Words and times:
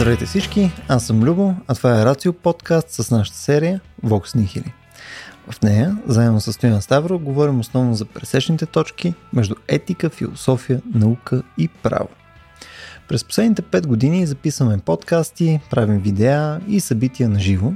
Здравейте 0.00 0.26
всички, 0.26 0.70
аз 0.88 1.06
съм 1.06 1.22
Любо, 1.22 1.54
а 1.68 1.74
това 1.74 2.00
е 2.00 2.04
Рацио 2.04 2.32
подкаст 2.32 2.90
с 2.90 3.10
нашата 3.10 3.38
серия 3.38 3.80
Vox 4.04 4.38
Nihili. 4.38 4.72
В 5.50 5.62
нея, 5.62 5.96
заедно 6.06 6.40
с 6.40 6.52
Стоян 6.52 6.82
Ставро, 6.82 7.18
говорим 7.18 7.60
основно 7.60 7.94
за 7.94 8.04
пресечните 8.04 8.66
точки 8.66 9.14
между 9.32 9.54
етика, 9.68 10.10
философия, 10.10 10.80
наука 10.94 11.42
и 11.58 11.68
право. 11.68 12.08
През 13.08 13.24
последните 13.24 13.62
5 13.62 13.86
години 13.86 14.26
записваме 14.26 14.78
подкасти, 14.78 15.60
правим 15.70 16.00
видеа 16.00 16.60
и 16.68 16.80
събития 16.80 17.28
на 17.28 17.40
живо. 17.40 17.72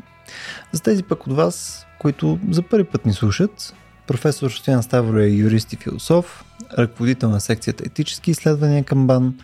За 0.72 0.82
тези 0.82 1.02
пък 1.02 1.26
от 1.26 1.36
вас, 1.36 1.86
които 1.98 2.38
за 2.50 2.62
първи 2.62 2.84
път 2.84 3.06
ни 3.06 3.12
слушат, 3.12 3.74
професор 4.06 4.50
Стоян 4.50 4.82
Ставро 4.82 5.18
е 5.18 5.26
юрист 5.26 5.72
и 5.72 5.76
философ, 5.76 6.44
ръководител 6.78 7.30
на 7.30 7.40
секцията 7.40 7.84
етически 7.86 8.30
изследвания 8.30 8.84
към 8.84 9.06
БАН, 9.06 9.34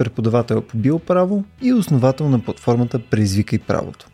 преподавател 0.00 0.62
по 0.62 0.76
биоправо 0.76 1.44
и 1.62 1.72
основател 1.72 2.28
на 2.28 2.44
платформата 2.44 2.98
Преизвикай 2.98 3.58
правото. 3.58 4.06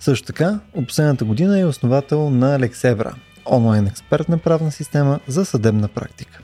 Също 0.00 0.26
така, 0.26 0.60
от 0.74 0.86
последната 0.86 1.24
година 1.24 1.60
е 1.60 1.64
основател 1.64 2.30
на 2.30 2.58
Лексевра, 2.58 3.14
онлайн 3.46 3.86
експертна 3.86 4.38
правна 4.38 4.72
система 4.72 5.20
за 5.26 5.44
съдебна 5.44 5.88
практика. 5.88 6.40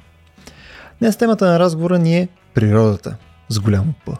Днес 0.98 1.16
темата 1.16 1.46
на 1.46 1.58
разговора 1.58 1.98
ни 1.98 2.18
е 2.18 2.28
природата, 2.54 3.16
с 3.48 3.60
голямо 3.60 3.94
П. 4.06 4.16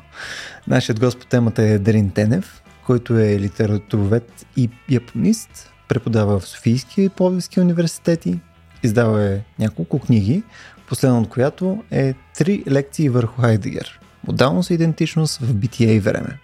Нашият 0.67 1.01
гост 1.01 1.19
по 1.19 1.27
темата 1.27 1.63
е 1.63 1.79
Дарин 1.79 2.11
Тенев, 2.11 2.63
който 2.85 3.19
е 3.19 3.41
литературовед 3.41 4.47
и 4.57 4.71
японист, 4.91 5.73
преподава 5.89 6.41
в 6.41 6.49
Софийския 6.49 7.05
и 7.05 7.09
Пловдивския 7.09 7.63
университети, 7.63 8.41
издава 8.83 9.25
е 9.25 9.41
няколко 9.59 9.99
книги, 9.99 10.43
последно 10.89 11.21
от 11.21 11.29
която 11.29 11.85
е 11.91 12.15
три 12.39 12.65
лекции 12.71 13.09
върху 13.09 13.41
Хайдегер– 13.43 14.01
Модалност 14.27 14.71
и 14.71 14.75
идентичност 14.75 15.39
в 15.41 15.55
битие 15.55 15.95
и 15.95 16.01
време. 16.01 16.39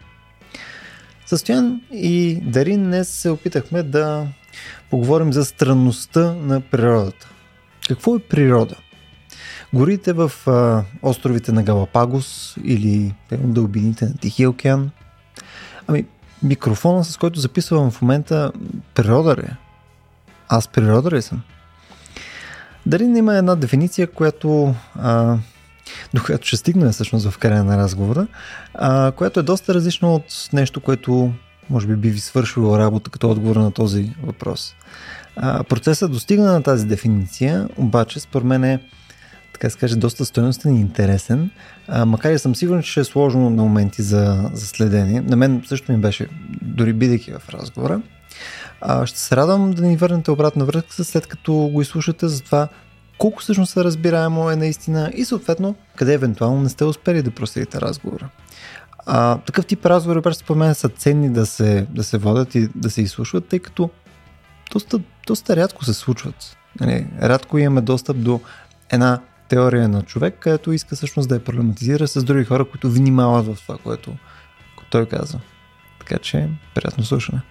Състоян 1.26 1.80
и 1.92 2.40
Дарин 2.44 2.84
днес 2.84 3.08
се 3.08 3.30
опитахме 3.30 3.82
да 3.82 4.26
поговорим 4.90 5.32
за 5.32 5.44
странността 5.44 6.32
на 6.32 6.60
природата. 6.60 7.28
Какво 7.88 8.16
е 8.16 8.18
природа? 8.18 8.76
Горите 9.74 10.12
в 10.12 10.32
а, 10.46 10.84
островите 11.02 11.52
на 11.52 11.62
Галапагос 11.62 12.56
или 12.64 13.14
дълбините 13.32 14.04
на 14.04 14.14
Тихия 14.14 14.50
океан? 14.50 14.90
Ами, 15.86 16.04
микрофона, 16.42 17.04
с 17.04 17.16
който 17.16 17.40
записвам 17.40 17.90
в 17.90 18.02
момента, 18.02 18.52
природа 18.94 19.36
ли 19.36 19.40
е? 19.40 19.56
Аз 20.48 20.68
природа 20.68 21.10
ли 21.10 21.22
съм? 21.22 21.42
Дарин 22.86 23.16
има 23.16 23.36
една 23.36 23.54
дефиниция, 23.54 24.06
която 24.06 24.74
а, 24.94 25.36
до 26.14 26.22
която 26.22 26.46
ще 26.46 26.56
стигнем 26.56 26.92
всъщност 26.92 27.30
в 27.30 27.38
края 27.38 27.64
на 27.64 27.76
разговора, 27.76 28.26
а, 28.74 29.12
която 29.12 29.40
е 29.40 29.42
доста 29.42 29.74
различно 29.74 30.14
от 30.14 30.48
нещо, 30.52 30.80
което 30.80 31.32
може 31.70 31.86
би 31.86 31.96
би 31.96 32.10
ви 32.10 32.20
свършило 32.20 32.78
работа 32.78 33.10
като 33.10 33.30
отговор 33.30 33.56
на 33.56 33.72
този 33.72 34.12
въпрос. 34.22 34.74
А, 35.36 35.64
процесът 35.64 36.12
достигна 36.12 36.52
на 36.52 36.62
тази 36.62 36.86
дефиниция, 36.86 37.68
обаче 37.76 38.20
според 38.20 38.46
мен 38.46 38.64
е 38.64 38.80
така 39.52 39.70
се 39.70 39.78
каже, 39.78 39.96
доста 39.96 40.24
стоеностен 40.24 40.76
и 40.76 40.80
интересен, 40.80 41.50
а, 41.88 42.06
макар 42.06 42.32
и 42.32 42.38
съм 42.38 42.54
сигурен, 42.54 42.82
че 42.82 42.90
ще 42.90 43.00
е 43.00 43.04
сложно 43.04 43.50
на 43.50 43.62
моменти 43.62 44.02
за, 44.02 44.50
за 44.52 44.66
следение. 44.66 45.20
На 45.20 45.36
мен 45.36 45.62
също 45.66 45.92
ми 45.92 45.98
беше, 45.98 46.28
дори 46.62 46.92
бидейки 46.92 47.32
в 47.32 47.48
разговора. 47.48 48.00
А, 48.80 49.06
ще 49.06 49.18
се 49.18 49.36
радвам 49.36 49.70
да 49.70 49.82
ни 49.82 49.96
върнете 49.96 50.30
обратна 50.30 50.64
връзка, 50.64 51.04
след 51.04 51.26
като 51.26 51.52
го 51.52 51.82
изслушате 51.82 52.28
за 52.28 52.42
това 52.42 52.68
колко 53.22 53.42
всъщност 53.42 53.76
е 53.76 53.84
разбираемо 53.84 54.50
е 54.50 54.56
наистина 54.56 55.10
и 55.14 55.24
съответно 55.24 55.74
къде 55.96 56.14
евентуално 56.14 56.62
не 56.62 56.68
сте 56.68 56.84
успели 56.84 57.22
да 57.22 57.30
проследите 57.30 57.80
разговора. 57.80 58.28
А, 59.06 59.38
такъв 59.38 59.66
тип 59.66 59.86
разговори 59.86 60.18
обаче 60.18 60.38
според 60.38 60.58
мен 60.58 60.74
са 60.74 60.88
ценни 60.88 61.30
да 61.30 61.46
се, 61.46 61.86
да 61.90 62.04
се 62.04 62.18
водят 62.18 62.54
и 62.54 62.68
да 62.74 62.90
се 62.90 63.02
изслушват, 63.02 63.46
тъй 63.46 63.58
като 63.58 63.90
доста, 64.72 65.00
доста 65.26 65.56
рядко 65.56 65.84
се 65.84 65.94
случват. 65.94 66.56
Нали, 66.80 67.06
рядко 67.22 67.58
имаме 67.58 67.80
достъп 67.80 68.16
до 68.22 68.40
една 68.90 69.20
теория 69.48 69.88
на 69.88 70.02
човек, 70.02 70.36
където 70.40 70.72
иска 70.72 70.96
всъщност 70.96 71.28
да 71.28 71.34
я 71.34 71.44
проблематизира 71.44 72.08
с 72.08 72.24
други 72.24 72.44
хора, 72.44 72.64
които 72.64 72.90
внимават 72.90 73.46
в 73.46 73.62
това, 73.62 73.78
което 73.78 74.16
той 74.90 75.06
казва. 75.06 75.40
Така 75.98 76.18
че, 76.18 76.48
приятно 76.74 77.04
слушане. 77.04 77.42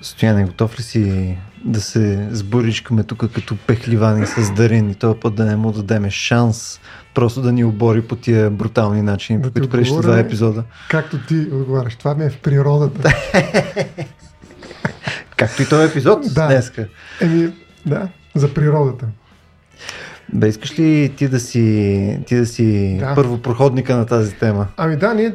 Стояне, 0.00 0.44
готов 0.44 0.78
ли 0.78 0.82
си 0.82 1.36
да 1.64 1.80
се 1.80 2.28
сборичкаме 2.30 3.02
тук 3.02 3.18
като 3.34 3.56
пехливани 3.56 4.26
с 4.26 4.52
Дарин 4.54 4.90
и 4.90 4.94
този 4.94 5.20
път 5.20 5.34
да 5.34 5.44
не 5.44 5.56
му 5.56 5.72
дадеме 5.72 6.10
шанс 6.10 6.80
просто 7.14 7.42
да 7.42 7.52
ни 7.52 7.64
обори 7.64 8.02
по 8.02 8.16
тия 8.16 8.50
брутални 8.50 9.02
начини, 9.02 9.38
да 9.38 9.48
по 9.48 9.52
които 9.52 9.68
предишните 9.68 10.02
два 10.02 10.18
епизода. 10.18 10.64
Както 10.90 11.18
ти 11.18 11.46
отговаряш, 11.52 11.96
това 11.96 12.14
ми 12.14 12.24
е 12.24 12.30
в 12.30 12.38
природата. 12.38 13.14
Както 15.36 15.62
и 15.62 15.68
този 15.68 15.90
епизод 15.90 16.18
да. 16.34 16.46
днеска. 16.46 16.88
Еми, 17.20 17.52
да, 17.86 18.08
за 18.34 18.54
природата. 18.54 19.06
Бе, 20.32 20.48
искаш 20.48 20.78
ли 20.78 21.12
ти 21.16 21.28
да 21.28 21.40
си, 21.40 22.18
ти 22.26 22.36
да 22.36 22.46
си 22.46 22.96
да. 23.00 23.14
първопроходника 23.14 23.96
на 23.96 24.06
тази 24.06 24.34
тема? 24.34 24.66
Ами 24.76 24.96
да, 24.96 25.14
ние 25.14 25.34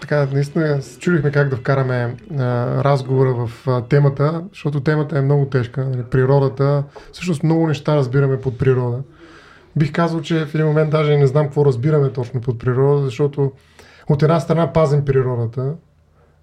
така, 0.00 0.26
наистина 0.32 0.82
се 0.82 0.98
чудихме 0.98 1.30
как 1.30 1.48
да 1.48 1.56
вкараме 1.56 2.16
а, 2.38 2.38
разговора 2.84 3.34
в 3.34 3.68
а, 3.68 3.80
темата, 3.80 4.42
защото 4.52 4.80
темата 4.80 5.18
е 5.18 5.22
много 5.22 5.46
тежка. 5.46 5.84
Нали, 5.84 6.02
природата, 6.02 6.84
всъщност 7.12 7.42
много 7.42 7.66
неща 7.66 7.96
разбираме 7.96 8.40
под 8.40 8.58
природа. 8.58 8.98
Бих 9.76 9.92
казал, 9.92 10.20
че 10.20 10.46
в 10.46 10.54
един 10.54 10.66
момент 10.66 10.90
даже 10.90 11.16
не 11.16 11.26
знам 11.26 11.44
какво 11.44 11.64
разбираме 11.64 12.12
точно 12.12 12.40
под 12.40 12.58
природа, 12.58 13.04
защото 13.04 13.52
от 14.08 14.22
една 14.22 14.40
страна 14.40 14.72
пазим 14.72 15.04
природата, 15.04 15.72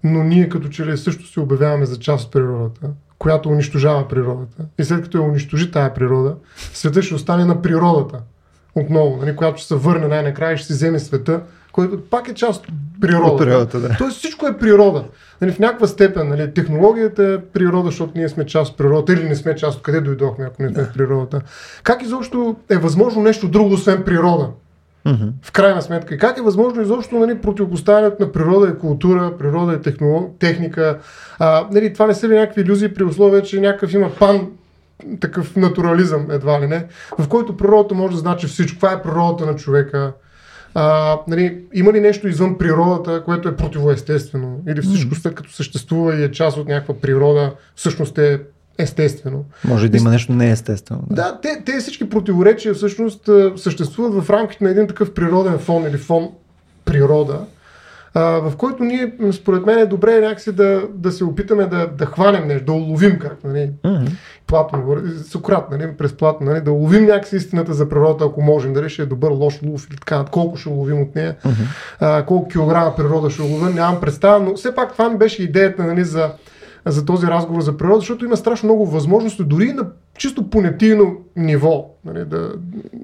но 0.04 0.24
ние 0.24 0.48
като 0.48 0.68
че 0.68 0.86
ли 0.86 0.96
също 0.96 1.26
се 1.26 1.40
обявяваме 1.40 1.86
за 1.86 1.98
част 1.98 2.26
от 2.26 2.32
природата, 2.32 2.90
която 3.18 3.48
унищожава 3.48 4.08
природата. 4.08 4.64
И 4.78 4.84
след 4.84 5.02
като 5.02 5.18
я 5.18 5.24
унищожи 5.24 5.70
тая 5.70 5.94
природа, 5.94 6.36
света 6.56 7.02
ще 7.02 7.14
остане 7.14 7.44
на 7.44 7.62
природата 7.62 8.20
отново, 8.74 9.16
нали, 9.16 9.36
която 9.36 9.58
ще 9.58 9.68
се 9.68 9.74
върне 9.74 10.08
най-накрая 10.08 10.54
и 10.54 10.56
ще 10.56 10.66
си 10.66 10.72
вземе 10.72 10.98
света, 10.98 11.42
който 11.72 12.00
пак 12.00 12.28
е 12.28 12.34
част 12.34 12.66
от 12.66 12.74
природата. 13.00 13.32
От 13.32 13.38
природата 13.38 13.80
да. 13.80 13.96
Тоест 13.98 14.18
всичко 14.18 14.46
е 14.46 14.58
природа. 14.58 15.04
Нали, 15.40 15.52
в 15.52 15.58
някаква 15.58 15.86
степен 15.86 16.28
нали, 16.28 16.54
технологията 16.54 17.24
е 17.24 17.38
природа, 17.38 17.86
защото 17.86 18.12
ние 18.16 18.28
сме 18.28 18.46
част 18.46 18.70
от 18.70 18.78
природата 18.78 19.12
или 19.12 19.28
не 19.28 19.36
сме 19.36 19.54
част 19.54 19.76
от 19.78 19.82
къде 19.82 20.00
дойдохме, 20.00 20.44
ако 20.44 20.62
не 20.62 20.68
сме 20.68 20.82
да. 20.82 20.88
в 20.88 20.92
природата. 20.92 21.40
Как 21.82 22.02
изобщо 22.02 22.56
е 22.70 22.76
възможно 22.76 23.22
нещо 23.22 23.48
друго, 23.48 23.74
освен 23.74 24.02
природа? 24.04 24.48
Mm-hmm. 25.06 25.30
В 25.42 25.52
крайна 25.52 25.82
сметка. 25.82 26.14
И 26.14 26.18
как 26.18 26.38
е 26.38 26.42
възможно 26.42 26.82
изобщо 26.82 27.18
нали, 27.18 27.38
противопоставянето 27.38 28.16
на 28.20 28.32
природа 28.32 28.68
и 28.68 28.78
култура, 28.78 29.32
природа 29.38 29.74
и 29.74 29.82
технолог... 29.82 30.38
техника. 30.38 30.98
А, 31.38 31.66
нали, 31.72 31.92
това 31.92 32.06
не 32.06 32.14
са 32.14 32.28
ли 32.28 32.34
някакви 32.34 32.60
иллюзии 32.60 32.94
при 32.94 33.04
условие, 33.04 33.42
че 33.42 33.60
някакъв 33.60 33.92
има 33.92 34.10
пан 34.18 34.48
такъв 35.20 35.56
натурализъм, 35.56 36.26
едва 36.30 36.60
ли 36.60 36.66
не, 36.66 36.86
в 37.18 37.28
който 37.28 37.56
природата 37.56 37.94
може 37.94 38.12
да 38.12 38.18
значи 38.18 38.46
всичко. 38.46 38.76
Това 38.76 38.92
е 38.92 39.02
природата 39.02 39.46
на 39.46 39.56
човека. 39.56 40.12
А, 40.74 41.16
нали, 41.28 41.58
има 41.74 41.92
ли 41.92 42.00
нещо 42.00 42.28
извън 42.28 42.58
природата, 42.58 43.24
което 43.24 43.48
е 43.48 43.56
противоестествено? 43.56 44.60
Или 44.68 44.82
всичко 44.82 45.14
след 45.14 45.34
като 45.34 45.52
съществува 45.52 46.16
и 46.16 46.24
е 46.24 46.30
част 46.30 46.56
от 46.56 46.68
някаква 46.68 46.94
природа, 46.94 47.54
всъщност 47.74 48.18
е 48.18 48.40
естествено. 48.78 49.44
Може 49.64 49.88
да 49.88 49.96
има 49.96 50.10
нещо 50.10 50.32
неестествено. 50.32 51.02
Да, 51.10 51.22
да 51.22 51.40
те, 51.40 51.62
те 51.66 51.78
всички 51.78 52.08
противоречия 52.08 52.74
всъщност 52.74 53.30
съществуват 53.56 54.24
в 54.24 54.30
рамките 54.30 54.64
на 54.64 54.70
един 54.70 54.86
такъв 54.86 55.14
природен 55.14 55.58
фон 55.58 55.86
или 55.86 55.98
фон 55.98 56.28
природа, 56.84 57.40
в 58.14 58.52
който 58.58 58.84
ние, 58.84 59.12
според 59.32 59.66
мен, 59.66 59.78
е 59.78 59.86
добре 59.86 60.20
някакси 60.20 60.52
да, 60.52 60.82
да 60.94 61.12
се 61.12 61.24
опитаме 61.24 61.66
да, 61.66 61.86
да 61.86 62.06
хванем 62.06 62.48
нещо, 62.48 62.64
да 62.64 62.72
уловим 62.72 63.18
как, 63.18 63.44
нали, 63.44 63.70
mm-hmm. 63.84 64.10
Платно, 64.48 64.96
Сократ, 65.30 65.70
нали, 65.70 65.92
през 65.98 66.12
Платно, 66.12 66.46
нали, 66.46 66.60
да 66.60 66.72
уловим 66.72 67.04
някакси 67.04 67.36
истината 67.36 67.74
за 67.74 67.88
природа, 67.88 68.24
ако 68.24 68.42
можем, 68.42 68.72
дали 68.72 68.88
ще 68.88 69.02
е 69.02 69.06
добър, 69.06 69.30
лош 69.30 69.60
лов 69.66 69.86
или 69.90 69.96
така, 69.96 70.24
колко 70.30 70.56
ще 70.56 70.68
уловим 70.68 71.02
от 71.02 71.14
нея, 71.14 71.36
mm-hmm. 71.44 71.66
а, 72.00 72.24
колко 72.26 72.48
килограма 72.48 72.96
природа 72.96 73.30
ще 73.30 73.42
уловим, 73.42 73.74
нямам 73.74 74.00
представа, 74.00 74.44
но 74.44 74.54
все 74.54 74.74
пак 74.74 74.92
това 74.92 75.10
ми 75.10 75.18
беше 75.18 75.42
идеята 75.42 75.84
нали, 75.84 76.04
за, 76.04 76.30
за 76.86 77.04
този 77.04 77.26
разговор 77.26 77.60
за 77.60 77.76
природа, 77.76 78.00
защото 78.00 78.24
има 78.24 78.36
страшно 78.36 78.66
много 78.66 78.86
възможности, 78.86 79.44
дори 79.44 79.72
на 79.72 79.86
чисто 80.18 80.50
понятийно 80.50 81.16
ниво, 81.36 81.90
нали, 82.04 82.24
да, 82.24 82.52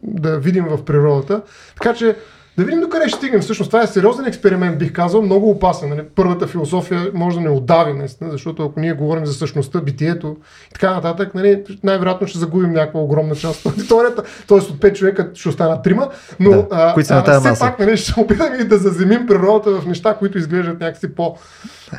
да 0.03 0.39
видим 0.39 0.65
в 0.65 0.85
природата. 0.85 1.43
Така 1.77 1.95
че 1.95 2.17
да 2.59 2.65
видим 2.65 2.81
докъде 2.81 3.09
ще 3.09 3.17
стигнем. 3.17 3.41
Всъщност 3.41 3.71
това 3.71 3.83
е 3.83 3.87
сериозен 3.87 4.27
експеримент, 4.27 4.79
бих 4.79 4.93
казал, 4.93 5.23
много 5.23 5.51
опасен. 5.51 5.89
Нали? 5.89 6.03
Първата 6.15 6.47
философия 6.47 7.11
може 7.15 7.37
да 7.37 7.43
не 7.43 7.49
отдави, 7.49 7.93
наистина, 7.93 8.31
защото 8.31 8.65
ако 8.65 8.81
ние 8.81 8.93
говорим 8.93 9.27
за 9.27 9.33
същността, 9.33 9.81
битието 9.81 10.37
и 10.71 10.73
така 10.73 10.95
нататък, 10.95 11.35
нали, 11.35 11.65
най-вероятно 11.83 12.27
ще 12.27 12.39
загубим 12.39 12.73
някаква 12.73 13.01
огромна 13.01 13.35
част 13.35 13.67
от 13.67 13.73
аудиторията. 13.73 14.23
Тоест 14.47 14.71
от 14.71 14.77
5 14.77 14.93
човека 14.93 15.31
ще 15.35 15.49
останат 15.49 15.83
трима, 15.83 16.09
но 16.41 16.51
да, 16.51 16.67
а, 16.71 16.95
а, 17.11 17.25
а, 17.27 17.55
все 17.55 17.61
пак 17.61 17.79
нали, 17.79 17.97
ще 17.97 18.21
опитаме 18.21 18.65
да 18.65 18.79
заземим 18.79 19.27
природата 19.27 19.81
в 19.81 19.87
неща, 19.87 20.15
които 20.15 20.39
изглеждат 20.39 20.81
някакси 20.81 21.15
по, 21.15 21.37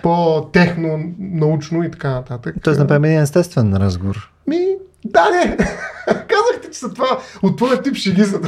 по-техно, 0.03 0.99
научно 1.19 1.83
и 1.83 1.91
така 1.91 2.09
нататък. 2.09 2.55
Тоест, 2.63 2.79
направим 2.79 3.03
един 3.03 3.19
естествен 3.19 3.75
разговор. 3.75 4.34
Ми, 4.47 4.65
да, 5.05 5.29
не. 5.29 5.57
Казахте, 6.05 6.71
че 6.71 6.79
са 6.79 6.93
това 6.93 7.19
от 7.43 7.57
твоя 7.57 7.81
тип 7.81 7.95
шеги 7.95 8.23
са. 8.23 8.39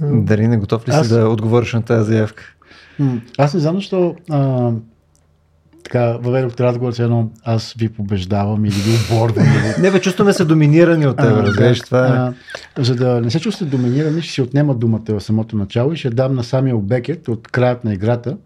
Дали 0.00 0.48
не 0.48 0.56
готов 0.56 0.88
ли 0.88 0.92
си 0.92 0.98
Аз- 0.98 1.08
да 1.08 1.28
отговориш 1.28 1.72
на 1.72 1.82
тази 1.82 2.12
заявка? 2.12 2.44
Аз 3.38 3.54
не 3.54 3.60
знам 3.60 3.74
защо 3.74 4.14
а, 4.30 4.70
така 5.84 6.18
въведох 6.22 6.60
разговор 6.60 6.92
с 6.92 6.98
едно 6.98 7.30
аз 7.44 7.74
ви 7.78 7.88
побеждавам 7.88 8.64
или 8.64 8.74
ви 8.74 9.14
оборвам. 9.14 9.46
Не, 9.80 9.90
бе, 9.90 10.00
чувстваме 10.00 10.32
се 10.32 10.44
доминирани 10.44 11.06
от 11.06 11.16
теб, 11.16 11.26
разбираш 11.30 11.80
това. 11.80 12.34
А, 12.76 12.84
за 12.84 12.94
да 12.94 13.20
не 13.20 13.30
се 13.30 13.40
чувствате 13.40 13.76
доминирани, 13.76 14.22
ще 14.22 14.32
си 14.32 14.42
отнема 14.42 14.74
думата 14.74 15.04
в 15.08 15.20
самото 15.20 15.56
начало 15.56 15.92
и 15.92 15.96
ще 15.96 16.10
дам 16.10 16.34
на 16.34 16.44
самия 16.44 16.76
Бекет 16.76 17.28
от 17.28 17.48
краят 17.48 17.84
на 17.84 17.94
играта. 17.94 18.36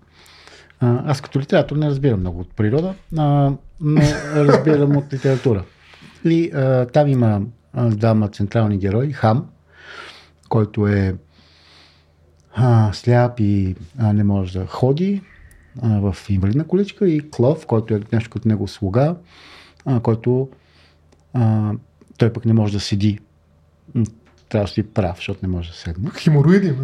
Аз 0.80 1.20
като 1.20 1.40
литератор 1.40 1.76
не 1.76 1.86
разбирам 1.86 2.20
много 2.20 2.40
от 2.40 2.56
природа, 2.56 2.94
а, 3.18 3.52
но 3.80 4.00
разбирам 4.34 4.96
от 4.96 5.12
литература. 5.12 5.64
И 6.24 6.50
а, 6.54 6.86
там 6.86 7.08
има 7.08 7.42
двама 7.74 8.28
централни 8.28 8.78
герои. 8.78 9.12
Хам, 9.12 9.46
който 10.48 10.86
е 10.86 11.16
а, 12.54 12.92
сляп 12.92 13.40
и 13.40 13.76
а, 13.98 14.12
не 14.12 14.24
може 14.24 14.58
да 14.58 14.66
ходи 14.66 15.22
а, 15.82 16.00
в 16.00 16.16
инвалидна 16.28 16.66
количка 16.66 17.08
и 17.08 17.30
Клов, 17.30 17.66
който 17.66 17.94
е 17.94 18.00
нещо 18.12 18.30
като 18.30 18.48
него 18.48 18.68
слуга, 18.68 19.16
а, 19.86 20.00
който 20.00 20.48
а, 21.34 21.72
той 22.18 22.32
пък 22.32 22.44
не 22.44 22.52
може 22.52 22.72
да 22.72 22.80
седи. 22.80 23.18
Трябва 24.48 24.64
да 24.64 24.72
си 24.72 24.82
прав, 24.82 25.16
защото 25.16 25.38
не 25.42 25.48
може 25.48 25.70
да 25.70 25.76
седне. 25.76 26.10
Хемороиди. 26.10 26.74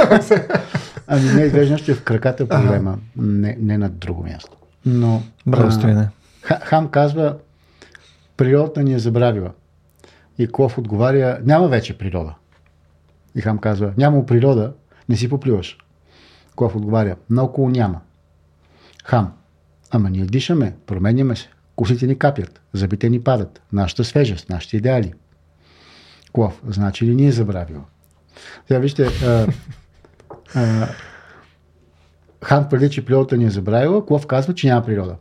Ами 1.06 1.32
не, 1.34 1.42
изглежда 1.42 1.72
нещо 1.72 1.90
е 1.90 1.94
в 1.94 2.02
краката 2.02 2.48
проблема, 2.48 2.98
не, 3.16 3.56
не 3.60 3.78
на 3.78 3.88
друго 3.88 4.22
място. 4.22 4.56
Но 4.86 5.22
Браво, 5.46 5.70
а, 5.84 6.08
Хам 6.60 6.88
казва, 6.88 7.36
природата 8.36 8.82
ни 8.82 8.94
е 8.94 8.98
забравила. 8.98 9.50
И 10.38 10.46
Клов 10.46 10.78
отговаря, 10.78 11.38
няма 11.44 11.68
вече 11.68 11.98
природа. 11.98 12.34
И 13.34 13.40
Хам 13.40 13.58
казва, 13.58 13.92
няма 13.96 14.26
природа, 14.26 14.72
не 15.08 15.16
си 15.16 15.28
поплюваш. 15.28 15.78
Клов 16.56 16.76
отговаря, 16.76 17.16
наоколо 17.30 17.68
няма. 17.68 18.00
Хам, 19.04 19.32
ама 19.90 20.10
ние 20.10 20.24
дишаме, 20.24 20.74
променяме 20.86 21.36
се, 21.36 21.48
косите 21.76 22.06
ни 22.06 22.18
капят, 22.18 22.60
зъбите 22.72 23.08
ни 23.08 23.20
падат, 23.20 23.62
нашата 23.72 24.04
свежест, 24.04 24.48
нашите 24.48 24.76
идеали. 24.76 25.12
Клов, 26.32 26.62
значи 26.68 27.06
ли 27.06 27.14
ни 27.14 27.26
е 27.26 27.32
забравила? 27.32 27.84
Сега 28.68 28.80
вижте, 28.80 29.06
а, 29.06 29.46
а, 30.54 30.88
Хан 32.44 32.68
твърди, 32.68 32.90
че 32.90 33.04
природата 33.04 33.36
ни 33.36 33.44
е 33.44 33.50
забравила, 33.50 34.06
Клов 34.06 34.26
казва, 34.26 34.54
че 34.54 34.66
няма 34.66 34.84
природа. 34.86 35.16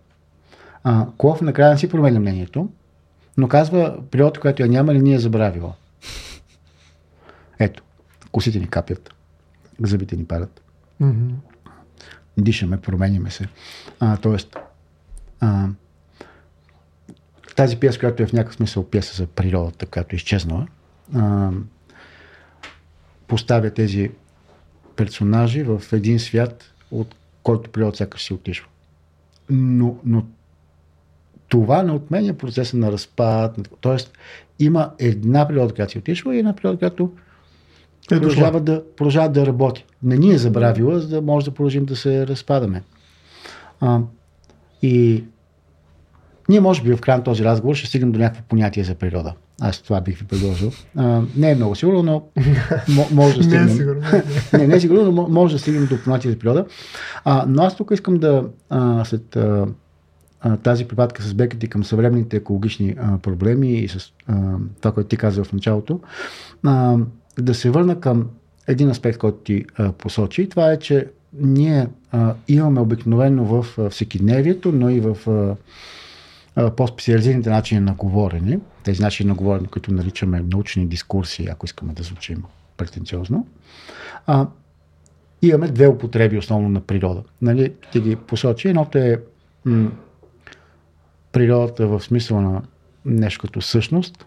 А, 0.83 1.07
Клов 1.17 1.41
накрая 1.41 1.71
не 1.71 1.77
си 1.77 1.89
променя 1.89 2.19
мнението, 2.19 2.69
но 3.37 3.47
казва 3.47 3.97
природата, 4.11 4.39
която 4.39 4.61
я 4.61 4.67
няма, 4.69 4.93
ли 4.93 5.01
ни 5.01 5.13
е 5.13 5.19
забравила. 5.19 5.73
Ето, 7.59 7.83
косите 8.31 8.59
ни 8.59 8.67
капят, 8.67 9.13
зъбите 9.83 10.15
ни 10.15 10.25
падат, 10.25 10.61
Мгм. 10.99 11.29
дишаме, 12.37 12.81
променяме 12.81 13.31
се. 13.31 13.47
А, 13.99 14.17
тоест, 14.17 14.57
а, 15.39 15.67
тази 17.55 17.77
пиеса, 17.77 17.99
която 17.99 18.23
е 18.23 18.27
в 18.27 18.33
някакъв 18.33 18.55
смисъл 18.55 18.89
пиеса 18.89 19.15
за 19.15 19.27
природата, 19.27 19.85
която 19.85 20.15
е 20.15 20.17
изчезнала, 20.17 20.67
а, 21.15 21.51
поставя 23.27 23.69
тези 23.69 24.11
персонажи 24.95 25.63
в 25.63 25.81
един 25.91 26.19
свят, 26.19 26.73
от 26.91 27.15
който 27.43 27.69
природата 27.69 27.97
сякаш 27.97 28.21
си 28.21 28.33
отишва. 28.33 28.67
Но, 29.49 29.97
но 30.05 30.25
това 31.47 31.83
не 31.83 31.91
отменя 31.91 32.33
процеса 32.33 32.77
на 32.77 32.91
разпад. 32.91 33.69
Тоест, 33.81 34.13
има 34.59 34.91
една 34.99 35.47
природа, 35.47 35.73
която 35.73 35.91
си 35.91 35.97
отишва 35.97 36.35
и 36.35 36.39
една 36.39 36.55
природа, 36.55 36.77
която 36.77 37.11
Е, 38.11 38.15
продължава 38.15 38.61
да, 38.61 38.83
продължава 38.97 39.29
да 39.29 39.45
работи. 39.45 39.85
Не 40.03 40.17
ни 40.17 40.33
е 40.33 40.37
забравила, 40.37 40.99
за 40.99 41.07
да 41.07 41.21
може 41.21 41.45
да 41.45 41.53
продължим 41.53 41.85
да 41.85 41.95
се 41.95 42.27
разпадаме. 42.27 42.83
А, 43.79 43.99
и 44.81 45.23
ние, 46.49 46.59
може 46.59 46.83
би, 46.83 46.93
в 46.93 47.01
края 47.01 47.17
на 47.17 47.23
този 47.23 47.43
разговор 47.43 47.75
ще 47.75 47.87
стигнем 47.87 48.11
до 48.11 48.19
някакво 48.19 48.43
понятие 48.43 48.83
за 48.83 48.95
природа. 48.95 49.33
Аз 49.61 49.81
това 49.81 50.01
бих 50.01 50.17
ви 50.17 50.25
предложил. 50.25 50.71
А, 50.95 51.21
не 51.35 51.51
е 51.51 51.55
много 51.55 51.75
сигурно, 51.75 52.03
но 52.03 52.23
мо- 52.89 53.11
може 53.11 53.39
да 53.39 53.39
Не 53.39 53.43
стигнем. 53.43 53.67
е 53.67 53.71
сигурно. 53.71 54.01
не, 54.53 54.67
не 54.67 54.75
е 54.75 54.79
сигурно, 54.79 55.03
но 55.03 55.11
мо- 55.13 55.29
може 55.29 55.55
да 55.55 55.59
стигнем 55.59 55.85
до 55.85 56.03
понятие 56.03 56.31
за 56.31 56.39
природа. 56.39 56.65
А, 57.23 57.45
но 57.47 57.63
аз 57.63 57.75
тук 57.75 57.91
искам 57.91 58.17
да, 58.17 58.43
а, 58.69 59.05
след 59.05 59.35
а, 59.35 59.65
тази 60.57 60.85
припадка 60.85 61.23
с 61.23 61.33
Бекет 61.33 61.63
и 61.63 61.67
към 61.67 61.83
съвременните 61.83 62.37
екологични 62.37 62.95
а, 62.99 63.17
проблеми 63.17 63.73
и 63.73 63.87
с 63.87 63.97
а, 64.27 64.33
това, 64.79 64.91
което 64.91 65.07
ти 65.07 65.17
каза 65.17 65.43
в 65.43 65.53
началото, 65.53 65.99
а, 66.63 66.97
да 67.39 67.53
се 67.53 67.69
върна 67.69 67.99
към 67.99 68.27
един 68.67 68.89
аспект, 68.89 69.17
който 69.17 69.37
ти 69.37 69.65
а, 69.77 69.91
посочи. 69.91 70.49
Това 70.49 70.71
е, 70.71 70.79
че 70.79 71.07
ние 71.33 71.87
а, 72.11 72.33
имаме 72.47 72.79
обикновено 72.81 73.45
в 73.45 73.77
а, 73.77 73.89
всекидневието, 73.89 74.71
но 74.71 74.89
и 74.89 74.99
в 74.99 75.17
а, 75.27 75.55
по-специализираните 76.77 77.49
начини 77.49 77.79
на 77.79 77.93
говорене, 77.93 78.59
тези 78.83 79.01
начини 79.01 79.29
на 79.29 79.35
говорене, 79.35 79.67
които 79.67 79.93
наричаме 79.93 80.43
научни 80.51 80.85
дискурси, 80.85 81.47
ако 81.51 81.65
искаме 81.65 81.93
да 81.93 82.03
звучим 82.03 82.43
претенциозно, 82.77 83.47
а, 84.27 84.47
имаме 85.41 85.67
две 85.67 85.87
употреби 85.87 86.37
основно 86.37 86.69
на 86.69 86.81
природа. 86.81 87.23
Нали, 87.41 87.73
ти 87.91 88.01
ги 88.01 88.15
посочи. 88.15 88.67
Едното 88.67 88.97
е 88.97 89.21
м- 89.65 89.91
природата 91.31 91.87
в 91.87 91.99
смисъл 92.03 92.41
на 92.41 92.61
нещо 93.05 93.41
като 93.41 93.61
същност 93.61 94.25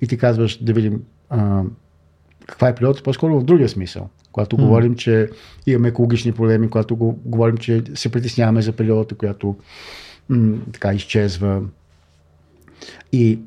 и 0.00 0.06
ти 0.06 0.18
казваш 0.18 0.64
да 0.64 0.72
видим 0.72 1.02
а, 1.30 1.62
каква 2.46 2.68
е 2.68 2.74
природата, 2.74 3.02
по-скоро 3.02 3.40
в 3.40 3.44
другия 3.44 3.68
смисъл. 3.68 4.08
Когато 4.32 4.56
mm. 4.56 4.60
говорим, 4.60 4.94
че 4.94 5.30
имаме 5.66 5.88
екологични 5.88 6.32
проблеми, 6.32 6.70
когато 6.70 6.96
го, 6.96 7.20
говорим, 7.24 7.56
че 7.56 7.82
се 7.94 8.12
притесняваме 8.12 8.62
за 8.62 8.72
природата, 8.72 9.14
която 9.14 9.56
м- 10.28 10.58
така 10.72 10.94
изчезва. 10.94 11.62
И 13.12 13.38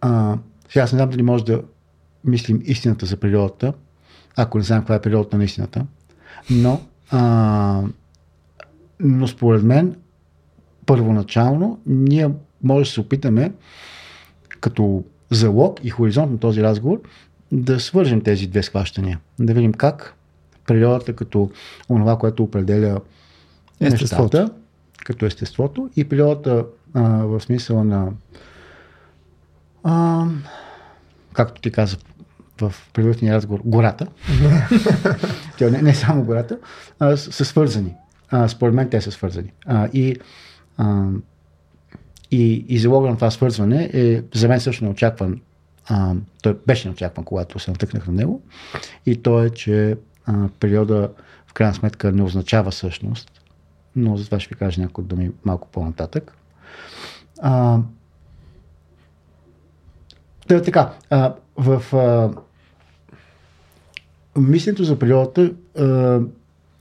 а, 0.00 0.38
сега 0.68 0.82
аз 0.82 0.92
не 0.92 0.96
знам 0.96 1.10
дали 1.10 1.22
може 1.22 1.44
да 1.44 1.62
мислим 2.24 2.62
истината 2.64 3.06
за 3.06 3.16
природата, 3.16 3.72
ако 4.36 4.58
не 4.58 4.64
знам 4.64 4.80
каква 4.80 4.94
е 4.94 5.00
природата 5.00 5.38
на 5.38 5.44
истината. 5.44 5.86
Но, 6.50 6.80
а, 7.10 7.82
но 9.00 9.28
според 9.28 9.62
мен, 9.62 9.96
първоначално, 10.86 11.80
ние 11.86 12.30
може 12.62 12.88
да 12.88 12.92
се 12.94 13.00
опитаме 13.00 13.52
като 14.60 15.04
залог 15.30 15.80
и 15.84 15.90
хоризонт 15.90 16.32
на 16.32 16.38
този 16.38 16.62
разговор 16.62 17.00
да 17.52 17.80
свържем 17.80 18.20
тези 18.20 18.46
две 18.46 18.62
схващания. 18.62 19.20
Да 19.38 19.54
видим 19.54 19.72
как 19.72 20.14
природата 20.66 21.12
като 21.16 21.50
онова, 21.90 22.18
което 22.18 22.42
определя 22.42 23.00
Естеството. 23.80 24.22
нещата, 24.22 24.54
като 25.04 25.26
естеството 25.26 25.90
и 25.96 26.08
природата 26.08 26.66
а, 26.94 27.02
в 27.02 27.40
смисъла 27.40 27.84
на 27.84 28.12
а, 29.84 30.26
както 31.32 31.60
ти 31.60 31.70
каза 31.70 31.96
в 32.60 32.74
предварителния 32.92 33.34
разговор, 33.34 33.60
гората. 33.64 34.06
Тя 35.58 35.70
не, 35.70 35.82
не 35.82 35.94
само 35.94 36.24
гората, 36.24 36.58
а, 36.98 37.16
са 37.16 37.44
свързани. 37.44 37.94
А, 38.30 38.48
според 38.48 38.74
мен 38.74 38.90
те 38.90 39.00
са 39.00 39.10
свързани. 39.10 39.52
А, 39.66 39.88
и, 39.92 40.16
а, 40.76 41.08
и, 42.30 42.64
и 42.68 42.78
залога 42.78 43.08
на 43.08 43.14
това 43.14 43.30
свързване 43.30 43.90
е 43.92 44.22
за 44.34 44.48
мен 44.48 44.60
също 44.60 44.84
неочакван. 44.84 45.40
А, 45.88 46.14
той 46.42 46.58
беше 46.66 46.88
неочакван, 46.88 47.24
когато 47.24 47.58
се 47.58 47.70
натъкнах 47.70 48.06
на 48.06 48.12
него. 48.12 48.42
И 49.06 49.16
то 49.16 49.42
е, 49.42 49.50
че 49.50 49.96
а, 50.26 50.48
периода 50.60 51.10
в 51.46 51.52
крайна 51.52 51.74
сметка 51.74 52.12
не 52.12 52.22
означава 52.22 52.72
същност, 52.72 53.41
но 53.96 54.16
за 54.16 54.24
това 54.24 54.40
ще 54.40 54.54
ви 54.54 54.58
кажа 54.58 54.80
някои 54.80 55.04
думи 55.04 55.30
малко 55.44 55.68
по-нататък. 55.68 56.36
А, 57.40 57.78
е 60.50 60.62
така, 60.62 60.92
а, 61.10 61.34
в 61.56 61.96
а, 61.96 62.30
мисленето 64.40 64.84
за 64.84 64.98
природата 64.98 65.52
а, 65.78 66.20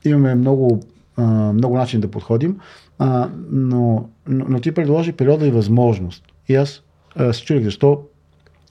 имаме 0.05 0.35
много, 0.35 0.83
а, 1.17 1.23
много 1.53 1.77
начин 1.77 2.01
да 2.01 2.11
подходим, 2.11 2.59
а, 2.99 3.29
но, 3.51 4.09
но, 4.27 4.45
но 4.49 4.59
ти 4.59 4.71
предложи 4.71 5.11
природа 5.11 5.47
и 5.47 5.51
възможност. 5.51 6.23
И 6.47 6.55
аз 6.55 6.81
а, 7.15 7.33
се 7.33 7.43
чудих 7.45 7.63
защо 7.63 8.01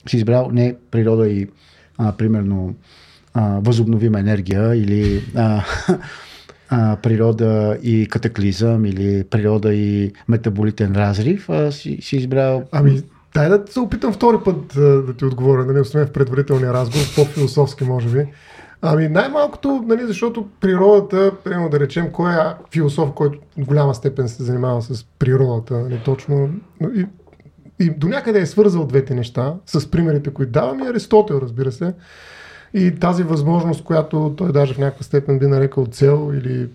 си 0.07 0.17
избрал 0.17 0.49
не 0.51 0.75
природа 0.91 1.29
и 1.29 1.47
а, 1.97 2.11
примерно 2.11 2.75
а, 3.33 3.59
възобновима 3.59 4.19
енергия 4.19 4.75
или 4.75 5.23
а, 5.35 5.63
а, 6.71 6.95
природа 6.95 7.77
и 7.83 8.07
катаклизъм 8.07 8.85
или 8.85 9.23
природа 9.23 9.73
и 9.73 10.11
метаболитен 10.27 10.95
разрив, 10.95 11.49
а 11.49 11.71
си, 11.71 11.97
си 12.01 12.15
избрал 12.15 12.63
Ами, 12.71 13.01
дай 13.33 13.49
да 13.49 13.63
се 13.69 13.79
опитам 13.79 14.13
втори 14.13 14.37
път 14.45 14.73
да 14.75 15.13
ти 15.13 15.25
отговоря, 15.25 15.65
нали, 15.65 15.79
освен 15.79 16.07
в 16.07 16.11
предварителния 16.11 16.73
разговор, 16.73 17.05
по-философски 17.15 17.83
може 17.83 18.09
би. 18.09 18.25
Ами 18.81 19.07
най-малкото, 19.07 19.83
нали, 19.87 20.01
защото 20.07 20.47
природата, 20.61 21.31
примерно 21.43 21.69
да 21.69 21.79
речем, 21.79 22.11
кой 22.11 22.31
е 22.33 22.37
философ, 22.71 23.11
който 23.13 23.39
в 23.57 23.65
голяма 23.65 23.95
степен 23.95 24.29
се 24.29 24.43
занимава 24.43 24.81
с 24.81 25.05
природата, 25.19 25.77
нали, 25.77 26.01
точно. 26.05 26.49
но 26.81 26.89
И, 26.89 27.05
и 27.79 27.89
до 27.89 28.07
някъде 28.07 28.39
е 28.39 28.45
свързал 28.45 28.85
двете 28.85 29.13
неща 29.13 29.53
с 29.65 29.91
примерите, 29.91 30.33
които 30.33 30.51
давам 30.51 30.79
и 30.79 30.87
Аристотел, 30.87 31.39
разбира 31.41 31.71
се. 31.71 31.93
И 32.73 32.95
тази 32.95 33.23
възможност, 33.23 33.83
която 33.83 34.33
той 34.37 34.51
даже 34.51 34.73
в 34.73 34.77
някаква 34.77 35.03
степен 35.03 35.39
би 35.39 35.47
нарекал 35.47 35.85
цел 35.85 36.31
или 36.33 36.69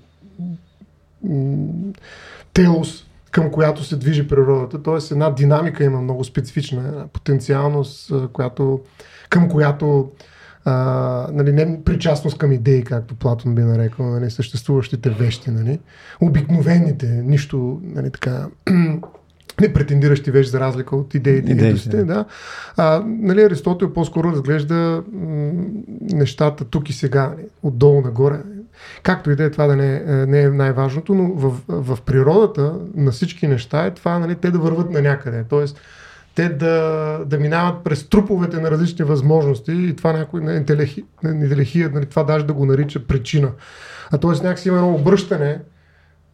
телос, 2.53 3.07
към 3.31 3.50
която 3.50 3.85
се 3.85 3.97
движи 3.97 4.29
природата. 4.29 4.83
Т.е. 4.83 5.15
една 5.15 5.31
динамика 5.31 5.85
има 5.85 6.00
много 6.00 6.25
специфична, 6.25 7.07
потенциалност, 7.12 8.12
която, 8.33 8.81
към 9.31 9.49
която 9.49 10.11
а, 10.65 11.29
нали, 11.33 11.53
не 11.53 11.85
причастност 11.85 12.38
към 12.38 12.53
идеи, 12.53 12.85
както 12.85 13.15
Платон 13.15 13.55
би 13.55 13.62
нарекал, 13.62 14.07
нали, 14.07 14.31
съществуващите 14.31 15.11
вещи, 15.11 15.50
нали, 15.50 15.79
обикновените, 16.21 17.07
нищо 17.07 17.81
нали, 17.83 18.11
така 18.11 18.47
не 19.61 19.73
претендиращи 19.73 20.31
вече 20.31 20.50
за 20.50 20.61
разлика 20.61 20.97
от 20.97 21.15
идеите, 21.15 21.53
идеите 21.53 22.05
да. 22.05 22.25
А, 22.76 23.03
нали, 23.07 23.43
Аристотел 23.43 23.93
по-скоро 23.93 24.33
разглежда 24.33 25.03
м- 25.12 25.53
нещата 26.00 26.65
тук 26.65 26.91
и 26.91 26.93
сега, 26.93 27.29
нали, 27.37 27.47
отдолу 27.62 28.00
нагоре. 28.00 28.38
Както 29.03 29.31
и 29.31 29.37
да 29.37 29.45
е 29.45 29.50
това 29.50 29.67
да 29.67 29.76
не, 29.76 30.26
не 30.26 30.43
е 30.43 30.49
най-важното, 30.49 31.15
но 31.15 31.33
в, 31.33 31.61
в 31.69 31.99
природата 32.07 32.75
на 32.95 33.11
всички 33.11 33.49
неща 33.49 33.87
е 33.87 33.95
това 33.95 34.19
нали, 34.19 34.35
те 34.35 34.50
да 34.50 34.59
върват 34.59 34.91
на 34.91 35.03
някъде. 35.03 35.45
Тоест, 35.49 35.81
те 36.35 36.49
да, 36.49 37.19
да 37.26 37.38
минават 37.38 37.85
през 37.85 38.09
труповете 38.09 38.61
на 38.61 38.71
различни 38.71 39.05
възможности 39.05 39.73
и 39.73 39.97
това 39.97 40.12
някой 40.12 40.41
на 40.41 40.55
интелехия, 40.55 41.91
нали, 41.95 42.07
това 42.07 42.25
даже 42.25 42.47
да 42.47 42.53
го 42.53 42.67
нарича 42.67 43.07
причина. 43.07 43.50
А 44.11 44.19
т.е. 44.19 44.31
някакси 44.31 44.69
има 44.69 44.76
едно 44.76 44.95
обръщане 44.95 45.59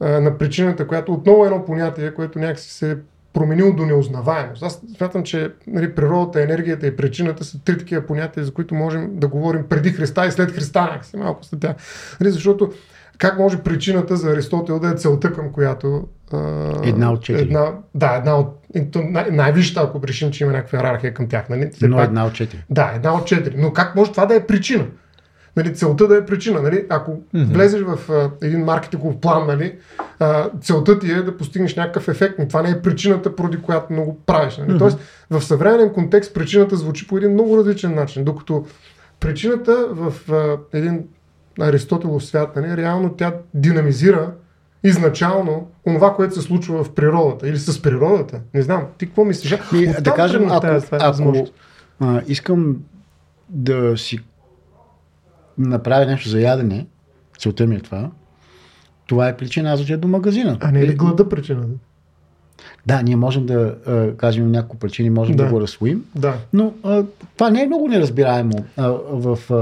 а, 0.01 0.21
на 0.21 0.39
причината, 0.39 0.87
която 0.87 1.13
отново 1.13 1.45
е 1.45 1.47
едно 1.47 1.65
понятие, 1.65 2.15
което 2.15 2.39
някакси 2.39 2.71
се 2.71 2.99
променил 3.33 3.77
до 3.77 3.87
неузнаваемост. 3.87 4.63
Аз 4.63 4.81
смятам, 4.97 5.23
че 5.23 5.53
нали, 5.67 5.95
природата, 5.95 6.43
енергията 6.43 6.87
и 6.87 6.97
причината 6.97 7.45
са 7.45 7.65
три 7.65 7.79
такива 7.79 8.07
понятия, 8.07 8.45
за 8.45 8.55
които 8.55 8.75
можем 8.75 9.11
да 9.13 9.29
говорим 9.29 9.65
преди 9.69 9.91
Христа 9.91 10.27
и 10.27 10.31
след 10.31 10.51
Христа, 10.51 10.81
някакси 10.81 11.17
малко 11.17 11.45
след 11.45 11.61
тях. 11.61 11.77
Нали, 12.21 12.31
защото 12.31 12.73
как 13.19 13.39
може 13.39 13.59
причината 13.59 14.17
за 14.17 14.31
Аристотел 14.31 14.79
да 14.79 14.89
е 14.89 14.95
целта, 14.95 15.33
към 15.33 15.53
която... 15.53 16.09
А, 16.33 16.73
една 16.83 17.13
от 17.13 17.23
четири. 17.23 17.43
Една, 17.43 17.73
да, 17.95 18.15
една 18.19 18.37
от... 18.37 18.59
Най- 18.95 19.31
най-висшата, 19.31 19.81
ако 19.81 20.07
решим, 20.09 20.31
че 20.31 20.45
има 20.45 20.53
някаква 20.53 20.79
иерархия 20.79 21.15
към 21.15 21.29
тях. 21.29 21.49
Нали? 21.49 21.71
Но 21.83 21.97
пак, 21.97 22.07
една 22.07 22.27
от 22.27 22.33
четири. 22.33 22.65
Да, 22.71 22.93
една 22.95 23.15
от 23.15 23.27
четири. 23.27 23.55
Но 23.59 23.73
как 23.73 23.95
може 23.95 24.11
това 24.11 24.27
да 24.27 24.35
е 24.35 24.47
причина? 24.47 24.87
Нали, 25.57 25.75
целта 25.75 26.09
да 26.09 26.17
е 26.17 26.27
причина. 26.27 26.63
Нали? 26.63 26.87
Ако 26.89 27.11
mm-hmm. 27.11 27.53
влезеш 27.53 27.81
в 27.81 28.11
а, 28.11 28.31
един 28.47 28.65
маркетингов 28.65 29.17
план, 29.17 29.47
нали, 29.47 29.79
а, 30.19 30.51
целта 30.61 30.99
ти 30.99 31.13
е 31.13 31.23
да 31.23 31.37
постигнеш 31.37 31.77
някакъв 31.77 32.09
ефект, 32.09 32.35
но 32.39 32.49
това 32.49 32.63
не 32.63 32.71
е 32.71 32.83
причината, 32.83 33.37
поради 33.37 33.57
която 33.57 33.93
много 33.93 34.21
правиш. 34.27 34.57
Нали? 34.57 34.71
Mm-hmm. 34.71 34.79
Тоест, 34.79 34.99
в 35.31 35.43
съвременен 35.43 35.93
контекст 35.93 36.35
причината 36.35 36.77
звучи 36.77 37.07
по 37.07 37.17
един 37.17 37.33
много 37.33 37.59
различен 37.59 37.95
начин, 37.95 38.25
докато 38.25 38.67
причината 39.21 39.89
в 39.91 40.33
а, 40.33 40.59
един 40.73 41.05
Аристотелов 41.61 42.25
свят, 42.25 42.57
нали, 42.57 42.77
реално 42.77 43.15
тя 43.15 43.35
динамизира 43.55 44.33
изначално 44.85 45.69
това, 45.85 46.15
което 46.15 46.35
се 46.35 46.43
случва 46.43 46.85
в 46.85 46.95
природата 46.95 47.49
или 47.49 47.59
с 47.59 47.83
природата. 47.83 48.41
Не 48.55 48.63
знам, 48.63 48.83
ти 48.99 49.07
какво 49.07 49.25
мислиш? 49.25 49.59
Ми, 49.73 49.87
да 50.01 50.15
кажем, 50.15 50.49
ако, 50.51 50.67
ако 50.91 51.47
а, 52.01 52.23
искам 52.27 52.77
да 53.49 53.99
си 53.99 54.19
направя 55.59 56.07
нещо 56.07 56.29
за 56.29 56.41
ядене, 56.41 56.87
целта 57.39 57.67
ми 57.67 57.77
е 57.77 57.81
това, 57.81 58.11
това 59.07 59.29
е 59.29 59.37
причина 59.37 59.73
аз 59.73 59.81
отида 59.81 59.99
до 59.99 60.09
магазина. 60.09 60.59
А 60.61 60.71
не 60.71 60.81
е 60.81 60.87
ли 60.87 60.95
глада 60.95 61.29
причина? 61.29 61.67
Да, 62.87 63.03
ние 63.03 63.17
можем 63.17 63.47
да 63.47 63.75
а, 63.87 64.17
кажем 64.17 64.51
няколко 64.51 64.77
причини, 64.77 65.11
можем 65.11 65.37
да, 65.37 65.45
да 65.45 65.51
го 65.51 65.61
разсвоим, 65.61 66.05
да. 66.15 66.35
но 66.53 66.75
а, 66.83 67.05
това 67.37 67.51
не 67.51 67.63
е 67.63 67.67
много 67.67 67.89
неразбираемо 67.89 68.65
а, 68.77 68.89
в 69.11 69.39
а. 69.51 69.55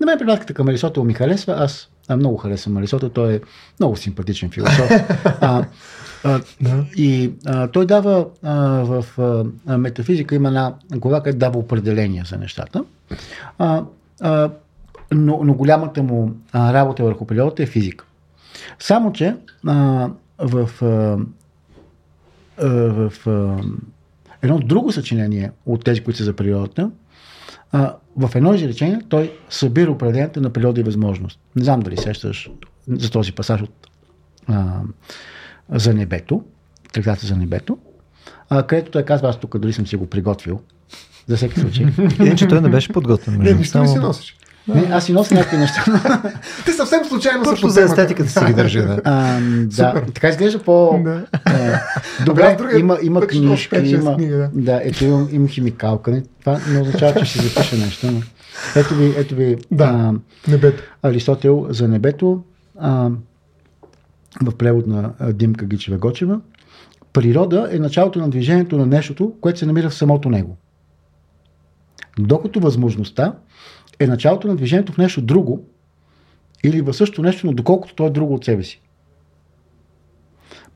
На 0.00 0.06
мен 0.06 0.18
припатката 0.18 0.54
към 0.54 0.68
Арисотел 0.68 1.04
ми 1.04 1.14
харесва, 1.14 1.54
аз 1.58 1.88
а, 2.08 2.16
много 2.16 2.36
харесвам 2.36 2.76
Арисотел, 2.76 3.08
той 3.08 3.34
е 3.34 3.40
много 3.80 3.96
симпатичен 3.96 4.50
философ. 4.50 4.90
а, 5.40 5.64
а, 6.24 6.40
да. 6.60 6.84
И 6.96 7.32
а, 7.46 7.68
той 7.68 7.86
дава 7.86 8.26
а, 8.42 8.54
в 8.84 9.04
а, 9.66 9.78
метафизика 9.78 10.34
има 10.34 10.48
една 10.48 10.74
глава, 10.90 11.22
където 11.22 11.38
дава 11.38 11.58
определения 11.58 12.24
за 12.28 12.36
нещата. 12.38 12.84
А, 13.58 13.82
а, 14.20 14.50
но, 15.12 15.40
но 15.44 15.54
голямата 15.54 16.02
му 16.02 16.32
а, 16.52 16.72
работа 16.72 17.04
върху 17.04 17.26
природата 17.26 17.62
е 17.62 17.66
физика. 17.66 18.04
Само, 18.78 19.12
че 19.12 19.36
а, 19.66 20.08
в, 20.38 20.70
а, 20.82 21.18
в 22.66 23.12
а, 23.26 23.62
едно 24.42 24.58
друго 24.58 24.92
съчинение 24.92 25.50
от 25.66 25.84
тези, 25.84 26.00
които 26.04 26.18
са 26.18 26.24
за 26.24 26.32
природата, 26.32 26.90
а, 27.72 27.94
в 28.16 28.30
едно 28.34 28.54
изречение 28.54 29.00
той 29.08 29.38
събира 29.50 29.90
определението 29.90 30.40
на 30.40 30.50
природа 30.50 30.80
и 30.80 30.84
възможност. 30.84 31.40
Не 31.56 31.64
знам 31.64 31.80
дали 31.80 31.96
сещаш 31.96 32.50
за 32.88 33.10
този 33.10 33.32
пасаж 33.32 33.62
от 33.62 33.86
а, 34.46 34.80
за 35.70 35.94
небето, 35.94 36.44
трактата 36.92 37.26
за 37.26 37.36
небето, 37.36 37.78
а, 38.48 38.62
където 38.62 38.90
той 38.90 39.02
казва, 39.02 39.28
аз 39.28 39.40
тук 39.40 39.58
дори 39.58 39.72
съм 39.72 39.86
си 39.86 39.96
го 39.96 40.06
приготвил, 40.06 40.60
за 41.26 41.36
всеки 41.36 41.60
случай. 41.60 41.86
Иначе 42.20 42.48
той 42.48 42.60
не 42.60 42.68
беше 42.68 42.92
подготвен. 42.92 43.38
Не, 43.38 43.52
нищо 43.52 43.78
не 43.78 43.88
си 43.88 43.98
носиш. 43.98 44.36
Не, 44.68 44.88
аз 44.92 45.04
си 45.04 45.12
нося 45.12 45.34
някакви 45.34 45.56
неща. 45.56 45.84
Ти 46.64 46.72
съвсем 46.72 47.04
случайно 47.04 47.44
се 47.44 47.50
Точно 47.50 47.68
за 47.68 47.82
естетиката 47.82 48.30
си 48.30 48.44
ги 48.46 48.54
държи, 48.54 48.78
да. 48.78 49.00
А, 49.04 49.40
да. 49.64 50.02
Така 50.14 50.28
изглежда 50.28 50.58
по... 50.58 51.00
Да. 51.04 51.26
А, 51.44 51.80
добре, 52.24 52.54
другия, 52.58 52.78
има, 52.78 52.98
има 53.02 53.26
книжки, 53.26 53.76
има... 53.76 54.16
Книга, 54.16 54.36
да. 54.36 54.50
да, 54.54 54.80
ето 54.84 55.04
имам, 55.04 55.28
имам 55.32 55.48
химикалка. 55.48 56.22
Това 56.40 56.58
не 56.68 56.80
означава, 56.80 57.20
че 57.20 57.24
ще 57.24 57.42
запиша 57.42 57.76
нещо. 57.76 58.06
Но... 58.10 58.20
Ето 58.76 58.94
ви, 58.94 59.14
ето 59.16 59.34
ви 59.34 59.56
да, 59.70 59.84
а, 59.84 60.14
небето. 60.50 60.82
Аристотел 61.02 61.66
за 61.70 61.88
небето 61.88 62.42
а, 62.78 63.10
в 64.42 64.56
превод 64.58 64.86
на 64.86 65.12
Димка 65.32 65.66
Гичева-Гочева. 65.66 66.40
Природа 67.12 67.68
е 67.72 67.78
началото 67.78 68.18
на 68.18 68.30
движението 68.30 68.78
на 68.78 68.86
нещото, 68.86 69.32
което 69.40 69.58
се 69.58 69.66
намира 69.66 69.90
в 69.90 69.94
самото 69.94 70.30
него. 70.30 70.56
Докато 72.18 72.60
възможността 72.60 73.32
е 73.98 74.06
началото 74.06 74.48
на 74.48 74.56
движението 74.56 74.92
в 74.92 74.98
нещо 74.98 75.22
друго 75.22 75.64
или 76.64 76.80
в 76.80 76.94
същото 76.94 77.22
нещо, 77.22 77.46
но 77.46 77.52
доколкото 77.52 77.94
то 77.94 78.06
е 78.06 78.10
друго 78.10 78.34
от 78.34 78.44
себе 78.44 78.62
си. 78.62 78.80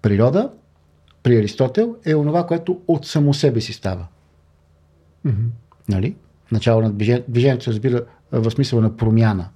Природа 0.03 0.51
при 1.23 1.37
Аристотел 1.37 1.97
е 2.07 2.15
онова, 2.15 2.47
което 2.47 2.81
от 2.89 3.07
само 3.07 3.35
себе 3.35 3.61
си 3.61 3.73
става. 3.73 4.07
Mm-hmm. 5.27 5.49
Нали? 5.89 6.17
Начало 6.53 6.83
на 6.83 6.93
движението, 6.93 7.31
движението 7.31 7.65
се 7.65 7.71
разбира 7.71 8.05
в 8.33 8.51
смисъл 8.51 8.81
на 8.81 8.97
промяна. 8.97 9.49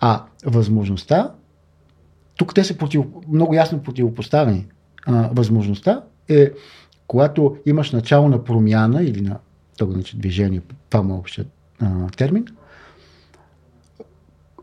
А 0.00 0.24
възможността, 0.44 1.34
тук 2.36 2.54
те 2.54 2.64
са 2.64 2.78
против, 2.78 3.02
много 3.28 3.54
ясно 3.54 3.82
противопоставени. 3.82 4.66
А, 5.06 5.30
възможността 5.32 6.02
е 6.28 6.50
когато 7.06 7.56
имаш 7.66 7.92
начало 7.92 8.28
на 8.28 8.44
промяна 8.44 9.02
или 9.02 9.20
на 9.20 9.38
то 9.76 9.86
го 9.86 9.94
движение, 10.14 10.60
това 10.90 11.02
му 11.02 11.14
е 11.14 11.18
общия 11.18 11.46
а, 11.82 12.10
термин, 12.16 12.44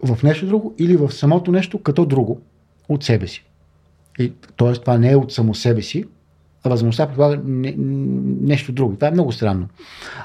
в 0.04 0.24
нещо 0.24 0.46
друго 0.46 0.76
или 0.78 0.98
в 0.98 1.12
самото 1.12 1.52
нещо 1.52 1.84
като 1.84 2.06
друго 2.06 2.42
от 2.90 3.04
себе 3.04 3.28
си. 3.28 3.46
И, 4.20 4.34
тоест, 4.56 4.82
това 4.82 4.98
не 4.98 5.12
е 5.12 5.16
от 5.16 5.34
само 5.34 5.56
себе 5.56 5.82
си, 5.82 6.06
а 6.64 6.70
възможността 6.70 7.08
предполага 7.08 7.42
не, 7.46 7.76
нещо 8.42 8.72
друго. 8.72 8.96
Това 8.96 9.08
е 9.08 9.12
много 9.12 9.32
странно. 9.32 9.68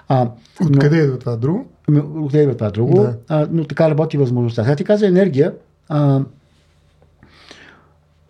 А, 0.08 0.30
Откъде 0.62 0.96
идва 0.96 1.18
това 1.18 1.36
друго? 1.36 1.66
Ами, 1.88 1.98
откъде 1.98 2.42
идва 2.42 2.56
това 2.56 2.70
друго? 2.70 3.02
Да. 3.02 3.16
А, 3.28 3.48
но 3.50 3.64
така 3.64 3.90
работи 3.90 4.16
възможността. 4.16 4.64
Сега 4.64 4.76
ти 4.76 4.84
каза 4.84 5.06
енергия. 5.06 5.54
А, 5.88 6.20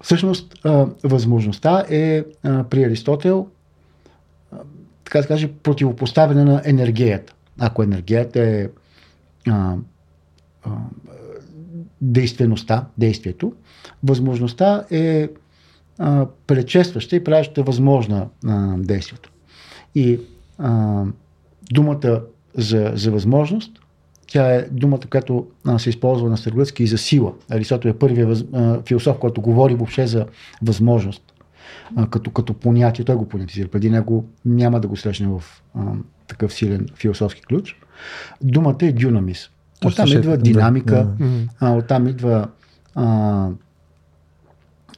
всъщност, 0.02 0.54
а, 0.64 0.86
възможността 1.04 1.84
е 1.90 2.24
а, 2.42 2.64
при 2.64 2.84
Аристотел 2.84 3.46
а, 4.52 4.56
така 5.04 5.20
да 5.20 5.28
каже, 5.28 5.52
противопоставяне 5.62 6.44
на 6.44 6.62
енергията 6.64 7.33
ако 7.58 7.82
енергията 7.82 8.40
е 8.40 8.68
а, 9.48 9.76
а, 10.62 10.70
действеността, 12.00 12.86
действието, 12.98 13.52
възможността 14.02 14.84
е 14.90 15.28
а, 15.98 16.26
предшестваща 16.46 17.16
и 17.16 17.24
правеща 17.24 17.62
възможна 17.62 18.28
а, 18.46 18.76
действието. 18.78 19.30
И 19.94 20.20
а, 20.58 21.04
думата 21.72 22.20
за, 22.54 22.92
за 22.94 23.10
възможност, 23.10 23.72
тя 24.26 24.54
е 24.54 24.62
думата, 24.70 25.00
която 25.10 25.46
а, 25.64 25.78
се 25.78 25.88
използва 25.88 26.30
на 26.30 26.36
старогръцки 26.36 26.82
и 26.82 26.86
за 26.86 26.98
сила. 26.98 27.32
Аристотел 27.50 27.88
е 27.88 27.98
първият 27.98 28.46
философ, 28.88 29.18
който 29.18 29.40
говори 29.40 29.74
въобще 29.74 30.06
за 30.06 30.26
възможност. 30.62 31.33
А, 31.96 32.06
като, 32.06 32.30
като 32.30 32.54
понятие, 32.54 33.04
той 33.04 33.16
го 33.16 33.28
понятизира. 33.28 33.68
Преди 33.68 33.90
него 33.90 34.24
няма 34.44 34.80
да 34.80 34.88
го 34.88 34.96
срещне 34.96 35.26
в 35.26 35.42
а, 35.74 35.80
такъв 36.26 36.52
силен 36.52 36.86
философски 36.94 37.42
ключ. 37.42 37.76
Думата 38.42 38.78
е 38.80 38.92
дюнамис. 38.92 39.50
Оттам 39.84 40.08
идва 40.08 40.36
динамика, 40.36 41.08
да. 41.18 41.26
а, 41.60 41.72
оттам 41.72 42.08
идва 42.08 42.48
а, 42.94 43.48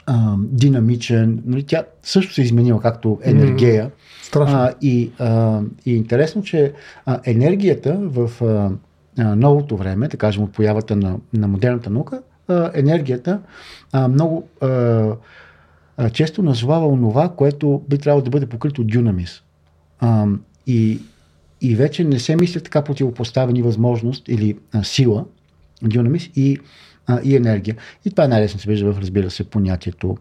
а, 0.07 0.35
динамичен. 0.39 1.43
Нали, 1.47 1.63
тя 1.63 1.85
също 2.03 2.35
се 2.35 2.41
е 2.41 2.45
изменила 2.45 2.81
както 2.81 3.19
енергия. 3.23 3.91
Страшно. 4.23 4.59
А, 4.59 4.73
и, 4.81 5.11
а, 5.19 5.61
и 5.87 5.97
интересно, 5.97 6.43
че 6.43 6.73
а, 7.07 7.21
енергията 7.25 7.99
в, 8.01 8.31
а, 8.45 8.71
а, 9.23 9.37
новото 9.37 9.77
време, 9.77 10.09
да 10.09 10.17
кажем 10.17 10.43
от 10.43 10.53
появата 10.53 10.97
на, 10.97 11.17
на 11.33 11.49
модерната 11.49 11.91
наука, 11.91 12.23
а, 12.49 12.71
енергията 12.75 13.41
а, 13.93 14.09
много 14.09 14.49
а, 14.61 14.69
а, 15.97 16.11
често 16.11 16.43
назовава 16.43 16.87
онова, 16.87 17.29
което 17.29 17.83
би 17.89 17.99
трябвало 17.99 18.25
да 18.25 18.31
бъде 18.31 18.47
покрито 18.47 18.81
от 18.81 18.87
дюнамис. 18.87 19.43
А, 20.01 20.27
и, 20.67 20.99
и 21.61 21.77
вече 21.77 22.05
не 22.05 22.19
се 22.19 22.37
мисля 22.37 22.61
така 22.61 22.85
противопоставени 22.85 23.63
възможност 23.63 24.29
или 24.29 24.59
а, 24.73 24.85
сила, 24.85 25.25
дюнамис 25.83 26.31
и, 26.37 26.59
а, 27.07 27.21
и 27.25 27.37
енергия. 27.37 27.77
И 28.05 28.11
това 28.11 28.29
най-лесно 28.29 28.61
се 28.61 28.71
вижда 28.71 28.93
в, 28.93 28.99
разбира 28.99 29.31
се, 29.31 29.45
понятието, 29.45 30.17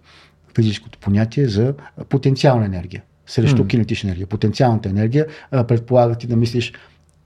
физическото 0.55 1.00
понятие 1.00 1.48
за 1.48 1.74
потенциална 2.10 2.65
енергия 2.65 3.03
срещу 3.27 3.63
mm. 3.63 3.67
кинетична 3.67 4.10
енергия. 4.10 4.27
Потенциалната 4.27 4.89
енергия 4.89 5.25
а, 5.51 5.63
предполага 5.63 6.15
ти 6.15 6.27
да 6.27 6.36
мислиш 6.36 6.74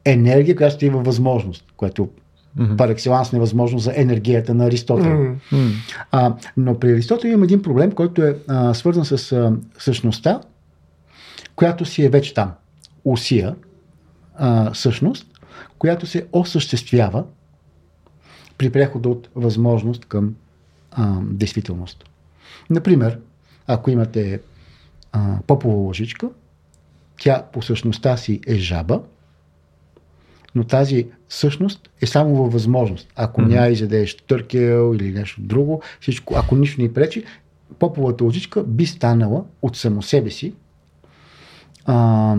енергия, 0.06 0.56
която 0.56 0.78
ти 0.78 0.86
има 0.86 0.98
възможност, 0.98 1.66
което 1.78 2.10
mm-hmm. 2.60 2.78
пар 2.78 2.90
екселанс 2.90 3.32
невъзможно 3.32 3.80
за 3.80 3.94
енергията 3.96 4.54
на 4.54 4.66
Аристотел. 4.66 5.12
Mm-hmm. 5.12 5.72
А, 6.12 6.36
но 6.58 6.80
при 6.80 6.92
Аристотел 6.92 7.30
има 7.30 7.46
един 7.46 7.62
проблем, 7.62 7.92
който 7.92 8.24
е 8.24 8.38
а, 8.48 8.74
свързан 8.74 9.06
с 9.06 9.32
а, 9.32 9.54
същността, 9.78 10.42
която 11.56 11.86
си 11.86 12.06
е 12.06 12.10
вече 12.10 12.34
там. 12.34 12.52
Усия, 13.06 13.56
а, 14.36 14.74
същност, 14.74 15.28
която 15.78 16.06
се 16.06 16.28
осъществява 16.32 17.24
при 18.58 18.70
прехода 18.70 19.10
от 19.10 19.30
възможност 19.36 20.06
към 20.06 20.36
а, 20.92 21.16
действителност. 21.22 22.04
Например, 22.70 23.20
ако 23.68 23.92
имате 23.92 24.42
а, 25.12 25.38
попова 25.48 25.76
лъжичка, 25.76 26.30
тя 27.22 27.44
по 27.54 27.62
същността 27.62 28.18
си 28.18 28.42
е 28.48 28.56
жаба, 28.56 29.02
но 30.56 30.64
тази 30.64 31.08
същност 31.30 31.90
е 32.02 32.06
само 32.06 32.36
във 32.36 32.54
възможност. 32.54 33.08
Ако 33.16 33.42
mm-hmm. 33.42 33.48
няма 33.48 33.68
изядеш 33.68 34.18
търкел 34.18 34.96
или 34.96 35.12
нещо 35.12 35.42
друго, 35.42 35.82
всичко, 36.00 36.36
ако 36.38 36.56
нищо 36.56 36.82
не 36.82 36.94
пречи, 36.94 37.24
поповата 37.80 38.24
лъжичка 38.24 38.64
би 38.64 38.86
станала 38.86 39.44
от 39.62 39.78
само 39.78 40.02
себе 40.02 40.30
си 40.30 40.54
а, 41.86 42.36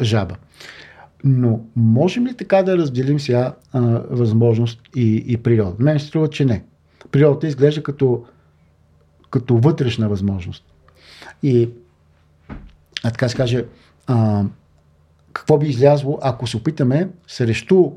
жаба. 0.00 0.36
Но 1.24 1.60
можем 1.76 2.26
ли 2.26 2.36
така 2.36 2.62
да 2.62 2.78
разделим 2.78 3.20
сега 3.20 3.54
а, 3.72 3.80
възможност 4.10 4.80
и, 4.96 5.24
и 5.26 5.36
природа? 5.36 5.76
Мен 5.78 6.00
се 6.00 6.06
струва, 6.06 6.28
че 6.28 6.44
не. 6.44 6.64
Природата 7.10 7.46
изглежда 7.46 7.82
като, 7.82 8.24
като 9.30 9.56
вътрешна 9.58 10.08
възможност. 10.08 10.64
И, 11.42 11.70
а 13.04 13.10
така 13.10 13.28
се 13.28 13.36
каже, 13.36 13.64
а, 14.06 14.44
какво 15.32 15.58
би 15.58 15.66
излязло, 15.66 16.18
ако 16.22 16.46
се 16.46 16.56
опитаме 16.56 17.08
срещу 17.28 17.92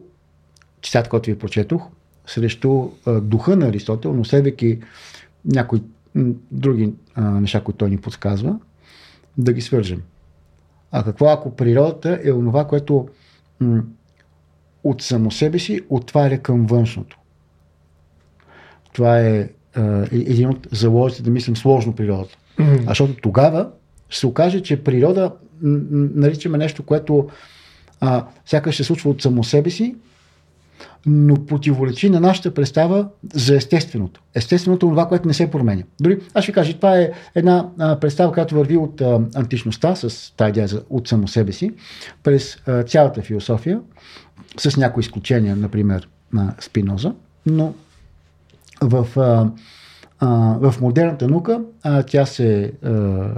читата, 0.81 1.09
който 1.09 1.29
ви 1.29 1.39
прочетох, 1.39 1.87
срещу 2.27 2.89
а, 3.05 3.21
духа 3.21 3.55
на 3.55 3.67
Аристотел, 3.67 4.13
но 4.13 4.25
следвайки 4.25 4.79
някои 5.45 5.81
други 6.51 6.93
а, 7.15 7.21
неща, 7.21 7.61
които 7.61 7.77
той 7.77 7.89
ни 7.89 7.97
подсказва, 7.97 8.59
да 9.37 9.53
ги 9.53 9.61
свържем. 9.61 10.01
А 10.91 11.03
какво 11.03 11.25
ако 11.25 11.55
природата 11.55 12.19
е 12.23 12.31
онова, 12.31 12.67
което 12.67 13.07
м- 13.59 13.83
от 14.83 15.01
само 15.01 15.31
себе 15.31 15.59
си 15.59 15.81
отваря 15.89 16.39
към 16.39 16.65
външното? 16.65 17.19
Това 18.93 19.19
е 19.19 19.49
а, 19.75 20.01
е, 20.01 20.07
един 20.11 20.49
от 20.49 20.67
залозите 20.71 21.23
да 21.23 21.31
мислим 21.31 21.55
сложно 21.55 21.95
природата. 21.95 22.37
Mm-hmm. 22.59 22.87
Защото 22.87 23.13
тогава 23.13 23.69
ще 24.09 24.19
се 24.19 24.27
окаже, 24.27 24.61
че 24.61 24.83
природа 24.83 25.31
наричаме 25.61 26.57
нещо, 26.57 26.83
което 26.83 27.29
а, 28.01 28.25
сякаш 28.45 28.75
се 28.75 28.83
случва 28.83 29.09
от 29.09 29.21
само 29.21 29.43
себе 29.43 29.69
си, 29.69 29.95
но 31.05 31.45
противоречи 31.45 32.09
на 32.09 32.19
нашата 32.19 32.53
представа 32.53 33.07
за 33.33 33.55
естественото. 33.55 34.21
Естественото 34.35 34.85
е 34.85 34.89
това, 34.89 35.07
което 35.07 35.27
не 35.27 35.33
се 35.33 35.51
променя. 35.51 35.83
Дори, 36.01 36.19
аз 36.33 36.43
ще 36.43 36.53
кажа, 36.53 36.73
това 36.73 36.99
е 36.99 37.11
една 37.35 37.69
а, 37.79 37.99
представа, 37.99 38.33
която 38.33 38.55
върви 38.55 38.77
от 38.77 39.01
а, 39.01 39.21
античността, 39.35 39.95
с 39.95 40.33
тази 40.37 40.49
идея 40.49 40.67
за, 40.67 40.83
от 40.89 41.07
само 41.07 41.27
себе 41.27 41.51
си, 41.51 41.71
през 42.23 42.57
а, 42.67 42.83
цялата 42.83 43.21
философия, 43.21 43.81
с 44.57 44.77
някои 44.77 45.01
изключения, 45.01 45.55
например, 45.55 46.09
на 46.33 46.55
Спиноза, 46.59 47.13
но 47.45 47.73
в 48.81 49.07
а, 49.19 49.49
а, 50.19 50.57
в 50.61 50.81
модерната 50.81 51.27
наука 51.27 51.61
а, 51.83 52.03
тя 52.03 52.25
се, 52.25 52.73
а, 52.83 53.29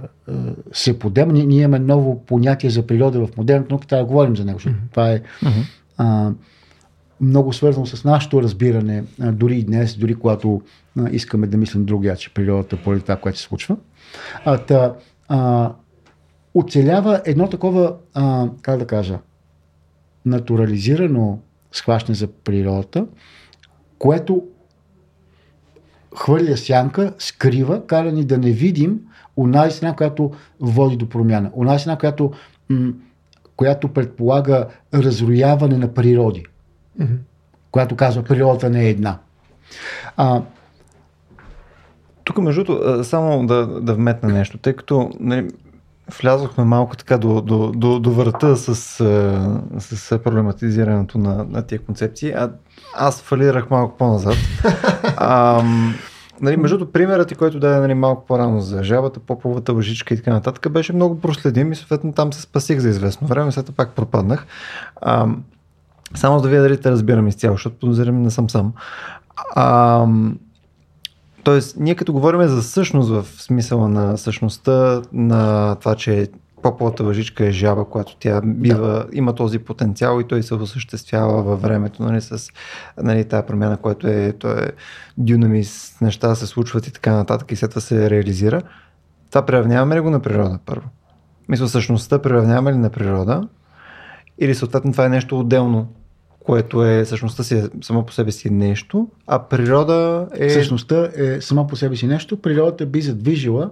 се 0.73 0.99
подема. 0.99 1.33
Ние, 1.33 1.45
ние 1.45 1.61
имаме 1.61 1.79
ново 1.79 2.25
понятие 2.25 2.69
за 2.69 2.87
природа 2.87 3.27
в 3.27 3.37
модерната 3.37 3.73
наука, 3.73 3.87
трябва 3.87 4.03
да 4.03 4.07
говорим 4.07 4.35
за 4.35 4.45
него, 4.45 4.59
защото 4.59 4.75
mm-hmm. 4.75 4.91
това 4.91 5.11
е 5.11 5.21
а, 5.97 6.31
много 7.21 7.53
свързано 7.53 7.85
с 7.85 8.03
нашето 8.03 8.43
разбиране, 8.43 9.03
а, 9.21 9.31
дори 9.31 9.57
и 9.57 9.63
днес, 9.63 9.97
дори 9.97 10.15
когато 10.15 10.61
а, 10.99 11.09
искаме 11.09 11.47
да 11.47 11.57
мислим 11.57 11.85
другия, 11.85 12.15
че 12.15 12.33
природата 12.33 12.77
поради 12.83 13.01
това, 13.01 13.15
което 13.15 13.37
се 13.37 13.43
случва. 13.43 13.77
А, 14.45 14.57
та, 14.57 14.93
а, 15.27 15.71
оцелява 16.53 17.21
едно 17.25 17.49
такова, 17.49 17.95
а, 18.13 18.49
как 18.61 18.79
да 18.79 18.87
кажа, 18.87 19.19
натурализирано 20.25 21.39
схващане 21.71 22.15
за 22.15 22.27
природата, 22.27 23.05
което 23.99 24.43
хвърля 26.15 26.57
сянка, 26.57 27.13
скрива, 27.19 27.87
кара 27.87 28.11
ни 28.11 28.23
да 28.23 28.37
не 28.37 28.51
видим 28.51 28.99
онази 29.37 29.77
страна, 29.77 29.95
която 29.95 30.31
води 30.59 30.97
до 30.97 31.09
промяна. 31.09 31.51
Онази 31.55 31.81
страна, 31.81 31.97
която, 31.97 32.31
м- 32.69 32.93
която 33.55 33.87
предполага 33.87 34.67
разрояване 34.93 35.77
на 35.77 35.93
природи. 35.93 36.45
Mm-hmm. 37.01 37.17
Която 37.71 37.95
казва, 37.95 38.23
природата 38.23 38.69
не 38.69 38.85
е 38.85 38.89
една. 38.89 39.19
А, 40.17 40.41
тук, 42.23 42.37
между 42.37 42.63
другото, 42.63 43.03
само 43.03 43.47
да, 43.47 43.67
да 43.81 43.93
вметна 43.93 44.29
нещо, 44.29 44.57
тъй 44.57 44.73
като 44.73 45.11
нали, 45.19 45.49
влязохме 46.21 46.63
малко 46.63 46.97
така 46.97 47.17
до, 47.17 47.41
до, 47.41 47.71
до, 47.71 47.99
до 47.99 48.11
врата 48.11 48.55
с, 48.55 48.75
с 49.79 50.19
проблематизирането 50.23 51.17
на, 51.17 51.45
на 51.49 51.61
тия 51.61 51.79
концепции, 51.79 52.31
а 52.31 52.51
аз 52.95 53.21
фалирах 53.21 53.69
малко 53.69 53.97
по-назад. 53.97 54.35
а, 55.17 55.63
нали, 56.41 56.57
между 56.57 56.77
другото, 56.77 56.91
примерът 56.91 57.27
ти, 57.27 57.35
който 57.35 57.59
даде 57.59 57.79
нали, 57.79 57.93
малко 57.93 58.25
по-рано 58.25 58.59
за 58.59 58.83
жабата, 58.83 59.19
поповата 59.19 59.73
лъжичка 59.73 60.13
и 60.13 60.17
така 60.17 60.33
нататък, 60.33 60.71
беше 60.71 60.93
много 60.93 61.21
проследим 61.21 61.71
и 61.71 61.75
съответно 61.75 62.13
там 62.13 62.33
се 62.33 62.41
спасих 62.41 62.79
за 62.79 62.89
известно 62.89 63.27
време, 63.27 63.51
след 63.51 63.65
това 63.65 63.75
пак 63.75 63.95
пропаднах. 63.95 64.45
А, 65.01 65.27
само 66.15 66.41
да 66.41 66.49
вие 66.49 66.59
дали 66.59 66.81
те 66.81 66.91
разбирам 66.91 67.27
изцяло, 67.27 67.55
защото 67.55 67.79
подозирам 67.79 68.21
не 68.21 68.31
съм 68.31 68.49
сам. 68.49 68.73
А, 69.55 70.05
Тоест, 71.47 71.77
ние 71.79 71.95
като 71.95 72.13
говорим 72.13 72.47
за 72.47 72.63
същност 72.63 73.09
в 73.09 73.25
смисъла 73.41 73.89
на 73.89 74.17
същността, 74.17 75.01
на 75.13 75.75
това, 75.75 75.95
че 75.95 76.27
поповата 76.61 77.03
въжичка 77.03 77.45
е 77.45 77.51
жаба, 77.51 77.85
която 77.85 78.15
тя 78.19 78.41
бива, 78.45 78.87
да. 78.87 79.05
има 79.13 79.35
този 79.35 79.59
потенциал 79.59 80.21
и 80.21 80.27
той 80.27 80.43
се 80.43 80.53
осъществява 80.53 81.43
във 81.43 81.61
времето, 81.61 82.03
нали, 82.03 82.21
с 82.21 82.49
нали, 83.03 83.25
тази 83.25 83.47
промяна, 83.47 83.77
която 83.77 84.07
е, 84.07 84.33
то 84.39 84.51
е 84.51 84.71
дюнамис, 85.17 85.97
неща 86.01 86.35
се 86.35 86.45
случват 86.45 86.87
и 86.87 86.93
така 86.93 87.13
нататък 87.13 87.51
и 87.51 87.55
след 87.55 87.69
това 87.69 87.81
се 87.81 88.09
реализира. 88.09 88.61
Това 89.29 89.45
приравняваме 89.45 89.95
ли 89.95 89.99
го 89.99 90.09
на 90.09 90.19
природа 90.19 90.59
първо? 90.65 90.89
Мисля, 91.49 91.67
същността 91.67 92.19
приравняваме 92.19 92.73
ли 92.73 92.77
на 92.77 92.89
природа? 92.89 93.47
Или 94.39 94.55
съответно 94.55 94.91
това 94.91 95.05
е 95.05 95.09
нещо 95.09 95.39
отделно 95.39 95.87
което 96.47 96.85
е 96.85 97.05
същността 97.05 97.43
си 97.43 97.55
е 97.55 97.63
само 97.81 98.05
по 98.05 98.13
себе 98.13 98.31
си 98.31 98.49
нещо, 98.49 99.07
а 99.27 99.39
природа 99.39 100.27
е... 100.37 100.49
Същността 100.49 101.09
е 101.17 101.41
само 101.41 101.67
по 101.67 101.75
себе 101.75 101.95
си 101.95 102.07
нещо, 102.07 102.41
природата 102.41 102.85
би 102.85 103.01
задвижила 103.01 103.69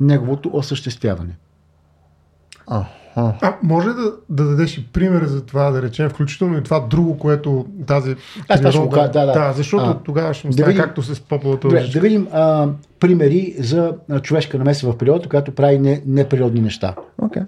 неговото 0.00 0.50
осъществяване. 0.52 1.36
А, 2.66 2.84
а 3.16 3.56
може 3.62 3.88
да, 3.88 4.12
да 4.28 4.44
дадеш 4.44 4.78
и 4.78 4.86
пример 4.86 5.24
за 5.24 5.46
това, 5.46 5.70
да 5.70 5.82
речем, 5.82 6.08
включително 6.08 6.58
и 6.58 6.62
това 6.62 6.80
друго, 6.80 7.18
което 7.18 7.66
тази 7.86 8.16
Аз 8.48 8.60
природа... 8.60 9.08
да, 9.12 9.26
да. 9.26 9.32
да, 9.32 9.52
защото 9.52 9.84
а, 9.84 9.98
тогава 10.04 10.34
ще 10.34 10.46
му 10.46 10.54
да 10.54 10.64
видим, 10.64 10.82
както 10.82 11.02
с 11.02 11.20
поповата 11.20 11.68
да, 11.68 11.88
да 11.88 12.00
видим 12.00 12.28
а, 12.32 12.68
примери 13.00 13.54
за 13.58 13.94
човешка 14.22 14.58
намеса 14.58 14.92
в 14.92 14.98
природата, 14.98 15.28
която 15.28 15.54
прави 15.54 15.78
не, 15.78 16.02
неприродни 16.06 16.60
неща. 16.60 16.94
Okay. 17.22 17.46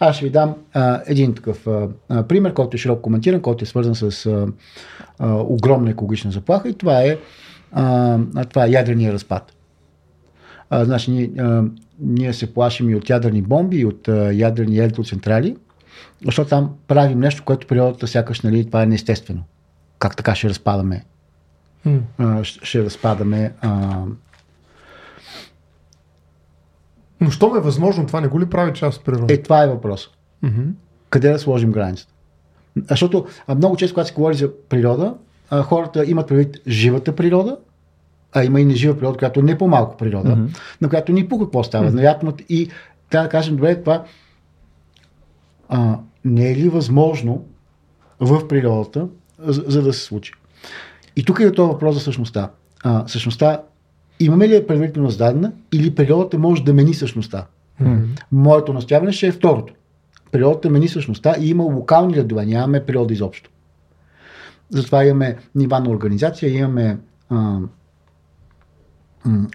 Аз 0.00 0.16
ще 0.16 0.24
ви 0.24 0.30
дам 0.30 0.54
а, 0.72 1.00
един 1.06 1.34
такъв 1.34 1.66
а, 1.66 1.88
пример, 2.22 2.54
който 2.54 2.74
е 2.74 2.78
широко 2.78 3.02
коментиран, 3.02 3.40
който 3.40 3.64
е 3.64 3.66
свързан 3.66 3.94
с 3.94 4.26
а, 4.26 4.46
а, 5.18 5.34
огромна 5.34 5.90
екологична 5.90 6.30
заплаха 6.30 6.68
и 6.68 6.74
това 6.74 7.02
е, 7.02 7.18
а, 7.72 8.18
това 8.44 8.66
е 8.66 8.70
ядрения 8.70 9.12
разпад. 9.12 9.52
А, 10.70 10.84
значи, 10.84 11.10
ние, 11.10 11.30
а, 11.38 11.64
ние 11.98 12.32
се 12.32 12.54
плашим 12.54 12.90
и 12.90 12.96
от 12.96 13.10
ядрени 13.10 13.42
бомби, 13.42 13.76
и 13.76 13.84
от 13.84 14.08
а, 14.08 14.32
ядрени 14.34 14.78
електроцентрали, 14.78 15.56
защото 16.24 16.48
там 16.48 16.70
правим 16.88 17.20
нещо, 17.20 17.42
което 17.44 17.66
природата 17.66 18.06
сякаш, 18.06 18.40
нали, 18.40 18.66
това 18.66 18.82
е 18.82 18.86
неестествено. 18.86 19.42
Как 19.98 20.16
така 20.16 20.34
ще 20.34 20.48
разпадаме? 20.48 21.04
Hmm. 21.86 22.00
А, 22.18 22.44
ще 22.44 22.84
разпадаме 22.84 23.52
а, 23.60 24.02
но 27.22 27.30
що 27.30 27.56
е 27.56 27.60
възможно, 27.60 28.06
това 28.06 28.20
не 28.20 28.28
го 28.28 28.40
ли 28.40 28.46
прави 28.46 28.72
част 28.72 28.98
от 28.98 29.04
природа? 29.04 29.34
Е, 29.34 29.42
това 29.42 29.62
е 29.64 29.68
въпрос. 29.68 30.10
Mm-hmm. 30.44 30.72
Къде 31.10 31.32
да 31.32 31.38
сложим 31.38 31.72
границата? 31.72 32.12
Защото 32.90 33.26
а, 33.46 33.54
много 33.54 33.76
често, 33.76 33.94
когато 33.94 34.08
се 34.08 34.14
говори 34.14 34.34
за 34.34 34.50
природа, 34.68 35.14
хората 35.62 36.04
имат 36.06 36.28
предвид 36.28 36.56
живата 36.66 37.16
природа, 37.16 37.56
а 38.32 38.44
има 38.44 38.60
и 38.60 38.64
нежива 38.64 38.98
природа, 38.98 39.18
която 39.18 39.40
е 39.40 39.42
не 39.42 39.58
по-малко 39.58 39.96
природа, 39.96 40.36
mm-hmm. 40.36 40.58
на 40.80 40.88
която 40.88 41.12
ни 41.12 41.28
по 41.28 41.38
какво 41.38 41.64
става. 41.64 41.86
Mm-hmm. 41.86 41.94
Вероятно, 41.94 42.34
и 42.48 42.68
трябва 43.10 43.26
да 43.26 43.30
кажем, 43.30 43.56
добре, 43.56 43.80
това 43.80 44.04
а, 45.68 45.98
не 46.24 46.50
е 46.50 46.56
ли 46.56 46.68
възможно 46.68 47.44
в 48.20 48.48
природата, 48.48 49.08
за, 49.38 49.64
за 49.66 49.82
да 49.82 49.92
се 49.92 50.00
случи? 50.00 50.32
И 51.16 51.24
тук 51.24 51.40
е 51.40 51.52
този 51.52 51.72
въпрос 51.72 51.94
за 51.94 52.00
същността. 52.00 52.50
А, 52.84 53.08
същността 53.08 53.62
имаме 54.20 54.48
ли 54.48 54.56
е 54.56 54.66
предварително 54.66 55.10
зададена 55.10 55.52
или 55.72 55.94
природата 55.94 56.38
може 56.38 56.64
да 56.64 56.74
мени 56.74 56.94
същността? 56.94 57.46
Mm-hmm. 57.82 58.22
Моето 58.32 58.72
настояване 58.72 59.12
ще 59.12 59.26
е 59.26 59.32
второто. 59.32 59.74
Природата 60.32 60.70
мени 60.70 60.88
същността 60.88 61.34
и 61.40 61.50
има 61.50 61.64
локални 61.64 62.16
редове, 62.16 62.46
нямаме 62.46 62.86
природа 62.86 63.14
изобщо. 63.14 63.50
Затова 64.70 65.04
имаме 65.04 65.36
нива 65.54 65.80
на 65.80 65.90
организация, 65.90 66.52
имаме 66.52 66.98
а, 67.28 67.58
м- 69.24 69.46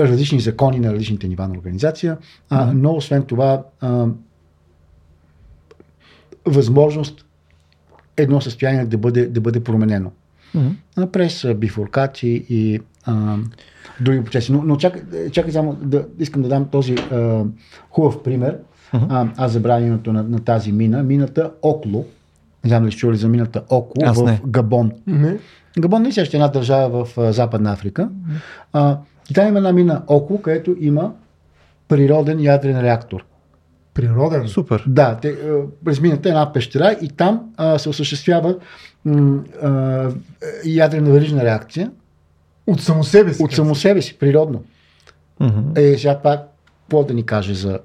различни 0.00 0.40
закони 0.40 0.78
на 0.80 0.92
различните 0.92 1.28
нива 1.28 1.48
на 1.48 1.54
организация, 1.54 2.18
а, 2.50 2.72
но 2.74 2.92
освен 2.92 3.22
това 3.22 3.64
а, 3.80 4.06
възможност 6.46 7.26
едно 8.16 8.40
състояние 8.40 8.84
да 8.84 8.98
бъде, 8.98 9.26
да 9.26 9.40
бъде 9.40 9.64
променено. 9.64 10.12
Mm-hmm. 10.56 11.06
През 11.10 11.46
бифуркации 11.56 12.44
и 12.48 12.80
а, 13.04 13.36
други 14.00 14.24
процеси. 14.24 14.52
Но, 14.52 14.62
но 14.62 14.76
чакай, 14.76 15.02
чакай 15.30 15.52
само 15.52 15.72
да 15.72 16.04
искам 16.18 16.42
да 16.42 16.48
дам 16.48 16.68
този 16.68 16.94
а, 16.94 17.44
хубав 17.90 18.22
пример. 18.22 18.58
Uh-huh. 18.94 19.06
А, 19.08 19.28
аз 19.36 19.52
забравя 19.52 19.80
името 19.80 20.12
на, 20.12 20.22
на 20.22 20.38
тази 20.40 20.72
мина. 20.72 21.02
Мината 21.02 21.50
Окло. 21.62 22.04
Не 22.64 22.68
знам 22.68 22.86
ли 22.86 22.90
чули 22.90 23.16
за 23.16 23.28
мината 23.28 23.62
Окло 23.70 24.04
аз 24.06 24.20
в 24.20 24.24
не. 24.24 24.40
Габон. 24.46 24.92
Не. 25.06 25.38
Габон 25.78 26.02
не 26.02 26.08
е 26.08 26.12
също 26.12 26.36
една 26.36 26.48
държава 26.48 27.04
в 27.04 27.18
а, 27.18 27.32
Западна 27.32 27.72
Африка. 27.72 28.08
А, 28.72 28.98
и 29.30 29.34
там 29.34 29.48
има 29.48 29.58
една 29.58 29.72
мина 29.72 30.02
Окло, 30.06 30.42
където 30.42 30.76
има 30.80 31.12
природен 31.88 32.40
ядрен 32.40 32.80
реактор. 32.80 33.24
Природен? 33.98 34.48
Супер. 34.48 34.84
Да, 34.86 35.18
те, 35.22 35.28
е 36.28 36.28
една 36.28 36.52
пещера 36.52 36.96
и 37.02 37.08
там 37.08 37.40
а, 37.56 37.78
се 37.78 37.88
осъществява 37.88 38.56
м, 39.04 39.44
а, 39.62 40.10
ядрена 40.64 41.10
верижна 41.10 41.44
реакция. 41.44 41.90
От 42.66 42.80
само 42.80 43.04
себе 43.04 43.34
си? 43.34 43.42
От 43.42 43.52
само 43.52 43.74
себе 43.74 44.02
си, 44.02 44.18
природно. 44.18 44.64
Mm-hmm. 45.40 45.78
Е, 45.78 45.98
сега 45.98 46.18
това, 46.18 46.44
какво 46.80 47.04
да 47.04 47.14
ни 47.14 47.26
каже 47.26 47.54
за, 47.54 47.78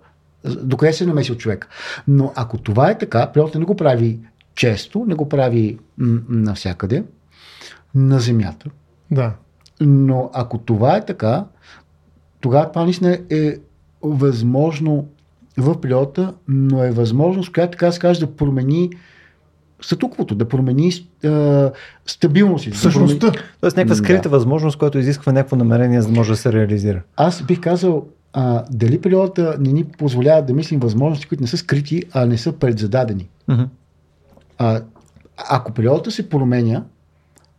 докъде 0.46 0.94
се 0.94 1.06
намесил 1.06 1.36
човек. 1.36 1.68
Но 2.08 2.32
ако 2.36 2.58
това 2.58 2.90
е 2.90 2.98
така, 2.98 3.32
природата 3.32 3.60
не 3.60 3.66
го 3.66 3.76
прави 3.76 4.20
често, 4.56 5.06
не 5.08 5.16
го 5.16 5.30
прави 5.30 5.78
м- 5.98 6.22
навсякъде, 6.30 7.04
на 7.96 8.20
Земята. 8.20 8.70
Да. 9.12 9.34
Но 9.82 10.30
ако 10.34 10.58
това 10.58 10.98
е 10.98 11.06
така, 11.06 11.46
тогава 12.42 12.72
това 12.72 12.84
наистина 12.84 13.20
е 13.30 13.56
възможно 14.02 15.08
в 15.58 15.82
природата, 15.82 16.34
но 16.48 16.84
е 16.84 16.92
възможност, 16.92 17.54
която 17.54 17.72
така 17.72 17.92
се 17.92 18.00
каже 18.00 18.20
да 18.20 18.36
промени 18.36 18.90
статуквото, 19.82 20.36
да 20.36 20.48
промени 20.48 20.88
е, 20.88 21.72
стабилност. 22.06 22.76
Същността. 22.76 23.26
Да 23.26 23.32
промени... 23.32 23.50
Тоест 23.62 23.78
някаква 23.78 23.96
скрита 23.96 24.22
да. 24.22 24.30
възможност, 24.30 24.78
която 24.78 25.00
изисква 25.00 25.32
някакво 25.32 25.56
намерение, 25.56 26.02
за 26.02 26.08
да 26.08 26.14
може 26.14 26.32
да 26.32 26.38
се 26.38 26.54
реализира. 26.54 27.02
Аз 27.16 27.44
бих 27.44 27.60
казал, 27.60 28.06
а, 28.34 28.64
дали 28.72 29.02
природата 29.02 29.58
не 29.60 29.72
ни 29.72 29.84
позволява 29.84 30.42
да 30.42 30.54
мислим 30.54 30.80
възможности, 30.80 31.28
които 31.28 31.42
не 31.42 31.48
са 31.48 31.58
скрити, 31.58 32.04
а 32.14 32.26
не 32.26 32.38
са 32.38 32.52
предзададени. 32.52 33.30
Uh-huh. 33.50 33.68
А, 34.58 34.82
ако 35.50 35.72
природата 35.72 36.12
се 36.12 36.30
променя, 36.30 36.84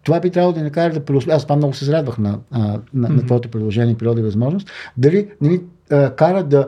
това 0.02 0.20
би 0.20 0.30
трябвало 0.30 0.52
да 0.52 0.58
ни 0.58 0.64
накара 0.64 0.94
да 0.94 1.04
преосмислим. 1.04 1.36
Аз 1.36 1.42
това 1.42 1.56
много 1.56 1.74
се 1.74 1.84
зарадвах 1.84 2.18
на, 2.18 2.38
а, 2.50 2.58
на, 2.60 2.68
mm-hmm. 2.68 2.82
на 2.94 3.26
твоето 3.26 3.50
предложение 3.50 3.94
природа 3.94 4.20
и 4.20 4.24
възможност. 4.24 4.70
Дали 4.96 5.28
не 5.40 5.48
ни 5.48 5.60
а, 5.90 6.10
кара 6.10 6.44
да 6.44 6.66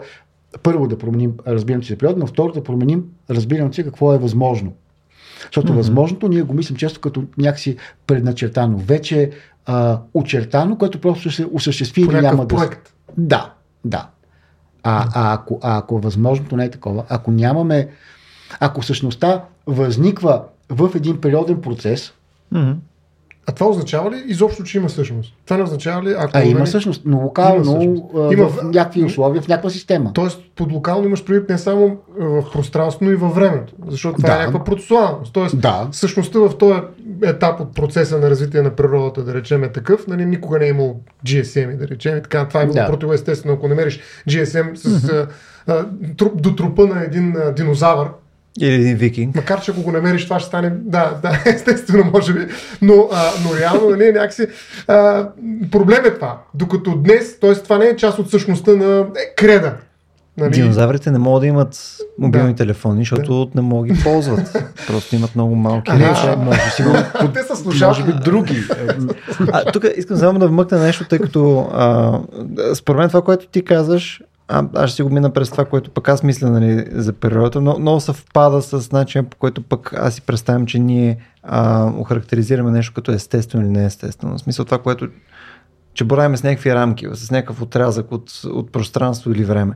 първо 0.62 0.88
да 0.88 0.98
променим 0.98 1.32
разбирането 1.46 1.86
си 1.86 1.92
за 1.92 1.98
природа, 1.98 2.18
но 2.18 2.26
второ 2.26 2.52
да 2.52 2.62
променим 2.62 3.04
разбирането 3.30 3.74
си 3.74 3.84
какво 3.84 4.14
е 4.14 4.18
възможно. 4.18 4.72
Защото 5.42 5.72
mm-hmm. 5.72 5.76
възможното 5.76 6.28
ние 6.28 6.42
го 6.42 6.54
мислим 6.54 6.76
често 6.76 7.00
като 7.00 7.24
някакси 7.38 7.76
предначертано. 8.06 8.78
Вече 8.78 9.30
а, 9.66 10.00
очертано, 10.14 10.78
което 10.78 11.00
просто 11.00 11.20
ще 11.20 11.42
се 11.42 11.48
осъществи 11.52 12.02
или 12.02 12.20
няма 12.20 12.48
проект. 12.48 12.94
да. 13.18 13.22
Да, 13.26 13.52
да. 13.84 14.08
А, 14.82 15.08
а, 15.14 15.34
ако, 15.34 15.60
а 15.62 15.78
ако 15.78 15.98
възможното 15.98 16.56
не 16.56 16.64
е 16.64 16.70
такова, 16.70 17.04
ако 17.08 17.30
нямаме, 17.30 17.88
ако 18.60 18.82
същността 18.82 19.44
възниква 19.66 20.42
в 20.68 20.90
един 20.94 21.20
периоден 21.20 21.60
процес, 21.60 22.12
mm-hmm. 22.54 22.74
А 23.48 23.52
това 23.52 23.66
означава 23.66 24.10
ли 24.10 24.24
изобщо, 24.26 24.62
че 24.62 24.78
има 24.78 24.90
същност? 24.90 25.34
Това 25.44 25.56
не 25.56 25.62
означава 25.62 26.02
ли, 26.02 26.14
ако. 26.18 26.30
А 26.34 26.44
има 26.44 26.58
нали... 26.58 26.70
същност, 26.70 27.02
но 27.04 27.16
локално, 27.18 27.82
има, 27.82 28.32
има 28.32 28.48
в, 28.48 28.62
някакви 28.62 29.04
условия, 29.04 29.42
в 29.42 29.48
някаква 29.48 29.70
система. 29.70 30.12
Тоест, 30.12 30.40
под 30.56 30.72
локално 30.72 31.06
имаш 31.06 31.24
предвид 31.24 31.48
не 31.48 31.58
само 31.58 31.96
в 32.18 32.44
пространство, 32.52 33.04
но 33.04 33.10
и 33.10 33.16
във 33.16 33.34
времето. 33.34 33.72
Защото 33.88 34.16
това 34.16 34.28
е 34.28 34.36
да. 34.36 34.36
е 34.36 34.46
някаква 34.46 34.64
процесуалност. 34.64 35.32
Тоест, 35.32 35.60
да. 35.60 35.88
същността 35.92 36.38
в 36.38 36.58
този 36.58 36.80
етап 37.22 37.60
от 37.60 37.74
процеса 37.74 38.18
на 38.18 38.30
развитие 38.30 38.62
на 38.62 38.70
природата, 38.70 39.24
да 39.24 39.34
речем, 39.34 39.64
е 39.64 39.72
такъв. 39.72 40.06
Нали, 40.06 40.24
никога 40.24 40.58
не 40.58 40.66
е 40.66 40.68
имал 40.68 41.00
GSM, 41.26 41.76
да 41.76 41.88
речем. 41.88 42.16
И 42.16 42.22
така, 42.22 42.48
това 42.48 42.60
е 42.60 42.64
било 42.64 42.74
да. 42.74 42.86
противоестествено. 42.86 43.54
Ако 43.54 43.68
намериш 43.68 44.00
GSM 44.28 44.74
с, 44.74 44.88
mm-hmm. 44.88 45.28
а, 45.66 45.86
труп, 46.16 46.42
до 46.42 46.54
трупа 46.54 46.86
на 46.86 47.04
един 47.04 47.36
а, 47.36 47.52
динозавър, 47.52 48.08
или 48.60 48.74
един 48.74 48.96
викинг. 48.96 49.34
Макар, 49.34 49.60
че 49.60 49.70
ако 49.70 49.82
го 49.82 49.92
намериш, 49.92 50.24
това 50.24 50.40
ще 50.40 50.48
стане. 50.48 50.70
Да, 50.70 51.18
да, 51.22 51.42
естествено, 51.50 52.10
може 52.12 52.34
би. 52.34 52.46
Но, 52.82 53.08
а, 53.12 53.30
но 53.44 53.60
реално, 53.60 53.90
нали, 53.90 54.12
някакси. 54.12 54.46
А, 54.88 55.28
проблем 55.70 56.04
е 56.04 56.14
това. 56.14 56.42
Докато 56.54 56.96
днес, 56.96 57.40
т.е. 57.40 57.54
това 57.54 57.78
не 57.78 57.86
е 57.86 57.96
част 57.96 58.18
от 58.18 58.30
същността 58.30 58.72
на 58.72 59.00
е, 59.00 59.34
креда. 59.36 59.72
Нали? 60.38 60.50
Динозаврите 60.50 61.10
не 61.10 61.18
могат 61.18 61.40
да 61.40 61.46
имат 61.46 61.96
мобилни 62.18 62.52
да. 62.52 62.56
телефони, 62.56 63.00
защото 63.00 63.46
да. 63.46 63.50
не 63.54 63.60
могат 63.60 63.88
да 63.88 63.94
ги 63.94 64.02
ползват. 64.02 64.56
Просто 64.86 65.16
имат 65.16 65.34
много 65.34 65.54
малки. 65.54 65.92
Не, 65.92 66.04
а, 66.04 66.36
може 66.36 66.60
си 66.70 66.84
Те 67.34 67.42
са 67.42 67.56
слушали. 67.56 67.88
Може 67.88 68.04
би 68.04 68.12
други. 68.12 68.62
А, 69.52 69.72
тук 69.72 69.84
искам 69.96 70.16
само 70.16 70.38
да 70.38 70.48
вмъкна 70.48 70.78
нещо, 70.78 71.04
тъй 71.04 71.18
като 71.18 71.68
а, 71.72 72.18
според 72.74 72.98
мен 72.98 73.08
това, 73.08 73.22
което 73.22 73.46
ти 73.46 73.64
казваш, 73.64 74.22
а, 74.48 74.68
аз 74.74 74.90
ще 74.90 74.96
си 74.96 75.02
го 75.02 75.10
мина 75.10 75.32
през 75.32 75.50
това, 75.50 75.64
което 75.64 75.90
пък 75.90 76.08
аз 76.08 76.22
мисля 76.22 76.50
нали, 76.50 76.86
за 76.92 77.12
природата, 77.12 77.60
но 77.60 77.78
много 77.78 78.00
съвпада 78.00 78.62
с 78.62 78.92
начин, 78.92 79.24
по 79.24 79.36
който 79.36 79.62
пък 79.62 79.92
аз 79.92 80.14
си 80.14 80.22
представям, 80.22 80.66
че 80.66 80.78
ние 80.78 81.18
а, 81.42 81.90
охарактеризираме 81.98 82.70
нещо 82.70 82.94
като 82.94 83.12
естествено 83.12 83.64
или 83.64 83.72
неестествено. 83.72 84.38
В 84.38 84.40
смисъл 84.40 84.64
това, 84.64 84.78
което 84.78 85.08
че 85.94 86.04
боравим 86.04 86.36
с 86.36 86.42
някакви 86.42 86.74
рамки, 86.74 87.06
с 87.12 87.30
някакъв 87.30 87.62
отрязък 87.62 88.12
от, 88.12 88.30
от 88.44 88.72
пространство 88.72 89.32
или 89.32 89.44
време. 89.44 89.74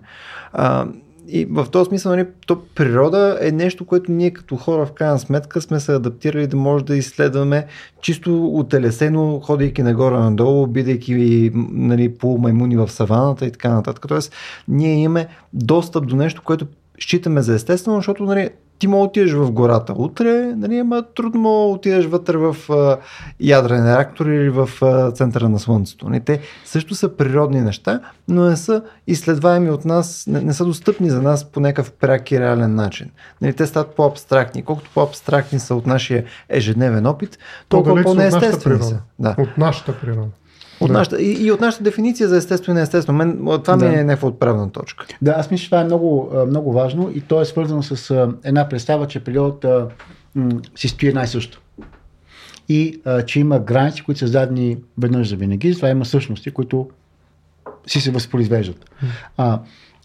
А, 0.52 0.86
и 1.32 1.44
в 1.50 1.66
този 1.70 1.88
смисъл, 1.88 2.12
нали, 2.12 2.26
то 2.46 2.62
природа 2.74 3.38
е 3.40 3.52
нещо, 3.52 3.84
което 3.86 4.12
ние 4.12 4.30
като 4.30 4.56
хора 4.56 4.86
в 4.86 4.92
крайна 4.92 5.18
сметка 5.18 5.60
сме 5.60 5.80
се 5.80 5.92
адаптирали 5.92 6.46
да 6.46 6.56
може 6.56 6.84
да 6.84 6.96
изследваме 6.96 7.66
чисто 8.02 8.46
отелесено, 8.46 9.40
ходейки 9.40 9.82
нагоре-надолу, 9.82 10.66
бидейки 10.66 11.50
нали, 11.54 12.14
полумаймуни 12.14 12.76
в 12.76 12.88
саваната 12.88 13.46
и 13.46 13.52
така 13.52 13.74
нататък. 13.74 14.04
Тоест, 14.08 14.32
ние 14.68 14.94
имаме 14.94 15.28
достъп 15.52 16.06
до 16.06 16.16
нещо, 16.16 16.42
което 16.44 16.66
считаме 17.00 17.42
за 17.42 17.54
естествено, 17.54 17.96
защото 17.96 18.24
нали, 18.24 18.50
ти 18.80 18.86
мога 18.86 19.04
отидеш 19.04 19.32
в 19.32 19.52
гората 19.52 19.92
утре, 19.96 20.54
нали, 20.56 20.78
ама 20.78 21.04
трудно 21.14 21.70
отидеш 21.70 22.06
вътре 22.06 22.36
в 22.36 22.56
а, 22.70 22.98
ядрен 23.40 23.86
реактор 23.86 24.26
или 24.26 24.50
в 24.50 24.70
а, 24.82 25.10
центъра 25.10 25.48
на 25.48 25.58
Слънцето. 25.58 26.08
Нали. 26.08 26.20
Те 26.20 26.40
също 26.64 26.94
са 26.94 27.16
природни 27.16 27.60
неща, 27.60 28.00
но 28.28 28.44
не 28.44 28.56
са 28.56 28.82
изследваеми 29.06 29.70
от 29.70 29.84
нас, 29.84 30.24
не, 30.28 30.40
не 30.40 30.52
са 30.52 30.64
достъпни 30.64 31.10
за 31.10 31.22
нас 31.22 31.44
по 31.44 31.60
някакъв 31.60 31.92
пряк 31.92 32.32
и 32.32 32.40
реален 32.40 32.74
начин. 32.74 33.10
Нали, 33.40 33.52
те 33.52 33.66
стават 33.66 33.94
по-абстрактни. 33.96 34.62
Колкото 34.62 34.90
по-абстрактни 34.94 35.58
са 35.58 35.74
от 35.74 35.86
нашия 35.86 36.24
ежедневен 36.48 37.06
опит, 37.06 37.38
толкова 37.68 38.02
по-неестествени 38.02 38.82
са. 38.82 39.00
Да. 39.18 39.34
От 39.38 39.58
нашата 39.58 39.98
природа. 40.00 40.30
От 40.80 40.88
да. 40.88 40.92
нашата, 40.92 41.22
и, 41.22 41.46
и 41.46 41.52
от 41.52 41.60
нашата 41.60 41.84
дефиниция 41.84 42.28
за 42.28 42.36
естествено 42.36 42.76
и 42.76 42.78
неестествено. 42.78 43.18
Мен, 43.18 43.38
това 43.64 43.76
да. 43.76 43.88
ми 43.88 43.94
е 43.94 44.04
някаква 44.04 44.28
отправна 44.28 44.70
точка. 44.70 45.06
Да, 45.22 45.30
аз 45.30 45.50
мисля, 45.50 45.62
че 45.62 45.70
това 45.70 45.80
е 45.80 45.84
много, 45.84 46.32
много 46.46 46.72
важно 46.72 47.10
и 47.14 47.20
то 47.20 47.40
е 47.40 47.44
свързано 47.44 47.82
с 47.82 48.28
една 48.44 48.68
представа, 48.68 49.06
че 49.06 49.20
периодът 49.20 49.66
си 50.76 50.88
стои 50.88 51.12
най-също. 51.12 51.60
И 52.68 53.00
а, 53.04 53.22
че 53.22 53.40
има 53.40 53.58
граници, 53.58 54.02
които 54.02 54.18
са 54.18 54.24
създадени 54.24 54.76
веднъж 54.98 55.28
за 55.28 55.36
винаги, 55.36 55.74
това 55.76 55.88
има 55.88 56.04
същности, 56.04 56.50
които 56.50 56.88
си 57.86 58.00
се 58.00 58.10
възпроизвеждат. 58.10 58.90
А, 59.36 59.60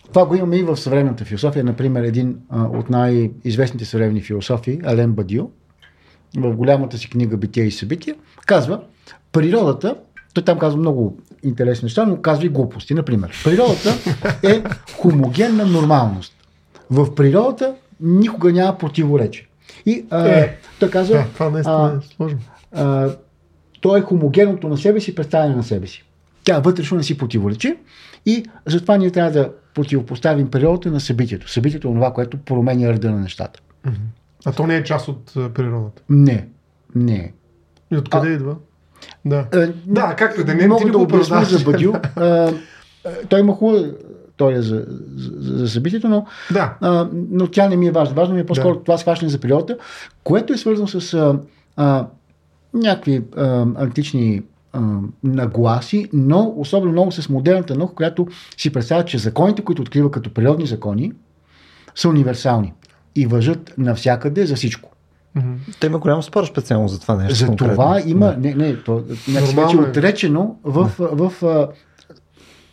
това 0.08 0.26
го 0.26 0.36
имаме 0.36 0.58
и 0.58 0.64
в 0.64 0.78
съвременната 0.78 1.26
философия. 1.26 1.64
Например, 1.64 2.04
един 2.04 2.38
а, 2.50 2.64
от 2.64 2.90
най-известните 2.90 3.86
съвременни 3.86 4.22
философи, 4.22 4.80
Ален 4.86 5.14
Бадио, 5.14 5.50
в 6.38 6.56
голямата 6.56 6.98
си 6.98 7.10
книга 7.10 7.38
Битие 7.38 7.64
и 7.64 7.72
събития, 7.72 8.16
казва, 8.46 8.82
природата 9.32 9.96
той 10.36 10.43
там 10.43 10.60
казва 10.60 10.80
много 10.80 11.17
интересни 11.43 11.86
неща, 11.86 12.06
но 12.06 12.21
казва 12.21 12.45
и 12.45 12.50
глупости. 12.50 12.93
Например, 12.93 13.32
природата 13.43 13.93
е 14.43 14.63
хомогенна 14.98 15.65
нормалност. 15.65 16.34
В 16.89 17.15
природата 17.15 17.76
никога 18.02 18.52
няма 18.52 18.78
противоречие. 18.78 19.48
И 19.86 20.06
а, 20.10 20.28
Е, 20.30 20.58
той 20.80 20.89
казва, 20.89 21.17
Да, 21.17 21.26
това 21.34 21.50
наистина 21.50 22.00
е 22.04 22.15
сложно. 22.15 22.39
а, 22.71 23.10
то 23.82 23.98
е 23.98 24.02
хомогенното 24.02 24.67
на 24.67 24.78
себе 24.78 25.00
си, 25.00 25.15
представяне 25.15 25.56
на 25.56 25.63
себе 25.63 25.88
си. 25.88 26.04
Тя 26.43 26.60
вътрешно 26.60 26.98
не 26.98 27.04
си 27.04 27.17
противоречи 27.17 27.76
и 28.26 28.45
затова 28.65 28.98
ние 28.98 29.12
трябва 29.12 29.32
да 29.32 29.52
противопоставим 29.74 30.52
природата 30.52 30.91
на 30.91 31.00
събитието. 31.00 31.50
Събитието 31.52 31.88
е 31.88 31.93
това, 31.93 32.13
което 32.13 32.38
променя 32.38 32.93
реда 32.93 33.12
на 33.12 33.19
нещата. 33.19 33.60
А 34.45 34.52
то 34.52 34.67
не 34.67 34.76
е 34.76 34.84
част 34.84 35.08
от 35.08 35.34
а, 35.38 35.50
природата. 35.50 36.02
Не, 36.10 36.48
не. 36.95 37.34
И 37.91 37.98
откъде 37.98 38.30
идва? 38.30 38.56
Да. 39.26 39.46
А, 39.54 39.68
Да, 39.86 40.15
както 40.18 40.44
да 40.44 40.56
не, 40.56 40.68
мога 40.68 40.86
да 40.86 40.98
го 40.98 41.04
обясня 41.04 41.46
за. 41.46 41.65
А, 42.15 42.24
а, 42.24 42.52
той 43.30 43.39
има 43.39 43.54
хубава 43.54 43.88
теория 44.38 44.62
за, 44.62 44.86
за, 45.15 45.58
за 45.58 45.70
събитието, 45.70 46.10
но 46.10 46.26
Да. 46.52 46.78
а, 46.82 47.10
но 47.13 47.48
тя 47.48 47.70
не 47.70 47.76
ми 47.76 47.88
е 47.88 47.91
важна. 47.91 48.15
Важно 48.15 48.36
ми 48.36 48.41
е 48.41 48.46
по-скоро 48.46 48.80
това 48.80 48.98
схващане 48.98 49.32
за 49.32 49.39
природата, 49.39 49.78
което 50.24 50.54
е 50.54 50.58
свързано 50.58 50.88
с 50.88 51.13
а, 51.13 51.39
а, 51.76 52.08
някакви 52.74 53.22
а, 53.38 53.65
антични 53.76 54.41
а, 54.74 54.82
нагласи, 55.24 56.10
но 56.13 56.54
особено 56.58 56.91
много 56.91 57.12
с 57.12 57.30
модерната 57.30 57.76
наука, 57.76 57.96
която 57.96 58.28
си 58.58 58.74
представя, 58.74 59.06
че 59.06 59.18
законите, 59.18 59.63
които 59.63 59.82
открива 59.82 60.12
като 60.12 60.34
природни 60.34 60.65
закони, 60.65 61.12
са 61.96 62.10
универсални 62.10 62.74
и 63.15 63.26
въжат 63.26 63.74
навсякъде 63.78 64.46
за 64.46 64.56
всичко. 64.56 64.95
Мгм. 65.36 65.54
Те 65.80 65.88
има 65.88 66.00
голям 66.00 66.24
спор 66.24 66.45
специално 66.45 66.88
за 66.88 67.00
това 67.00 67.15
нещо. 67.15 67.36
За 67.36 67.45
конкретно. 67.48 67.74
това 67.74 68.02
има, 68.06 68.26
Да. 68.28 68.38
не, 68.38 68.54
не, 68.54 68.84
то 68.84 69.04
Нормално 69.28 69.71
вече 69.71 69.78
е. 69.78 69.89
отречено 69.89 70.56
в, 70.63 70.91
в, 71.00 71.32
в 71.39 71.67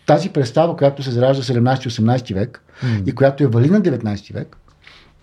тази 0.07 0.29
представа, 0.29 0.77
която 0.77 1.03
се 1.03 1.11
заражда 1.11 1.43
17-18 1.43 2.35
век 2.35 2.63
и 3.07 3.15
която 3.15 3.45
е 3.45 3.47
валидна 3.47 3.81
19 3.81 4.35
век, 4.35 4.57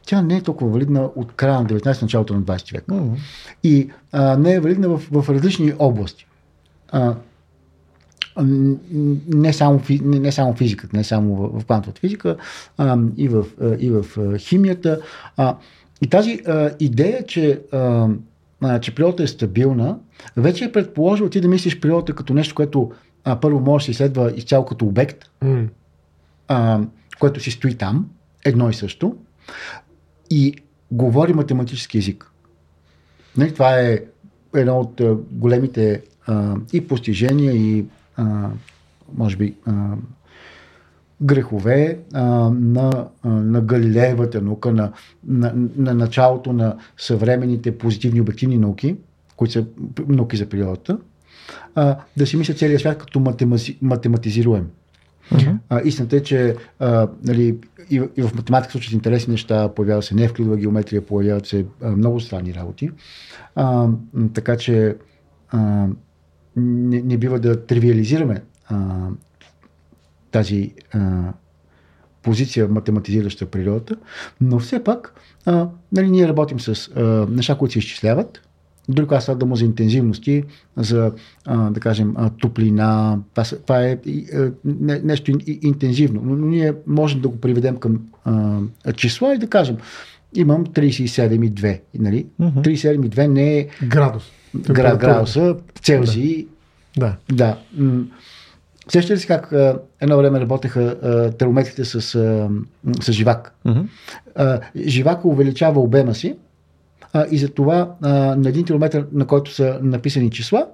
тя 0.06 0.21
не 0.21 0.38
е 0.38 0.41
толкова 0.41 0.71
валидна 0.71 1.10
от 1.15 1.32
края 1.32 1.60
на 1.60 1.65
19 1.65 2.02
началото 2.02 2.34
на 2.34 2.41
20 2.41 2.73
век. 2.73 2.84
Мгм. 2.88 3.15
И 3.63 3.89
а, 4.12 4.38
не 4.38 4.54
е 4.54 4.60
валидна 4.60 4.89
в, 4.89 5.02
в 5.12 5.30
различни 5.30 5.73
области. 5.80 6.25
А, 6.91 7.15
не 9.28 9.54
само, 9.54 9.82
не, 9.89 10.19
не 10.19 10.32
само 10.32 10.54
физиката, 10.54 10.97
не 10.97 11.04
само 11.04 11.36
в, 11.36 11.60
в 11.60 11.65
квантовата 11.65 11.99
физика, 11.99 12.36
а, 12.78 12.97
и, 13.17 13.28
в, 13.28 13.45
а, 13.62 13.75
и 13.80 13.91
в 13.91 14.06
химията. 14.38 14.99
А, 15.38 15.56
и 16.02 16.08
тази 16.08 16.40
а, 16.48 16.72
идея, 16.80 17.26
че, 17.26 17.62
а, 17.72 18.08
а, 18.62 18.80
че 18.80 18.96
природата 18.96 19.24
е 19.24 19.28
стабилна, 19.28 20.00
вече 20.38 20.66
е 20.66 20.72
предположил 20.72 21.30
ти 21.30 21.42
да 21.42 21.48
мислиш 21.48 21.80
природата 21.80 22.16
като 22.16 22.34
нещо, 22.34 22.56
което 22.56 22.92
а, 23.24 23.40
първо 23.40 23.60
може 23.60 23.82
да 23.82 23.86
се 23.86 23.92
изследва 23.92 24.32
изцяло 24.36 24.66
като 24.66 24.86
обект, 24.86 25.26
М. 25.42 25.66
а, 26.48 26.82
което 27.20 27.40
си 27.40 27.52
стои 27.52 27.76
там, 27.76 28.10
едно 28.46 28.70
и 28.70 28.74
също, 28.74 29.16
и 30.30 30.56
говори 30.92 31.34
математически 31.34 31.98
език. 31.98 32.32
Нали, 33.38 33.54
това 33.54 33.80
е 33.80 34.00
едно 34.56 34.80
от 34.80 35.02
големите 35.32 36.02
а, 36.28 36.56
и 36.74 36.88
постижения, 36.88 37.54
и 37.54 37.86
а, 38.16 38.50
може 39.18 39.38
би 39.38 39.56
а, 39.66 39.96
грехове 41.21 41.99
а, 42.13 42.23
на, 42.49 43.08
а, 43.23 43.29
на 43.29 43.62
Галилеевата 43.62 44.41
наука, 44.41 44.71
на, 44.71 44.91
на, 45.27 45.53
на 45.77 45.93
началото 45.93 46.53
на 46.53 46.75
съвременните 46.97 47.77
позитивни 47.77 48.21
обективни 48.21 48.58
науки, 48.58 48.95
които 49.36 49.51
са 49.51 49.65
науки 50.08 50.38
за 50.38 50.45
природата, 50.49 50.97
а, 51.75 51.97
да 52.17 52.27
си 52.27 52.38
мисля 52.38 52.53
целият 52.53 52.82
свят 52.82 52.97
като 52.97 53.19
матемази, 53.19 53.77
математизируем. 53.82 54.67
Мгм. 55.32 55.49
А, 55.69 55.82
истината 55.82 56.15
е, 56.15 56.23
че 56.23 56.55
а, 56.79 57.08
нали, 57.23 57.58
и, 57.89 58.01
и 58.17 58.21
в 58.21 58.36
математика 58.36 58.71
случат 58.71 58.93
интересни 58.93 59.32
неща, 59.32 59.69
появява 59.75 60.03
се 60.03 60.15
невклидова 60.15 60.58
геометрия, 60.58 61.05
появяват 61.05 61.45
се 61.45 61.65
а, 61.84 61.91
много 61.91 62.19
странни 62.19 62.53
работи. 62.53 62.89
А, 63.55 63.88
така 64.34 64.58
че 64.58 64.95
а, 65.49 65.88
не, 66.55 67.01
не 67.01 67.17
бива 67.17 67.39
да 67.39 67.65
тривиализираме 67.65 68.41
а, 68.67 69.08
тази 70.32 70.72
а, 70.94 71.22
позиция, 72.24 72.68
математизираща 72.68 73.46
природата, 73.46 73.96
но 74.42 74.60
все 74.60 74.84
пак 74.84 75.13
а, 75.46 75.68
нали, 75.92 76.10
ние 76.10 76.28
работим 76.28 76.60
с 76.60 76.89
а, 76.96 77.02
неща, 77.30 77.56
които 77.56 77.74
се 77.74 77.80
изчисляват, 77.80 78.42
дори 78.89 79.06
когато 79.06 79.24
става 79.24 79.38
дума 79.38 79.56
за 79.56 79.65
интензивности, 79.65 80.44
за, 80.78 81.12
а, 81.46 81.70
да 81.70 81.80
кажем, 81.80 82.13
а, 82.18 82.30
топлина, 82.30 83.20
това, 83.34 83.44
това 83.58 83.84
е 83.84 83.98
а, 84.34 84.52
не, 84.65 85.00
нещо 85.00 85.32
интензивно, 85.62 86.22
но 86.26 86.46
ние 86.46 86.74
можем 86.88 87.22
да 87.22 87.28
го 87.28 87.38
приведем 87.38 87.78
към 87.78 88.00
а, 88.26 88.58
числа 88.96 89.36
и 89.36 89.38
да 89.38 89.48
кажем, 89.48 89.78
имам 90.36 90.65
37,2, 90.65 91.80
нали? 91.96 92.26
Мгм. 92.39 92.60
37,2 92.60 93.28
не 93.28 93.58
е 93.58 93.68
Градус. 93.84 94.24
град, 94.56 94.65
Температура. 94.65 94.98
градуса, 95.00 95.56
Целзий, 95.82 96.48
Да. 96.98 97.15
да. 97.32 97.58
М, 97.78 98.06
Сещате 98.91 99.13
ли 99.13 99.19
си 99.19 99.28
как 99.28 99.52
а, 99.54 99.80
едно 99.99 100.17
време 100.17 100.39
работеха 100.39 100.82
а, 100.82 101.32
термометрите 101.32 101.86
с, 101.86 102.15
а, 102.15 102.49
с 103.02 103.12
живак? 103.12 103.56
А, 104.36 104.60
живака 104.75 105.28
увеличава 105.28 105.82
обема 105.82 106.15
си 106.15 106.36
а, 107.13 107.25
и 107.32 107.38
затова 107.38 107.95
а, 108.02 108.10
на 108.36 108.49
един 108.49 108.65
километър, 108.65 109.06
на 109.12 109.28
който 109.28 109.54
са 109.54 109.80
написани 109.82 110.30
числа, 110.30 110.67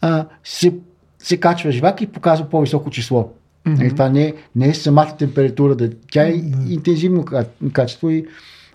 а, 0.00 0.26
се, 0.44 0.74
се 1.18 1.36
качва 1.36 1.70
живак 1.70 2.00
и 2.00 2.06
показва 2.06 2.48
по-високо 2.48 2.90
число. 2.90 3.30
Мгм. 3.66 3.78
Нали, 3.78 3.90
това 3.90 4.08
не 4.08 4.34
не 4.56 4.68
е 4.68 4.74
самата 4.74 5.16
температура, 5.18 5.74
да, 5.74 5.90
тя 6.12 6.26
е 6.26 6.42
интензивно 6.68 7.24
ка- 7.24 7.44
качество 7.72 8.10
и 8.10 8.26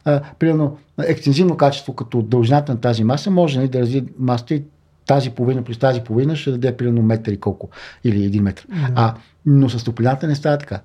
а, 0.05 0.21
примерно 0.39 0.77
екстензивно 1.03 1.57
качество 1.57 1.93
като 1.93 2.21
дължината 2.21 2.71
на 2.71 2.81
тази 2.81 3.03
маса 3.03 3.31
може 3.31 3.57
нали, 3.59 3.67
да 3.67 3.79
развие 3.79 4.03
масата 4.19 4.53
и 4.55 4.63
тази 5.05 5.29
половина 5.29 5.61
плюс 5.63 5.79
тази 5.79 6.01
половина 6.01 6.35
ще 6.35 6.51
даде 6.51 6.77
примерно 6.77 7.01
метър 7.01 7.31
и 7.31 7.39
колко 7.39 7.69
или 8.03 8.25
един 8.25 8.43
метър. 8.43 8.67
А, 8.95 9.13
но 9.45 9.69
с 9.69 9.83
топлината 9.83 10.27
не 10.27 10.35
става 10.35 10.57
така. 10.57 10.81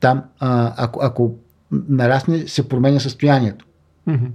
Там, 0.00 0.22
а, 0.40 0.74
ако, 0.76 1.00
ако 1.02 1.34
нарасне, 1.88 2.48
се 2.48 2.68
променя 2.68 3.00
състоянието. 3.00 3.66
Мгм. 4.06 4.26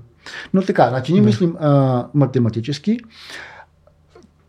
Но 0.54 0.62
така, 0.62 0.90
значи 0.90 1.14
ние 1.14 1.22
мислим 1.22 1.56
а, 1.60 2.06
математически. 2.14 3.00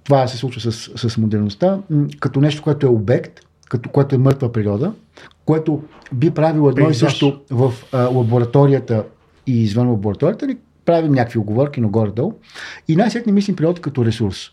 Това 0.05 0.27
се 0.27 0.37
случва 0.37 0.72
с, 0.72 0.72
с 1.09 1.18
модерността, 1.18 1.79
като 2.20 2.40
нещо, 2.40 2.62
което 2.62 2.87
е 2.87 2.90
обект, 2.90 3.40
като, 3.68 3.88
което 3.88 4.14
е 4.14 4.18
мъртва 4.18 4.53
природа, 4.53 4.92
което 5.44 5.83
би 6.12 6.31
правило 6.31 6.68
едно 6.68 6.83
и 6.83 6.85
Пейзаж. 6.85 7.12
също 7.12 7.40
в 7.51 7.72
а, 7.92 7.98
лабораторията 8.03 9.05
и 9.46 9.62
извън 9.62 9.90
лабораторията, 9.90 10.46
ни 10.46 10.57
правим 10.85 11.12
някакви 11.12 11.38
оговорки, 11.38 11.81
но 11.81 11.88
горе-долу. 11.88 12.33
И 12.88 12.96
най-сетне 12.96 13.33
мислим 13.33 13.57
природата 13.57 13.83
като 13.83 14.05
ресурс. 14.05 14.51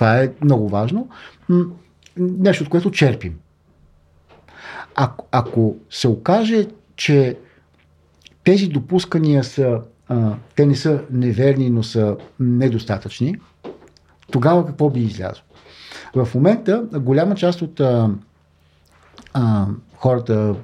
Това 0.00 0.18
е 0.18 0.30
много 0.44 0.68
важно. 0.68 1.08
Нещо, 2.16 2.64
от 2.64 2.70
което 2.70 2.90
черпим. 2.90 3.38
Ако, 4.94 5.26
ако 5.32 5.76
се 5.90 6.08
окаже, 6.08 6.66
че 6.96 7.36
тези 8.44 8.68
допускания 8.68 9.44
са, 9.44 9.80
а, 10.08 10.34
те 10.56 10.66
не 10.66 10.76
са 10.76 11.02
неверни, 11.10 11.70
но 11.70 11.82
са 11.82 12.16
недостатъчни, 12.40 13.36
тогава 14.30 14.66
какво 14.66 14.90
би 14.90 15.00
излязло? 15.00 15.42
В 16.14 16.28
момента 16.34 16.84
голяма 16.92 17.34
част 17.34 17.62
от 17.62 17.80
а, 17.80 18.10
а, 19.32 19.66
хората, 19.96 20.54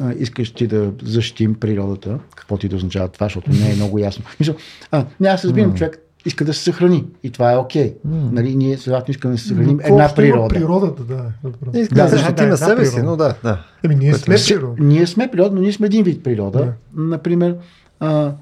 а, 0.00 0.12
искащи 0.12 0.66
да 0.66 0.92
защитим 1.02 1.54
природата, 1.54 2.18
каквото 2.36 2.66
и 2.66 2.68
да 2.68 2.76
означава 2.76 3.08
това, 3.08 3.26
защото 3.26 3.50
не 3.50 3.72
е 3.72 3.74
много 3.74 3.98
ясно. 3.98 4.24
Мисля, 4.40 4.54
а, 4.90 5.06
не, 5.20 5.28
аз 5.28 5.44
разбирам, 5.44 5.74
човек 5.74 6.01
иска 6.26 6.44
да 6.44 6.54
се 6.54 6.62
съхрани 6.62 7.04
и 7.22 7.30
това 7.30 7.52
е 7.52 7.56
окей. 7.56 7.94
Нали, 8.04 8.56
ние 8.56 8.78
следователно 8.78 9.10
искаме 9.10 9.34
да 9.34 9.40
се 9.40 9.48
съхраним 9.48 9.78
Какво 9.78 9.94
една 9.94 10.14
природа. 10.14 10.48
Природата, 10.48 11.04
да. 11.04 11.14
е 11.14 11.18
въпрос. 11.44 11.76
Искам 11.76 11.96
Да, 11.96 12.04
да, 12.04 12.10
да, 12.10 12.16
защитим 12.16 12.48
да, 12.48 12.56
себе 12.56 12.80
да, 12.84 12.86
си, 12.86 13.02
но 13.02 13.16
да, 13.16 13.34
да. 13.42 13.64
Еми, 13.84 13.94
ние 13.94 14.10
Което 14.10 14.24
сме 14.24 14.34
е- 14.34 14.38
природа. 14.48 14.74
Ние 14.84 15.06
сме 15.06 15.30
природа, 15.30 15.54
но 15.54 15.60
ние 15.60 15.72
сме 15.72 15.86
един 15.86 16.04
вид 16.04 16.24
природа. 16.24 16.72
Например, 16.96 17.56
а, 18.00 18.32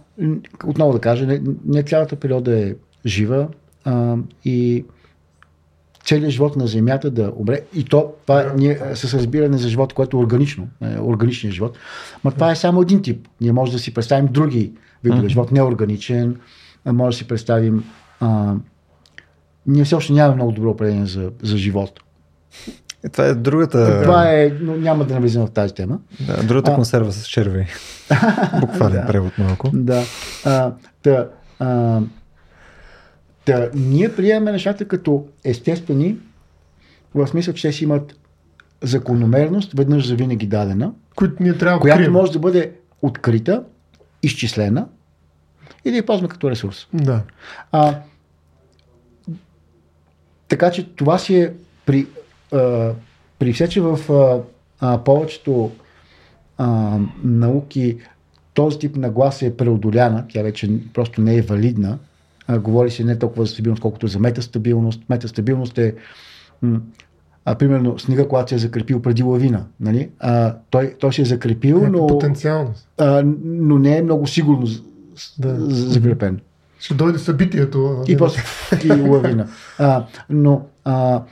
отново 0.66 0.93
да 0.93 0.99
кажа, 0.99 1.27
не, 1.27 1.43
не 1.66 1.83
цялата 1.83 2.16
природа 2.16 2.59
е 2.59 2.75
жива 3.07 3.49
а, 3.85 4.16
и 4.45 4.85
целият 6.05 6.31
живот 6.31 6.57
на 6.57 6.66
Земята 6.66 7.11
да 7.11 7.33
умре. 7.37 7.61
И 7.75 7.85
то, 7.85 8.12
това 8.23 8.43
Да. 8.43 8.55
ние 8.57 8.81
с 8.95 9.14
разбиране 9.14 9.59
за 9.59 9.69
живот, 9.69 9.93
което 9.93 10.16
е 10.16 10.21
органично, 10.21 10.69
е, 10.83 11.01
органичният 11.01 11.55
живот. 11.55 11.79
Но 12.25 12.31
това 12.31 12.51
е 12.51 12.57
само 12.57 12.83
един 12.83 13.03
тип. 13.03 13.29
Ние 13.40 13.53
може 13.53 13.73
да 13.73 13.79
си 13.79 13.95
представим 13.95 14.29
други 14.33 14.73
видове 15.05 15.29
живот, 15.29 15.53
неорганичен, 15.53 16.37
може 16.87 17.14
да 17.14 17.19
си 17.19 17.29
представим. 17.29 17.85
А, 18.21 18.55
ние 19.66 19.85
все 19.85 19.95
още 19.95 20.12
нямаме 20.12 20.35
много 20.35 20.53
добро 20.53 20.71
определение 20.71 21.07
за, 21.07 21.31
за 21.43 21.57
живот. 21.57 22.01
И 23.07 23.09
това 23.09 23.25
е 23.25 23.35
другата, 23.35 24.03
Това 24.03 24.31
е, 24.33 24.53
но 24.61 24.77
няма 24.77 25.05
да 25.05 25.14
навлизам 25.14 25.47
в 25.47 25.51
тази 25.51 25.75
тема. 25.75 25.99
да, 26.27 26.43
другата 26.43 26.71
А. 26.71 26.75
консерва 26.75 27.12
с 27.12 27.27
черви. 27.27 27.66
Буквален 28.61 29.01
Да. 29.01 29.07
превод 29.07 29.38
малко. 29.38 29.71
Да. 29.73 30.03
А, 30.45 30.73
та, 31.03 31.29
а, 31.59 32.01
та, 33.45 33.69
ние 33.75 34.16
приемаме 34.16 34.53
нещата 34.53 34.85
като 34.85 35.25
естествени, 35.45 36.16
в 37.14 37.27
смисъл, 37.27 37.55
че 37.55 37.69
те 37.69 37.73
си 37.73 37.85
имат 37.85 38.14
закономерност, 38.83 39.73
веднъж 39.73 40.09
за 40.09 40.14
винаги 40.16 40.47
дадена, 40.47 40.93
Които 41.16 41.43
ние 41.43 41.59
трябва 41.59 41.81
която 41.81 42.11
може 42.11 42.33
да 42.33 42.38
бъде 42.38 42.73
открита 43.03 43.64
изчислена 44.23 44.87
и 45.85 45.90
да 45.90 45.97
я 45.97 46.07
ползваме 46.07 46.29
като 46.29 46.51
ресурс. 46.51 46.88
Да. 46.93 47.23
А, 47.73 47.99
така 50.49 50.71
че 50.71 50.88
това 50.88 51.19
си 51.19 51.37
е 51.37 51.53
при, 51.87 52.07
а, 52.53 52.90
при 53.38 53.53
все, 53.53 53.69
че 53.69 53.81
в 53.81 54.12
а, 54.12 54.40
а, 54.81 54.99
повечето 54.99 55.71
а, 56.59 56.99
науки 57.25 57.97
този 58.55 58.79
тип 58.79 58.97
нагласа 58.97 59.47
е 59.47 59.57
преодоляна, 59.57 60.25
тя 60.29 60.43
вече 60.43 60.71
просто 60.95 61.21
не 61.21 61.37
е 61.37 61.43
валидна. 61.43 61.99
А, 62.47 62.59
говори 62.59 62.90
се 62.90 63.05
не 63.05 63.19
толкова 63.19 63.47
за 63.47 63.53
стабилност, 63.53 63.83
колкото 63.83 64.07
за 64.07 64.19
метастабилност. 64.19 65.03
Метастабилност 65.09 65.79
е 65.79 65.95
м- 66.62 66.81
а, 67.45 67.55
примерно 67.55 67.99
снега, 67.99 68.29
когато 68.29 68.49
се 68.49 68.55
е 68.55 68.59
закрепил 68.59 69.03
преди 69.03 69.23
лавина. 69.23 69.64
Нали? 69.81 70.11
А, 70.19 70.57
той, 70.71 70.95
той 71.01 71.12
се 71.12 71.23
е 71.23 71.25
закрепил, 71.25 71.77
Някаква 71.79 71.99
но, 72.01 72.07
потенциалност. 72.07 72.88
а, 72.99 73.23
но 73.45 73.79
не 73.79 73.99
е 73.99 74.03
много 74.03 74.27
сигурно 74.27 74.66
Да. 75.39 75.57
закрепен. 75.71 76.41
Ще 76.81 76.95
дойде 76.95 77.19
събитието. 77.19 78.05
И 78.09 78.17
после 78.17 78.43
и 78.85 78.93
лавина. 78.93 79.47
А, 79.79 80.05
но 80.31 80.67
а, 80.85 81.23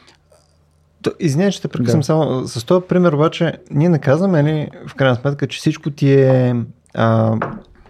извинявай, 1.21 1.53
че 1.53 1.63
те 1.63 1.69
прекъсвам 1.69 2.01
Да. 2.01 2.05
само. 2.05 2.49
С 2.49 2.65
този 2.65 2.87
пример 2.89 3.13
обаче, 3.13 3.53
ние 3.71 3.89
не 3.89 3.99
казваме 3.99 4.45
ли 4.45 4.69
в 4.87 4.95
крайна 4.95 5.17
сметка, 5.17 5.47
че 5.47 5.59
всичко 5.59 5.91
ти 5.91 6.13
е 6.13 6.57
а, 6.95 7.37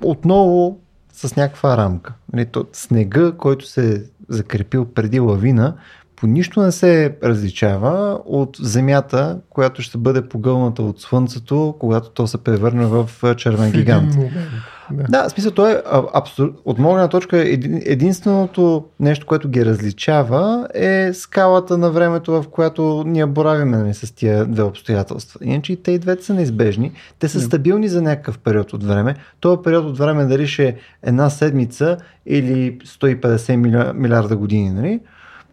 отново 0.03 0.79
с 1.13 1.37
някаква 1.37 1.77
рамка. 1.77 2.13
Нали, 2.33 2.47
то, 2.47 2.65
снега, 2.73 3.33
който 3.33 3.67
се 3.67 3.95
е 3.95 3.99
закрепил 4.29 4.85
преди 4.85 5.21
лавина, 5.21 5.75
по 6.17 6.27
нищо 6.27 6.63
не 6.63 6.73
се 6.73 7.17
различава 7.25 8.21
от 8.27 8.57
земята, 8.61 9.39
която 9.51 9.83
ще 9.83 9.99
бъде 9.99 10.29
погълната 10.29 10.83
от 10.83 11.01
слънцето, 11.01 11.75
когато 11.79 12.11
то 12.11 12.27
се 12.27 12.39
превърне 12.39 12.87
в 12.87 13.11
червен 13.37 13.73
гигант. 13.73 14.15
Да. 14.91 15.05
Да, 15.09 15.29
в 15.29 15.33
смисъл, 15.33 15.53
то 15.53 15.69
е 15.69 15.83
а, 15.87 16.03
абсол... 16.15 16.49
от 16.65 16.79
моя 16.79 16.95
гледна 16.95 17.09
точка 17.09 17.39
един, 17.39 17.83
единственото 17.87 18.85
нещо, 19.01 19.27
което 19.27 19.49
ги 19.49 19.65
различава 19.65 20.69
е 20.75 21.13
скалата 21.13 21.79
на 21.79 21.91
времето, 21.91 22.33
в 22.33 22.49
която 22.49 23.05
ние 23.07 23.27
боравиме 23.27 23.77
нали, 23.77 23.95
с 23.95 24.15
тия 24.15 24.47
две 24.47 24.63
обстоятелства. 24.63 25.41
Иначе 25.43 25.73
и 25.73 25.77
те 25.77 25.93
и 25.93 25.99
двете 25.99 26.25
са 26.25 26.35
неизбежни. 26.35 26.93
Те 27.19 27.29
са 27.29 27.41
стабилни 27.41 27.89
за 27.89 28.03
някакъв 28.03 28.39
период 28.39 28.73
от 28.73 28.85
време. 28.85 29.15
Този 29.41 29.63
период 29.65 29.85
от 29.85 29.99
време 29.99 30.25
дали 30.25 30.47
ще 30.47 30.69
е 30.69 30.77
една 31.03 31.31
седмица 31.31 31.97
или 32.27 32.79
150 32.79 33.57
миля... 33.57 33.93
милиарда 33.95 34.37
години. 34.37 34.71
Нали? 34.71 35.01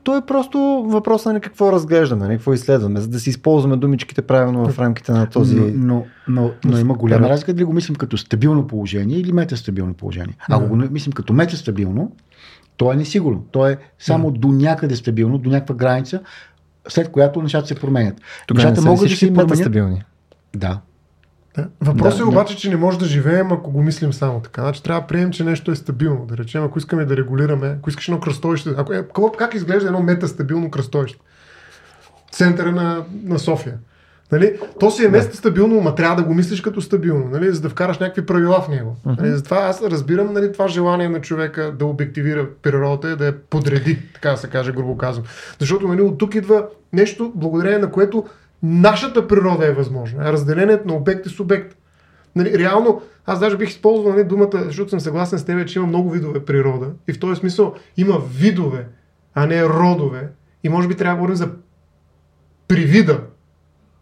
То 0.05 0.17
е 0.17 0.25
просто 0.25 0.85
въпрос 0.87 1.25
на 1.25 1.39
какво 1.39 1.71
разглеждаме, 1.71 2.27
какво 2.27 2.53
изследваме, 2.53 2.99
за 2.99 3.07
да 3.07 3.19
си 3.19 3.29
използваме 3.29 3.77
думичките 3.77 4.21
правилно 4.21 4.69
в 4.69 4.79
рамките 4.79 5.11
на 5.11 5.29
този... 5.29 5.55
Но, 5.55 5.71
но, 5.75 6.05
но, 6.27 6.51
но 6.65 6.77
има 6.77 6.93
голяма 6.93 7.29
разлика 7.29 7.53
дали 7.53 7.63
го 7.63 7.73
мислим 7.73 7.95
като 7.95 8.17
стабилно 8.17 8.67
положение 8.67 9.17
или 9.17 9.31
метастабилно 9.31 9.93
положение. 9.93 10.37
Ако 10.49 10.67
го 10.67 10.75
мислим 10.75 11.13
като 11.13 11.33
метастабилно, 11.33 12.11
то 12.77 12.93
е 12.93 12.95
несигурно. 12.95 13.43
То 13.51 13.67
е 13.67 13.77
само 13.99 14.31
до 14.31 14.47
някъде 14.47 14.95
стабилно, 14.95 15.37
до 15.37 15.49
някаква 15.49 15.75
граница, 15.75 16.19
след 16.87 17.11
която 17.11 17.41
нещата 17.41 17.67
се 17.67 17.75
променят. 17.75 18.21
Тогава 18.47 18.65
не 18.65 18.71
нещата 18.71 18.85
ли 18.85 18.89
могат 18.89 19.47
да 19.47 19.55
се 19.55 19.71
променят. 19.71 20.03
Да. 20.55 20.79
Да. 21.57 21.67
Въпросът 21.81 22.17
Да, 22.17 22.23
е 22.23 22.25
да. 22.25 22.29
обаче, 22.29 22.57
че 22.57 22.69
не 22.69 22.75
може 22.75 22.99
да 22.99 23.05
живеем, 23.05 23.51
ако 23.51 23.71
го 23.71 23.83
мислим 23.83 24.13
само 24.13 24.39
така. 24.39 24.61
Значи 24.61 24.83
трябва 24.83 25.01
да 25.01 25.07
приемем, 25.07 25.31
че 25.31 25.43
нещо 25.43 25.71
е 25.71 25.75
стабилно. 25.75 26.25
Да 26.25 26.37
речем, 26.37 26.63
ако 26.63 26.79
искаме 26.79 27.05
да 27.05 27.17
регулираме, 27.17 27.75
ако 27.79 27.89
искаш 27.89 28.07
едно 28.07 28.19
кръстовище, 28.19 28.69
ако, 28.77 28.93
е, 28.93 29.05
как 29.37 29.53
изглежда 29.53 29.87
едно 29.87 30.01
метастабилно 30.01 30.71
кръстовище? 30.71 31.19
Центъра 32.31 32.71
на, 32.71 33.03
на 33.23 33.39
София. 33.39 33.77
Нали? 34.31 34.59
То 34.79 34.91
си 34.91 35.05
е 35.05 35.09
место 35.09 35.37
стабилно, 35.37 35.81
ма 35.81 35.95
трябва 35.95 36.15
да 36.15 36.23
го 36.23 36.33
мислиш 36.33 36.61
като 36.61 36.81
стабилно, 36.81 37.29
нали? 37.29 37.51
за 37.51 37.61
да 37.61 37.69
вкараш 37.69 37.99
някакви 37.99 38.25
правила 38.25 38.61
в 38.61 38.67
него. 38.67 38.95
Нали? 39.05 39.31
Затова 39.31 39.57
аз 39.57 39.81
разбирам 39.81 40.33
нали, 40.33 40.53
това 40.53 40.67
желание 40.67 41.09
на 41.09 41.21
човека 41.21 41.75
да 41.79 41.85
обективира 41.85 42.47
природата 42.61 43.11
и 43.11 43.15
да 43.15 43.25
я 43.25 43.41
подреди, 43.49 43.99
така 44.13 44.31
да 44.31 44.37
се 44.37 44.47
каже, 44.47 44.71
грубо 44.71 44.97
казвам. 44.97 45.25
Защото 45.59 45.87
нали, 45.87 46.01
от 46.01 46.17
тук 46.17 46.35
идва 46.35 46.65
нещо, 46.93 47.31
благодарение 47.35 47.79
на 47.79 47.91
което 47.91 48.25
нашата 48.63 49.27
природа 49.27 49.67
е 49.67 49.73
възможна. 49.73 50.31
Разделението 50.31 50.87
на 50.87 50.93
обект 50.93 51.25
и 51.25 51.29
субект. 51.29 51.77
Нали, 52.35 52.59
реално, 52.59 53.01
аз 53.25 53.39
даже 53.39 53.57
бих 53.57 53.69
използвал 53.69 54.13
нали, 54.13 54.23
думата, 54.23 54.63
защото 54.65 54.89
съм 54.89 54.99
съгласен 54.99 55.39
с 55.39 55.45
теб, 55.45 55.67
че 55.67 55.79
има 55.79 55.87
много 55.87 56.09
видове 56.09 56.45
природа. 56.45 56.91
И 57.07 57.13
в 57.13 57.19
този 57.19 57.39
смисъл 57.39 57.73
има 57.97 58.21
видове, 58.31 58.87
а 59.33 59.45
не 59.45 59.65
родове. 59.65 60.29
И 60.63 60.69
може 60.69 60.87
би 60.87 60.95
трябва 60.95 61.15
да 61.15 61.17
говорим 61.17 61.35
за 61.35 61.49
привида, 62.67 63.21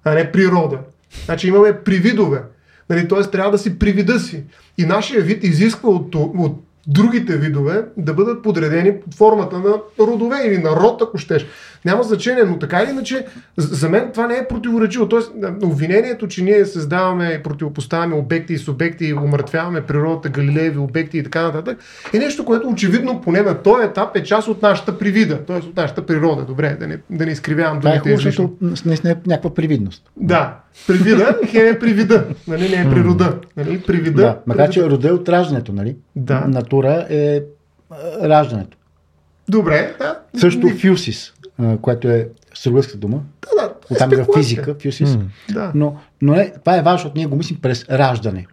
а 0.04 0.14
не 0.14 0.32
природа. 0.32 0.80
Значи 1.26 1.48
имаме 1.48 1.80
привидове. 1.84 2.44
Нали, 2.90 3.08
т.е. 3.08 3.22
трябва 3.22 3.52
да 3.52 3.58
си 3.58 3.80
привида 3.80 4.20
си. 4.20 4.44
И 4.78 4.86
нашия 4.86 5.22
вид 5.22 5.44
изисква 5.44 5.90
от, 5.90 6.16
от 6.16 6.64
другите 6.88 7.38
видове 7.38 7.86
да 7.98 8.14
бъдат 8.14 8.44
подредени 8.44 9.00
под 9.00 9.14
формата 9.14 9.60
на 9.60 9.74
родове 10.00 10.38
или 10.46 10.58
на 10.58 10.70
род, 10.70 11.02
ако 11.02 11.18
щеш. 11.18 11.46
Няма 11.86 12.04
значение, 12.04 12.44
но 12.44 12.60
така 12.60 12.82
или 12.82 12.90
иначе, 12.90 13.26
за 13.58 13.90
мен 13.90 14.10
това 14.12 14.28
не 14.28 14.38
е 14.38 14.48
противоречиво. 14.48 15.10
Тоест, 15.10 15.32
обвинението, 15.64 16.28
че 16.28 16.44
ние 16.44 16.66
създаваме 16.66 17.38
и 17.40 17.44
противопоставяме 17.44 18.16
обекти 18.16 18.54
и 18.54 18.58
субекти 18.58 19.06
и 19.06 19.14
умъртвяваме 19.14 19.82
природата, 19.82 20.30
галилееви 20.30 20.78
обекти 20.78 21.18
и 21.18 21.24
така 21.24 21.42
нататък, 21.42 21.80
е 22.14 22.18
нещо, 22.18 22.46
което 22.46 22.68
очевидно 22.68 23.22
поне 23.22 23.42
на 23.42 23.62
този 23.62 23.86
етап 23.86 24.16
е 24.16 24.24
част 24.24 24.48
от 24.48 24.62
нашата 24.62 24.98
привида, 24.98 25.46
т.е. 25.46 25.58
от 25.58 25.78
нашата 25.78 26.06
природа. 26.06 26.46
Добре, 26.46 26.78
да 26.80 26.88
не, 26.88 26.98
да 27.10 27.26
не 27.26 27.32
изкривявам 27.32 27.80
Това 27.80 27.90
е 27.90 27.94
думите 27.94 28.10
хубаво, 28.10 28.20
излишно. 28.20 28.56
защото 28.60 28.88
наистина 28.90 29.14
е 29.14 29.16
някаква 29.28 29.54
привидност. 29.54 30.12
Да, 30.18 30.63
привида, 30.88 31.40
хем 31.46 31.68
е 31.68 31.80
привида, 31.80 32.26
нали, 32.48 32.70
не 32.70 32.82
е 32.82 32.90
природа. 32.90 33.40
Нали, 33.58 33.82
привида. 33.82 34.22
Да, 34.22 34.40
макар 34.48 34.70
че 34.70 34.90
рода 34.90 35.10
е 35.10 35.12
от 35.12 35.30
раждането, 35.30 35.74
нали? 35.74 35.96
Да. 36.16 36.40
Натура 36.48 37.06
е 37.10 37.42
а, 37.92 38.30
раждането. 38.30 38.78
Добре, 39.50 39.96
да. 40.00 40.20
Също 40.40 40.66
Ни- 40.66 40.74
фюсис, 40.74 41.34
което 41.82 42.10
е 42.10 42.28
сръбска 42.54 42.98
дума. 42.98 43.20
Да, 43.42 43.62
да. 43.62 43.74
Оттам 43.92 44.12
е 44.14 44.26
физика, 44.38 44.76
фюсис. 44.84 45.16
М. 45.16 45.24
Да. 45.54 45.72
Но, 45.76 45.96
но 46.22 46.34
не, 46.34 46.52
това 46.52 46.78
е 46.78 46.82
важно, 46.82 46.98
защото 46.98 47.18
ние 47.18 47.26
го 47.28 47.36
мислим 47.36 47.60
през 47.62 47.86
раждане. 47.90 48.46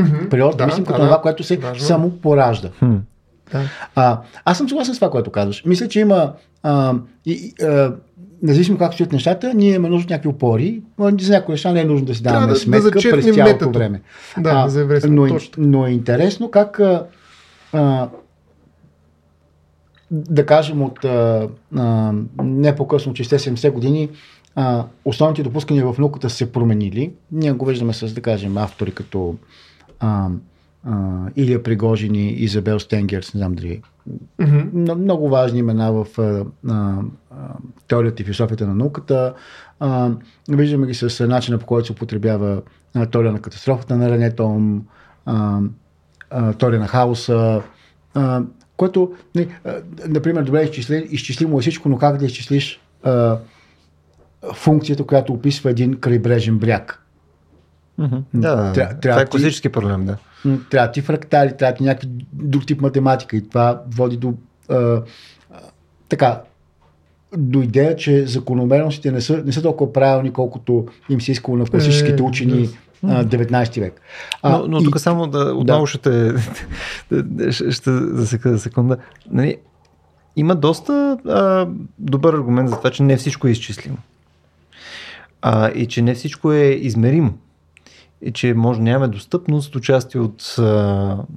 Мгм. 0.00 0.28
Природата 0.28 0.56
Да, 0.56 0.66
мислим 0.66 0.84
като 0.84 1.00
да. 1.00 1.06
това, 1.06 1.20
което 1.22 1.42
се 1.44 1.56
Важно 1.56 1.84
е. 1.84 1.86
само 1.86 2.10
поражда. 2.10 2.70
Хм. 2.78 2.94
Да. 3.52 3.60
А, 3.94 4.20
аз 4.44 4.58
съм 4.58 4.68
съгласен 4.68 4.94
с 4.94 4.98
това, 4.98 5.10
което 5.10 5.30
казваш. 5.30 5.62
Мисля, 5.66 5.88
че 5.88 6.00
има. 6.00 6.32
А, 6.62 6.94
и, 7.26 7.32
и, 7.32 7.64
а, 7.64 7.92
независимо 8.44 8.78
как 8.78 8.94
стоят 8.94 9.12
нещата, 9.12 9.54
ние 9.54 9.68
имаме 9.70 9.88
нужда 9.88 10.04
от 10.04 10.10
някакви 10.10 10.28
опори. 10.28 10.82
За 11.20 11.32
някои 11.32 11.52
неща 11.52 11.72
не 11.72 11.80
е 11.80 11.84
нужно 11.84 12.06
да 12.06 12.14
си 12.14 12.22
даваме 12.22 12.46
да- 12.46 12.52
да 12.52 12.58
сметка 12.58 12.82
зачеркнем 12.82 13.22
през 13.22 13.34
цялото 13.34 13.52
метато. 13.52 13.70
време. 13.70 14.00
Да, 14.38 14.68
за 14.68 14.80
еврейството, 14.80 15.14
но, 15.14 15.26
е- 15.26 15.28
точно. 15.28 15.52
но 15.58 15.86
е 15.86 15.90
интересно 15.90 16.50
как 16.50 16.80
а, 16.80 17.06
а, 17.72 18.08
да 20.10 20.46
кажем 20.46 20.82
от 20.82 21.04
а, 21.04 21.48
а, 21.76 22.12
не 22.42 22.76
по-късно, 22.76 23.14
че 23.14 23.24
70 23.24 23.70
години 23.70 24.08
а, 24.54 24.84
основните 25.04 25.42
допускания 25.42 25.86
в 25.86 25.98
науката 25.98 26.30
са 26.30 26.36
се 26.36 26.52
променили. 26.52 27.12
Ние 27.32 27.52
го 27.52 27.66
виждаме 27.66 27.92
с, 27.92 28.14
да 28.14 28.20
кажем, 28.20 28.56
автори 28.58 28.90
като 28.90 29.34
а, 30.00 30.28
а, 30.84 30.98
Илия 31.36 31.62
Пригожин 31.62 32.14
и 32.14 32.28
Изабел 32.28 32.78
Стенгерс, 32.80 33.34
не 33.34 33.38
знам 33.38 33.54
дали. 33.54 33.82
М- 34.38 34.94
много 34.94 35.28
важни 35.28 35.58
имена 35.58 35.92
в 35.92 36.06
а, 36.18 36.22
а, 36.22 36.44
а, 36.70 37.00
теорията 37.88 38.22
и 38.22 38.24
философията 38.24 38.66
на 38.66 38.74
науката. 38.74 39.34
А, 39.80 40.10
виждаме 40.48 40.86
ги 40.86 40.94
с 40.94 41.26
начина 41.26 41.58
по 41.58 41.66
който 41.66 41.86
се 41.86 41.92
употребява 41.92 42.62
теория 43.10 43.32
на 43.32 43.40
катастрофата 43.40 43.96
на 43.96 44.10
Рене 44.10 44.34
Том, 44.34 44.84
а, 45.26 45.60
а, 46.30 46.52
теория 46.52 46.80
на 46.80 46.88
хаоса, 46.88 47.62
а, 48.14 48.42
което, 48.76 49.12
не, 49.34 49.48
а, 49.64 49.74
например, 50.08 50.42
добре 50.42 50.62
изчисли, 50.62 51.08
изчислимо 51.10 51.58
е 51.58 51.60
всичко, 51.60 51.88
но 51.88 51.98
как 51.98 52.16
да 52.16 52.24
изчислиш 52.24 52.80
а, 53.02 53.38
функцията, 54.54 55.04
която 55.04 55.32
описва 55.32 55.70
един 55.70 56.00
крайбрежен 56.00 56.58
бряг? 56.58 57.00
Мгм. 57.98 58.16
Да, 58.34 58.56
Тря- 58.56 58.88
това 58.88 59.00
трябва 59.00 59.22
е 59.22 59.26
класически 59.26 59.68
проблем, 59.68 60.04
да. 60.04 60.16
Трябва 60.70 60.92
ти 60.92 61.00
фрактали, 61.00 61.56
трябва 61.56 61.74
ти 61.74 61.82
някакви 61.82 62.08
друг 62.32 62.66
тип 62.66 62.80
математика 62.80 63.36
и 63.36 63.48
това 63.48 63.82
води 63.96 64.16
до 64.16 64.34
а, 64.68 64.76
а, 64.76 65.02
така, 66.08 66.40
до 67.36 67.62
идея, 67.62 67.96
че 67.96 68.26
закономерностите 68.26 69.12
не 69.12 69.20
са, 69.20 69.42
не 69.46 69.52
са 69.52 69.62
толкова 69.62 69.92
правилни, 69.92 70.32
колкото 70.32 70.86
им 71.10 71.20
се 71.20 71.32
искало 71.32 71.56
на 71.56 71.66
класическите 71.66 72.22
Е, 72.22 72.26
учени 72.26 72.68
а, 73.02 73.24
19 73.24 73.80
век. 73.80 74.00
А, 74.42 74.58
Но, 74.58 74.66
но 74.68 74.80
и- 74.80 74.84
тук 74.84 75.00
само 75.00 75.26
да 75.26 75.54
отново 75.54 75.86
ще, 75.86 76.32
ще, 77.50 77.70
ще 77.70 77.90
засека 77.92 78.52
за 78.52 78.58
секунда. 78.58 78.96
Нали, 79.30 79.56
има 80.36 80.54
доста 80.54 81.18
а, 81.28 81.68
добър 81.98 82.34
аргумент 82.34 82.68
за 82.68 82.76
това, 82.78 82.90
че 82.90 83.02
не 83.02 83.16
всичко 83.16 83.46
е 83.46 83.50
изчислимо. 83.50 83.96
А, 85.42 85.70
и 85.70 85.86
че 85.86 86.02
не 86.02 86.14
всичко 86.14 86.52
е 86.52 86.64
измеримо. 86.64 87.34
И 88.22 88.32
че 88.32 88.54
може 88.54 88.78
да 88.78 88.84
нямаме 88.84 89.08
достъпност 89.08 89.72
до 89.72 89.80
части 89.80 90.18
от 90.18 90.54
а, 90.58 90.62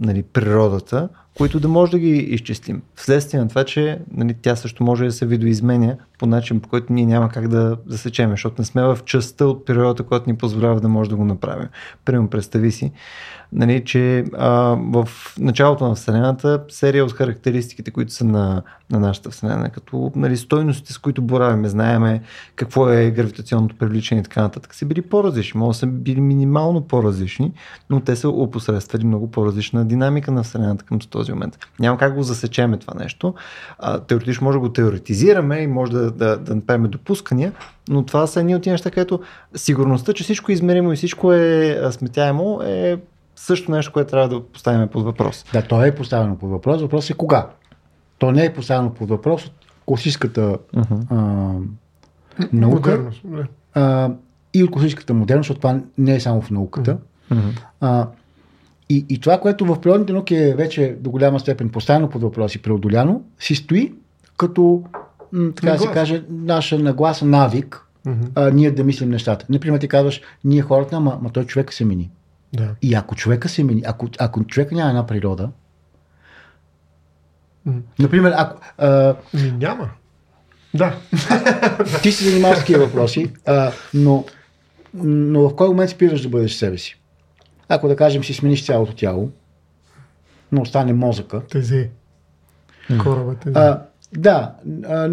нали, 0.01 0.23
природата, 0.23 1.09
които 1.37 1.59
да 1.59 1.67
може 1.67 1.91
да 1.91 1.99
ги 1.99 2.09
изчислим. 2.09 2.81
Вследствие 2.95 3.39
на 3.39 3.47
това, 3.47 3.63
че 3.63 3.99
нали, 4.11 4.35
тя 4.41 4.55
също 4.55 4.83
може 4.83 5.05
да 5.05 5.11
се 5.11 5.25
видоизменя 5.25 5.97
по 6.19 6.25
начин, 6.25 6.59
по 6.59 6.69
който 6.69 6.93
ние 6.93 7.05
няма 7.05 7.29
как 7.29 7.47
да 7.47 7.77
засечем, 7.87 8.29
защото 8.29 8.55
не 8.59 8.65
сме 8.65 8.83
в 8.83 8.99
частта 9.05 9.45
от 9.45 9.65
природата, 9.65 10.03
която 10.03 10.29
ни 10.29 10.37
позволява 10.37 10.81
да 10.81 10.89
може 10.89 11.09
да 11.09 11.15
го 11.15 11.25
направим. 11.25 11.67
Примерно, 12.05 12.29
представи 12.29 12.71
си, 12.71 12.91
нали, 13.51 13.85
че 13.85 14.25
а, 14.37 14.51
в 14.79 15.09
началото 15.39 15.87
на 15.87 15.95
Вселената 15.95 16.63
серия 16.69 17.05
от 17.05 17.11
характеристиките, 17.11 17.91
които 17.91 18.13
са 18.13 18.25
на, 18.25 18.61
на 18.91 18.99
нашата 18.99 19.29
Вселена, 19.29 19.69
като 19.69 20.11
нали, 20.15 20.37
стойностите, 20.37 20.93
с 20.93 20.97
които 20.97 21.21
боравиме, 21.21 21.69
знаеме 21.69 22.21
какво 22.55 22.89
е 22.89 23.11
гравитационното 23.11 23.75
привличане 23.75 24.21
и 24.21 24.23
така 24.23 24.41
нататък, 24.41 24.75
са 24.75 24.85
били 24.85 25.01
по-различни. 25.01 25.59
Може 25.59 25.75
да 25.75 25.79
са 25.79 25.87
били 25.87 26.21
минимално 26.21 26.81
по-различни, 26.81 27.51
но 27.89 27.99
те 27.99 28.15
са 28.15 28.29
опосредствали 28.29 29.05
много 29.05 29.31
по-различна 29.31 29.85
динамика 29.85 30.31
на 30.31 30.43
Вселената 30.43 30.85
към 30.85 30.99
този 30.99 31.26
момент. 31.33 31.57
Няма 31.79 31.97
как 31.97 32.15
го 32.15 32.23
засечеме 32.23 32.77
това 32.77 32.93
нещо. 32.93 33.33
А, 33.79 33.99
теоретично 33.99 34.45
може 34.45 34.55
да 34.55 34.59
го 34.59 34.69
теоретизираме 34.69 35.57
и 35.57 35.67
може 35.67 35.91
да, 35.91 36.11
да, 36.11 36.37
да 36.37 36.55
направим 36.55 36.91
допускания, 36.91 37.53
но 37.89 38.05
това 38.05 38.27
са 38.27 38.39
едни 38.39 38.55
от 38.55 38.63
тези 38.63 38.71
неща, 38.71 38.91
където 38.91 39.21
сигурността, 39.55 40.13
че 40.13 40.23
всичко 40.23 40.51
е 40.51 40.53
измеримо 40.53 40.93
и 40.93 40.95
всичко 40.95 41.33
е 41.33 41.79
сметяемо, 41.91 42.61
е 42.65 42.97
също 43.35 43.71
нещо, 43.71 43.91
което 43.93 44.09
трябва 44.09 44.29
да 44.29 44.43
поставим 44.43 44.87
под 44.87 45.03
въпрос. 45.03 45.45
Да, 45.53 45.61
то 45.61 45.83
е 45.83 45.95
поставено 45.95 46.37
под 46.37 46.49
въпрос. 46.49 46.81
Въпрос 46.81 47.09
е 47.09 47.13
кога. 47.13 47.47
То 48.17 48.31
не 48.31 48.45
е 48.45 48.53
поставено 48.53 48.93
под 48.93 49.09
въпрос 49.09 49.45
от 49.45 49.53
класическата 49.85 50.57
uh-huh. 50.75 51.05
а, 51.09 52.47
наука 52.53 52.91
Модерност. 52.91 53.23
А, 53.73 54.11
и 54.53 54.63
от 54.63 54.71
класическата 54.71 55.13
модерност, 55.13 55.47
защото 55.47 55.59
това 55.59 55.79
не 55.97 56.15
е 56.15 56.19
само 56.19 56.41
в 56.41 56.51
науката. 56.51 56.97
Uh-huh. 57.31 57.61
А, 57.81 58.07
и, 58.89 59.05
и 59.09 59.19
това, 59.19 59.39
което 59.39 59.65
в 59.65 59.81
природните 59.81 60.13
науки 60.13 60.35
е 60.35 60.55
вече 60.55 60.97
до 60.99 61.09
голяма 61.09 61.39
степен 61.39 61.69
поставено 61.69 62.09
под 62.09 62.21
въпрос 62.21 62.55
и 62.55 62.61
преодоляно, 62.61 63.23
си 63.39 63.55
стои 63.55 63.93
като, 64.37 64.83
м, 65.31 65.51
така 65.55 65.71
да 65.71 65.79
се 65.79 65.87
каже, 65.87 66.23
наша 66.29 66.79
нагласа, 66.79 67.25
навик, 67.25 67.87
а, 68.35 68.51
ние 68.51 68.71
да 68.71 68.83
мислим 68.83 69.09
нещата. 69.09 69.45
Например, 69.49 69.79
ти 69.79 69.87
казваш, 69.87 70.21
ние 70.43 70.61
хората, 70.61 70.95
ама, 70.95 71.17
ама 71.21 71.29
той 71.29 71.45
човека 71.45 71.73
се 71.73 71.85
мини. 71.85 72.11
Да. 72.53 72.75
И 72.81 72.93
ако 72.95 73.15
човека 73.15 73.49
се 73.49 73.63
мини, 73.63 73.83
ако, 73.85 74.07
ако 74.19 74.43
човека 74.43 74.75
няма 74.75 74.89
една 74.89 75.05
природа, 75.05 75.49
например, 77.99 78.33
ако 78.37 78.61
а, 78.77 79.15
Ми 79.33 79.51
няма. 79.51 79.89
Да. 80.73 80.95
ти 82.03 82.11
се 82.11 82.29
занимаваш 82.29 82.57
с 82.57 82.59
такива 82.59 82.85
въпроси, 82.85 83.33
а, 83.45 83.71
но, 83.93 84.25
но 85.03 85.49
в 85.49 85.55
кой 85.55 85.67
момент 85.67 85.89
спираш 85.89 86.21
да 86.21 86.29
бъдеш 86.29 86.53
себе 86.53 86.77
си? 86.77 86.96
Ако 87.69 87.87
да 87.87 87.95
кажем 87.95 88.23
си 88.23 88.33
смениш 88.33 88.65
цялото 88.65 88.95
тяло, 88.95 89.29
но 90.51 90.61
остане 90.61 90.93
мозъка, 90.93 91.41
Тези. 91.41 91.89
Кораба 93.03 93.35
тези. 93.35 93.53
А, 93.55 93.81
да, 94.13 94.53
а, 94.85 95.07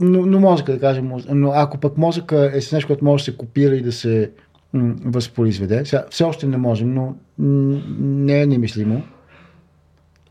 но, 0.00 0.26
но 0.26 0.40
мозъка, 0.40 0.72
да 0.72 0.80
кажем, 0.80 1.12
но 1.28 1.50
ако 1.50 1.78
пък 1.78 1.98
мозъка 1.98 2.50
е 2.54 2.60
с 2.60 2.72
нещо, 2.72 2.86
което 2.86 3.04
може 3.04 3.20
да 3.20 3.32
се 3.32 3.36
копира 3.36 3.76
и 3.76 3.82
да 3.82 3.92
се 3.92 4.30
м, 4.72 4.94
възпроизведе, 5.04 5.84
сега, 5.84 6.04
все 6.10 6.24
още 6.24 6.46
не 6.46 6.56
можем, 6.56 6.94
но 6.94 7.04
м, 7.38 7.80
не 7.98 8.42
е 8.42 8.46
немислимо. 8.46 9.02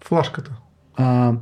Флашката. 0.02 0.52
А, 0.96 1.34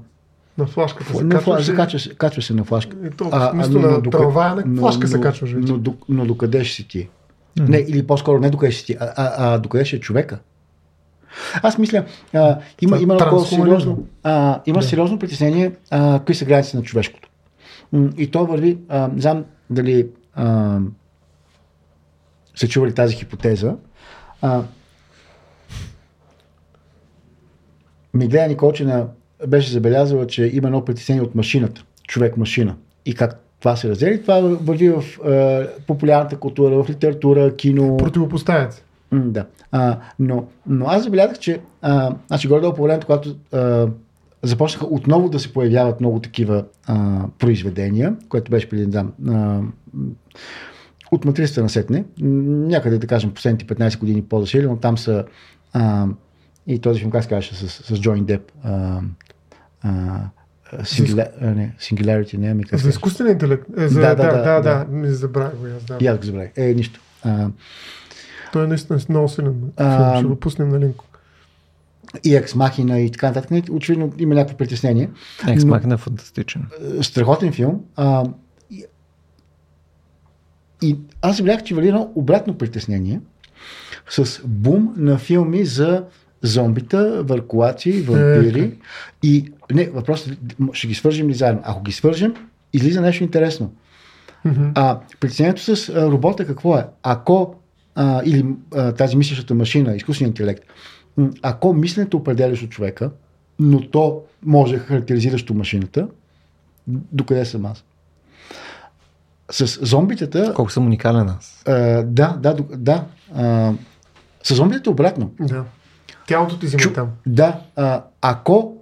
На 0.58 0.66
флашката 0.66 1.14
се 1.14 1.24
на 1.24 1.32
фла, 1.32 1.56
качваш. 1.56 1.62
и- 1.62 1.66
закачва, 1.66 2.00
се, 2.00 2.10
качва 2.10 2.42
се 2.42 2.54
на 2.54 2.64
флашка. 2.64 2.98
И 3.04 3.10
то, 3.10 3.30
вместо 3.54 3.80
на 3.80 4.02
дока- 4.02 4.10
трава, 4.12 4.64
на 4.66 4.80
флашка 4.80 5.08
се 5.08 5.22
качваш 5.22 5.52
вече. 5.52 5.72
Но, 5.72 5.78
но, 5.78 5.96
но 6.10 6.26
докъде 6.26 6.64
ще 6.64 6.76
си 6.76 6.88
ти? 6.88 7.10
Не, 7.60 7.78
или 7.78 8.08
по-скоро 8.08 8.40
не 8.40 8.50
докъде 8.50 8.72
ще 8.72 8.86
ти, 8.86 8.98
а, 9.00 9.14
а, 9.16 9.54
а 9.54 9.58
докъде 9.58 9.86
ще 9.86 9.96
е 9.96 10.00
човека? 10.00 10.40
Аз 11.64 11.78
мисля, 11.78 12.06
а, 12.34 12.60
има, 12.82 13.00
има 13.00 13.14
много 13.14 13.40
сериозно, 13.40 14.08
а, 14.24 14.62
има 14.66 14.80
Да. 14.80 14.86
сериозно 14.86 15.20
притеснение 15.20 15.72
а, 15.90 16.20
кои 16.26 16.36
са 16.36 16.46
границите 16.46 16.78
на 16.78 16.84
човешкото. 16.84 17.30
И 18.18 18.32
то 18.32 18.46
върви, 18.46 18.78
а, 18.90 19.08
не 19.08 19.22
знам 19.22 19.46
дали 19.70 20.08
а, 20.34 20.80
са 22.56 22.68
чували 22.68 22.94
тази 22.94 23.16
хипотеза. 23.16 23.76
А, 24.42 24.64
Миглея 28.14 28.48
Николчина 28.48 29.08
беше 29.48 29.72
забелязала, 29.72 30.28
че 30.28 30.50
има 30.54 30.68
едно 30.68 30.86
притеснение 30.86 31.22
от 31.22 31.36
машината, 31.36 31.84
човек-машина. 32.08 32.76
И 33.06 33.16
как 33.16 33.44
това 33.62 33.76
се 33.76 33.90
раздели, 33.90 34.22
това 34.22 34.40
върви 34.42 34.90
в 34.90 35.04
е, 35.26 35.68
популярната 35.88 36.38
култура, 36.38 36.84
в 36.84 36.90
литература, 36.90 37.56
кино. 37.56 37.98
Противопоставят. 37.98 38.86
М, 39.12 39.22
Да. 39.26 39.46
А, 39.72 39.98
но, 40.20 40.46
но 40.68 40.86
аз 40.86 41.04
забелязах, 41.04 41.40
че 41.40 41.60
а, 41.82 42.16
значи 42.28 42.48
горе-долу 42.48 42.74
по 42.74 42.84
времето, 42.84 43.08
когато 43.08 43.36
а, 43.52 43.88
започнаха 44.44 44.86
отново 44.86 45.30
да 45.30 45.40
се 45.40 45.54
появяват 45.54 46.00
много 46.00 46.20
такива 46.20 46.66
а, 46.88 47.22
произведения, 47.40 48.16
което 48.30 48.52
беше 48.52 48.70
преди, 48.70 48.92
знам, 48.92 49.14
а, 49.30 49.60
от 51.12 51.26
матрицата 51.26 51.62
на 51.62 51.70
сетне, 51.70 52.04
някъде 52.20 52.98
да 52.98 53.08
кажем 53.08 53.34
последните 53.34 53.66
15 53.66 54.00
години 54.00 54.22
по-засилено, 54.22 54.78
там 54.78 54.98
са 54.98 55.26
а, 55.74 56.08
и 56.68 56.80
този 56.80 57.00
филм, 57.00 57.12
как 57.12 57.24
се 57.24 57.30
казваше, 57.30 57.56
с, 57.56 57.70
с 57.70 58.00
Джойн 58.02 58.26
Деп, 58.26 58.52
а, 58.64 59.02
а, 59.82 60.20
Singular, 60.74 61.28
не, 61.46 61.76
Singularity, 61.80 62.34
не, 62.36 62.54
се 62.54 62.58
За 62.58 62.64
казва? 62.68 62.90
изкуствен 62.90 63.28
интелект. 63.28 63.64
Е, 63.78 63.88
за, 63.88 64.00
Да, 64.02 64.16
да, 64.16 64.24
да, 64.24 64.32
да, 64.34 64.62
да, 64.62 64.86
да, 64.86 64.92
ми 64.92 65.08
забравих 65.10 65.56
го 65.56 65.68
и 65.68 65.72
аз. 65.72 65.84
Да. 65.84 65.98
И 66.02 66.08
аз 66.08 66.18
го 66.18 66.24
забравих. 66.24 66.52
Е, 66.58 66.74
нищо. 66.74 67.00
А, 67.24 67.48
Той 68.54 68.64
е 68.64 68.68
наистина 68.68 69.00
много 69.10 69.30
силен 69.30 69.62
А. 69.78 70.18
Ще 70.18 70.26
го 70.26 70.36
пуснем 70.36 70.70
на 70.70 70.80
линк. 70.80 70.96
и 72.24 72.36
Екс 72.36 72.56
Махина 72.56 73.00
и 73.00 73.12
така 73.12 73.28
нататък. 73.28 73.52
Не, 73.52 73.64
Очевидно 73.72 74.14
има 74.18 74.36
някакво 74.36 74.58
притеснение. 74.58 75.10
Екс 75.48 75.66
Но- 75.66 75.70
Махина 75.70 75.94
е 75.94 75.98
фантастичен. 75.98 76.66
Е, 77.00 77.04
страхотен 77.04 77.54
филм. 77.54 77.82
А, 77.96 78.26
и, 78.72 78.86
и 80.82 80.98
аз 81.22 81.38
забелязах, 81.38 81.64
че 81.64 81.76
вали 81.76 81.88
едно 81.88 82.12
обратно 82.16 82.58
притеснение 82.58 83.22
с 84.10 84.42
бум 84.46 84.94
на 84.98 85.18
филми 85.18 85.66
за 85.66 86.04
зомбита, 86.42 87.24
варкулаци, 87.24 88.02
вампири. 88.02 88.62
Е, 88.62 88.72
И 89.24 89.52
не, 89.74 89.86
въпросът 89.86 90.28
е, 90.28 90.36
ще 90.74 90.88
ги 90.88 90.96
свържем 90.96 91.30
ли 91.30 91.34
заедно? 91.34 91.62
Ако 91.66 91.84
ги 91.84 91.92
свържем, 91.92 92.34
излиза 92.74 93.02
нещо 93.02 93.24
интересно. 93.24 93.74
Мгм. 94.46 94.70
А 94.76 95.00
притеснението 95.20 95.76
с 95.76 95.90
а, 95.90 96.12
робота 96.12 96.48
какво 96.48 96.78
е? 96.78 96.86
Ако 97.04 97.56
а, 97.96 98.22
или 98.26 98.46
а, 98.76 98.92
тази 98.92 99.18
мислещата 99.18 99.54
машина, 99.56 99.96
изкуственият 99.96 100.40
интелект, 100.40 100.64
ако 101.42 101.74
мисленето 101.74 102.18
определящо 102.18 102.68
човека, 102.68 103.12
но 103.60 103.90
то 103.90 104.22
може 104.46 104.78
характеризиращо 104.80 105.54
машината, 105.54 106.08
докъде 106.88 107.46
съм 107.46 107.66
аз? 107.66 107.84
С 109.52 109.80
зомбитата, 109.86 110.54
Колко 110.56 110.72
съм 110.72 110.86
уникален 110.86 111.30
аз. 111.30 111.64
а, 111.68 111.74
да, 112.04 112.38
да, 112.40 112.56
да. 112.78 113.06
А, 113.36 113.74
с 114.44 114.56
зомбитата 114.56 114.92
обратно. 114.92 115.32
Да. 115.40 115.64
Тялото 116.28 116.60
ти 116.60 116.66
взима 116.66 116.80
Чу- 116.80 116.94
там. 116.94 117.10
Да, 117.26 117.60
а, 117.76 118.04
ако 118.22 118.78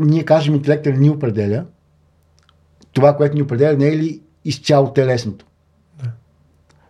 ние 0.00 0.24
кажем 0.24 0.54
интелектът 0.54 0.94
не 0.94 1.00
ни 1.00 1.10
определя, 1.10 1.64
това, 2.92 3.16
което 3.16 3.34
ни 3.34 3.42
определя, 3.42 3.76
не 3.76 3.88
е 3.88 3.96
ли 3.96 4.20
изцяло 4.44 4.92
телесното? 4.92 5.46
Да. 6.02 6.10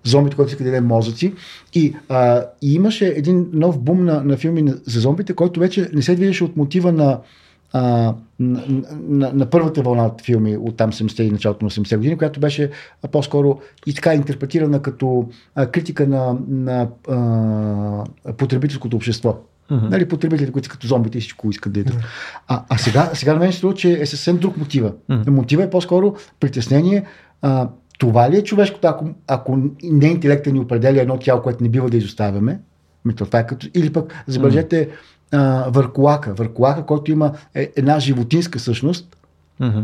Зомбите, 0.05 0.37
които 0.37 0.59
да 0.59 0.65
даде 0.65 0.81
мозъци. 0.81 1.35
И, 1.75 1.97
а, 2.09 2.45
и 2.63 2.75
имаше 2.75 3.07
един 3.07 3.51
нов 3.53 3.81
бум 3.83 4.05
на, 4.05 4.25
на 4.25 4.37
филми 4.37 4.63
на- 4.63 4.79
за 4.87 5.01
зомбите, 5.01 5.35
който 5.35 5.61
вече 5.61 5.91
не 5.93 6.03
се 6.03 6.15
движеше 6.15 6.45
от 6.45 6.57
мотива 6.57 6.93
на, 6.93 7.21
а, 7.73 8.15
на, 8.39 8.65
на, 9.09 9.33
на 9.33 9.51
първата 9.51 9.83
вълна 9.83 10.07
от 10.07 10.23
филми 10.23 10.57
от 10.57 10.77
там 10.77 10.93
70 10.93 11.23
и 11.23 11.31
началото 11.31 11.65
на 11.65 11.71
80 11.71 11.97
години, 11.97 12.19
която 12.19 12.41
беше 12.41 12.71
а, 13.03 13.09
по-скоро 13.09 13.61
и 13.87 13.95
така 13.95 14.15
интерпретирана 14.15 14.83
като 14.83 15.29
а, 15.55 15.67
критика 15.67 16.07
на, 16.07 16.39
на 16.49 16.89
а, 17.09 18.33
потребителското 18.33 18.97
общество. 18.97 19.37
Мгм. 19.71 19.89
Нали, 19.89 20.09
потребителите, 20.09 20.53
които 20.53 20.67
са 20.67 20.73
като 20.73 20.87
зомбите 20.87 21.19
и 21.19 21.21
всичко 21.21 21.51
искат 21.51 21.73
да 21.73 21.81
ядат. 21.81 21.97
А, 22.49 22.63
а 22.69 22.79
сега, 22.79 23.11
сега 23.15 23.33
на 23.33 23.39
мен 23.39 23.53
струва, 23.53 23.75
че 23.75 23.93
е 24.01 24.07
съвсем 24.07 24.37
друг 24.37 24.57
мотива. 24.57 24.93
Мгм. 25.09 25.31
Мотива 25.33 25.63
е 25.63 25.71
по-скоро 25.71 26.15
притеснение. 26.41 27.05
А, 27.43 27.69
това 27.99 28.31
ли 28.31 28.37
е 28.37 28.45
човешкото, 28.45 28.89
ако, 28.89 29.09
ако 29.27 29.59
не 29.83 30.07
интелекта 30.07 30.53
ни 30.53 30.61
определя 30.61 31.01
едно 31.01 31.19
тяло, 31.19 31.43
което 31.43 31.63
не 31.63 31.69
бива 31.69 31.91
да 31.91 31.97
изоставяме? 31.97 32.61
Ми, 33.05 33.15
то 33.15 33.27
това 33.27 33.39
е 33.39 33.47
като... 33.47 33.67
Или 33.75 33.93
пък, 33.93 34.25
забележете, 34.27 34.89
а, 35.33 35.71
върколака. 35.71 36.35
Върколака, 36.35 36.87
който 36.87 37.11
има 37.11 37.33
е, 37.55 37.73
една 37.77 38.01
животинска 38.01 38.59
същност, 38.59 39.17
Мгм. 39.61 39.81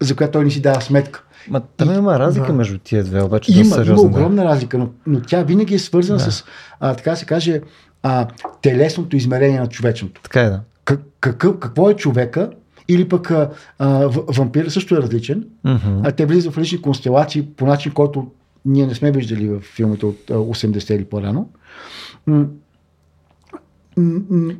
за 0.00 0.16
която 0.16 0.32
той 0.32 0.44
не 0.44 0.50
си 0.50 0.60
дава 0.60 0.80
сметка. 0.80 1.24
Ма 1.50 1.60
там 1.76 1.94
има 1.94 2.18
разлика 2.18 2.46
Да. 2.46 2.52
между 2.52 2.78
тия 2.78 3.04
две, 3.04 3.22
обаче 3.22 3.60
Има, 3.60 3.84
има 3.86 4.00
огромна 4.00 4.44
разлика, 4.44 4.78
но, 4.78 4.88
но 5.06 5.20
тя 5.20 5.42
винаги 5.42 5.74
е 5.74 5.78
свързана 5.78 6.18
Да. 6.18 6.32
с, 6.32 6.44
а, 6.80 6.94
така 6.94 7.16
се 7.16 7.24
каже, 7.24 7.60
а, 8.08 8.26
телесното 8.62 9.16
измерение 9.16 9.60
на 9.60 9.66
човечното. 9.66 10.20
Така 10.22 10.40
е, 10.40 10.48
да. 10.48 10.60
Как, 10.84 11.00
какъв, 11.20 11.58
какво 11.58 11.90
е 11.90 11.94
човека 11.94 12.50
или 12.88 13.08
пък 13.08 13.30
а, 13.30 13.50
а, 13.78 13.88
в- 14.08 14.24
вампира 14.28 14.70
също 14.70 14.94
е 14.94 15.02
различен. 15.02 15.46
Мгм. 15.64 16.00
А 16.04 16.12
те 16.12 16.26
влизат 16.26 16.52
в 16.54 16.58
различни 16.58 16.82
констелации 16.82 17.46
по 17.46 17.66
начин, 17.66 17.92
който 17.92 18.30
ние 18.64 18.86
не 18.86 18.94
сме 18.94 19.12
виждали 19.12 19.48
в 19.48 19.60
филмите 19.60 20.06
от 20.06 20.30
а, 20.30 20.34
80 20.34 20.94
или 20.94 21.04
по-рано. 21.04 21.48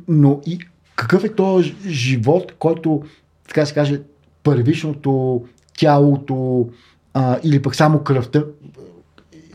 Но 0.07 0.41
и 0.45 0.59
какъв 0.95 1.23
е 1.23 1.35
този 1.35 1.75
живот, 1.87 2.53
който, 2.59 3.03
така 3.47 3.65
се 3.65 3.73
каже, 3.73 4.01
първичното 4.43 5.43
тялото 5.77 6.69
а, 7.13 7.37
или 7.43 7.61
пък 7.61 7.75
само 7.75 7.99
кръвта, 7.99 8.43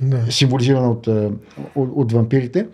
Да. 0.01 0.33
символизирана 0.33 0.91
от, 0.91 1.07
от, 1.07 1.31
от 1.95 2.13
вампирите, 2.13 2.67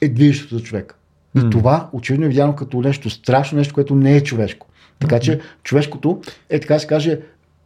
е 0.00 0.08
движещото 0.08 0.58
за 0.58 0.62
човек. 0.62 0.94
И 1.36 1.38
М. 1.38 1.50
това 1.50 1.88
очевидно 1.92 2.26
е 2.26 2.28
видяно 2.28 2.56
като 2.56 2.80
нещо 2.80 3.10
страшно, 3.10 3.58
нещо, 3.58 3.74
което 3.74 3.94
не 3.94 4.16
е 4.16 4.22
човешко. 4.22 4.66
Така 4.98 5.20
че 5.20 5.40
човешкото 5.62 6.20
е, 6.50 6.60
така 6.60 6.74
да 6.74 6.80
се 6.80 6.86
каже, 6.86 7.20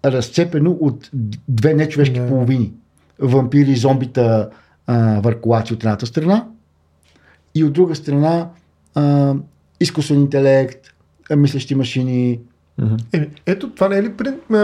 разцепено 0.05 0.71
от 0.81 1.11
две 1.49 1.75
нечовешки 1.75 2.21
Да. 2.21 2.29
половини. 2.29 2.73
Вампири, 3.19 3.77
зомбита, 3.77 4.51
а, 4.87 5.21
върколаци 5.21 5.75
от 5.75 5.83
едната 5.85 6.07
страна 6.07 6.47
и 7.55 7.65
от 7.65 7.73
друга 7.73 7.95
страна 7.95 8.49
а, 8.95 9.35
изкуствен 9.81 10.21
интелект, 10.21 10.87
мислещи 11.37 11.75
машини. 11.75 12.41
Еми, 13.13 13.29
ето 13.47 13.71
това 13.71 13.89
не 13.89 13.97
е 13.97 14.03
ли 14.03 14.13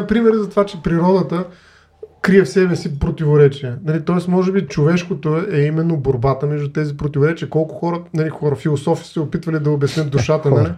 пример 0.09 0.35
за 0.35 0.49
това, 0.51 0.67
че 0.67 0.83
природата 0.83 1.45
крие 2.27 2.45
в 2.45 2.49
себе 2.49 2.77
си 2.77 2.99
противоречия. 2.99 3.79
Нали, 3.85 4.01
Тоест, 4.05 4.29
може 4.29 4.53
би 4.53 4.67
човешкото 4.67 5.45
е 5.53 5.61
именно 5.61 5.97
борбата 5.97 6.47
между 6.47 6.69
тези 6.73 6.97
противоречия. 6.97 7.49
Колко 7.49 7.75
хора, 7.75 8.03
нали, 8.15 8.29
хора 8.29 8.57
философи 8.57 9.09
се 9.09 9.21
опитвали 9.21 9.59
да 9.59 9.71
обяснят 9.71 10.11
душата, 10.11 10.51
нали? 10.51 10.69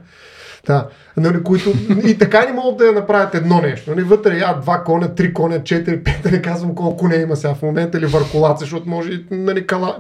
Да, 0.69 0.89
нали, 1.17 1.43
които 1.43 1.73
и 2.05 2.19
така 2.19 2.47
не 2.47 2.53
могат 2.53 2.79
да 2.79 2.87
я 2.87 2.93
направят 2.93 3.35
едно 3.35 3.61
нещо. 3.61 3.91
Нали, 3.91 4.03
вътре 4.03 4.39
я 4.39 4.55
два 4.61 4.85
коня, 4.85 5.15
три 5.15 5.35
коня, 5.35 5.65
четири, 5.65 6.03
пет, 6.05 6.33
не 6.33 6.43
казвам 6.43 6.75
колко 6.75 6.97
коня 6.97 7.17
има 7.17 7.37
сега 7.37 7.55
в 7.55 7.63
момента 7.63 7.99
или 7.99 8.07
върколаци, 8.07 8.65
защото 8.65 8.89
може 8.89 9.25
нали, 9.31 9.67
кала, 9.67 9.97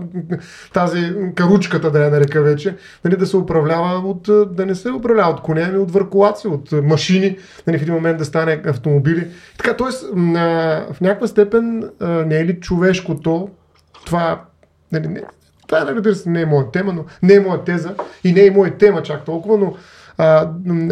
тази 0.74 1.12
каручката 1.34 1.90
да 1.90 2.04
я 2.04 2.10
нарека 2.10 2.42
вече, 2.42 2.76
нали, 3.04 3.16
да 3.16 3.26
се 3.26 3.36
управлява 3.36 4.08
от, 4.08 4.28
да 4.56 4.66
не 4.66 4.74
се 4.74 4.92
управлява 4.92 5.30
от 5.30 5.40
коня, 5.40 5.66
ами 5.68 5.78
от 5.78 5.90
върколаци, 5.90 6.48
от 6.48 6.72
машини, 6.72 7.38
нали, 7.66 7.78
в 7.78 7.82
един 7.82 7.94
момент 7.94 8.18
да 8.18 8.24
стане 8.24 8.62
автомобили. 8.66 9.28
Така, 9.58 9.76
т.е. 9.76 10.16
в 10.92 11.00
някаква 11.00 11.26
степен 11.26 11.90
не 12.00 12.38
е 12.38 12.44
ли 12.44 12.60
човешкото 12.60 13.48
това, 14.06 14.40
нали, 14.92 15.08
не, 15.08 15.22
това 15.66 15.84
нали, 15.84 15.96
разбира 15.96 16.14
се 16.14 16.30
не 16.30 16.40
е 16.40 16.46
моя 16.46 16.70
тема, 16.70 16.92
но 16.92 17.04
не 17.22 17.34
е 17.34 17.40
моя 17.40 17.64
теза 17.64 17.94
и 18.24 18.32
не 18.32 18.46
е 18.46 18.50
моя 18.50 18.78
тема 18.78 19.02
чак 19.02 19.24
толкова, 19.24 19.58
но 19.58 19.74
а, 20.18 20.44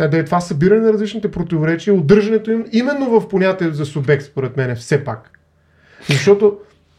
да 0.09 0.18
е 0.18 0.24
това 0.24 0.41
събиране 0.41 0.81
на 0.81 0.93
различните 0.93 1.31
противоречия, 1.31 1.95
удържането 1.95 2.51
им 2.51 2.64
именно 2.72 3.20
в 3.20 3.29
понятие 3.29 3.70
за 3.70 3.85
субект, 3.87 4.24
според 4.24 4.57
мен, 4.57 4.77
все 4.77 5.05
пак. 5.05 5.31
Защото 6.11 6.57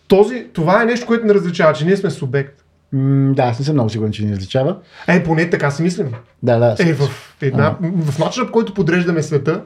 този, 0.07 0.47
това 0.53 0.81
е 0.81 0.85
нещо, 0.85 1.05
което 1.07 1.25
не 1.25 1.33
различава, 1.33 1.73
че 1.73 1.85
ние 1.85 1.97
сме 1.97 2.09
субект. 2.09 2.63
М, 2.93 3.33
да, 3.33 3.43
аз 3.43 3.59
не 3.59 3.65
съм 3.65 3.75
много 3.75 3.89
сигурен, 3.89 4.11
че 4.11 4.25
ни 4.25 4.31
различава. 4.31 4.77
Е, 5.07 5.23
поне 5.23 5.49
така 5.49 5.71
си 5.71 5.83
мислим. 5.83 6.11
Да, 6.43 6.57
да. 6.57 6.75
Е, 6.79 6.93
в, 6.93 7.09
една, 7.41 7.75
в 7.81 8.19
начина, 8.19 8.45
по 8.45 8.51
който 8.51 8.73
подреждаме 8.73 9.23
света, 9.23 9.61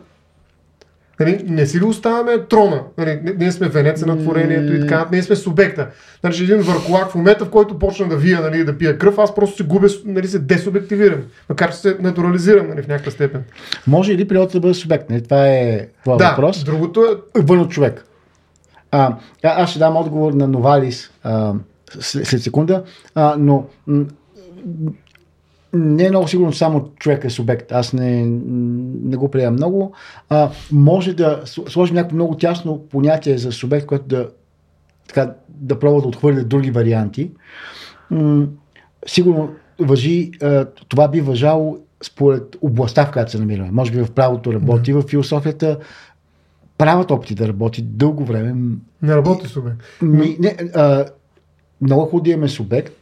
нали, 1.21 1.43
не 1.47 1.65
си 1.65 1.79
ли 1.79 1.83
оставяме 1.83 2.37
трона? 2.49 2.83
Нали, 2.97 3.19
ние 3.37 3.51
сме 3.51 3.67
венеца 3.67 4.05
на 4.05 4.17
творението 4.17 4.73
и 4.73 4.79
така, 4.79 5.07
ние 5.11 5.23
сме 5.23 5.35
субекта. 5.35 5.87
Значи 6.21 6.43
един 6.43 6.57
върколак 6.57 7.09
в 7.09 7.15
момента, 7.15 7.45
в 7.45 7.49
който 7.49 7.79
почна 7.79 8.09
да 8.09 8.17
вия 8.17 8.41
нали, 8.41 8.63
да 8.63 8.77
пия 8.77 8.97
кръв, 8.97 9.17
аз 9.17 9.35
просто 9.35 9.57
се 9.57 9.63
губя, 9.63 9.87
нали, 10.05 10.27
се 10.27 10.39
десубективирам. 10.39 11.21
Макар 11.49 11.71
че 11.71 11.77
се 11.77 11.97
натурализирам 11.99 12.67
нали, 12.69 12.81
в 12.81 12.87
някаква 12.87 13.11
степен. 13.11 13.43
Може 13.87 14.17
ли 14.17 14.27
природата 14.27 14.53
да 14.53 14.59
бъде 14.59 14.73
субект? 14.73 15.09
Нали? 15.09 15.23
Това 15.23 15.47
е 15.47 15.87
това 16.03 16.15
да, 16.15 16.29
въпрос. 16.29 16.63
другото 16.63 17.05
е 17.37 17.41
вън 17.41 17.59
от 17.59 17.71
човек. 17.71 18.05
А, 18.91 19.15
а- 19.43 19.63
аз 19.63 19.69
ще 19.69 19.79
дам 19.79 19.97
отговор 19.97 20.33
на 20.33 20.47
Новалис 20.47 21.11
а, 21.23 21.53
след, 21.99 22.27
след 22.27 22.41
секунда, 22.41 22.83
а, 23.15 23.35
но 23.39 23.65
м, 23.87 24.05
не 25.73 26.05
е 26.05 26.09
много 26.09 26.27
сигурно, 26.27 26.53
само 26.53 26.89
човек 26.99 27.23
е 27.23 27.29
субект. 27.29 27.71
Аз 27.71 27.93
не, 27.93 28.25
не 29.03 29.17
го 29.17 29.31
приемам 29.31 29.53
много. 29.53 29.93
А, 30.29 30.49
може 30.71 31.13
да 31.13 31.41
сложим 31.45 31.95
някакво 31.95 32.15
много 32.15 32.37
тясно 32.37 32.79
понятие 32.91 33.37
за 33.37 33.51
субект, 33.51 33.85
което 33.85 34.05
да, 34.07 34.29
така, 35.07 35.33
да 35.49 35.79
пробва 35.79 36.01
да 36.01 36.07
отхвърля 36.07 36.43
други 36.43 36.71
варианти. 36.71 37.31
М, 38.11 38.47
сигурно 39.07 39.49
въжи, 39.79 40.31
а, 40.41 40.65
това 40.65 41.07
би 41.07 41.21
въжало 41.21 41.77
според 42.03 42.57
областта, 42.61 43.05
в 43.05 43.11
която 43.11 43.31
се 43.31 43.39
намираме. 43.39 43.71
Може 43.71 43.91
би 43.91 44.01
в 44.01 44.11
правото 44.11 44.53
работи, 44.53 44.93
в 44.93 45.01
философията 45.01 45.77
правят 46.77 47.11
опити 47.11 47.35
да 47.35 47.47
работи 47.47 47.81
дълго 47.81 48.25
време. 48.25 48.55
не 49.01 49.15
работи 49.15 49.47
субект. 49.47 49.77
Ми, 50.01 50.37
не, 50.39 50.57
а, 50.75 51.05
много 51.81 52.05
хубаво 52.05 52.23
да 52.23 52.29
имаме 52.29 52.47
субект, 52.47 53.00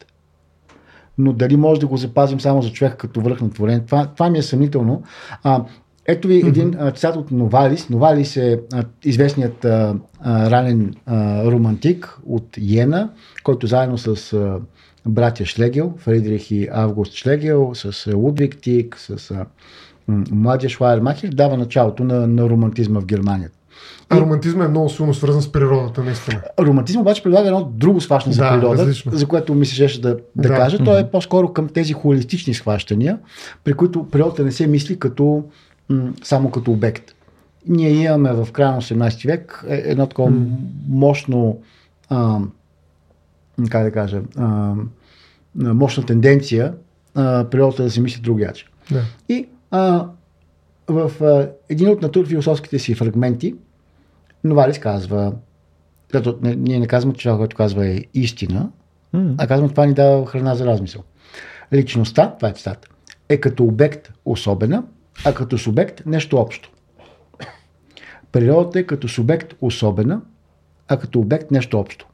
но 1.20 1.34
дали 1.34 1.58
може 1.58 1.80
да 1.80 1.88
го 1.88 1.98
запазим 1.98 2.40
само 2.40 2.62
за 2.62 2.72
човека 2.72 2.98
като 2.98 3.22
връх 3.22 3.42
на 3.42 3.50
творение, 3.50 3.80
това, 3.86 4.06
това 4.06 4.30
ми 4.30 4.38
е 4.38 4.42
съмнително. 4.42 5.04
А, 5.44 5.64
ето 6.06 6.28
ви 6.28 6.38
един 6.48 6.76
а, 6.80 6.92
цитат 6.92 7.16
от 7.16 7.32
Новалис. 7.32 7.90
Новалис 7.90 8.38
е 8.38 8.60
а, 8.74 8.84
известният 9.04 9.66
а, 9.66 9.96
а, 10.22 10.52
ранен 10.52 10.96
а, 11.06 11.46
романтик 11.52 12.18
от 12.26 12.58
Йена, 12.58 13.10
който 13.44 13.68
заедно 13.68 13.98
с 13.98 14.34
а, 14.34 14.60
братя 15.06 15.46
Шлегел, 15.46 15.94
Фридрих 15.98 16.52
и 16.52 16.68
Август 16.72 17.14
Шлегел, 17.14 17.72
с 17.74 18.08
а, 18.08 18.16
Лудвиг 18.16 18.58
Тик, 18.62 18.98
с 19.00 19.32
а, 19.32 19.46
младия 20.32 20.70
Шлайермахер, 20.70 21.30
дава 21.30 21.58
началото 21.58 22.04
на, 22.04 22.28
на 22.28 22.50
романтизма 22.50 23.00
в 23.00 23.06
Германия. 23.06 23.50
А 24.10 24.20
романтизма 24.22 24.66
е 24.66 24.68
много 24.68 24.90
силно 24.90 25.14
свързан 25.14 25.42
с 25.42 25.52
природата, 25.52 26.04
наистина. 26.04 26.42
Романтизм 26.60 27.00
обаче 27.00 27.24
предлага 27.24 27.48
едно 27.48 27.72
друго 27.74 28.02
схващане 28.02 28.34
за 28.36 28.44
Да, 28.44 28.50
природа, 28.52 28.78
различно. 28.78 29.12
за 29.16 29.28
което 29.28 29.54
ми 29.54 29.66
се 29.66 29.74
щеше 29.74 30.02
да, 30.02 30.10
да, 30.36 30.50
Да. 30.50 30.56
кажа. 30.56 30.78
То 30.78 30.98
е 30.98 31.12
по-скоро 31.12 31.54
към 31.54 31.68
тези 31.68 31.94
холистични 31.94 32.54
схващания, 32.54 33.20
при 33.64 33.74
които 33.74 34.10
природата 34.10 34.44
не 34.44 34.52
се 34.52 34.68
мисли 34.68 35.00
като, 35.00 35.44
м, 35.90 36.14
само 36.24 36.52
като 36.52 36.72
обект. 36.72 37.04
Ние 37.68 37.90
имаме 37.90 38.34
в 38.34 38.48
края 38.52 38.72
на 38.72 38.78
18 38.78 39.28
век 39.28 39.66
е- 39.68 39.84
едно 39.86 40.08
такова 40.08 40.32
мощно, 40.90 41.60
а, 42.10 42.40
как 43.70 43.84
да 43.84 43.92
кажа, 43.92 44.22
а, 44.38 44.74
мощна 45.56 46.06
тенденция 46.06 46.74
а, 47.16 47.46
природата 47.46 47.84
да 47.84 47.92
се 47.92 48.02
мисли 48.02 48.22
другяче. 48.22 48.66
Да. 48.92 49.02
И 49.30 49.48
а, 49.72 50.06
в 50.88 51.12
а, 51.22 51.50
един 51.70 51.90
от 51.90 52.02
натурфилософските 52.02 52.80
си 52.80 52.96
фрагменти 52.96 53.56
Новалис 54.44 54.80
казва, 54.80 55.34
не, 56.42 56.56
ние 56.56 56.80
не 56.80 56.88
казваме, 56.88 57.16
че 57.16 57.28
това, 57.28 57.38
което 57.38 57.56
казва 57.56 57.88
е 57.88 58.02
истина, 58.14 58.70
М. 59.14 59.36
а 59.38 59.48
казваме, 59.48 59.72
това 59.72 59.86
ни 59.86 59.94
дава 59.94 60.26
храна 60.26 60.56
за 60.56 60.66
размисъл. 60.66 61.04
Личността, 61.74 62.36
това 62.36 62.50
е 62.50 62.54
цитат, 62.54 62.90
е 63.30 63.38
като 63.38 63.64
обект 63.64 64.14
особена, 64.26 64.84
а 65.26 65.34
като 65.34 65.58
субект 65.58 66.06
нещо 66.06 66.38
общо. 66.38 66.72
Природата 68.32 68.80
е 68.80 68.84
като 68.84 69.08
субект 69.08 69.54
особена, 69.62 70.22
а 70.88 70.98
като 70.98 71.20
обект 71.20 71.52
нещо 71.52 71.80
общо. 71.80 72.08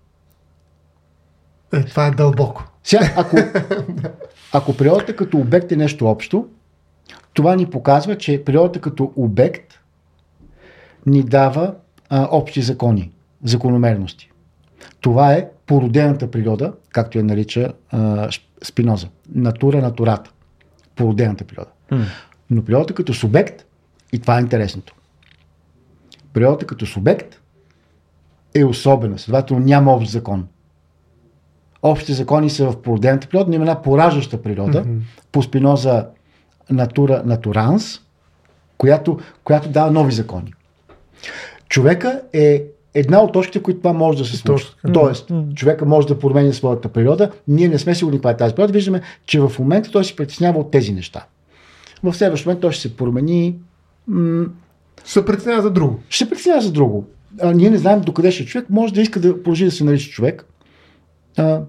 Е, 1.74 1.84
това 1.84 2.08
е 2.08 2.12
дълбоко. 2.12 2.64
Сега, 2.84 3.14
ако, 3.18 3.38
ако 4.54 4.78
природата 4.78 5.16
като 5.16 5.38
обект 5.38 5.72
е 5.72 5.76
нещо 5.76 6.08
общо, 6.08 6.48
това 7.34 7.56
ни 7.56 7.70
показва, 7.70 8.18
че 8.18 8.44
природата 8.44 8.82
като 8.82 9.14
обект 9.16 9.80
ни 11.06 11.24
дава 11.24 11.76
а, 12.16 12.28
общи 12.32 12.61
закони, 12.61 13.11
закономерности. 13.43 14.32
Това 15.01 15.34
е 15.34 15.47
породената 15.66 16.32
природа, 16.32 16.74
както 16.89 17.18
я 17.18 17.24
нарича 17.24 17.74
а, 17.91 18.30
Спиноза. 18.63 19.07
Натура 19.36 19.82
натурата. 19.82 20.32
Породената 20.95 21.43
природа. 21.43 21.70
Но 22.49 22.66
природата 22.66 22.93
като 22.93 23.13
субект, 23.13 23.66
и 24.13 24.20
това 24.20 24.38
е 24.38 24.41
интересното, 24.41 24.95
природата 26.34 26.66
като 26.66 26.86
субект 26.86 27.41
е 28.53 28.63
особена, 28.66 29.20
следователно 29.20 29.66
няма 29.66 29.91
общ 29.93 30.11
закон. 30.11 30.47
Общите 31.82 32.13
закони 32.13 32.49
са 32.49 32.72
в 32.72 32.82
породената 32.82 33.28
природа, 33.28 33.49
но 33.49 33.55
има 33.55 33.63
една 33.63 33.82
поражаща 33.82 34.41
природа, 34.41 34.82
Мгм. 34.82 34.99
по 35.32 35.43
спиноза 35.43 36.07
натура 36.70 37.22
натуранс, 37.26 38.01
която, 38.78 39.20
която 39.43 39.70
дава 39.70 39.91
нови 39.91 40.11
закони. 40.11 40.53
Човека 41.70 42.22
е 42.34 42.63
една 42.93 43.22
от 43.22 43.34
точките, 43.34 43.59
в 43.59 43.63
които 43.63 43.80
това 43.80 43.93
може 43.93 44.18
да 44.18 44.26
се 44.26 44.38
случи. 44.38 44.66
Тоест, 44.93 45.32
човека 45.55 45.86
може 45.86 46.07
да 46.07 46.20
променя 46.20 46.53
своята 46.53 46.89
природа. 46.89 47.32
Ние 47.47 47.68
не 47.68 47.80
сме 47.80 47.95
сигурни 47.95 48.18
каква 48.18 48.32
е 48.32 48.38
тази 48.38 48.55
природа. 48.55 48.74
Виждаме, 48.74 49.01
че 49.26 49.39
в 49.39 49.51
момента 49.59 49.91
той 49.91 50.05
се 50.05 50.16
притеснява 50.16 50.59
от 50.59 50.72
тези 50.72 50.93
неща. 50.93 51.26
В 52.03 52.13
следващ 52.13 52.45
момент 52.45 52.61
той 52.61 52.72
ще 52.72 52.82
се 52.82 52.95
промени. 52.97 53.55
М- 54.07 54.45
Ще 55.03 55.11
се 55.11 55.26
преценява 55.26 55.61
за 55.61 55.72
друго. 55.72 55.99
ще 56.09 56.18
се 56.24 56.30
притеснява 56.30 56.61
за 56.61 56.72
друго. 56.72 57.05
А, 57.41 57.53
ние 57.53 57.70
не 57.70 57.78
знаем 57.78 58.01
докъде 58.01 58.32
ще 58.32 58.43
е 58.43 58.45
човек. 58.45 58.70
Може 58.70 58.93
да 58.93 59.01
иска 59.01 59.20
да 59.20 59.34
продължи 59.34 59.66
да 59.66 59.72
се 59.72 59.84
нарича 59.84 60.09
човек. 60.11 60.45
А, 61.38 61.61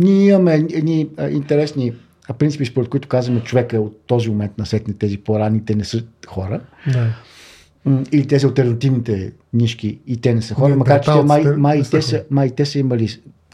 ние 0.00 0.28
имаме 0.28 0.54
едни 0.54 1.08
а, 1.16 1.28
интересни 1.28 1.92
а, 2.28 2.32
принципи, 2.32 2.66
според 2.66 2.88
които 2.88 3.08
казваме 3.08 3.40
човека 3.40 3.76
е 3.76 3.80
от 3.80 4.00
този 4.06 4.28
момент 4.28 4.58
на 4.58 4.66
сетне 4.66 4.94
тези 4.94 5.16
по-ранните 5.18 5.74
не 5.74 5.84
са 5.84 6.02
хора. 6.26 6.60
Да. 6.92 7.06
Или 8.12 8.26
тези 8.26 8.46
альтернативните 8.46 9.32
нишки 9.52 9.98
и 10.06 10.20
те 10.20 10.34
не 10.34 10.42
са 10.42 10.54
хора, 10.54 10.76
макар 10.76 11.00
че 11.00 11.10
те 11.12 11.22
май, 11.22 11.44
май, 11.56 11.84
са 11.84 11.90
те 11.90 12.02
са, 12.02 12.24
май 12.30 12.50
те 12.50 12.66
са 12.66 12.78
имали 12.78 13.08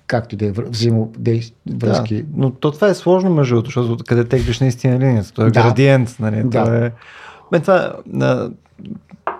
както 0.06 0.36
да 0.36 0.46
е 0.46 0.52
вър- 0.52 0.68
взаимодействие. 0.68 1.56
Да, 1.66 2.04
но 2.36 2.50
то 2.50 2.70
това 2.70 2.88
е 2.88 2.94
сложно 2.94 3.34
между 3.34 3.54
другото, 3.54 3.66
защото 3.80 4.04
къде 4.04 4.24
теглиш 4.24 4.60
наистина 4.60 4.98
линията. 4.98 5.32
То 5.32 5.42
е 5.46 5.50
Да. 5.50 5.62
градиент, 5.62 6.16
нали? 6.20 6.42
Да. 6.44 6.64
То 6.64 6.74
е... 6.74 6.92
Бе, 7.52 7.60
това, 7.60 7.92
а, 8.20 8.50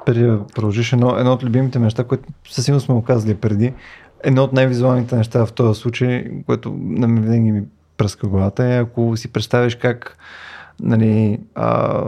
преди 0.06 0.22
да 0.22 0.46
продължиш, 0.54 0.92
едно, 0.92 1.16
едно 1.18 1.32
от 1.32 1.44
любимите 1.44 1.78
неща, 1.78 2.04
което 2.04 2.28
със 2.50 2.64
сигурност 2.64 2.86
сме 2.86 2.94
го 2.94 3.02
казали 3.02 3.34
преди, 3.34 3.72
едно 4.24 4.42
от 4.42 4.52
най-визуалните 4.52 5.16
неща 5.16 5.46
в 5.46 5.52
този 5.52 5.80
случай, 5.80 6.30
което 6.46 6.76
на 6.80 7.08
мен 7.08 7.22
винаги 7.22 7.52
ми 7.52 7.62
пръска 7.96 8.26
главата 8.28 8.64
е, 8.64 8.78
ако 8.78 9.16
си 9.16 9.32
представиш 9.32 9.74
как 9.74 10.18
нали, 10.82 11.38
а, 11.54 12.02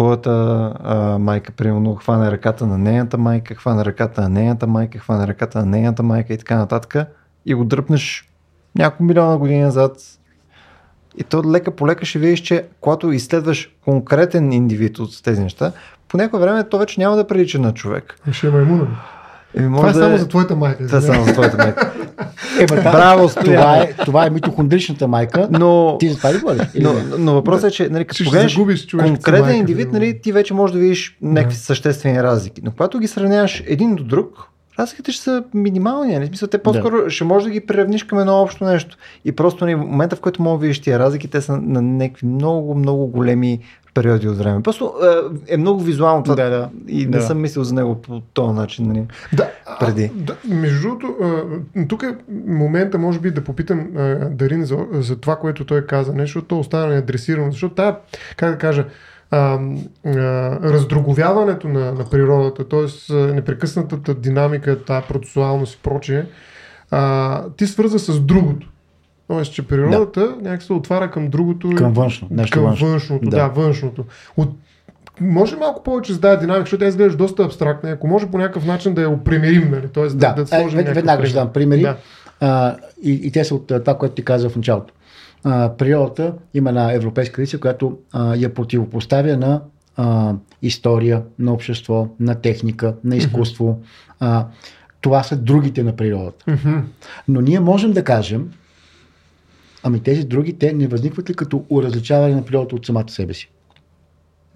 твоята 0.00 0.72
а, 0.84 1.18
майка, 1.18 1.52
примерно, 1.52 1.94
хване 1.94 2.30
ръката 2.30 2.66
на 2.66 2.78
нейната 2.78 3.18
майка, 3.18 3.54
хване 3.54 3.84
ръката 3.84 4.20
на 4.22 4.28
нейната 4.28 4.66
майка, 4.66 4.98
хване 4.98 5.26
ръката 5.26 5.58
на 5.58 5.66
нейната 5.66 6.02
майка 6.02 6.32
и 6.32 6.38
така 6.38 6.56
нататък 6.56 6.96
и 7.46 7.54
го 7.54 7.64
дръпнеш 7.64 8.28
няколко 8.74 9.02
милиона 9.02 9.38
години 9.38 9.60
назад 9.60 9.96
и 11.18 11.24
то 11.24 11.50
лека 11.50 11.70
по 11.70 11.86
лека 11.86 12.04
ще 12.04 12.18
видиш, 12.18 12.40
че 12.40 12.66
когато 12.80 13.12
изследваш 13.12 13.76
конкретен 13.84 14.52
индивид 14.52 14.98
от 14.98 15.22
тези 15.22 15.42
неща, 15.42 15.72
по 16.08 16.16
някое 16.16 16.40
време 16.40 16.68
то 16.68 16.78
вече 16.78 17.00
няма 17.00 17.16
да 17.16 17.26
прилича 17.26 17.58
на 17.58 17.74
човек. 17.74 18.16
Ще 18.32 18.46
е 18.46 18.50
маймуна. 18.50 18.86
Еми, 19.56 19.68
може 19.68 19.78
Това 19.78 19.90
е 19.90 19.92
да 19.92 20.00
само 20.00 20.18
за 20.18 20.28
твоята 20.28 20.56
майка. 20.56 20.86
Това 20.86 20.98
е 20.98 21.02
само 21.02 21.24
за 21.24 21.32
твоята 21.32 21.56
майка. 21.56 21.92
Е, 22.60 22.66
бе, 22.66 22.76
да, 22.76 22.82
Браво, 22.82 23.28
това 23.28 23.42
Стояне. 23.42 23.82
е, 23.82 23.94
това 24.04 24.26
е 24.26 24.30
митохондричната 24.30 25.08
майка. 25.08 25.48
Но, 25.50 25.96
Ти 26.00 26.08
за 26.08 26.16
това 26.16 26.34
ли 26.34 26.38
говориш? 26.38 26.62
Но, 26.80 26.92
не? 26.92 27.02
но 27.18 27.34
въпросът 27.34 27.70
е, 27.70 27.74
че 27.74 27.88
нали, 27.88 28.04
като 28.04 28.24
погледнеш 28.24 28.56
конкретен 28.56 29.40
майка, 29.40 29.56
индивид, 29.56 29.92
нали, 29.92 30.20
ти 30.20 30.32
вече 30.32 30.54
можеш 30.54 30.74
да 30.74 30.80
видиш 30.80 31.16
някакви 31.22 31.56
съществени 31.56 32.22
разлики. 32.22 32.60
Но 32.64 32.70
когато 32.70 32.98
ги 32.98 33.06
сравняваш 33.06 33.62
един 33.66 33.94
до 33.94 34.04
друг, 34.04 34.50
разликите 34.78 35.12
ще 35.12 35.22
са 35.22 35.44
минимални. 35.54 36.12
Нали? 36.12 36.24
В 36.24 36.28
Смисъл, 36.28 36.48
те 36.48 36.58
по-скоро 36.58 37.10
ще 37.10 37.24
можеш 37.24 37.44
да 37.44 37.50
ги 37.50 37.66
приравниш 37.66 38.04
към 38.04 38.18
едно 38.18 38.42
общо 38.42 38.64
нещо. 38.64 38.96
И 39.24 39.32
просто 39.32 39.64
нали, 39.64 39.74
в 39.74 39.78
момента, 39.78 40.16
в 40.16 40.20
който 40.20 40.42
мога 40.42 40.58
да 40.58 40.62
видиш 40.62 40.80
тия 40.80 40.98
разлики, 40.98 41.28
те 41.28 41.40
са 41.40 41.56
на 41.56 41.82
някакви 41.82 42.26
много, 42.26 42.74
много 42.74 43.06
големи 43.06 43.58
периоди 43.94 44.28
от 44.28 44.36
време. 44.38 44.62
Просто 44.62 44.92
е, 45.48 45.54
е 45.54 45.56
много 45.56 45.82
визуално 45.82 46.22
това. 46.22 46.34
Да, 46.34 46.50
да. 46.50 46.70
И 46.88 47.04
не 47.04 47.10
Да. 47.10 47.22
съм 47.22 47.40
мислил 47.40 47.64
за 47.64 47.74
него 47.74 48.02
по 48.02 48.20
този 48.20 48.52
начин. 48.52 48.86
Нали? 48.86 49.06
Да, 49.32 49.50
а, 49.66 49.78
преди. 49.78 50.10
Да, 50.14 50.36
между 50.48 50.88
другото, 50.88 51.16
а, 51.22 51.86
тук 51.88 52.02
е 52.02 52.16
момента, 52.46 52.98
може 52.98 53.20
би, 53.20 53.30
да 53.30 53.44
попитам 53.44 53.88
а, 53.96 54.00
Дарин 54.30 54.64
за, 54.64 54.78
за 54.92 55.16
това, 55.16 55.36
което 55.36 55.64
той 55.64 55.86
каза, 55.86 56.12
нещо, 56.14 56.42
то 56.42 56.58
остана 56.58 56.86
неадресирано, 56.86 57.52
защото 57.52 57.74
тая, 57.74 57.96
как 58.36 58.50
да 58.50 58.58
кажа, 58.58 58.84
а, 59.30 59.58
а, 60.06 60.12
раздруговяването 60.72 61.68
на, 61.68 61.92
на 61.92 62.04
природата, 62.10 62.68
т.е. 62.68 63.14
непрекъснатата 63.14 64.14
динамика, 64.14 64.84
тази 64.84 65.06
процесуалност 65.06 65.74
и 65.74 65.78
прочее, 65.82 66.24
а, 66.90 67.42
ти 67.56 67.66
свърза 67.66 67.98
с 67.98 68.20
другото. 68.20 68.68
Тоест, 69.30 69.52
че 69.54 69.62
природата 69.68 70.20
да. 70.20 70.36
някак 70.42 70.62
се 70.62 70.72
отваря 70.72 71.10
към 71.10 71.28
другото. 71.28 71.70
Към 71.76 71.92
външно, 71.92 72.28
нещо 72.30 72.54
към 72.54 72.64
външно. 72.64 72.88
външното, 72.88 73.24
да, 73.30 73.36
Да. 73.36 73.48
външното. 73.48 74.04
От, 74.36 74.50
може 75.20 75.56
малко 75.56 75.82
повече 75.82 76.12
за 76.12 76.20
тази 76.20 76.40
динамика, 76.40 76.62
защото 76.62 76.80
тя 76.80 76.88
изглежда 76.88 77.16
доста 77.16 77.42
абстрактна. 77.42 77.90
Ако 77.90 78.06
може 78.06 78.26
по 78.26 78.38
някакъв 78.38 78.66
начин 78.66 78.94
да 78.94 79.02
я 79.02 79.10
опримерим, 79.10 79.70
нали? 79.70 79.88
Тоест 79.92 80.18
да, 80.18 80.28
Да, 80.34 80.44
да 80.44 80.56
е, 80.56 80.60
сложим 80.60 80.78
вед- 80.78 80.94
веднага 80.94 81.26
ще 81.26 81.34
дам 81.34 81.52
примери. 81.52 81.80
Да. 81.80 81.96
А, 82.40 82.76
и, 83.02 83.12
и 83.12 83.30
те 83.30 83.44
са 83.44 83.54
от 83.54 83.66
това, 83.66 83.98
което 83.98 84.14
ти 84.14 84.24
каза 84.24 84.48
в 84.50 84.56
началото. 84.56 84.94
А, 85.44 85.72
природата 85.78 86.34
има 86.54 86.68
една 86.68 86.92
европейска 86.92 87.34
традиция, 87.36 87.60
която 87.60 87.98
а, 88.12 88.34
я 88.36 88.54
противопоставя 88.54 89.36
на 89.36 89.60
а, 89.96 90.34
история, 90.62 91.22
на 91.38 91.52
общество, 91.52 92.08
на 92.20 92.34
техника, 92.34 92.94
на 93.04 93.16
изкуство. 93.16 93.80
А, 94.20 94.46
това 95.00 95.22
са 95.22 95.36
другите 95.36 95.82
на 95.82 95.96
природата. 95.96 96.44
Мгм. 96.50 96.78
Но 97.28 97.40
ние 97.40 97.60
можем 97.60 97.92
да 97.92 98.04
кажем, 98.04 98.50
ами 99.82 100.00
тези 100.00 100.24
други, 100.24 100.58
те 100.58 100.72
не 100.72 100.86
възникват 100.86 101.30
ли 101.30 101.34
като 101.34 101.64
уразличаване 101.68 102.34
на 102.34 102.44
природата 102.44 102.76
от 102.76 102.86
самата 102.86 103.08
себе 103.08 103.34
си? 103.34 103.50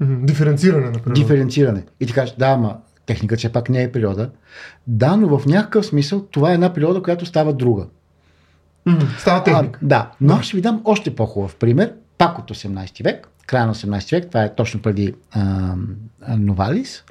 Диференциране 0.01 0.87
на 0.87 0.93
природата. 0.93 1.13
Диференциране. 1.13 1.85
И 2.01 2.07
ти 2.07 2.13
кажеш, 2.13 2.35
да, 2.39 2.47
ама 2.47 2.77
техниката 3.07 3.39
все 3.39 3.53
пак 3.53 3.69
не 3.69 3.83
е 3.83 3.93
природа. 3.93 4.31
Да, 4.87 5.17
но 5.17 5.39
в 5.39 5.47
някакъв 5.47 5.87
смисъл 5.87 6.23
това 6.23 6.51
е 6.51 6.55
една 6.55 6.73
природа, 6.73 7.03
която 7.03 7.27
става 7.27 7.53
друга. 7.53 7.87
Става 9.19 9.45
техника. 9.45 9.79
А, 9.83 9.87
да, 9.87 10.11
но 10.21 10.35
аз 10.35 10.45
ще 10.45 10.57
ви 10.57 10.61
дам 10.61 10.83
още 10.85 11.15
по-хубав 11.15 11.57
пример, 11.57 11.93
пак 12.19 12.39
от 12.39 12.51
18 12.51 13.05
век, 13.05 13.29
края 13.47 13.67
на 13.67 13.75
18 13.75 14.13
век, 14.13 14.29
това 14.29 14.45
е 14.45 14.55
точно 14.55 14.83
преди 14.83 15.15
а, 15.33 15.75
Новалис, 16.29 17.05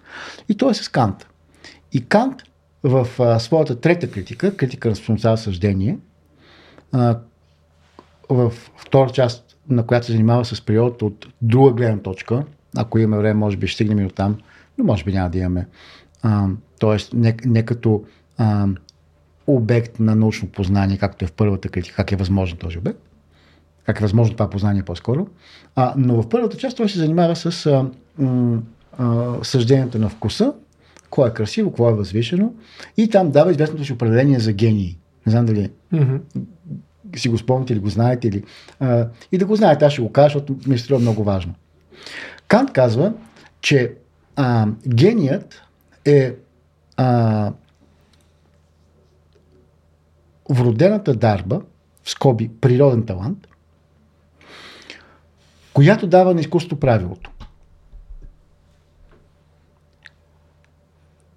и 0.49 0.57
то 0.57 0.70
е 0.70 0.74
с 0.74 0.89
Кант. 0.89 1.28
И 1.91 2.05
Кант 2.05 2.43
в 2.84 3.07
а, 3.20 3.39
своята 3.39 3.80
трета 3.80 4.11
критика, 4.11 4.57
критика 4.57 4.89
на 4.89 4.95
спонсал 4.95 5.38
съждение, 5.38 5.97
а, 6.91 7.20
в 8.34 8.53
втора 8.77 9.09
част, 9.09 9.57
на 9.69 9.86
която 9.86 10.05
се 10.05 10.11
занимава 10.11 10.45
с 10.45 10.61
природата 10.61 11.05
от 11.05 11.27
друга 11.41 11.71
гледна 11.71 11.97
точка, 11.97 12.43
ако 12.77 12.99
имаме 12.99 13.17
време, 13.17 13.34
може 13.34 13.57
би 13.57 13.67
ще 13.67 13.75
стигнем 13.75 13.99
и 13.99 14.05
от 14.05 14.15
там, 14.15 14.38
но 14.77 14.84
може 14.84 15.03
би 15.03 15.13
няма 15.13 15.29
да 15.29 15.38
имаме. 15.38 15.67
А, 16.23 16.47
тоест, 16.79 17.13
не, 17.13 17.38
не 17.45 17.63
като 17.63 18.03
а, 18.38 18.67
обект 19.47 19.99
на 19.99 20.15
научно 20.15 20.47
познание, 20.47 20.97
както 20.97 21.25
е 21.25 21.27
в 21.27 21.34
първата 21.34 21.69
критика, 21.69 21.95
как 21.95 22.11
е 22.11 22.15
възможен 22.15 22.57
този 22.57 22.77
обект, 22.77 22.99
как 23.86 23.99
е 23.99 24.03
възможно 24.03 24.36
това 24.36 24.49
познание 24.49 24.84
по-скоро. 24.84 25.27
А, 25.75 25.93
но 25.97 26.21
в 26.21 26.29
първата 26.29 26.57
част 26.57 26.77
той 26.77 26.89
се 26.89 26.99
занимава 26.99 27.36
с 27.36 27.65
а, 27.65 27.86
м, 28.17 28.61
а, 28.97 29.34
съжденията 29.43 29.99
на 29.99 30.09
вкуса, 30.09 30.53
кое 31.09 31.29
е 31.29 31.34
красиво, 31.34 31.71
кое 31.71 31.91
е 31.91 31.95
възвишено 31.95 32.53
и 32.97 33.09
там 33.09 33.31
дава 33.31 33.51
известното 33.51 33.86
си 33.86 33.93
определение 33.93 34.39
за 34.39 34.53
гении. 34.53 34.97
Не 35.25 35.31
знам 35.31 35.45
дали 35.45 35.69
Мгм. 35.91 36.15
Си 37.16 37.30
го 37.30 37.38
спомните 37.38 37.74
или 37.74 37.80
го 37.80 37.89
знаете. 37.89 38.28
Или, 38.28 38.43
а, 38.80 39.07
и 39.32 39.38
да 39.38 39.45
го 39.45 39.55
знаете, 39.55 39.86
аз 39.86 39.93
ще 39.93 40.01
го 40.01 40.11
кажа, 40.11 40.26
защото 40.26 40.70
ми 40.70 40.78
се 40.78 40.84
струва 40.84 41.01
много 41.01 41.24
важно. 41.24 41.53
Кант 42.47 42.74
казва, 42.74 43.14
че 43.61 43.93
а, 44.36 44.68
геният 44.88 45.61
е 46.05 46.36
а, 46.97 47.51
вродената 50.49 51.14
дарба, 51.14 51.61
в 52.03 52.09
скоби 52.09 52.51
природен 52.61 53.05
талант, 53.05 53.47
която 55.74 56.07
дава 56.07 56.34
на 56.34 56.39
изкуството 56.39 56.80
правилото. 56.80 57.32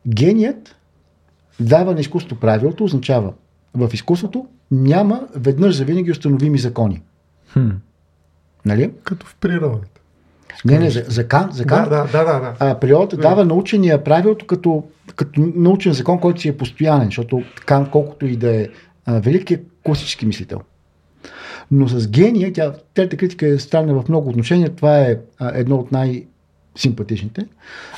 Геният 0.08 0.76
дава 1.60 1.94
на 1.94 2.00
изкуството 2.00 2.40
правилото, 2.40 2.84
означава 2.84 3.32
в 3.76 3.90
изкуството 3.92 4.46
няма 4.70 5.28
веднъж 5.36 5.76
за 5.76 5.84
винаги 5.84 6.10
установими 6.10 6.58
закони. 6.58 7.02
Хм. 7.52 7.68
Нали? 8.64 8.90
Като 9.04 9.26
в 9.26 9.36
природата. 9.40 10.00
Не, 10.64 10.78
не, 10.78 10.90
за, 10.90 11.04
за 11.08 11.28
Кант, 11.28 11.54
за 11.54 11.62
Да, 11.62 11.68
Кант 11.68 11.90
да, 11.90 12.06
да, 12.12 12.24
да. 12.24 12.40
да. 12.40 12.54
а, 12.58 12.80
природата 12.80 13.16
дава 13.16 13.44
научения 13.44 14.04
правилото 14.04 14.46
като, 14.46 14.84
като 15.16 15.52
научен 15.54 15.92
закон, 15.92 16.20
който 16.20 16.40
си 16.40 16.48
е 16.48 16.56
постоянен, 16.56 17.06
защото 17.06 17.42
Кант, 17.66 17.90
колкото 17.90 18.26
и 18.26 18.36
да 18.36 18.56
е 18.56 18.68
а, 19.06 19.20
велик, 19.20 19.50
е 19.50 19.62
класически 19.84 20.26
мислител. 20.26 20.60
Но 21.70 21.88
с 21.88 22.08
гения, 22.08 22.52
тя, 22.52 22.72
трета 22.94 23.16
критика 23.16 23.46
е 23.46 23.58
странна 23.58 24.02
в 24.02 24.08
много 24.08 24.28
отношения, 24.28 24.70
това 24.70 24.98
е 24.98 25.16
а, 25.38 25.52
едно 25.54 25.76
от 25.76 25.92
най-симпатичните. 25.92 27.46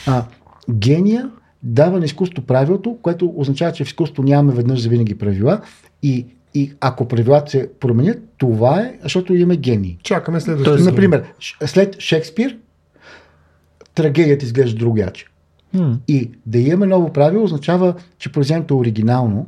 А, 0.07 0.24
гения 0.70 1.31
дава 1.62 1.98
на 1.98 2.04
изкуството 2.04 2.46
правилото, 2.46 2.98
което 3.02 3.34
означава, 3.36 3.72
че 3.72 3.84
в 3.84 3.86
изкуството 3.86 4.22
нямаме 4.22 4.54
веднъж 4.54 4.80
за 4.80 4.88
винаги 4.88 5.18
правила 5.18 5.61
и, 6.02 6.26
и 6.54 6.72
ако 6.80 7.09
правилата 7.09 7.50
се 7.50 7.70
променят, 7.80 8.18
това 8.38 8.80
е, 8.80 8.98
защото 9.02 9.34
имаме 9.34 9.56
гении. 9.56 9.98
Чакаме 10.02 10.40
следващия. 10.40 10.74
Тоест. 10.74 10.90
Например, 10.90 11.24
след 11.66 12.00
Шекспир, 12.00 12.56
трагедията 13.94 14.44
изглежда 14.44 14.78
другяче. 14.78 15.26
Хм. 15.76 15.92
И 16.09 16.30
да 16.46 16.59
имаме 16.59 16.86
ново 16.86 17.12
правило 17.12 17.44
означава, 17.44 17.94
че 18.18 18.32
произведението 18.32 18.74
е 18.74 18.76
оригинално, 18.76 19.46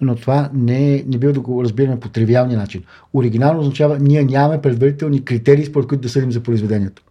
но 0.00 0.14
това 0.14 0.50
не, 0.54 0.94
е- 0.94 1.04
не 1.06 1.18
бива 1.18 1.32
да 1.32 1.40
го 1.40 1.64
разбираме 1.64 2.00
по 2.00 2.08
тривиалния 2.08 2.58
начин. 2.58 2.82
Оригинално 3.14 3.60
означава, 3.60 3.98
ние 3.98 4.24
нямаме 4.24 4.62
предварителни 4.62 5.24
критерии, 5.24 5.64
според 5.64 5.88
които 5.88 6.02
да 6.02 6.08
съдим 6.08 6.32
за 6.32 6.42
произведението. 6.42 7.02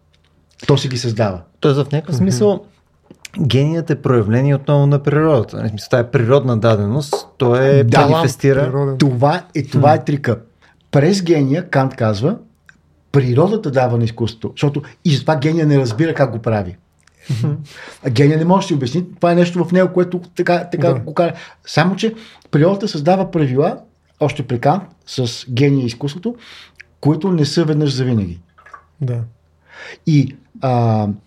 То 0.67 0.77
си 0.77 0.87
ги 0.87 0.97
създава. 0.97 1.41
Тоест 1.59 1.79
в 1.79 1.91
някакъв 1.91 2.15
смисъл 2.15 2.65
геният 3.41 3.89
е 3.89 4.01
проявление 4.01 4.55
отново 4.55 4.87
на 4.87 5.03
природата. 5.03 5.71
Това 5.89 5.99
е 5.99 6.11
природна 6.11 6.57
даденост, 6.57 7.27
то 7.37 7.55
е 7.55 7.83
Да, 7.83 8.07
манифестира. 8.07 8.63
природен. 8.63 8.97
Това 8.97 9.41
е, 9.55 9.63
това 9.63 9.93
е 9.93 10.05
трика. 10.05 10.39
През 10.91 11.21
гения, 11.23 11.69
Кант 11.69 11.95
казва, 11.95 12.37
природата 13.11 13.71
дава 13.71 13.97
на 13.97 14.03
изкуството, 14.03 14.51
защото 14.55 14.81
и 15.05 15.15
затова 15.15 15.35
гения 15.35 15.65
не 15.65 15.79
разбира 15.79 16.13
как 16.13 16.31
го 16.31 16.39
прави. 16.39 16.77
А 18.05 18.09
гения 18.09 18.37
не 18.37 18.45
може 18.45 18.63
да 18.63 18.67
си 18.67 18.73
обясни. 18.73 19.05
Това 19.15 19.31
е 19.31 19.35
нещо 19.35 19.65
в 19.65 19.71
него, 19.71 19.93
което 19.93 20.21
така, 20.35 20.69
така 20.71 20.87
Да. 20.93 20.99
го 20.99 21.13
кара. 21.13 21.33
Само, 21.65 21.95
че 21.95 22.13
природата 22.51 22.87
създава 22.87 23.31
правила, 23.31 23.77
още 24.19 24.43
при 24.47 24.59
Кант, 24.59 24.83
с 25.05 25.45
гения 25.51 25.83
и 25.83 25.85
изкуството, 25.85 26.35
които 27.01 27.31
не 27.31 27.45
са 27.45 27.65
веднъж 27.65 27.93
за 27.95 28.03
винаги. 28.03 28.39
Да. 29.01 29.19
И, 30.07 30.35
а, 30.61 31.07
и 31.07 31.26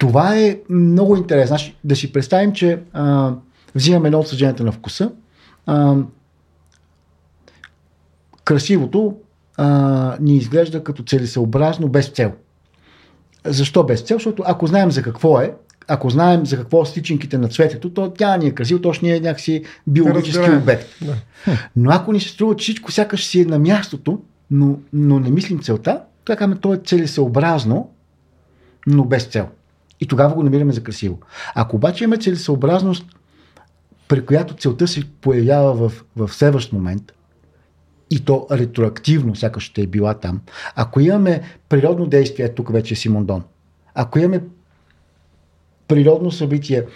това 0.00 0.36
е 0.36 0.58
много 0.70 1.16
интересно. 1.16 1.46
Значи, 1.46 1.76
да 1.84 1.96
си 1.96 2.12
представим, 2.12 2.52
че 2.52 2.80
а, 2.92 3.34
взимаме 3.74 4.08
едно 4.08 4.18
от 4.18 4.28
съжденията 4.28 4.64
на 4.64 4.72
вкуса. 4.72 5.10
А, 5.66 5.96
красивото 8.44 9.16
а, 9.56 10.16
ни 10.20 10.36
изглежда 10.36 10.84
като 10.84 11.02
целесъобразно 11.02 11.88
без 11.88 12.08
цел. 12.08 12.32
Защо 13.44 13.84
без 13.84 14.00
цел? 14.00 14.16
Защото 14.16 14.42
ако 14.46 14.66
знаем 14.66 14.90
за 14.90 15.02
какво 15.02 15.40
е, 15.40 15.54
ако 15.88 16.10
знаем 16.10 16.46
за 16.46 16.56
какво 16.56 16.84
са 16.84 16.92
тичинките 16.92 17.38
на 17.38 17.48
цветето, 17.48 17.90
то 17.90 18.10
тя 18.10 18.36
ни 18.36 18.46
е 18.46 18.54
красиво, 18.54 18.80
то 18.80 18.92
ще 18.92 19.06
ни 19.06 19.12
е 19.12 19.20
някакси 19.20 19.64
биологически 19.86 20.38
Разбираем. 20.38 20.62
обект. 20.62 20.86
Да. 21.02 21.14
Но 21.76 21.90
ако 21.90 22.12
ни 22.12 22.20
се 22.20 22.28
струва, 22.28 22.56
че 22.56 22.62
всичко 22.62 22.92
сякаш 22.92 23.26
си 23.26 23.40
е 23.40 23.44
на 23.44 23.58
мястото, 23.58 24.20
но, 24.50 24.78
но 24.92 25.20
не 25.20 25.30
мислим 25.30 25.58
целта, 25.58 26.02
казваме, 26.24 26.56
то 26.56 26.74
е 26.74 26.80
целесъобразно, 26.84 27.90
но 28.86 29.04
без 29.04 29.24
цел. 29.24 29.48
И 30.00 30.06
тогава 30.06 30.34
го 30.34 30.42
намираме 30.42 30.72
за 30.72 30.82
красиво. 30.82 31.18
Ако 31.54 31.76
обаче 31.76 32.04
имаме 32.04 32.22
целесъобразност, 32.22 33.06
при 34.08 34.26
която 34.26 34.54
целта 34.54 34.88
се 34.88 35.02
появява 35.20 35.88
в, 35.88 36.04
в 36.16 36.28
следващ 36.32 36.72
момент, 36.72 37.12
и 38.10 38.24
то 38.24 38.46
ретроактивно, 38.50 39.36
сякаш 39.36 39.62
ще 39.62 39.82
е 39.82 39.86
била 39.86 40.14
там. 40.14 40.40
Ако 40.76 41.00
имаме 41.00 41.42
природно 41.68 42.06
действие, 42.06 42.54
тук 42.54 42.72
вече 42.72 42.94
е 42.94 42.96
Симондон, 42.96 43.42
ако 43.94 44.18
имаме 44.18 44.42
природно 45.88 46.30
събитие, 46.30 46.86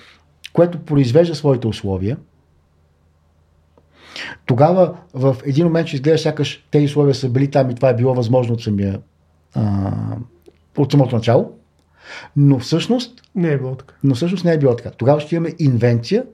което 0.52 0.78
произвежда 0.78 1.34
своите 1.34 1.66
условия, 1.66 2.16
тогава 4.46 4.96
в 5.14 5.36
един 5.44 5.64
момент 5.64 5.88
ще 5.88 5.96
изглежда 5.96 6.18
сякаш 6.18 6.66
тези 6.70 6.84
условия 6.84 7.14
са 7.14 7.28
били 7.28 7.50
там 7.50 7.70
и 7.70 7.74
това 7.74 7.88
е 7.88 7.96
било 7.96 8.14
възможно 8.14 8.54
от 8.54 8.62
самия 8.62 9.00
а, 9.54 9.92
от 10.76 10.90
самото 10.90 11.16
начало, 11.16 11.58
но 12.36 12.58
всъщност, 12.58 13.22
Не 13.34 13.52
е 13.52 13.58
било 13.58 13.74
така. 13.74 13.94
но 14.04 14.14
всъщност 14.14 14.44
не 14.44 14.52
е 14.52 14.58
било 14.58 14.76
така. 14.76 14.90
Тогава 14.90 15.20
ще 15.20 15.34
имаме 15.34 15.54
инвенция 15.58 16.24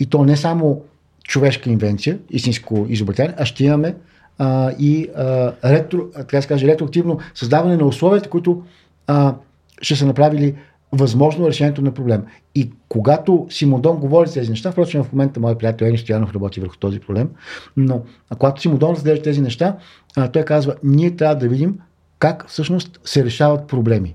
и 0.00 0.06
то 0.06 0.24
не 0.24 0.36
само 0.36 0.82
човешка 1.24 1.70
инвенция, 1.70 2.18
истинско 2.30 2.86
изобретение, 2.88 3.34
а 3.38 3.44
ще 3.44 3.64
имаме 3.64 3.94
а, 4.38 4.72
и 4.78 5.08
а, 5.16 5.52
ретро, 5.64 6.10
така 6.16 6.42
се 6.42 6.48
каже, 6.48 6.66
ретроактивно 6.66 7.18
създаване 7.34 7.76
на 7.76 7.86
условията, 7.86 8.30
които 8.30 8.62
а, 9.06 9.34
ще 9.82 9.96
са 9.96 10.06
направили 10.06 10.54
възможно 10.92 11.48
решението 11.48 11.82
на 11.82 11.94
проблем. 11.94 12.22
И 12.54 12.70
когато 12.88 13.46
Симодон 13.50 13.96
говори 13.96 14.28
за 14.28 14.34
тези 14.34 14.50
неща, 14.50 14.72
впрочем 14.72 15.04
в 15.04 15.12
момента 15.12 15.40
моят 15.40 15.58
приятел 15.58 15.86
Ени 15.86 15.98
Стоянов 15.98 16.34
работи 16.34 16.60
върху 16.60 16.76
този 16.76 17.00
проблем, 17.00 17.30
но 17.76 18.02
а 18.30 18.36
когато 18.36 18.60
Симодон 18.60 18.94
разглежда 18.94 19.22
тези 19.22 19.40
неща, 19.40 19.76
а, 20.16 20.28
той 20.28 20.42
казва, 20.42 20.74
ние 20.82 21.16
трябва 21.16 21.34
да 21.34 21.48
видим 21.48 21.78
как 22.18 22.48
всъщност 22.48 23.00
се 23.04 23.24
решават 23.24 23.66
проблеми. 23.66 24.14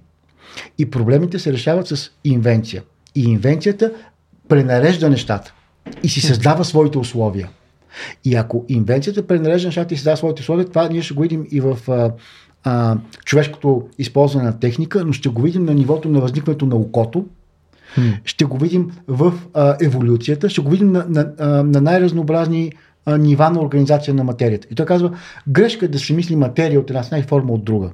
И 0.77 0.89
проблемите 0.89 1.39
се 1.39 1.53
решават 1.53 1.87
с 1.87 2.11
инвенция. 2.23 2.83
И 3.15 3.23
инвенцията 3.23 3.91
пренарежда 4.49 5.09
нещата 5.09 5.53
и 6.03 6.09
си 6.09 6.21
създава 6.21 6.65
своите 6.65 6.97
условия. 6.97 7.49
И 8.25 8.35
ако 8.35 8.65
инвенцията 8.69 9.27
пренарежда 9.27 9.67
нещата 9.67 9.93
и 9.93 9.97
създава 9.97 10.17
своите 10.17 10.41
условия, 10.41 10.65
това 10.65 10.89
ние 10.89 11.01
ще 11.01 11.13
го 11.13 11.21
видим 11.21 11.47
и 11.51 11.61
в 11.61 11.77
а, 11.87 12.11
а, 12.63 12.97
човешкото 13.25 13.87
използване 13.97 14.45
на 14.45 14.59
техника, 14.59 15.05
но 15.05 15.13
ще 15.13 15.29
го 15.29 15.41
видим 15.41 15.65
на 15.65 15.73
нивото 15.73 16.09
на 16.09 16.19
възникването 16.19 16.65
на 16.65 16.75
окото, 16.75 17.25
ще 18.25 18.45
го 18.45 18.57
видим 18.57 18.91
в 19.07 19.33
а, 19.53 19.77
еволюцията, 19.81 20.49
ще 20.49 20.61
го 20.61 20.69
видим 20.69 20.91
на, 20.91 21.05
на, 21.09 21.31
а, 21.39 21.47
на 21.47 21.81
най-разнообразни 21.81 22.71
а, 23.05 23.17
нива 23.17 23.49
на 23.49 23.61
организация 23.61 24.13
на 24.13 24.23
материята. 24.23 24.67
И 24.71 24.75
той 24.75 24.85
казва, 24.85 25.11
грешка 25.47 25.85
е 25.85 25.89
да 25.89 25.99
се 25.99 26.13
мисли 26.13 26.35
материя 26.35 26.79
от 26.79 26.89
една 26.89 27.03
страна 27.03 27.19
и 27.19 27.27
форма 27.27 27.53
от 27.53 27.63
друга. 27.63 27.91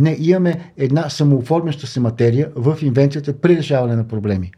Не, 0.00 0.16
имаме 0.20 0.72
една 0.76 1.10
самооформяща 1.10 1.86
се 1.86 2.00
материя 2.00 2.50
в 2.56 2.78
инвенцията 2.82 3.40
при 3.40 3.56
решаване 3.56 3.96
на 3.96 4.08
проблеми. 4.08 4.52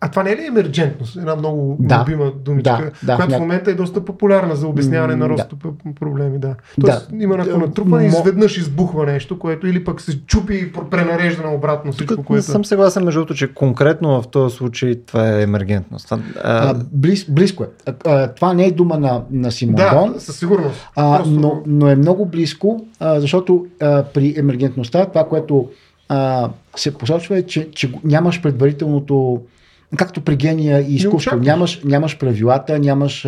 А 0.00 0.08
това 0.08 0.22
не 0.22 0.30
е 0.30 0.36
ли 0.36 0.44
емерджентност? 0.44 1.16
Една 1.16 1.36
много 1.36 1.76
Да. 1.80 2.00
любима 2.00 2.32
думичка, 2.34 2.70
Да, 3.02 3.06
да, 3.06 3.16
която 3.16 3.32
в 3.32 3.34
ня- 3.34 3.40
момента 3.40 3.70
е 3.70 3.74
доста 3.74 4.04
популярна 4.04 4.56
за 4.56 4.68
обясняване 4.68 5.14
М, 5.14 5.18
на 5.18 5.24
да. 5.26 5.34
ростове 5.34 5.60
проблеми. 6.00 6.38
Да. 6.38 6.54
Тоест 6.80 7.10
има 7.12 7.36
някакво 7.36 7.58
Да, 7.58 7.66
натрупване 7.66 8.04
и 8.04 8.08
изведнъж 8.08 8.58
избухва 8.58 9.06
нещо, 9.06 9.38
което 9.38 9.66
или 9.66 9.84
пък 9.84 10.00
се 10.00 10.20
чупи 10.20 10.54
и 10.56 10.90
пренарежда 10.90 11.42
на 11.42 11.54
обратно 11.54 11.92
всичко, 11.92 12.08
Тук 12.08 12.18
не 12.18 12.24
което... 12.24 12.42
съм 12.42 12.64
съгласен 12.64 13.04
между 13.04 13.20
другото, 13.20 13.34
че 13.34 13.54
конкретно 13.54 14.22
в 14.22 14.28
този 14.28 14.56
случай 14.56 14.94
това 14.96 15.28
е 15.30 15.42
емергентност. 15.42 16.12
А, 16.12 16.18
а, 16.36 16.74
близ, 16.92 17.26
близко 17.26 17.64
е. 17.64 17.68
А, 17.86 17.94
а, 18.06 18.28
това 18.28 18.54
не 18.54 18.64
е 18.64 18.72
дума 18.72 18.98
на, 18.98 19.22
на 19.30 19.52
Симондон, 19.52 20.12
Да, 20.12 20.20
със 20.20 20.38
сигурност. 20.38 20.88
а, 20.96 21.16
Просто- 21.16 21.32
но, 21.32 21.62
но 21.66 21.88
е 21.88 21.96
много 21.96 22.26
близко, 22.26 22.84
а, 23.00 23.20
защото 23.20 23.66
а, 23.82 24.04
при 24.04 24.34
емергентността 24.38 25.06
това, 25.06 25.24
което 25.24 25.68
а, 26.08 26.48
се 26.76 26.94
посочва 26.94 27.38
е, 27.38 27.42
че, 27.42 27.70
че 27.70 27.92
нямаш 28.04 28.42
предварителното 28.42 29.40
както 29.96 30.20
при 30.20 30.36
гения 30.36 30.80
и 30.80 30.94
изкуство, 30.94 31.36
нямаш, 31.36 31.80
нямаш 31.84 32.18
правилата, 32.18 32.78
нямаш... 32.78 33.22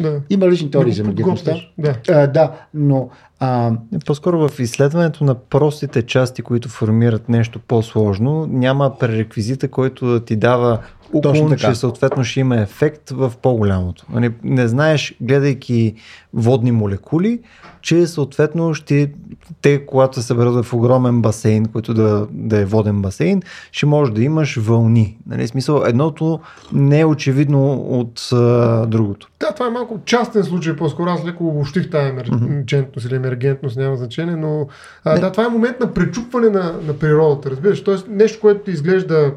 Да. 0.00 0.20
има 0.30 0.46
различни 0.46 0.70
теории 0.70 0.92
за 0.92 1.04
подготвяш. 1.04 1.72
Да. 1.78 1.94
А, 2.08 2.26
да, 2.26 2.52
но 2.74 3.10
а, 3.40 3.72
По-скоро 4.06 4.48
в 4.48 4.60
изследването 4.60 5.24
на 5.24 5.34
простите 5.34 6.02
части, 6.02 6.42
които 6.42 6.68
формират 6.68 7.28
нещо 7.28 7.60
по-сложно, 7.68 8.46
няма 8.50 8.98
пререквизита, 8.98 9.68
който 9.68 10.06
да 10.06 10.24
ти 10.24 10.36
дава 10.36 10.78
уклон, 11.12 11.48
така. 11.48 11.56
че 11.56 11.74
съответно 11.74 12.24
ще 12.24 12.40
има 12.40 12.60
ефект 12.60 13.10
в 13.10 13.32
по-голямото. 13.42 14.04
Нали, 14.12 14.32
Не 14.42 14.68
знаеш, 14.68 15.14
гледайки 15.20 15.94
водни 16.34 16.72
молекули, 16.72 17.40
че 17.80 18.06
съответно 18.06 18.74
ще 18.74 19.12
те, 19.62 19.86
когато 19.86 20.20
се 20.20 20.26
съберат 20.26 20.64
в 20.64 20.74
огромен 20.74 21.22
басейн, 21.22 21.66
който 21.66 21.94
да, 21.94 22.26
да 22.30 22.60
е 22.60 22.64
воден 22.64 23.02
басейн, 23.02 23.42
ще 23.72 23.86
може 23.86 24.12
да 24.12 24.22
имаш 24.22 24.56
вълни. 24.56 25.18
Нали, 25.26 25.48
смисъл, 25.48 25.82
едното 25.86 26.40
не 26.72 27.00
е 27.00 27.04
очевидно 27.04 27.72
от 27.72 28.28
а, 28.32 28.86
другото. 28.86 29.28
Да, 29.40 29.52
това 29.52 29.66
е 29.66 29.70
малко 29.70 29.98
частен 30.04 30.44
случай, 30.44 30.76
по-скоро 30.76 31.10
аз 31.10 31.24
леко 31.24 31.48
обобщих 31.48 31.90
тази 31.90 32.08
емергентност 32.08 33.06
или 33.06 33.16
емергентност, 33.16 33.76
няма 33.76 33.96
значение, 33.96 34.36
но 34.36 34.68
а, 35.04 35.18
да, 35.18 35.32
това 35.32 35.44
е 35.44 35.48
момент 35.48 35.80
на 35.80 35.94
пречупване 35.94 36.50
на, 36.50 36.74
на 36.86 36.98
природата, 36.98 37.50
разбираш, 37.50 37.84
т.е. 37.84 37.94
нещо, 38.08 38.40
което 38.40 38.64
ти 38.64 38.70
изглежда 38.70 39.32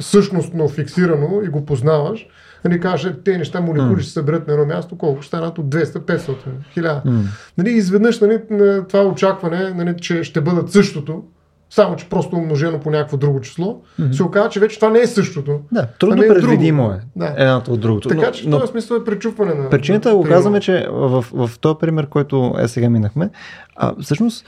същностно 0.00 0.68
фиксирано 0.68 1.40
и 1.44 1.48
го 1.48 1.66
познаваш, 1.66 2.26
нали, 2.64 2.80
кажеш, 2.80 3.12
те 3.24 3.38
неща 3.38 3.60
молекули 3.60 4.00
ще 4.00 4.08
се 4.08 4.12
съберат 4.12 4.46
на 4.46 4.52
едно 4.52 4.66
място, 4.66 4.98
колко 4.98 5.22
ще 5.22 5.28
станат 5.28 5.58
от 5.58 5.66
200, 5.66 5.84
500, 5.84 6.36
1000. 6.76 7.24
Нали, 7.58 7.70
изведнъж 7.70 8.20
нали, 8.20 8.40
на 8.50 8.86
това 8.86 9.04
очакване, 9.04 9.74
нали, 9.74 9.94
че 10.00 10.24
ще 10.24 10.40
бъдат 10.40 10.72
същото, 10.72 11.22
само 11.70 11.96
че 11.96 12.08
просто 12.08 12.36
умножено 12.36 12.80
по 12.80 12.90
някакво 12.90 13.16
друго 13.16 13.40
число, 13.40 13.82
се 14.12 14.22
оказва, 14.22 14.50
че 14.50 14.60
вече 14.60 14.76
това 14.76 14.90
не 14.90 15.00
е 15.00 15.06
същото. 15.06 15.60
Да, 15.72 15.86
трудно 15.86 16.22
е 16.22 16.28
предвидимо 16.28 16.82
друго. 16.82 16.94
е 16.94 17.00
Да. 17.16 17.34
едното 17.36 17.72
от 17.72 17.80
другото. 17.80 18.08
Така 18.08 18.26
но, 18.26 18.32
че 18.32 18.42
в 18.42 18.46
но 18.46 18.58
този 18.58 18.70
смисъл 18.70 18.96
е 18.96 19.04
пречупване 19.04 19.54
на. 19.54 19.70
Причината 19.70 20.08
на 20.08 20.14
го 20.14 20.24
казваме, 20.24 20.60
че 20.60 20.86
в, 20.90 21.24
в, 21.32 21.46
в 21.48 21.58
този 21.58 21.78
пример, 21.80 22.06
който 22.06 22.54
е 22.58 22.68
сега 22.68 22.90
минахме, 22.90 23.30
а, 23.76 23.92
всъщност 24.00 24.44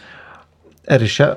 реша... 0.91 1.37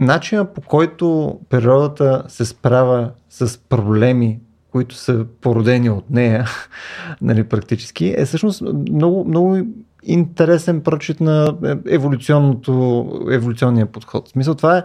начина 0.00 0.44
по 0.44 0.60
който 0.60 1.38
природата 1.48 2.24
се 2.28 2.44
справя 2.44 3.10
с 3.30 3.58
проблеми, 3.58 4.40
които 4.72 4.94
са 4.94 5.26
породени 5.40 5.90
от 5.90 6.10
нея, 6.10 6.48
нали, 7.22 7.44
практически, 7.44 8.14
е 8.18 8.24
всъщност 8.24 8.62
много, 8.90 9.24
много 9.24 9.58
интересен 10.02 10.80
прочит 10.80 11.20
на 11.20 11.56
еволюционното, 11.88 13.06
еволюционния 13.30 13.86
подход. 13.86 14.28
В 14.28 14.30
смисъл 14.30 14.54
това 14.54 14.78
е 14.78 14.82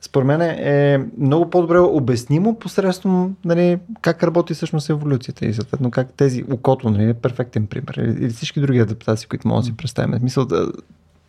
според 0.00 0.26
мен 0.26 0.40
е 0.40 1.06
много 1.18 1.50
по-добре 1.50 1.78
обяснимо 1.78 2.58
посредством 2.58 3.36
нали, 3.44 3.78
как 4.00 4.22
работи 4.22 4.54
всъщност 4.54 4.90
еволюцията 4.90 5.46
и 5.46 5.54
съответно 5.54 5.90
как 5.90 6.12
тези 6.16 6.44
окото 6.50 6.90
нали, 6.90 7.10
е 7.10 7.14
перфектен 7.14 7.66
пример 7.66 7.94
или, 7.94 8.28
всички 8.28 8.60
други 8.60 8.78
адаптации, 8.78 9.28
които 9.28 9.48
може 9.48 9.60
да 9.60 9.64
си 9.64 9.76
представим. 9.76 10.20
Да, 10.48 10.72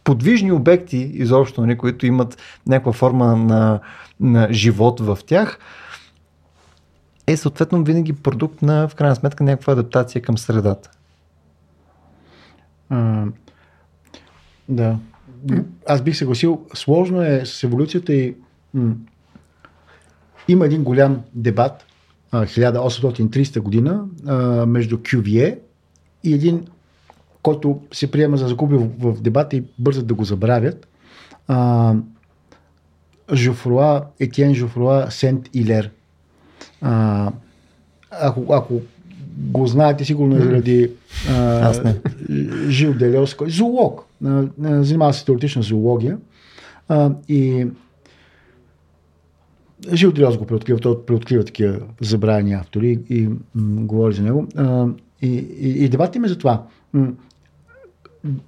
подвижни 0.04 0.52
обекти 0.52 0.98
изобщо, 0.98 1.62
нали, 1.62 1.78
които 1.78 2.06
имат 2.06 2.38
някаква 2.68 2.94
форма 2.94 3.36
на, 3.36 3.80
на 4.20 4.48
живот 4.52 5.00
в 5.00 5.18
тях, 5.26 5.60
е 7.28 7.38
съответно 7.38 7.84
винаги 7.84 8.14
продукт 8.14 8.62
на, 8.62 8.88
в 8.88 8.96
крайна 8.96 9.16
сметка, 9.16 9.44
някаква 9.44 9.74
адаптация 9.74 10.22
към 10.22 10.38
средата. 10.38 10.92
А, 12.90 13.26
да. 14.70 14.98
Аз 15.88 16.02
бих 16.02 16.18
съгласил. 16.18 16.66
Сложно 16.74 17.22
е 17.22 17.42
с 17.46 17.64
еволюцията 17.64 18.14
и 18.14 18.36
м- 18.74 18.94
има 20.48 20.66
един 20.66 20.84
голям 20.84 21.22
дебат 21.34 21.86
а, 22.32 22.46
1830 22.46 23.60
година 23.60 24.06
между 24.66 25.00
Кювие 25.12 25.60
и 26.24 26.34
един, 26.34 26.68
който 27.44 27.82
се 27.92 28.12
приема 28.12 28.38
за 28.38 28.48
загубил 28.48 28.90
в, 29.00 29.22
дебата 29.22 29.56
и 29.56 29.64
бързат 29.80 30.08
да 30.08 30.14
го 30.14 30.24
забравят. 30.24 30.88
А, 31.48 31.96
Жофруа, 33.34 34.04
Етиен 34.20 34.56
Жофруа 34.56 35.12
Сент 35.12 35.50
Илер. 35.54 35.92
А, 36.82 37.32
ако, 38.12 38.46
ако 38.50 38.82
го 39.38 39.68
знаете, 39.68 40.06
сигурно 40.06 40.36
е 40.36 40.42
заради 40.42 40.92
а, 41.30 41.70
Аз 41.70 41.84
не. 41.84 41.96
Жил 42.70 42.94
Делес, 42.94 43.34
кой 43.34 43.50
зоолог, 43.50 44.06
а, 44.26 44.44
а, 44.64 44.84
занимава 44.84 45.14
се 45.14 45.26
теоретична 45.26 45.62
зоология 45.62 46.18
а, 46.88 47.12
и 47.28 47.68
Жил 49.94 50.12
Делес 50.12 50.38
го 50.38 50.46
преоткрива, 50.46 50.80
той 50.80 51.06
преоткрива 51.06 51.44
такива 51.44 51.80
забравени 52.02 52.54
автори 52.54 53.00
и 53.10 53.28
м, 53.28 53.38
говори 53.56 54.14
за 54.14 54.24
него. 54.24 54.48
А, 54.56 54.88
и, 55.22 55.28
и, 55.60 55.84
и 55.84 55.90
дебатът 55.90 56.16
им 56.16 56.26
е 56.26 56.28
за 56.28 56.38
това. 56.38 56.64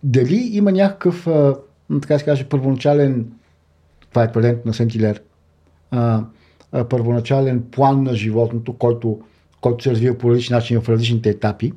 Дали 0.04 0.50
има 0.52 0.72
някакъв, 0.72 1.28
а, 1.28 1.56
така 2.02 2.20
се 2.20 2.26
каже, 2.26 2.50
първоначален, 2.50 3.32
това 4.10 4.24
е 4.24 4.32
твърдението 4.32 4.68
на 4.68 4.74
Сентилер, 4.74 5.22
а, 5.92 6.24
а, 6.72 6.84
първоначален 6.84 7.64
план 7.72 8.04
на 8.04 8.16
животното, 8.16 8.74
който, 8.74 9.20
който 9.62 9.84
се 9.84 9.92
развива 9.92 10.18
по 10.18 10.32
различни 10.32 10.54
начини 10.54 10.80
в 10.80 10.90
различните 10.90 11.30
етапи, 11.30 11.74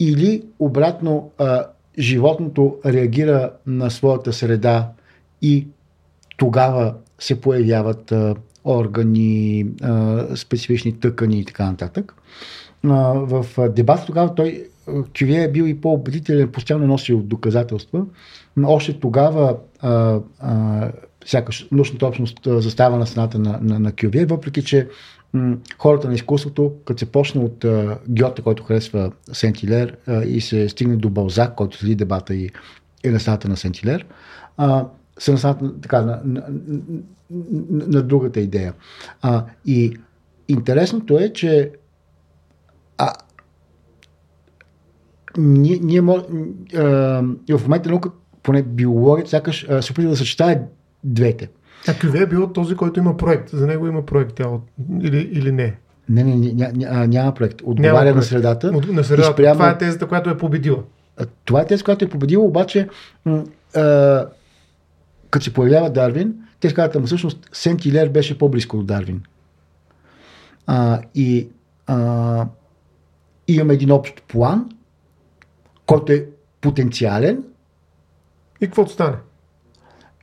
или 0.00 0.44
обратно 0.58 1.30
а, 1.38 1.66
животното 1.98 2.76
реагира 2.86 3.52
на 3.66 3.90
своята 3.90 4.32
среда 4.32 4.90
и 5.42 5.66
тогава 6.36 6.94
се 7.18 7.40
появяват 7.40 8.12
а, 8.12 8.34
органи, 8.64 9.66
а, 9.82 10.26
специфични 10.36 11.00
тъкани 11.00 11.40
и 11.40 11.44
така 11.44 11.70
нататък. 11.70 12.14
А, 12.84 13.12
в 13.12 13.46
дебата 13.68 14.06
тогава 14.06 14.34
той 14.34 14.68
Кювие 15.18 15.44
е 15.44 15.50
бил 15.52 15.64
и 15.64 15.80
по-убедителен, 15.80 16.48
постоянно 16.48 16.86
носил 16.86 17.18
доказателства. 17.22 18.04
Още 18.64 19.00
тогава 19.00 19.56
а, 19.80 20.20
а, 20.40 20.90
сякаш 21.24 21.68
научната 21.72 22.06
общност 22.06 22.38
застава 22.44 22.98
на 22.98 23.06
страната 23.06 23.38
на, 23.38 23.58
на, 23.62 23.78
на 23.78 23.92
Кювие, 23.92 24.26
въпреки 24.26 24.64
че 24.64 24.88
м- 25.32 25.56
хората 25.78 26.08
на 26.08 26.14
изкуството, 26.14 26.72
като 26.84 26.98
се 26.98 27.12
почне 27.12 27.40
от 27.40 27.64
а, 27.64 27.98
Гьоте, 28.08 28.42
който 28.42 28.62
харесва 28.62 29.12
Сентилер 29.32 29.96
а, 30.06 30.22
и 30.22 30.40
се 30.40 30.68
стигне 30.68 30.96
до 30.96 31.10
Балзак, 31.10 31.54
който 31.54 31.76
следи 31.76 31.94
дебата 31.94 32.34
и 32.34 32.50
е 33.04 33.10
на 33.10 33.20
страната 33.20 33.48
на 33.48 33.56
Сентилер, 33.56 34.06
а, 34.56 34.86
са 35.18 35.32
на 35.32 35.38
страната 35.38 35.64
на, 35.92 36.20
на, 36.24 36.42
на, 37.50 37.86
на 37.86 38.02
другата 38.02 38.40
идея. 38.40 38.74
А, 39.22 39.44
и 39.66 39.96
интересното 40.48 41.18
е, 41.18 41.32
че 41.32 41.70
а, 42.98 43.12
ние, 45.40 45.78
ние 45.82 46.00
мож, 46.00 46.22
а, 46.76 46.82
в 47.50 47.62
момента 47.62 47.90
наука, 47.90 48.10
поне 48.42 48.62
биологията, 48.62 49.30
сякаш 49.30 49.66
се 49.80 49.92
опитва 49.92 50.10
да 50.10 50.16
съчетае 50.16 50.62
двете. 51.04 51.48
А 51.88 51.94
Кюве 51.98 52.22
е 52.22 52.26
бил 52.26 52.52
този, 52.52 52.76
който 52.76 53.00
има 53.00 53.16
проект. 53.16 53.50
За 53.50 53.66
него 53.66 53.86
има 53.86 54.06
проект 54.06 54.34
тяло. 54.34 54.60
Или, 55.00 55.30
или 55.32 55.52
не? 55.52 55.76
Не, 56.08 56.24
не, 56.24 56.36
ня, 56.36 56.70
ня, 56.74 57.06
няма 57.06 57.34
проект. 57.34 57.60
Отговаря 57.64 57.92
няма 57.92 58.04
проект. 58.04 58.16
на 58.16 58.22
средата. 58.22 58.72
От, 58.74 58.92
на 58.92 59.04
средата. 59.04 59.32
Спрямо... 59.32 59.54
Това 59.54 59.70
е 59.70 59.78
тезата, 59.78 60.06
която 60.06 60.30
е 60.30 60.38
победила. 60.38 60.82
Това 61.44 61.60
е 61.60 61.66
тезата, 61.66 61.84
която 61.84 62.04
е 62.04 62.08
победила, 62.08 62.44
обаче 62.44 62.88
м- 63.24 63.44
а, 63.76 64.26
като 65.30 65.44
се 65.44 65.52
появява 65.52 65.90
Дарвин, 65.90 66.34
те 66.60 66.74
казват, 66.74 66.96
ама 66.96 67.06
всъщност 67.06 67.48
Сент 67.52 67.84
Илер 67.84 68.08
беше 68.08 68.38
по-близко 68.38 68.76
до 68.76 68.82
Дарвин. 68.82 69.22
А, 70.66 71.00
и 71.14 71.48
а, 71.86 72.46
имаме 73.48 73.74
един 73.74 73.90
общ 73.90 74.22
план, 74.28 74.68
който 75.90 76.12
е 76.12 76.26
потенциален. 76.60 77.42
И 78.60 78.66
какво 78.66 78.86
стане? 78.86 79.16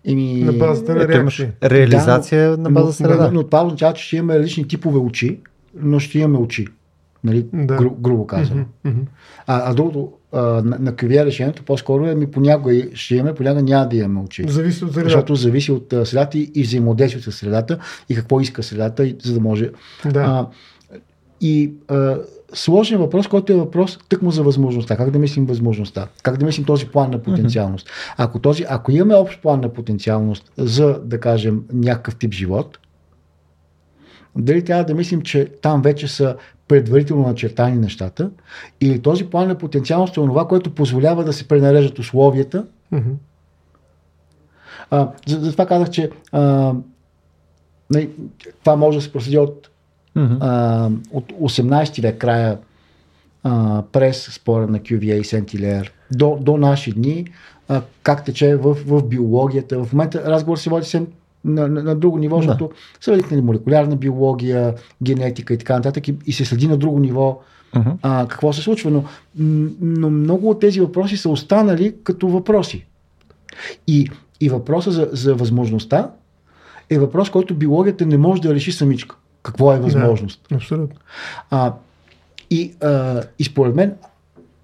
Еми, 0.05 0.41
на 0.41 0.53
базата 0.53 0.95
на 0.95 1.07
реакция. 1.07 1.53
Реализация 1.63 2.49
да, 2.49 2.57
на 2.57 2.71
база 2.71 2.93
среда. 2.93 3.27
Но, 3.27 3.31
но 3.31 3.43
това 3.43 3.65
означава, 3.65 3.93
че 3.93 4.03
ще 4.03 4.15
имаме 4.15 4.39
различни 4.39 4.67
типове 4.67 4.97
очи, 4.97 5.39
но 5.75 5.99
ще 5.99 6.19
имаме 6.19 6.37
очи. 6.37 6.67
Нали? 7.23 7.45
Да. 7.53 7.75
Гру, 7.75 7.91
грубо 7.91 8.27
казано. 8.27 8.65
Mm-hmm. 8.85 9.05
А, 9.47 9.71
а 9.71 9.73
другото, 9.73 10.11
а, 10.31 10.41
на, 10.41 10.77
на 10.79 10.95
кривия 10.95 11.25
решението 11.25 11.63
по-скоро 11.63 12.05
е 12.05 12.15
ми 12.15 12.31
понякога 12.31 12.81
ще 12.93 13.15
имаме, 13.15 13.35
понякога 13.35 13.63
няма 13.63 13.89
да 13.89 13.95
имаме 13.95 14.19
очи. 14.19 14.45
Зависи 14.47 14.85
от 14.85 14.93
средата. 14.93 15.09
Защото 15.09 15.35
зависи 15.35 15.71
от 15.71 15.93
средата 16.03 16.37
и, 16.37 16.51
и 16.55 16.63
взаимодействието 16.63 17.31
с 17.31 17.35
средата 17.35 17.79
и 18.09 18.15
какво 18.15 18.39
иска 18.39 18.63
средата, 18.63 19.13
за 19.23 19.33
да 19.33 19.39
може. 19.39 19.69
Да. 20.05 20.19
А, 20.19 20.47
и 21.41 21.73
а, 21.87 22.17
сложен 22.53 22.99
въпрос, 22.99 23.27
който 23.27 23.53
е 23.53 23.55
въпрос 23.55 23.99
тъкмо 24.09 24.31
за 24.31 24.43
възможността. 24.43 24.97
Как 24.97 25.11
да 25.11 25.19
мислим 25.19 25.45
възможността? 25.45 26.07
Как 26.23 26.37
да 26.37 26.45
мислим 26.45 26.65
този 26.65 26.87
план 26.87 27.11
на 27.11 27.23
потенциалност? 27.23 27.89
Ако, 28.17 28.39
този, 28.39 28.65
ако 28.69 28.91
имаме 28.91 29.15
общ 29.15 29.41
план 29.41 29.61
на 29.61 29.73
потенциалност 29.73 30.51
за, 30.57 30.99
да 31.03 31.19
кажем, 31.19 31.63
някакъв 31.73 32.15
тип 32.15 32.33
живот, 32.33 32.79
дали 34.35 34.63
трябва 34.65 34.83
да 34.83 34.93
мислим, 34.93 35.21
че 35.21 35.51
там 35.61 35.81
вече 35.81 36.07
са 36.07 36.35
предварително 36.67 37.27
начертани 37.27 37.77
нещата, 37.77 38.29
или 38.81 39.01
този 39.01 39.25
план 39.25 39.47
на 39.47 39.57
потенциалност 39.57 40.11
е 40.11 40.15
това, 40.15 40.47
което 40.47 40.75
позволява 40.75 41.23
да 41.23 41.33
се 41.33 41.47
пренарежат 41.47 41.99
условията. 41.99 42.65
Mm-hmm. 42.93 43.13
А, 44.91 45.11
затова 45.27 45.65
казах, 45.65 45.89
че 45.89 46.09
а, 46.31 46.73
това 48.59 48.75
може 48.75 48.97
да 48.97 49.01
се 49.01 49.13
проследи 49.13 49.37
от 49.37 49.69
Mm-hmm. 50.17 50.37
А, 50.39 50.89
от 51.11 51.31
18 51.31 52.01
век, 52.01 52.17
края 52.17 52.57
а, 53.43 53.83
през 53.91 54.23
спора 54.23 54.67
на 54.67 54.79
Кювия 54.79 55.17
и 55.17 55.23
Сентилер 55.23 55.93
до, 56.11 56.37
до 56.41 56.57
наши 56.57 56.91
дни, 56.91 57.25
а, 57.67 57.81
как 58.03 58.25
тече 58.25 58.55
в, 58.55 58.77
в 58.85 59.03
биологията. 59.03 59.83
В 59.83 59.93
момента 59.93 60.23
разговор 60.25 60.57
се 60.57 60.69
води 60.69 60.85
се 60.85 61.05
на, 61.45 61.67
на, 61.67 61.83
на 61.83 61.95
друго 61.95 62.17
ниво, 62.17 62.37
защото 62.37 62.71
се 63.01 63.11
води 63.11 63.23
нали, 63.31 63.41
молекулярна 63.41 63.95
биология, 63.95 64.73
генетика 65.03 65.53
и 65.53 65.57
така 65.57 65.75
нататък 65.75 66.07
и, 66.07 66.15
и 66.25 66.33
се 66.33 66.45
следи 66.45 66.67
на 66.67 66.77
друго 66.77 66.99
ниво 66.99 67.39
uh-huh. 67.75 67.93
а, 68.01 68.27
какво 68.27 68.53
се 68.53 68.61
случва. 68.61 68.91
Но, 68.91 69.03
но 69.81 70.09
много 70.09 70.49
от 70.49 70.59
тези 70.59 70.79
въпроси 70.79 71.17
са 71.17 71.29
останали 71.29 71.95
като 72.03 72.27
въпроси. 72.27 72.85
И, 73.87 74.09
и 74.41 74.49
въпроса 74.49 74.91
за, 74.91 75.09
за 75.11 75.35
възможността 75.35 76.11
е 76.89 76.99
въпрос, 76.99 77.29
който 77.29 77.55
биологията 77.55 78.05
не 78.05 78.17
може 78.17 78.41
да 78.41 78.53
реши 78.53 78.71
самичка 78.71 79.15
какво 79.47 79.73
е 79.73 79.79
възможност. 79.79 80.45
Да, 80.49 80.55
абсолютно. 80.55 80.99
А, 81.49 81.73
и, 82.49 82.73
а, 82.81 83.23
и 83.39 83.43
според 83.43 83.75
мен, 83.75 83.95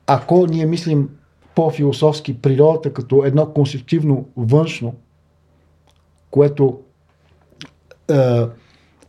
ако 0.07 0.47
ние 0.47 0.65
мислим 0.65 1.09
по-философски 1.55 2.41
природата 2.41 2.93
като 2.93 3.23
едно 3.25 3.53
конституктивно 3.53 4.25
външно, 4.38 4.95
което 6.31 6.79
а, 8.09 8.49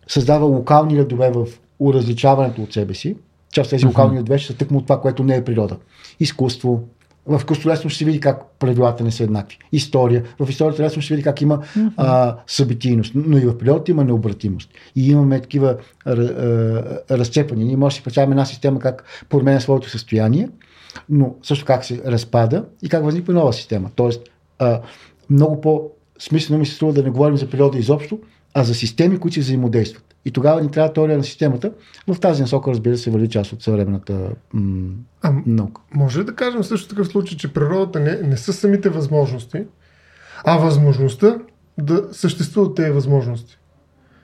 създава 0.09 0.47
локални 0.47 0.99
редове 0.99 1.31
в 1.31 1.47
уразличаването 1.79 2.63
от 2.63 2.73
себе 2.73 2.95
си, 2.95 3.17
част 3.53 3.71
тези 3.71 3.87
локални 3.87 4.19
редове 4.19 4.39
ще 4.39 4.53
са 4.53 4.59
тъкмо 4.59 4.79
от 4.79 4.85
това, 4.85 5.01
което 5.01 5.25
не 5.25 5.37
е 5.37 5.45
природа. 5.45 5.77
Изкуство, 6.21 6.83
в 7.27 7.37
изкуството 7.37 7.69
лесно 7.69 7.91
ще 7.91 7.99
се 7.99 8.05
види 8.05 8.21
как 8.21 8.43
правилата 8.59 9.05
не 9.05 9.11
са 9.11 9.25
еднакви. 9.25 9.59
История. 9.73 10.25
В 10.39 10.51
историята 10.51 10.83
лесно 10.83 11.03
ще 11.03 11.09
се 11.09 11.15
види 11.15 11.25
как 11.25 11.41
има 11.41 11.59
mm-hmm. 11.59 11.93
а, 11.97 12.37
събитийност. 12.47 13.13
Но 13.15 13.39
и 13.39 13.41
в 13.41 13.59
природата 13.59 13.91
има 13.91 14.05
необратимост. 14.05 14.71
И 14.97 15.11
имаме 15.11 15.41
такива 15.41 15.77
а, 16.05 16.13
а, 16.13 17.19
разцепания. 17.19 17.67
Ние 17.67 17.77
може 17.77 17.95
да 17.95 17.97
си 17.97 18.05
представим 18.05 18.33
една 18.33 18.45
система 18.45 18.81
как 18.81 19.05
променя 19.29 19.61
своето 19.61 19.91
състояние, 19.91 20.49
но 21.09 21.35
също 21.43 21.65
как 21.65 21.85
се 21.85 22.03
разпада 22.07 22.65
и 22.83 22.89
как 22.89 23.05
възниква 23.05 23.33
нова 23.33 23.53
система. 23.53 23.91
Тоест, 23.95 24.23
а, 24.59 24.81
много 25.31 25.61
по-смислено 25.61 26.59
ми 26.59 26.67
се 26.67 26.75
струва 26.75 26.93
да 26.93 27.03
не 27.03 27.11
говорим 27.11 27.37
за 27.37 27.51
природа 27.51 27.79
изобщо, 27.79 28.19
а 28.55 28.65
за 28.65 28.75
системи, 28.75 29.19
които 29.19 29.35
се 29.35 29.41
взаимодействат. 29.41 30.14
И 30.25 30.31
тогава 30.31 30.63
ни 30.63 30.71
трябва 30.71 30.93
теория 30.93 31.19
на 31.19 31.25
системата. 31.25 31.73
В 32.09 32.21
тази 32.21 32.43
насока, 32.43 32.71
разбира 32.71 32.97
се, 32.97 33.11
върви 33.11 33.29
част 33.29 33.53
от 33.53 33.63
съвременната 33.63 34.31
м- 34.53 34.93
а, 35.23 35.33
наука. 35.47 35.83
Може 35.95 36.21
ли 36.21 36.25
да 36.25 36.35
кажем 36.35 36.65
също 36.65 36.89
такъв 36.89 37.09
случай, 37.09 37.39
че 37.39 37.53
природата 37.53 38.01
не, 38.01 38.17
не 38.17 38.37
са 38.37 38.53
самите 38.53 38.89
възможности, 38.89 39.65
а 40.45 40.57
възможността 40.57 41.39
да 41.79 42.09
съществуват 42.13 42.75
тези 42.75 42.91
възможности? 42.91 43.59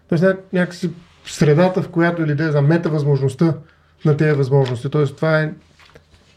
Тоест 0.09 0.24
ня, 0.24 0.36
някакси 0.53 0.90
средата, 1.24 1.82
в 1.82 1.88
която 1.88 2.22
или 2.22 2.34
да 2.34 2.44
е 2.44 2.51
за 2.51 2.62
мета 2.62 2.88
възможността 2.88 3.55
на 4.05 4.16
тези 4.16 4.32
възможности. 4.32 4.88
Тоест 4.88 5.16
това 5.16 5.40
е 5.40 5.53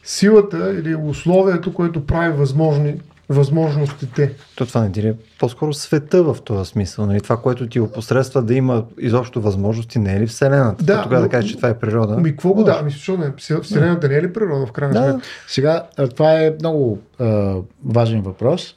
силата 0.03 0.73
или 0.79 0.95
условието, 0.95 1.73
което 1.73 2.05
прави 2.05 2.37
възможни 2.37 2.99
възможностите. 3.33 4.33
То 4.55 4.65
това 4.65 4.81
не 4.81 4.91
ти 4.91 5.07
е 5.07 5.13
по-скоро 5.39 5.73
света 5.73 6.23
в 6.23 6.37
този 6.45 6.69
смисъл. 6.69 7.05
Нали? 7.05 7.21
Това, 7.21 7.37
което 7.37 7.67
ти 7.67 7.79
опосредства 7.79 8.41
да 8.41 8.53
има 8.53 8.83
изобщо 8.99 9.41
възможности, 9.41 9.99
не 9.99 10.15
е 10.15 10.19
ли 10.19 10.27
Вселената? 10.27 10.83
Да, 10.83 11.03
тогава 11.03 11.21
но, 11.21 11.27
да 11.27 11.31
кажеш, 11.31 11.51
че 11.51 11.57
това 11.57 11.69
е 11.69 11.79
природа. 11.79 12.17
Ми, 12.17 12.29
какво 12.29 12.53
го 12.53 12.63
да? 12.63 12.77
Ами, 12.79 12.91
защо 12.91 13.17
не? 13.17 13.33
Вселената 13.61 14.07
не 14.07 14.15
е 14.15 14.21
ли 14.21 14.33
природа 14.33 14.65
в 14.65 14.71
крайна 14.71 14.93
да. 14.93 15.11
сметка? 15.11 15.27
Сега, 15.47 15.83
това 16.15 16.33
е 16.33 16.53
много 16.59 16.99
е, 17.19 17.53
важен 17.85 18.21
въпрос. 18.21 18.75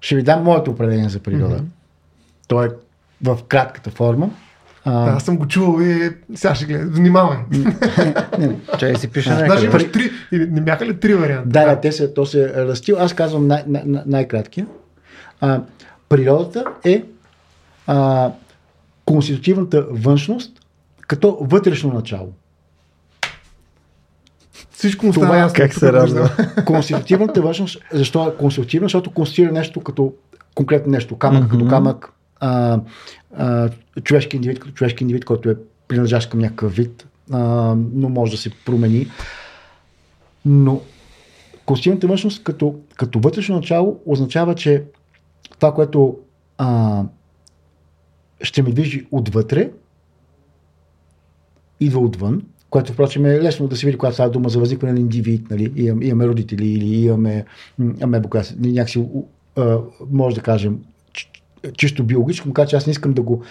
Ще 0.00 0.16
ви 0.16 0.22
дам 0.22 0.42
моето 0.42 0.70
определение 0.70 1.08
за 1.08 1.18
природа. 1.18 1.56
Mm-hmm. 1.56 2.48
То 2.48 2.64
е 2.64 2.70
в 3.22 3.38
кратката 3.48 3.90
форма. 3.90 4.30
А... 4.84 5.10
Аз 5.10 5.24
съм 5.24 5.36
го 5.36 5.46
чувал 5.46 5.80
и 5.82 6.10
сега 6.34 6.54
ще 6.54 6.64
гледа. 6.64 6.90
Внимавай. 6.90 7.38
Чай 8.78 8.94
си 8.94 9.08
пише 9.08 9.30
Даже 9.30 9.66
имаш 9.66 9.90
три. 9.92 10.10
Не 10.32 10.60
бяха 10.60 10.86
ли 10.86 11.00
три 11.00 11.14
варианта? 11.14 11.48
Да, 11.48 11.66
да, 11.66 11.80
те 11.80 11.92
се, 11.92 12.14
то 12.14 12.26
се 12.26 12.66
растил. 12.66 12.96
Аз 12.98 13.12
казвам 13.12 13.46
най- 13.46 13.64
най- 13.66 14.02
най-краткия. 14.06 14.66
А, 15.40 15.60
природата 16.08 16.64
е 16.84 17.04
а, 17.86 18.30
конститутивната 19.04 19.86
външност 19.90 20.52
като 21.06 21.38
вътрешно 21.40 21.92
начало. 21.92 22.28
Всичко 24.70 25.06
му 25.06 25.12
става 25.12 25.38
ясно. 25.38 25.56
Как 25.56 25.74
се 25.74 25.92
ражда? 25.92 26.30
Конститутивната 26.66 27.42
външност, 27.42 27.78
защо 27.92 28.28
е 28.28 28.36
конститутивна? 28.38 28.84
Защото 28.84 29.10
конституира 29.10 29.52
нещо 29.52 29.80
като 29.80 30.12
конкретно 30.54 30.92
нещо. 30.92 31.16
Камък 31.16 31.44
mm-hmm. 31.44 31.50
като 31.50 31.68
камък, 31.68 32.12
а, 32.40 32.80
а, 33.36 33.70
човешки 34.04 34.36
индивид 34.36 34.58
като 34.58 34.74
човешки 34.74 35.04
индивид, 35.04 35.24
който 35.24 35.50
е 35.50 35.56
принадлежащ 35.88 36.30
към 36.30 36.40
някакъв 36.40 36.76
вид, 36.76 37.06
а, 37.32 37.38
но 37.92 38.08
може 38.08 38.32
да 38.32 38.38
се 38.38 38.50
промени. 38.66 39.06
Но 40.44 40.80
конституционната 41.66 42.06
външност 42.06 42.44
като, 42.44 42.74
като 42.96 43.20
вътрешно 43.20 43.56
начало 43.56 44.00
означава, 44.06 44.54
че 44.54 44.84
това, 45.58 45.74
което 45.74 46.18
а, 46.58 47.02
ще 48.42 48.62
ме 48.62 48.70
движи 48.70 49.06
отвътре, 49.10 49.70
идва 51.80 52.00
отвън, 52.00 52.42
което 52.70 52.92
впрочем 52.92 53.26
е 53.26 53.40
лесно 53.40 53.68
да 53.68 53.76
се 53.76 53.86
види, 53.86 53.98
когато 53.98 54.14
става 54.14 54.30
дума 54.30 54.48
за 54.48 54.58
възникване 54.58 54.92
на 54.92 55.00
индивид, 55.00 55.50
нали? 55.50 55.72
имаме, 55.76 56.06
имаме 56.06 56.26
родители 56.26 56.66
или 56.66 57.04
имаме 57.04 57.44
която 58.30 58.54
някакси 58.58 59.08
може 60.10 60.36
да 60.36 60.42
кажем 60.42 60.78
чисто 61.76 62.04
биологически, 62.04 62.48
така 62.48 62.66
че 62.66 62.76
аз 62.76 62.86
не 62.86 62.90
искам 62.90 63.12
да 63.12 63.22
го 63.22 63.42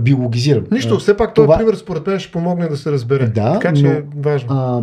биологизирам. 0.00 0.64
Нищо, 0.72 0.98
все 0.98 1.16
пак 1.16 1.34
този 1.34 1.48
пример 1.58 1.74
според 1.74 2.06
мен 2.06 2.18
ще 2.18 2.32
помогне 2.32 2.68
да 2.68 2.76
се 2.76 2.92
разбере. 2.92 3.26
Да, 3.26 3.52
така 3.52 3.72
че 3.72 3.82
но, 3.82 3.90
е 3.90 4.04
важно. 4.16 4.48
А, 4.50 4.82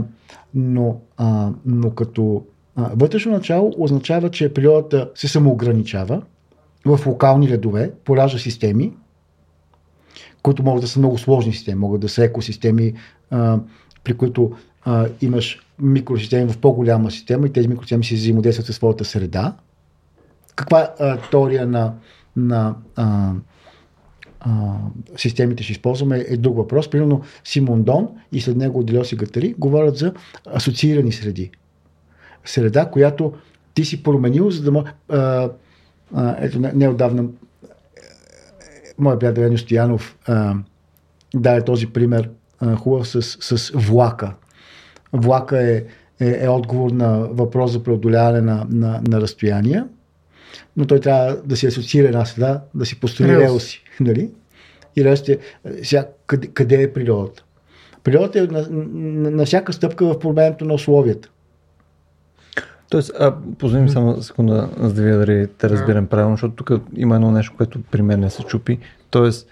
но, 0.54 0.98
а, 1.18 1.50
но 1.66 1.90
като 1.90 2.44
а, 2.76 2.90
вътрешно 2.96 3.32
начало 3.32 3.74
означава, 3.78 4.30
че 4.30 4.54
природата 4.54 5.10
се 5.16 5.28
самоограничава 5.28 6.22
в 6.86 7.00
локални 7.06 7.50
редове, 7.50 7.92
поражда 8.06 8.38
системи, 8.40 8.94
които 10.44 10.64
могат 10.64 10.82
да 10.82 10.88
са 10.88 11.00
много 11.00 11.18
сложни 11.18 11.54
системи, 11.54 11.80
могат 11.80 12.02
да 12.02 12.10
са 12.10 12.24
екосистеми, 12.24 12.94
а, 13.32 13.60
при 14.04 14.14
които 14.14 14.52
а, 14.86 15.08
имаш 15.22 15.60
микросистеми 15.80 16.52
в 16.52 16.58
по-голяма 16.58 17.12
система 17.12 17.48
и 17.48 17.54
тези 17.54 17.68
микросистеми 17.68 18.04
си 18.04 18.16
взаимодействат 18.16 18.66
със 18.66 18.76
своята 18.76 19.06
среда. 19.06 19.54
Каква 20.56 20.94
а, 21.00 21.18
теория 21.18 21.68
на, 21.68 21.94
на 22.36 22.76
а, 22.96 23.32
а, 24.40 24.76
системите 25.18 25.64
ще 25.64 25.72
използваме 25.72 26.26
е 26.28 26.38
друг 26.38 26.58
въпрос. 26.58 26.90
Примерно 26.90 27.22
Симон 27.44 27.84
Дон 27.84 28.08
и 28.32 28.42
след 28.42 28.58
него 28.58 28.84
Делиоси 28.84 29.16
Гатари 29.16 29.56
говорят 29.58 29.98
за 29.98 30.14
асоциирани 30.46 31.12
среди. 31.12 31.52
Среда, 32.46 32.90
която 32.90 33.34
ти 33.74 33.86
си 33.86 34.04
променил, 34.04 34.52
за 34.52 34.64
да 34.64 34.72
може... 34.72 34.86
Ето, 36.40 36.60
неодавна 36.60 37.26
моят 38.98 39.20
приятел 39.20 39.42
Ено 39.42 39.58
Стоянов 39.58 40.18
а, 40.28 40.56
даде 41.36 41.66
този 41.66 41.88
пример 41.88 42.30
а, 42.60 42.76
хубав 42.76 43.08
с, 43.08 43.22
с 43.58 43.72
влака. 43.76 44.34
Влака 45.14 45.72
е, 45.72 45.84
е, 46.20 46.46
е 46.46 46.50
отговор 46.50 46.92
на 46.92 47.20
въпрос 47.20 47.72
за 47.72 47.84
преодоляване 47.84 48.42
на, 48.42 48.66
на, 48.70 49.02
на 49.08 49.22
разстояния, 49.22 49.88
но 50.78 50.86
той 50.86 51.00
трябва 51.00 51.38
да 51.46 51.58
си 51.58 51.68
асоциира 51.68 52.08
една 52.08 52.26
среда, 52.26 52.62
да 52.76 52.86
си 52.86 53.00
построи 53.00 53.28
релси. 53.28 53.84
Нали? 54.00 54.32
И 54.96 55.04
релсите, 55.04 55.40
сега, 55.84 56.08
къде, 56.28 56.48
къде 56.48 56.82
е 56.82 56.94
природата? 56.94 57.44
Природата 58.04 58.40
е 58.40 58.42
на, 58.42 58.68
на, 58.70 59.32
на 59.32 59.46
всяка 59.46 59.74
стъпка 59.74 60.06
в 60.06 60.20
променето 60.20 60.66
на 60.66 60.74
условията. 60.74 61.30
Тоест, 62.90 63.12
а, 63.20 63.36
позволим 63.60 63.90
само 63.90 64.22
секунда, 64.22 64.70
за 64.78 64.94
да 64.94 65.02
видя 65.02 65.18
дали 65.18 65.48
те 65.58 65.70
разбирам 65.70 66.08
правилно, 66.08 66.34
защото 66.34 66.64
тук 66.64 66.72
има 66.96 67.16
едно 67.16 67.32
нещо, 67.32 67.54
което 67.58 67.82
при 67.92 68.02
мен 68.02 68.20
не 68.20 68.30
се 68.30 68.44
чупи. 68.44 68.80
Тоест, 69.10 69.48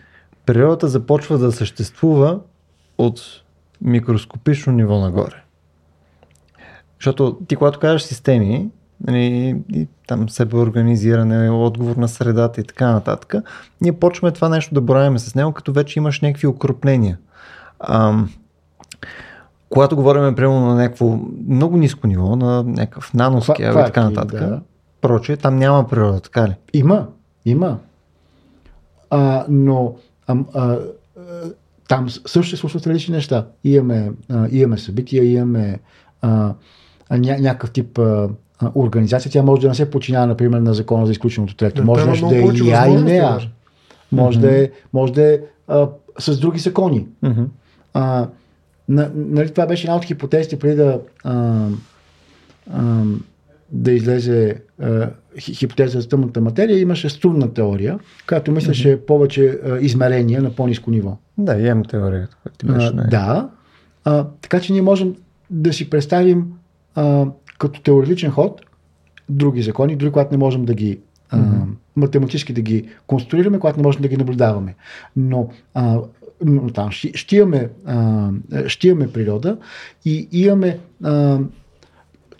природата 0.45 0.87
започва 0.87 1.37
да 1.37 1.51
съществува 1.51 2.39
от 2.97 3.21
микроскопично 3.81 4.73
ниво 4.73 4.99
нагоре. 4.99 5.43
Защото 6.99 7.39
ти, 7.47 7.55
когато 7.55 7.79
кажеш 7.79 8.01
системи, 8.01 8.69
нали, 9.07 9.55
и 9.73 9.87
там 10.07 10.29
себеорганизиране, 10.29 11.49
отговор 11.49 11.95
на 11.95 12.07
средата 12.07 12.61
и 12.61 12.63
така 12.63 12.91
нататък, 12.91 13.35
ние 13.81 13.91
почваме 13.91 14.31
това 14.31 14.49
нещо 14.49 14.73
да 14.73 14.81
боравим 14.81 15.19
с 15.19 15.35
него, 15.35 15.51
като 15.51 15.73
вече 15.73 15.99
имаш 15.99 16.21
някакви 16.21 16.47
окрупления. 16.47 17.17
Ам, 17.79 18.29
когато 19.69 19.95
говорим 19.95 20.35
примерно 20.35 20.59
на 20.59 20.75
някакво 20.75 21.19
много 21.47 21.77
ниско 21.77 22.07
ниво, 22.07 22.35
на 22.35 22.63
някакъв 22.63 23.13
наноскел 23.13 23.71
и 23.71 23.85
така 23.85 24.09
нататък, 24.09 24.39
да. 24.39 24.61
проче, 25.01 25.37
там 25.37 25.57
няма 25.57 25.87
природа, 25.87 26.19
така 26.19 26.47
ли? 26.47 26.55
Има, 26.73 27.07
има. 27.45 27.77
А, 29.09 29.45
но 29.49 29.95
а, 30.27 30.35
а, 30.53 30.79
там 31.87 32.09
също 32.09 32.49
се 32.49 32.57
случват 32.57 32.87
различни 32.87 33.15
неща. 33.15 33.45
Имаме, 33.63 34.11
а, 34.29 34.47
имаме 34.51 34.77
събития, 34.77 35.23
имаме 35.23 35.79
а, 36.21 36.53
ня, 37.11 37.37
някакъв 37.39 37.71
тип 37.71 37.99
а, 37.99 38.29
организация. 38.75 39.31
Тя 39.31 39.43
може 39.43 39.61
да 39.61 39.67
не 39.67 39.75
се 39.75 39.89
подчинява, 39.89 40.27
например, 40.27 40.59
на 40.59 40.73
закона 40.73 41.05
за 41.05 41.11
изключеното 41.11 41.55
трето. 41.55 41.75
Да, 41.75 41.85
може 41.85 42.05
да, 42.05 42.27
да 42.27 42.35
е 42.35 42.39
я 42.39 42.87
и 42.87 43.01
не 43.03 43.21
Може, 44.11 44.39
mm-hmm. 44.39 44.41
да 44.41 44.63
е, 44.63 44.69
може 44.93 45.13
да 45.13 45.33
е 45.33 45.39
а, 45.67 45.87
с 46.19 46.39
други 46.39 46.59
закони. 46.59 47.07
Mm-hmm. 47.23 47.45
А, 47.93 48.27
нали, 48.87 49.49
това 49.49 49.67
беше 49.67 49.87
една 49.87 49.95
от 49.95 50.05
хипотезите 50.05 50.59
преди 50.59 50.75
да, 50.75 50.99
а, 51.23 51.67
а, 52.73 53.03
да 53.71 53.91
излезе 53.91 54.55
а, 54.81 55.09
хипотеза 55.39 56.01
за 56.01 56.09
тъмната 56.09 56.41
материя. 56.41 56.79
Имаше 56.79 57.09
струнна 57.09 57.53
теория, 57.53 57.99
която 58.27 58.51
мислеше 58.51 58.97
mm-hmm. 58.97 59.05
повече 59.05 59.59
а, 59.65 59.77
измерения 59.79 60.41
на 60.41 60.49
по-низко 60.49 60.91
ниво. 60.91 61.17
Да, 61.37 61.59
имам 61.59 61.85
теорията, 61.85 62.37
която 62.43 62.65
беше. 62.65 62.87
А, 62.87 63.07
да. 63.07 63.49
А, 64.05 64.25
така 64.41 64.59
че 64.59 64.73
ние 64.73 64.81
можем 64.81 65.15
да 65.49 65.73
си 65.73 65.89
представим 65.89 66.47
а, 66.95 67.25
като 67.61 67.81
теоретичен 67.81 68.31
ход 68.31 68.61
други 69.29 69.61
закони, 69.61 69.95
дори 69.95 70.11
когато 70.11 70.31
не 70.31 70.37
можем 70.37 70.65
да 70.65 70.73
ги 70.73 70.99
mm-hmm. 71.33 71.65
математически 71.95 72.53
да 72.53 72.61
ги 72.61 72.89
конструираме, 73.07 73.59
когато 73.59 73.77
не 73.79 73.83
можем 73.83 74.01
да 74.01 74.07
ги 74.07 74.17
наблюдаваме. 74.17 74.75
Но 75.15 75.49
а, 75.73 75.99
но 76.45 76.69
там 76.69 76.91
ще, 76.91 77.11
ще, 77.13 77.35
имаме, 77.35 77.69
а, 77.85 78.29
ще 78.67 78.87
имаме 78.87 79.11
природа 79.11 79.57
и 80.05 80.27
имаме 80.31 80.79
а, 81.03 81.39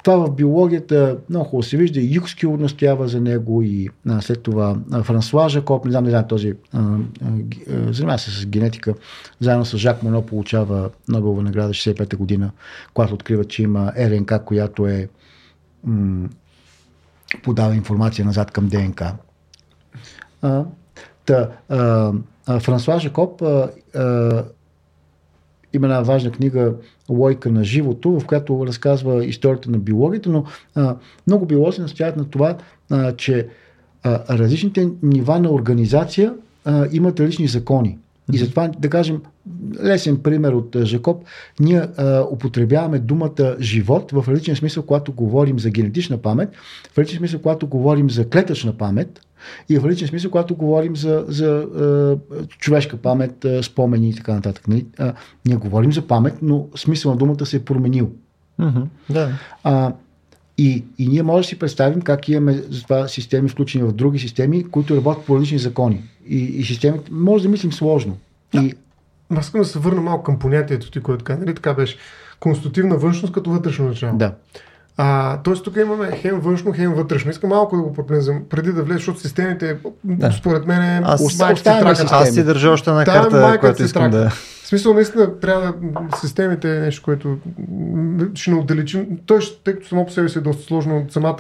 това 0.04 0.26
в 0.26 0.32
биологията 0.32 1.18
много 1.30 1.46
хубаво 1.46 1.64
се 1.64 1.78
вижда. 1.78 2.00
И 2.00 2.16
Юкскил 2.16 2.58
настоява 2.58 3.08
за 3.08 3.22
него 3.22 3.62
и 3.62 3.90
а, 4.10 4.22
след 4.22 4.44
това 4.44 4.78
а, 4.92 5.04
Франсуа 5.04 5.50
Жакоп, 5.50 5.86
не 5.86 5.92
знам, 5.92 6.04
не 6.04 6.10
знам 6.10 6.28
този, 6.28 6.54
занимава 7.90 8.20
се 8.20 8.32
с 8.32 8.46
генетика, 8.46 8.94
заедно 9.40 9.66
с 9.66 9.78
Жак 9.78 10.04
Моно 10.04 10.22
получава 10.22 10.90
Нобелова 11.08 11.44
награда 11.44 11.74
65-та 11.74 12.18
година, 12.18 12.52
когато 12.94 13.14
открива, 13.14 13.46
че 13.46 13.64
има 13.64 13.94
РНК, 13.98 14.34
която 14.46 14.88
е 14.88 15.10
м- 15.84 16.30
подава 17.44 17.76
информация 17.76 18.26
назад 18.26 18.52
към 18.52 18.68
ДНК. 18.68 19.16
А, 20.42 20.64
та, 21.26 21.50
а, 21.70 22.60
Франсуа 22.60 23.00
Жакоп 23.00 23.42
а, 23.42 23.70
а, 23.96 24.44
има 25.74 25.88
една 25.88 26.02
важна 26.02 26.32
книга 26.32 26.74
Лойка 27.10 27.52
на 27.52 27.64
живото, 27.64 28.20
в 28.20 28.26
която 28.26 28.68
разказва 28.68 29.26
историята 29.26 29.72
на 29.72 29.78
биологията, 29.78 30.30
но 30.30 30.46
а, 30.76 30.96
много 31.28 31.46
биолози 31.46 31.82
настояват 31.82 32.18
на 32.18 32.30
това, 32.30 32.58
а, 32.90 33.16
че 33.16 33.48
а, 34.04 34.38
различните 34.38 34.90
нива 35.04 35.40
на 35.40 35.52
организация 35.52 36.34
а, 36.66 36.88
имат 36.92 37.20
различни 37.20 37.48
закони. 37.48 37.98
И 38.34 38.38
затова, 38.38 38.68
да 38.80 38.90
кажем, 38.90 39.22
лесен 39.84 40.18
пример 40.18 40.52
от 40.52 40.78
Жакоб, 40.84 41.24
ние 41.60 41.80
а, 41.80 42.26
употребяваме 42.32 43.00
думата 43.00 43.56
живот 43.60 44.12
в 44.12 44.26
различен 44.28 44.56
смисъл, 44.56 44.84
когато 44.84 45.14
говорим 45.14 45.60
за 45.60 45.70
генетична 45.70 46.18
памет, 46.18 46.50
в 46.94 46.98
различен 46.98 47.18
смисъл, 47.18 47.42
когато 47.42 47.68
говорим 47.68 48.10
за 48.10 48.30
клетъчна 48.30 48.78
памет, 48.78 49.22
и 49.70 49.80
в 49.80 49.88
личен 49.88 50.08
смисъл, 50.08 50.32
когато 50.32 50.56
говорим 50.56 50.96
за, 50.96 51.26
за 51.28 51.48
а, 51.50 52.18
човешка 52.48 52.98
памет, 52.98 53.46
а, 53.46 53.64
спомени 53.64 54.10
и 54.10 54.16
така 54.16 54.34
нататък. 54.34 54.68
Нали? 54.68 54.86
А, 55.00 55.14
ние 55.46 55.56
говорим 55.56 55.94
за 55.94 56.08
памет, 56.08 56.36
но 56.42 56.68
смисъл 56.76 57.12
на 57.12 57.18
думата 57.18 57.46
се 57.46 57.58
е 57.58 57.66
променил. 57.66 58.12
Mm-hmm, 58.60 58.86
да. 59.10 59.32
А, 59.64 59.94
и, 60.58 60.84
и 60.98 61.08
ние 61.08 61.24
можем 61.24 61.42
да 61.42 61.48
си 61.48 61.60
представим 61.60 62.02
как 62.02 62.30
имаме 62.30 62.54
за 62.54 62.84
това 62.84 63.08
системи, 63.08 63.50
включени 63.50 63.84
в 63.84 63.92
други 63.92 64.20
системи, 64.20 64.64
които 64.64 64.98
работят 64.98 65.26
по 65.26 65.36
различни 65.36 65.60
закони. 65.60 66.04
И, 66.28 66.38
и 66.38 66.64
системите, 66.64 67.12
може 67.12 67.44
да 67.44 67.50
мислим 67.50 67.72
сложно. 67.72 68.18
Да. 68.54 68.62
И... 68.62 68.74
Аз 69.30 69.46
искам 69.46 69.62
да 69.62 69.68
се 69.68 69.80
върна 69.80 70.02
малко 70.02 70.24
към 70.24 70.40
понятието 70.40 70.92
ти, 70.92 71.00
което 71.00 71.24
така, 71.24 71.40
нали 71.40 71.56
така 71.56 71.74
беше. 71.74 71.98
Конститутивна 72.40 72.98
външност 72.98 73.34
като 73.34 73.50
вътрешно 73.50 73.88
начало. 73.88 74.18
Да. 74.18 74.36
А, 75.04 75.38
тоест 75.44 75.64
тук 75.64 75.78
имаме 75.78 76.12
хем 76.12 76.40
външно, 76.40 76.74
хем 76.74 76.94
вътрешно. 76.94 77.32
Искам 77.32 77.50
малко 77.50 77.76
да 77.76 77.82
го 77.82 77.94
пропнезам, 77.94 78.42
преди 78.50 78.74
да 78.74 78.84
влезе, 78.84 78.98
защото 78.98 79.20
системите, 79.20 79.78
да. 80.04 80.32
според 80.32 80.66
мен, 80.66 80.82
е 80.82 81.02
аз, 81.04 81.40
аз 82.12 82.34
си 82.34 82.44
държа 82.44 82.70
още 82.70 82.92
на 82.92 83.06
карта, 83.06 83.58
която 83.60 83.84
искам 83.84 84.12
да 84.12 84.32
смисъл, 84.72 84.94
наистина 84.94 85.40
трябва 85.40 85.62
да 85.62 85.74
системите 86.18 86.78
е 86.78 86.80
нещо, 86.80 87.02
което 87.04 87.38
ще 88.36 88.52
не 88.52 88.58
отдалечим. 88.58 89.08
Той, 89.26 89.40
тъй 89.64 89.74
като 89.74 89.88
само 89.88 90.06
по 90.06 90.12
себе 90.12 90.30
си 90.30 90.38
е 90.38 90.42
доста 90.42 90.64
сложно 90.64 90.98
от 90.98 91.14
самата 91.14 91.38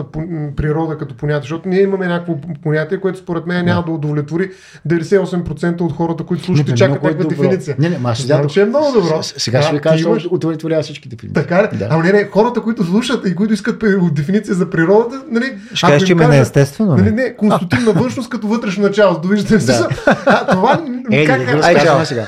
природа 0.56 0.98
като 0.98 1.16
понятие, 1.16 1.42
защото 1.42 1.70
ние 1.70 1.82
имаме 1.82 2.08
някакво 2.08 2.36
понятие, 2.64 2.98
което 2.98 3.20
според 3.20 3.48
мен 3.48 3.66
няма 3.66 3.84
да 3.86 3.92
удовлетвори 3.92 4.52
98% 4.88 5.82
от 5.82 5.92
хората, 5.92 6.24
които 6.24 6.44
слушат 6.44 6.70
и 6.70 6.76
чакат 6.76 7.04
някаква 7.04 7.28
дефиниция. 7.28 7.76
Не, 7.80 7.90
не, 7.90 7.98
ма 7.98 8.16
ще 8.16 8.26
Знам, 8.26 8.50
че 8.50 8.62
е 8.62 8.66
много 8.66 8.92
добро. 8.92 9.24
Сега 9.24 9.62
ще 9.62 9.74
ви 9.74 9.80
кажа, 9.80 10.08
имаш... 10.08 10.28
удовлетворява 10.32 10.84
всички 10.84 11.10
дефиниции. 11.10 11.44
Така 11.44 11.64
ли? 11.64 11.78
Да. 11.78 11.88
Ама 11.90 12.04
не, 12.04 12.12
не, 12.12 12.26
хората, 12.32 12.62
които 12.62 12.84
слушат 12.84 13.28
и 13.28 13.36
които 13.36 13.54
искат 13.54 13.84
дефиниция 14.12 14.56
за 14.56 14.70
природата, 14.70 15.24
нали? 15.30 15.58
Ще 15.74 15.88
кажеш, 15.88 16.08
че 16.08 16.16
ме 16.16 16.40
естествено. 16.40 16.96
Нали, 16.96 17.12
не, 17.12 17.36
конститутивна 17.36 17.92
външност 18.02 18.30
като 18.30 18.48
вътрешно 18.48 18.84
начало. 18.84 19.20
Довиждате 19.20 19.66
да. 19.66 19.88
а, 20.26 20.48
това, 20.48 20.82
е, 21.12 21.26
как, 21.26 21.64
ай, 21.64 22.06
сега. 22.06 22.28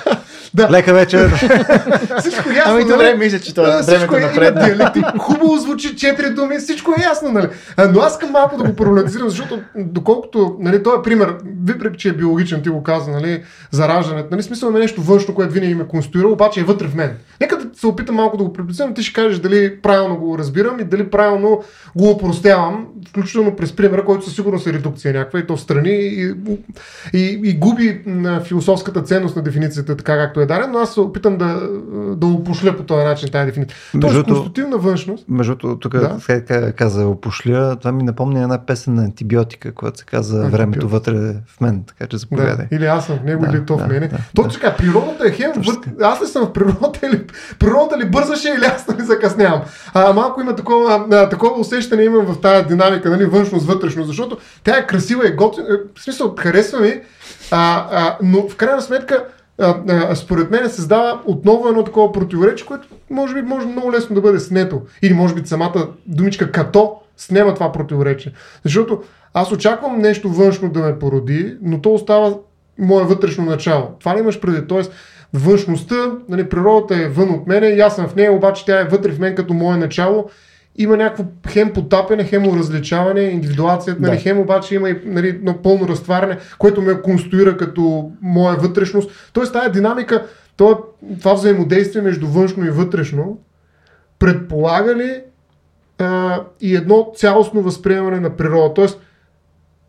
Да. 0.55 0.69
Лека 0.71 0.93
вечер. 0.93 1.29
Всичко 2.19 2.49
е 2.49 2.53
ясно. 2.55 2.73
Ами 2.73 2.83
добре, 2.83 3.03
нали? 3.03 3.17
мисля, 3.17 3.39
че 3.39 3.55
това 3.55 3.81
всичко 3.81 4.13
времето 4.13 4.15
е, 4.15 4.19
напред. 4.19 4.55
има 4.55 4.65
диалектик, 4.65 5.05
хубаво 5.17 5.57
звучи 5.57 5.95
четири 5.95 6.29
думи, 6.29 6.57
всичко 6.57 6.91
е 6.91 7.03
ясно, 7.03 7.31
нали? 7.31 7.47
А, 7.77 7.87
но 7.87 7.99
аз 7.99 8.13
искам 8.13 8.31
малко 8.31 8.57
да 8.57 8.63
го 8.63 8.75
проблематизирам, 8.75 9.29
защото 9.29 9.59
доколкото, 9.75 10.55
нали, 10.59 10.83
този 10.83 10.97
пример, 11.03 11.35
въпреки 11.67 11.97
че 11.97 12.09
е 12.09 12.13
биологичен, 12.13 12.61
ти 12.61 12.69
го 12.69 12.83
каза, 12.83 13.11
нали, 13.11 13.43
за 13.71 13.87
раждането, 13.87 14.27
нали, 14.31 14.43
смисъл 14.43 14.69
има 14.69 14.79
нещо 14.79 15.01
външно, 15.01 15.35
което 15.35 15.53
винаги 15.53 15.75
ме 15.75 15.87
конструира, 15.87 16.27
обаче 16.27 16.59
е 16.59 16.63
вътре 16.63 16.87
в 16.87 16.95
мен. 16.95 17.11
Нека 17.41 17.57
да 17.57 17.79
се 17.79 17.87
опитам 17.87 18.15
малко 18.15 18.37
да 18.37 18.43
го 18.43 18.53
приблизирам, 18.53 18.93
ти 18.93 19.03
ще 19.03 19.13
кажеш 19.13 19.39
дали 19.39 19.81
правилно 19.81 20.17
го 20.17 20.37
разбирам 20.37 20.79
и 20.79 20.83
дали 20.83 21.09
правилно 21.09 21.63
го 21.95 22.09
опростявам, 22.09 22.87
включително 23.09 23.55
през 23.55 23.75
примера, 23.75 24.05
който 24.05 24.25
със 24.25 24.35
сигурност 24.35 24.67
е 24.67 24.73
редукция 24.73 25.13
някаква 25.13 25.39
и 25.39 25.47
то 25.47 25.57
страни 25.57 25.95
и, 25.95 26.33
и, 27.13 27.41
и 27.43 27.57
губи 27.57 28.01
на 28.05 28.41
философската 28.41 29.01
ценност 29.03 29.35
на 29.35 29.41
дефиницията, 29.41 29.97
така 29.97 30.17
както 30.17 30.41
е 30.41 30.42
даден, 30.45 30.71
но 30.71 30.79
аз 30.79 30.93
се 30.93 30.99
опитам 30.99 31.37
да, 31.37 31.69
да 32.15 32.27
опошля 32.27 32.77
по 32.77 32.83
този 32.83 33.03
начин 33.05 33.29
тази 33.31 33.45
дефиниция. 33.45 33.77
Тоест, 34.01 34.23
конститутивна 34.23 34.77
външност. 34.77 35.25
Между 35.29 35.55
тук 35.55 35.91
Да. 35.97 36.17
да. 36.47 36.71
каза 36.73 37.07
опошля, 37.07 37.75
това 37.75 37.91
ми 37.91 38.03
напомня 38.03 38.41
една 38.43 38.65
песен 38.65 38.93
на 38.95 39.03
антибиотика, 39.03 39.73
която 39.73 39.97
се 39.99 40.05
каза 40.05 40.35
Антибиотик. 40.35 40.57
времето 40.57 40.89
вътре 40.89 41.13
в 41.47 41.61
мен, 41.61 41.83
така 41.87 42.07
че 42.07 42.15
Да. 42.15 42.19
заповядай. 42.19 42.65
Или 42.71 42.85
аз 42.85 43.05
съм 43.05 43.17
в 43.17 43.23
него, 43.23 43.45
Да, 43.45 43.51
или 43.57 43.65
то 43.65 43.77
в 43.77 43.81
да, 43.81 43.87
мене. 43.87 44.07
да, 44.07 44.17
Точно 44.35 44.51
да. 44.51 44.53
така, 44.59 44.75
природата 44.75 45.27
е 45.27 45.31
хем. 45.31 45.51
Аз 46.01 46.21
ли 46.21 46.27
съм 46.27 46.45
в 46.45 46.53
природата 46.53 47.07
или 47.07 47.21
природата 47.59 47.97
ли 47.97 48.09
бързаше 48.09 48.49
или 48.57 48.65
аз 48.65 48.87
нали 48.87 49.01
закъснявам. 49.03 49.61
А, 49.93 50.13
малко 50.13 50.41
има 50.41 50.55
такова, 50.55 51.05
а, 51.11 51.29
такова 51.29 51.59
усещане 51.59 52.03
имам 52.03 52.25
в 52.25 52.41
тази 52.41 52.65
динамика, 52.65 53.09
нали, 53.09 53.25
външност, 53.25 53.65
вътрешност, 53.65 54.07
защото 54.07 54.37
тя 54.63 54.77
е 54.77 54.87
красива 54.87 55.27
и 55.27 55.31
готина, 55.31 55.67
в 55.95 56.03
смисъл, 56.03 56.35
харесва 56.39 56.79
ми, 56.79 56.93
а, 57.51 57.87
а, 57.91 58.17
но 58.23 58.49
в 58.49 58.55
крайна 58.55 58.81
сметка 58.81 59.23
според 60.15 60.51
мен 60.51 60.69
създава 60.69 61.21
отново 61.25 61.67
едно 61.67 61.83
такова 61.83 62.11
противоречие, 62.11 62.67
което 62.67 62.87
може 63.09 63.33
би 63.33 63.41
може 63.41 63.67
много 63.67 63.91
лесно 63.91 64.15
да 64.15 64.21
бъде 64.21 64.39
снето. 64.39 64.81
Или 65.01 65.13
може 65.13 65.35
би 65.35 65.47
самата 65.47 65.87
думичка 66.05 66.51
като 66.51 66.95
снема 67.17 67.53
това 67.53 67.71
противоречие. 67.71 68.31
Защото 68.63 69.01
аз 69.33 69.51
очаквам 69.51 69.99
нещо 69.99 70.29
външно 70.29 70.69
да 70.69 70.79
ме 70.79 70.99
породи, 70.99 71.57
но 71.61 71.81
то 71.81 71.93
остава 71.93 72.33
мое 72.79 73.03
вътрешно 73.03 73.45
начало. 73.45 73.89
Това 73.99 74.15
ли 74.15 74.19
имаш 74.19 74.39
преди? 74.39 74.67
Тоест, 74.67 74.91
външността, 75.33 76.11
нали, 76.29 76.49
природата 76.49 76.95
е 76.95 77.07
вън 77.07 77.29
от 77.29 77.47
мене 77.47 77.67
и 77.67 77.79
аз 77.79 77.95
съм 77.95 78.07
в 78.07 78.15
нея, 78.15 78.33
обаче 78.33 78.65
тя 78.65 78.79
е 78.79 78.85
вътре 78.85 79.11
в 79.11 79.19
мен 79.19 79.35
като 79.35 79.53
мое 79.53 79.77
начало. 79.77 80.29
Има 80.75 80.97
някакво 80.97 81.23
хем 81.47 81.73
потапяне, 81.73 82.23
хем 82.23 82.43
различаване, 82.43 83.21
индивидуацията, 83.21 84.01
нали, 84.01 84.15
Да. 84.15 84.21
хем 84.21 84.39
обаче 84.39 84.75
има 84.75 84.89
и 84.89 85.01
нали, 85.05 85.27
едно 85.27 85.57
пълно 85.57 85.87
разтваряне, 85.87 86.37
което 86.59 86.81
ме 86.81 87.01
конструира 87.01 87.57
като 87.57 88.11
моя 88.21 88.55
вътрешност. 88.55 89.11
Тоест 89.33 89.53
тази 89.53 89.71
динамика, 89.71 90.25
това, 90.57 90.77
това 91.19 91.33
взаимодействие 91.33 92.01
между 92.01 92.27
външно 92.27 92.65
и 92.65 92.69
вътрешно, 92.69 93.37
предполага 94.19 94.95
ли 94.95 95.21
а, 95.99 96.41
и 96.61 96.75
едно 96.75 97.11
цялостно 97.15 97.61
възприемане 97.61 98.19
на 98.19 98.29
природа. 98.29 98.73
Тоест, 98.73 98.99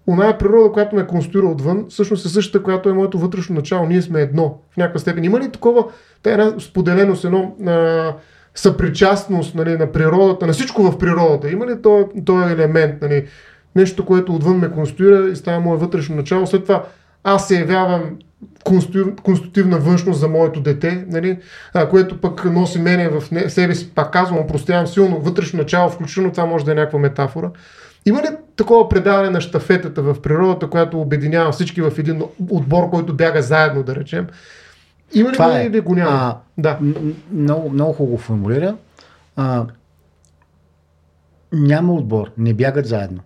оная 0.07 0.39
природа, 0.39 0.73
която 0.73 0.97
ме 0.97 1.07
конструира 1.07 1.47
отвън, 1.47 1.87
всъщност 1.89 2.27
е 2.27 2.29
същата, 2.29 2.65
която 2.65 2.89
е 2.89 2.93
моето 2.93 3.19
вътрешно 3.19 3.57
начало. 3.57 3.87
Ние 3.87 4.03
сме 4.03 4.21
едно 4.21 4.59
в 4.71 4.77
някаква 4.77 5.01
степен. 5.01 5.25
Има 5.25 5.41
ли 5.41 5.51
такова, 5.51 5.85
та 6.23 6.33
една 6.33 6.61
споделеност, 6.61 7.25
едно 7.25 7.57
а, 7.67 8.15
съпричастност 8.55 9.55
нали, 9.55 9.77
на 9.77 9.93
природата, 9.93 10.47
на 10.47 10.53
всичко 10.53 10.83
в 10.83 10.99
природата? 10.99 11.51
Има 11.51 11.67
ли 11.67 11.83
този, 12.25 12.53
елемент, 12.53 13.03
нали, 13.03 13.27
нещо, 13.77 14.05
което 14.05 14.35
отвън 14.35 14.57
ме 14.57 14.71
конструира 14.71 15.31
и 15.31 15.37
става 15.37 15.61
мое 15.61 15.77
вътрешно 15.77 16.17
начало? 16.17 16.47
След 16.47 16.63
това 16.63 16.85
аз 17.25 17.49
се 17.49 17.59
явявам 17.59 18.03
конститу- 18.65 19.23
конститутивна 19.23 19.79
външност 19.79 20.21
за 20.21 20.29
моето 20.29 20.61
дете, 20.61 21.05
нали, 21.09 21.39
а, 21.75 21.89
което 21.89 22.21
пък 22.21 22.45
носи 22.45 22.79
мене 22.79 23.09
в 23.09 23.31
не, 23.31 23.51
себе 23.51 23.75
си, 23.75 23.91
пак 23.95 24.13
казвам, 24.13 24.39
опростявам 24.39 24.87
силно 24.87 25.21
вътрешно 25.21 25.59
начало, 25.59 25.91
включително 25.91 26.31
това 26.31 26.47
може 26.47 26.65
да 26.65 26.73
е 26.73 26.75
някаква 26.75 26.99
метафора. 26.99 27.51
Има 28.07 28.23
ли 28.23 28.27
такова 28.57 28.89
предаване 28.89 29.31
на 29.31 29.41
штафетата 29.41 30.03
в 30.03 30.23
природата, 30.23 30.71
която 30.71 31.01
обединява 31.01 31.53
всички 31.53 31.83
в 31.83 31.93
един 31.99 32.23
отбор, 32.51 32.91
който 32.91 33.15
бяга 33.15 33.43
заедно, 33.43 33.83
да 33.83 33.95
речем? 33.95 34.27
Има 35.15 35.33
ли 35.33 35.37
го 35.37 35.43
е. 35.45 35.63
или 35.63 35.81
го 35.81 35.95
няма? 35.95 36.11
А, 36.11 36.39
да. 36.59 36.79
Много, 37.33 37.71
много 37.71 37.93
хубаво 37.93 38.19
формулира. 38.19 38.77
А, 39.37 39.67
няма 41.53 41.93
отбор, 41.93 42.31
не 42.39 42.55
бягат 42.55 42.87
заедно. 42.87 43.21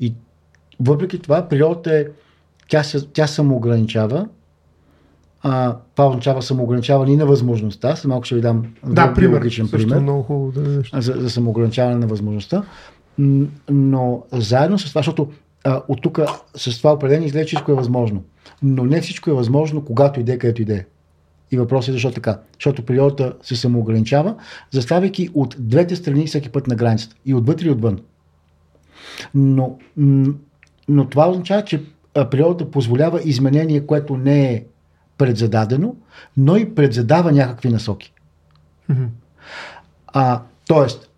И 0.00 0.14
въпреки 0.80 1.18
това, 1.18 1.48
природата 1.48 1.94
е, 1.94 2.06
тя, 2.68 2.82
се, 2.82 3.06
тя 3.06 3.26
самоограничава. 3.26 4.28
А, 5.42 5.76
това 5.94 6.08
означава 6.08 6.42
самоограничаване 6.42 7.12
и 7.12 7.16
на 7.16 7.26
възможността. 7.26 7.96
След 7.96 8.08
малко 8.08 8.24
ще 8.24 8.34
ви 8.34 8.40
дам 8.40 8.66
Да, 8.86 9.14
пример. 9.14 9.30
биологичен 9.30 9.66
Също 9.66 9.88
пример 9.88 10.02
много 10.02 10.22
хубаво 10.22 10.52
да 10.52 10.62
дадеш. 10.62 10.90
за, 10.94 11.12
за 11.12 11.30
самоограничаване 11.30 11.96
на 11.96 12.06
възможността. 12.06 12.62
Но 13.70 14.22
заедно 14.32 14.78
с 14.78 14.88
това, 14.88 14.98
защото 14.98 15.28
а, 15.64 15.82
от 15.88 16.02
тук 16.02 16.20
с 16.56 16.78
това 16.78 16.92
определение 16.92 17.26
изглежда, 17.26 17.46
че 17.46 17.56
всичко 17.56 17.72
е 17.72 17.74
възможно. 17.74 18.22
Но 18.62 18.84
не 18.84 19.00
всичко 19.00 19.30
е 19.30 19.34
възможно, 19.34 19.84
когато 19.84 20.20
иде, 20.20 20.38
където 20.38 20.62
иде. 20.62 20.86
И 21.50 21.58
въпросът 21.58 21.88
е 21.88 21.92
защо 21.92 22.10
така? 22.10 22.40
Защото 22.54 22.86
природата 22.86 23.34
се 23.42 23.56
самоограничава, 23.56 24.34
заставяйки 24.70 25.30
от 25.34 25.56
двете 25.58 25.96
страни 25.96 26.26
всеки 26.26 26.48
път 26.48 26.66
на 26.66 26.74
границата. 26.74 27.16
И 27.26 27.34
отвътре 27.34 27.66
и 27.66 27.70
отвън. 27.70 27.98
Но, 29.34 29.78
но 30.88 31.08
това 31.08 31.30
означава, 31.30 31.64
че 31.64 31.82
природата 32.30 32.70
позволява 32.70 33.20
изменение, 33.24 33.86
което 33.86 34.16
не 34.16 34.52
е 34.52 34.64
предзададено, 35.18 35.96
но 36.36 36.56
и 36.56 36.74
предзадава 36.74 37.32
някакви 37.32 37.68
насоки. 37.68 38.12
Мгм. 38.88 39.04
А, 40.06 40.42
тоест, 40.68 41.10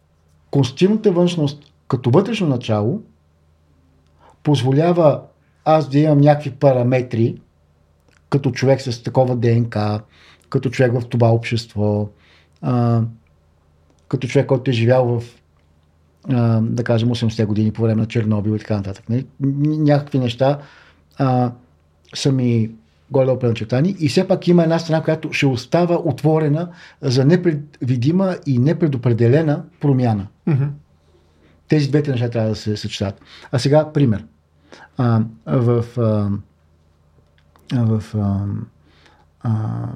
конститутивната 0.50 1.12
външност 1.12 1.72
като 1.88 2.10
вътрешно 2.10 2.46
начало 2.46 3.02
позволява 4.44 5.20
аз 5.64 5.88
да 5.88 5.98
имам 5.98 6.18
някакви 6.18 6.50
параметри, 6.50 7.40
като 8.30 8.50
човек 8.50 8.80
с 8.80 9.02
такова 9.02 9.36
ДНК, 9.36 10.00
като 10.48 10.70
човек 10.70 10.92
в 11.00 11.08
това 11.08 11.32
общество, 11.32 12.08
а, 12.62 13.02
като 14.08 14.28
човек, 14.28 14.46
който 14.46 14.70
е 14.70 14.74
живял 14.74 15.06
в 15.06 15.24
а, 16.28 16.60
да 16.60 16.84
кажем 16.84 17.08
80 17.08 17.46
години 17.46 17.72
по 17.72 17.82
време 17.82 18.00
на 18.00 18.06
Чернобил 18.06 18.56
и 18.56 18.58
така 18.58 18.76
нататък. 18.76 19.08
Нали? 19.08 19.26
Някакви 19.60 20.18
неща 20.18 20.58
а, 21.18 21.52
са 22.14 22.32
ми 22.32 22.70
горе 23.10 23.38
предначертани 23.38 23.96
и 24.00 24.08
все 24.08 24.28
пак 24.28 24.48
има 24.48 24.62
една 24.62 24.78
страна, 24.78 25.02
която 25.02 25.32
ще 25.32 25.46
остава 25.46 25.98
отворена 26.04 26.68
за 27.00 27.24
непредвидима 27.24 28.36
и 28.46 28.58
непредопределена 28.58 29.62
промяна. 29.80 30.26
Мгм. 30.46 30.64
Тези 31.68 31.88
двете 31.88 32.10
неща 32.10 32.30
трябва 32.30 32.48
да 32.48 32.56
се 32.56 32.76
съчетат. 32.76 33.20
А 33.52 33.58
сега 33.58 33.92
пример. 33.92 34.24
А, 34.96 35.22
в 35.46 35.84
а, 35.98 36.28
в 37.84 38.02
а, 38.14 38.46
а, 39.40 39.88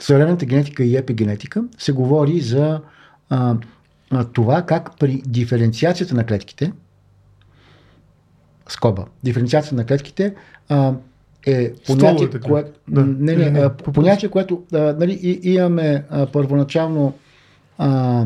съвременната 0.00 0.46
генетика 0.46 0.84
и 0.84 0.96
епигенетика 0.96 1.64
се 1.78 1.92
говори 1.92 2.40
за 2.40 2.80
а, 3.30 3.56
а, 4.10 4.24
това 4.24 4.62
как 4.62 4.98
при 4.98 5.22
диференциацията 5.26 6.14
на 6.14 6.26
клетките 6.26 6.72
скоба, 8.68 9.04
диференциацията 9.24 9.74
на 9.74 9.86
клетките 9.86 10.34
а, 10.68 10.94
е 11.46 11.72
понятие, 11.86 12.30
което, 12.40 12.70
Да. 12.88 13.04
не, 13.04 13.36
не, 13.36 13.50
не, 13.50 13.74
понятие, 13.74 14.28
което 14.28 14.62
а, 14.72 14.78
нали, 14.78 15.12
и, 15.22 15.54
имаме 15.54 16.04
а, 16.10 16.26
първоначално 16.26 17.14
а, 17.78 18.24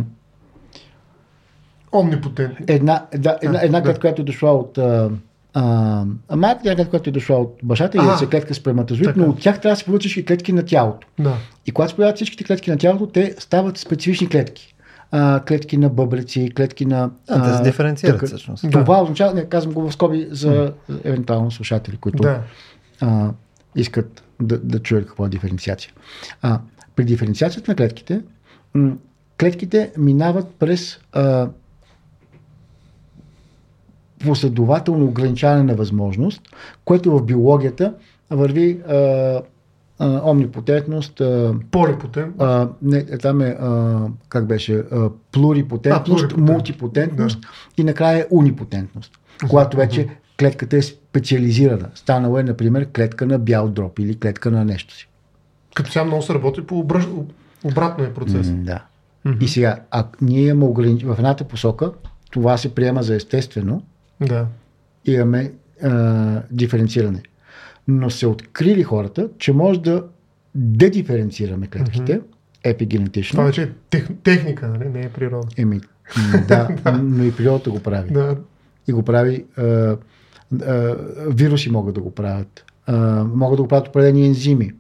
Омнипотентни. 1.93 2.67
една, 2.69 3.07
да, 3.19 3.39
една, 3.43 3.59
А, 3.59 3.65
една 3.65 3.81
да. 3.81 3.99
която 3.99 4.23
е 4.23 4.25
дошла 4.25 4.53
от 4.53 4.79
а, 4.79 5.11
а, 5.55 6.05
майка, 6.37 6.61
една 6.65 6.75
клетка, 6.75 6.91
която 6.91 7.11
е 7.11 7.13
дошла 7.13 7.37
от 7.37 7.59
бащата 7.63 7.99
и 7.99 8.25
е 8.25 8.29
клетка 8.29 8.55
сперматозоид, 8.55 9.05
така. 9.09 9.21
но 9.21 9.27
от 9.27 9.41
тях 9.41 9.61
трябва 9.61 9.73
да 9.73 9.79
се 9.79 9.85
получат 9.85 10.01
всички 10.11 10.25
клетки 10.25 10.53
на 10.53 10.65
тялото. 10.65 11.07
Да. 11.19 11.37
И 11.67 11.73
когато 11.73 11.91
се 11.91 11.97
появяват 11.97 12.17
всичките 12.17 12.45
клетки 12.45 12.71
на 12.71 12.77
тялото, 12.79 13.07
те 13.07 13.35
стават 13.39 13.79
специфични 13.79 14.29
клетки. 14.29 14.75
А, 15.11 15.41
клетки 15.41 15.77
на 15.77 15.89
бъбреци, 15.89 16.51
клетки 16.57 16.87
на... 16.87 17.11
А, 17.29 17.51
те 17.51 17.57
се 17.57 17.63
диференцират 17.63 18.21
тъкъ- 18.21 18.27
всъщност. 18.27 18.71
Да. 18.71 18.71
Това 18.71 19.03
означава, 19.03 19.35
не 19.35 19.45
казвам 19.45 19.75
го 19.75 19.91
в 19.91 19.93
скоби 19.93 20.29
за 20.31 20.73
евентуално 21.05 21.51
слушатели, 21.51 21.97
които 21.97 22.23
Да. 22.23 22.41
а, 23.01 23.31
искат 23.77 24.23
да, 24.43 24.59
да 24.59 24.79
чуят 24.79 25.07
какво 25.07 25.27
е 25.27 25.29
диференциация. 25.29 25.93
А, 26.43 26.61
при 26.97 27.05
диференциацията 27.05 27.71
на 27.71 27.77
клетките, 27.77 28.21
м- 28.75 28.93
клетките 29.41 29.93
минават 29.99 30.47
през 30.59 30.99
а, 31.13 31.49
последователно 34.27 35.05
ограничаване 35.05 35.63
на 35.63 35.75
възможност, 35.75 36.43
което 36.85 37.19
в 37.19 37.23
биологията 37.25 37.95
върви 38.31 38.81
а, 38.89 38.95
а, 39.99 40.21
омнипотентност, 40.25 41.21
а, 41.21 41.55
Полипотент. 41.71 42.35
а, 42.39 42.69
не, 42.83 43.05
там 43.05 43.41
е, 43.41 43.57
а, 43.61 44.01
как 44.29 44.47
беше, 44.47 44.75
а, 44.77 45.11
плурипотентност, 45.33 46.25
А, 46.25 46.29
плурипотент. 46.29 46.49
мултипотентност 46.49 47.39
и 47.77 47.85
накрая 47.85 48.27
унипотентност. 48.31 49.13
Когато 49.49 49.77
вече 49.77 50.09
клетката 50.41 50.77
е 50.77 50.83
специализирана. 50.83 51.89
Станала 51.95 52.41
е, 52.41 52.43
например, 52.43 52.89
клетка 52.97 53.27
на 53.27 53.39
бял 53.39 53.69
дроб 53.69 53.99
или 53.99 54.19
клетка 54.19 54.51
на 54.51 54.65
нещо 54.65 54.95
си. 54.95 55.09
Като 55.75 55.91
сега 55.91 56.05
много 56.05 56.23
се 56.23 56.35
работи 56.35 56.67
по 56.67 56.79
обръж... 56.79 57.07
обратно 57.65 58.05
е 58.05 58.15
процес. 58.15 58.51
М, 58.51 58.57
Да. 58.59 58.83
И 59.41 59.49
сега, 59.49 59.81
а 59.91 60.05
ние 60.21 60.43
имаме 60.43 60.65
огранич... 60.65 61.05
в 61.05 61.15
едната 61.19 61.45
посока, 61.45 61.93
това 62.31 62.57
се 62.57 62.75
приема 62.75 63.03
за 63.03 63.15
естествено, 63.15 63.83
Да. 64.21 64.47
имаме 65.05 65.53
а, 65.83 66.43
диференциране. 66.51 67.23
Но 67.89 68.11
се 68.11 68.27
открили 68.27 68.83
хората, 68.83 69.29
че 69.39 69.53
може 69.53 69.81
да 69.81 70.05
дедиференцираме 70.55 71.67
клетките 71.67 72.21
епигенетично. 72.65 73.37
Това 73.37 73.45
вече 73.45 73.63
е 73.63 73.71
тех... 73.91 74.09
техника, 74.23 74.69
нали? 74.69 74.89
не 74.89 75.01
е 75.01 75.09
природа. 75.09 75.49
Еми, 75.57 75.81
да, 76.49 76.69
но 77.03 77.25
и 77.25 77.37
природата 77.37 77.71
го 77.71 77.81
прави. 77.81 78.11
Да. 78.11 78.37
И 78.89 78.93
го 78.93 79.03
прави. 79.03 79.45
А, 79.57 79.63
а, 79.63 80.97
вируси 81.29 81.71
могат 81.71 81.95
да 81.95 82.01
го 82.01 82.15
правят. 82.15 82.65
А, 82.87 83.25
могат 83.25 83.57
да 83.57 83.63
го 83.63 83.69
правят 83.69 83.89
определени 83.89 84.27
ензими. 84.27 84.73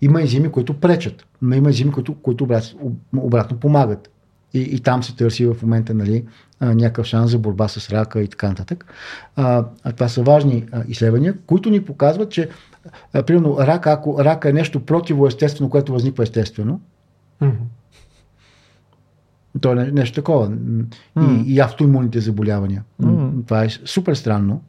Има 0.00 0.20
ензими, 0.20 0.48
които 0.48 0.80
пречат, 0.80 1.26
но 1.42 1.56
има 1.56 1.68
ензими, 1.68 1.92
които, 1.92 2.14
които 2.14 2.44
обратно, 2.44 2.96
обратно 3.16 3.60
помагат. 3.60 4.10
И, 4.54 4.60
и 4.60 4.80
там 4.80 5.02
се 5.02 5.16
търси 5.16 5.46
в 5.46 5.56
момента 5.62 5.94
нали, 5.94 6.24
някакъв 6.60 7.06
шанс 7.06 7.30
за 7.30 7.38
борба 7.38 7.68
с 7.68 7.90
рака 7.90 8.22
и 8.22 8.28
така 8.28 8.48
нататък. 8.48 8.84
А, 9.36 9.64
а 9.84 9.92
това 9.92 10.08
са 10.08 10.22
важни 10.22 10.66
а, 10.72 10.82
изследвания, 10.88 11.34
които 11.46 11.70
ни 11.70 11.84
показват, 11.84 12.30
че 12.30 12.48
а, 13.12 13.22
примерно 13.22 13.56
рак, 13.58 13.86
ако 13.86 14.24
рака 14.24 14.48
е 14.48 14.52
нещо 14.52 14.80
противоестествено, 14.80 15.70
което 15.70 15.92
възниква 15.92 16.22
естествено, 16.22 16.80
Мгм. 17.40 17.56
то 19.60 19.72
е 19.72 19.74
не- 19.74 19.90
нещо 19.90 20.14
такова. 20.14 20.50
М, 20.50 20.84
И, 21.20 21.54
и 21.54 21.60
автоимунните 21.60 22.20
заболявания. 22.20 22.84
М, 22.98 23.32
Това 23.46 23.64
е 23.64 23.68
супер 23.68 24.14
странно. 24.14 24.62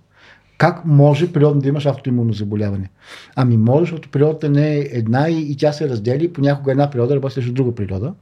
Как 0.58 0.86
може 0.86 1.34
природно 1.34 1.62
да 1.62 1.68
имаш 1.70 1.86
автоимунно 1.86 2.34
заболяване? 2.34 2.90
Ами 3.36 3.58
може, 3.58 3.80
защото 3.82 4.10
природата 4.10 4.50
не 4.50 4.76
е 4.76 4.88
една 4.92 5.30
и, 5.30 5.52
и 5.52 5.58
тя 5.58 5.72
се 5.72 5.90
раздели. 5.90 6.34
Понякога 6.34 6.72
една 6.72 6.90
природа 6.90 7.16
работи 7.16 7.34
срещу 7.34 7.54
друга 7.54 7.76
природа. 7.76 8.14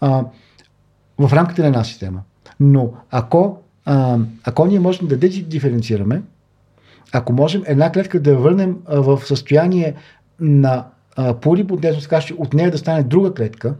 А, 0.00 0.24
в 1.18 1.32
рамките 1.32 1.62
на 1.62 1.68
една 1.68 1.84
система. 1.84 2.20
Но 2.60 2.92
ако, 3.10 3.58
а, 3.84 4.18
ако 4.44 4.66
ние 4.66 4.80
можем 4.80 5.08
да 5.08 5.16
диференцираме, 5.16 6.22
ако 7.12 7.32
можем 7.32 7.62
една 7.66 7.92
клетка 7.92 8.20
да 8.20 8.30
я 8.30 8.38
върнем 8.38 8.76
а, 8.86 9.00
в 9.00 9.20
състояние 9.26 9.94
на 10.40 10.86
а, 11.16 11.34
полипотентност, 11.34 12.08
така 12.08 12.22
че 12.22 12.34
от 12.34 12.54
нея 12.54 12.70
да 12.70 12.78
стане 12.78 13.02
друга 13.02 13.34
клетка, 13.34 13.74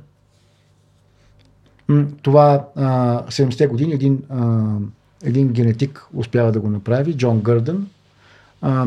Това 2.23 2.67
а, 2.77 3.23
70-те 3.27 3.67
години 3.67 3.93
един, 3.93 4.23
а, 4.29 4.65
един 5.25 5.49
генетик 5.49 6.07
успява 6.15 6.53
да 6.53 6.61
го 6.61 6.71
направи, 6.71 7.17
Джон 7.17 7.41
Гърдън, 7.41 7.89
а, 8.61 8.87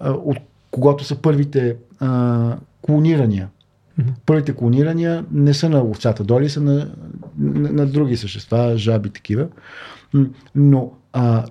а, 0.00 0.10
от 0.10 0.38
когото 0.70 1.04
са 1.04 1.16
първите 1.16 1.76
а, 2.00 2.56
клонирания. 2.82 3.48
Първите 4.26 4.56
клонирания 4.56 5.24
не 5.32 5.54
са 5.54 5.68
на 5.68 5.82
овцата 5.82 6.24
доли, 6.24 6.48
са 6.48 6.60
на, 6.60 6.90
на, 7.38 7.72
на 7.72 7.86
други 7.86 8.16
същества, 8.16 8.72
жаби 8.76 9.10
такива. 9.10 9.46
Но 10.54 10.92
а, 11.12 11.44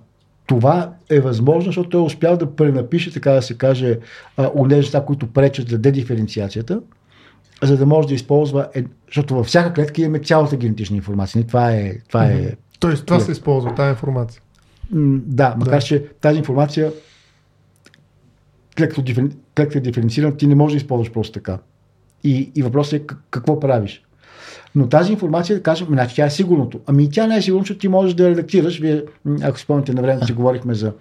това 0.46 0.92
е 1.10 1.20
възможно, 1.20 1.70
защото 1.70 1.90
той 1.90 2.02
е 2.02 2.04
успял 2.04 2.38
да 2.38 2.56
пренапише, 2.56 3.14
така 3.14 3.32
да 3.32 3.42
се 3.42 3.58
каже, 3.58 4.00
онези 4.56 4.78
неща, 4.78 5.06
които 5.06 5.28
пречат 5.28 5.70
за 5.70 5.78
дедиференциацията, 5.78 6.82
за 7.64 7.78
да 7.78 7.86
може 7.86 8.08
да 8.08 8.14
използва, 8.14 8.68
е, 8.76 8.84
защото 9.08 9.36
във 9.36 9.46
всяка 9.46 9.74
клетка 9.74 10.02
имаме 10.02 10.20
цялата 10.20 10.58
генетична 10.58 10.96
информация. 10.96 11.40
Не, 11.40 11.48
Това 11.48 11.72
е, 11.72 11.94
това 12.08 12.26
е 12.26 12.56
Тоест, 12.80 13.06
това 13.06 13.20
Yeah. 13.20 13.26
се 13.26 13.32
използва, 13.32 13.76
тази 13.76 13.90
информация. 13.90 14.42
Да, 14.92 15.56
макар 15.58 15.80
Да. 15.80 15.82
че 15.82 16.06
тази 16.22 16.38
информация, 16.38 16.92
клетката 18.78 19.78
е 19.78 19.82
диференцирана, 19.82 20.38
ти 20.38 20.48
не 20.48 20.56
можеш 20.56 20.74
да 20.74 20.78
използваш 20.78 21.12
просто 21.12 21.34
така. 21.34 21.58
И, 22.24 22.52
и 22.56 22.62
въпросът 22.64 22.94
е 22.94 23.00
как- 23.00 23.20
какво 23.30 23.60
правиш. 23.60 24.02
Но 24.76 24.90
тази 24.90 25.12
информация, 25.12 25.56
да 25.56 25.64
кажем, 25.64 25.88
значи 25.88 26.16
тя 26.16 26.26
е 26.26 26.30
сигурното. 26.30 26.80
Ами 26.88 27.10
тя 27.10 27.28
не 27.28 27.38
е 27.38 27.42
сигурно, 27.42 27.64
защото 27.64 27.80
ти 27.80 27.88
можеш 27.88 28.14
да 28.14 28.30
редактираш. 28.30 28.80
Вие, 28.80 29.04
ако 29.42 29.58
си 29.58 29.64
спомняте 29.64 29.94
на 29.94 30.02
времето, 30.02 30.26
си 30.26 30.34
говорихме 30.34 30.74
за 30.74 30.94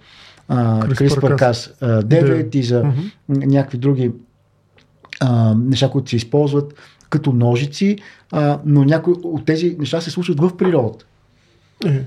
а, 0.47 0.81
CRISPR-Cas. 0.81 1.53
CRISPR-Cas 1.79 2.03
9 2.03 2.55
и 2.55 2.63
за 2.63 2.83
м, 2.83 2.93
някакви 3.27 3.77
други 3.77 4.11
а, 5.19 5.55
неща, 5.55 5.89
които 5.89 6.09
се 6.09 6.15
използват 6.15 6.73
като 7.09 7.31
ножици, 7.31 7.97
а, 8.31 8.59
но 8.65 8.83
някои 8.83 9.13
от 9.23 9.45
тези 9.45 9.75
неща 9.79 10.01
се 10.01 10.11
случват 10.11 10.39
в 10.39 10.57
природата. 10.57 11.05
Е, 11.85 12.01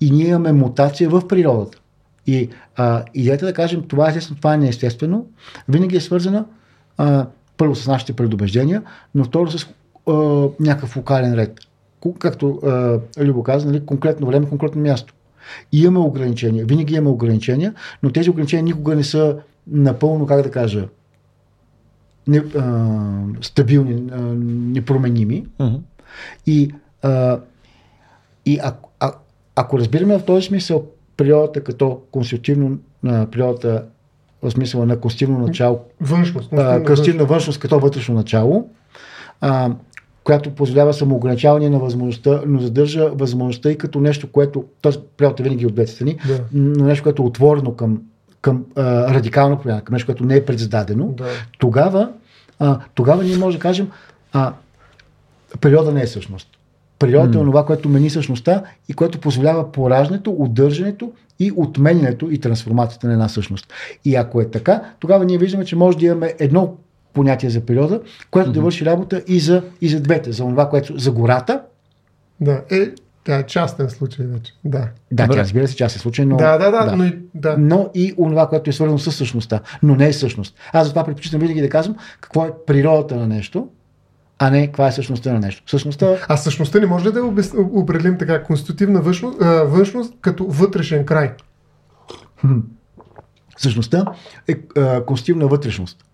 И 0.00 0.10
ние 0.10 0.28
имаме 0.28 0.52
мутация 0.52 1.10
в 1.10 1.28
природата. 1.28 1.78
И 2.26 2.48
а, 2.76 3.04
идеята 3.14 3.46
да 3.46 3.52
кажем 3.52 3.82
това 3.88 4.06
е 4.06 4.10
естествено, 4.10 4.36
това 4.36 4.54
е 4.54 4.58
неестествено, 4.58 5.26
винаги 5.68 5.96
е 5.96 6.00
свързана 6.00 6.44
а, 6.96 7.26
първо 7.60 7.74
с 7.74 7.86
нашите 7.86 8.12
предубеждения, 8.12 8.82
но 9.14 9.24
второ 9.24 9.50
с 9.50 9.66
а, 10.08 10.12
някакъв 10.60 10.96
локален 10.96 11.34
ред. 11.34 11.60
Както 12.18 12.60
а, 12.64 12.98
Любо 13.24 13.42
каза, 13.42 13.66
нали, 13.66 13.86
конкретно 13.86 14.26
време, 14.26 14.48
конкретно 14.48 14.82
място. 14.82 15.14
И 15.72 15.82
имаме 15.82 16.06
ограничения, 16.06 16.64
винаги 16.64 16.94
имаме 16.94 17.10
ограничения, 17.10 17.74
но 18.02 18.10
тези 18.10 18.30
ограничения 18.30 18.64
никога 18.64 18.96
не 18.96 19.04
са 19.04 19.36
напълно, 19.66 20.26
как 20.26 20.42
да 20.42 20.50
кажа, 20.50 20.88
не, 22.28 22.38
а, 22.38 22.98
стабилни, 23.40 24.10
а, 24.12 24.20
непроменими. 24.74 25.46
Мгм. 25.58 25.76
И, 26.46 26.74
а, 27.02 27.40
и 28.46 28.58
а, 28.62 28.74
а, 29.00 29.12
ако 29.56 29.78
разбираме 29.78 30.18
в 30.18 30.24
този 30.24 30.46
смисъл 30.46 30.86
природата 31.16 31.64
като 31.64 32.00
конститутивно 32.10 32.78
на 33.02 33.30
природата 33.30 33.84
в 34.42 34.50
смисъла 34.50 34.86
на 34.86 35.00
конститутивно 35.00 35.46
начало, 35.46 35.80
външност. 36.00 36.52
а, 36.52 36.80
външност 37.24 37.60
като 37.60 37.78
вътрешно 37.80 38.14
начало, 38.14 38.68
а, 39.40 39.70
която 40.24 40.50
позволява 40.50 40.94
самоограничаване 40.94 41.70
на 41.70 41.78
възможността, 41.78 42.42
но 42.46 42.60
задържа 42.60 43.10
възможността 43.10 43.70
и 43.70 43.78
като 43.78 44.00
нещо, 44.00 44.32
което, 44.32 44.64
т.е. 44.82 44.92
природата 45.16 45.42
винаги 45.42 45.66
от 45.66 45.74
двете 45.74 45.92
страни, 45.92 46.18
Да. 46.26 46.40
но 46.52 46.84
нещо, 46.84 47.02
което 47.02 47.22
е 47.22 47.26
отворено 47.26 47.76
към, 47.76 48.02
към 48.40 48.64
а, 48.76 49.14
радикална 49.14 49.60
промяна, 49.60 49.80
към 49.84 49.92
нещо, 49.92 50.06
което 50.06 50.24
не 50.24 50.36
е 50.36 50.44
предсдадено, 50.44 51.06
Да. 51.06 51.24
тогава, 51.58 52.08
а, 52.58 52.78
тогава 52.94 53.24
ние 53.24 53.36
можем 53.36 53.58
да 53.58 53.62
кажем, 53.62 53.90
а, 54.32 54.52
природа 55.60 55.92
не 55.92 56.02
е 56.02 56.06
същност. 56.06 56.48
Природата 57.00 57.38
е 57.38 57.44
това, 57.44 57.66
което 57.66 57.88
мени 57.88 58.10
същността 58.10 58.62
и 58.88 58.92
което 58.92 59.20
позволява 59.20 59.72
пораждането, 59.72 60.36
удържането 60.38 61.12
и 61.38 61.52
отменянето 61.56 62.30
и 62.30 62.38
трансформацията 62.38 63.06
на 63.06 63.12
една 63.12 63.28
същност. 63.28 63.72
И 64.04 64.16
ако 64.16 64.40
е 64.40 64.50
така, 64.50 64.82
тогава 64.98 65.24
ние 65.24 65.38
виждаме, 65.38 65.64
че 65.64 65.76
може 65.76 65.98
да 65.98 66.06
имаме 66.06 66.34
едно 66.38 66.76
понятие 67.12 67.50
за 67.50 67.60
природа, 67.60 68.00
което 68.30 68.52
да 68.52 68.60
върши 68.60 68.86
работа 68.86 69.22
и 69.26 69.40
за, 69.40 69.62
и 69.80 69.88
за 69.88 70.00
двете. 70.00 70.32
За 70.32 70.42
това, 70.42 70.68
което 70.68 70.98
за 70.98 71.12
гората. 71.12 71.62
Да. 72.40 72.62
Е, 72.70 72.88
тя 73.24 73.38
е 73.38 73.46
частен 73.46 73.90
случай 73.90 74.26
вече. 74.26 74.52
Да. 74.64 74.88
Да, 75.12 75.22
Добре. 75.24 75.36
тя 75.36 75.40
разбира 75.40 75.68
се, 75.68 75.88
се 75.88 75.98
случай, 75.98 76.24
но... 76.24 76.36
да, 76.36 76.58
да, 76.58 76.70
да, 76.70 76.96
но 76.96 77.04
и 77.04 77.18
да. 77.34 77.56
но 77.58 77.90
и 77.94 78.14
онова, 78.18 78.48
което 78.48 78.70
е 78.70 78.72
свързано 78.72 78.98
с 78.98 79.12
същността, 79.12 79.60
но 79.82 79.94
не 79.94 80.08
е 80.08 80.12
същност. 80.12 80.54
Аз 80.72 80.86
затова 80.86 81.04
предпочитам 81.04 81.40
винаги 81.40 81.60
да 81.60 81.68
казвам 81.68 81.96
какво 82.20 82.44
е 82.44 82.50
природата 82.66 83.16
на 83.16 83.26
нещо, 83.26 83.68
а 84.42 84.50
не 84.50 84.66
каква 84.66 84.86
е 84.86 84.92
същността 84.92 85.32
на 85.32 85.38
нещо. 85.38 85.62
Същността 85.66 86.16
А 86.28 86.36
същността 86.36 86.80
не 86.80 86.86
може 86.86 87.08
ли 87.08 87.12
да 87.12 87.24
обяс... 87.24 87.54
определим 87.72 88.18
така 88.18 88.42
конститутивна 88.42 89.00
външност, 89.00 89.42
а, 89.42 89.46
външност 89.46 90.14
като 90.20 90.46
вътрешен 90.46 91.06
край? 91.06 91.32
Същността 93.58 94.04
е 94.48 94.54
а, 94.76 95.04
конститутивна 95.04 95.46
вътрешност. 95.46 96.04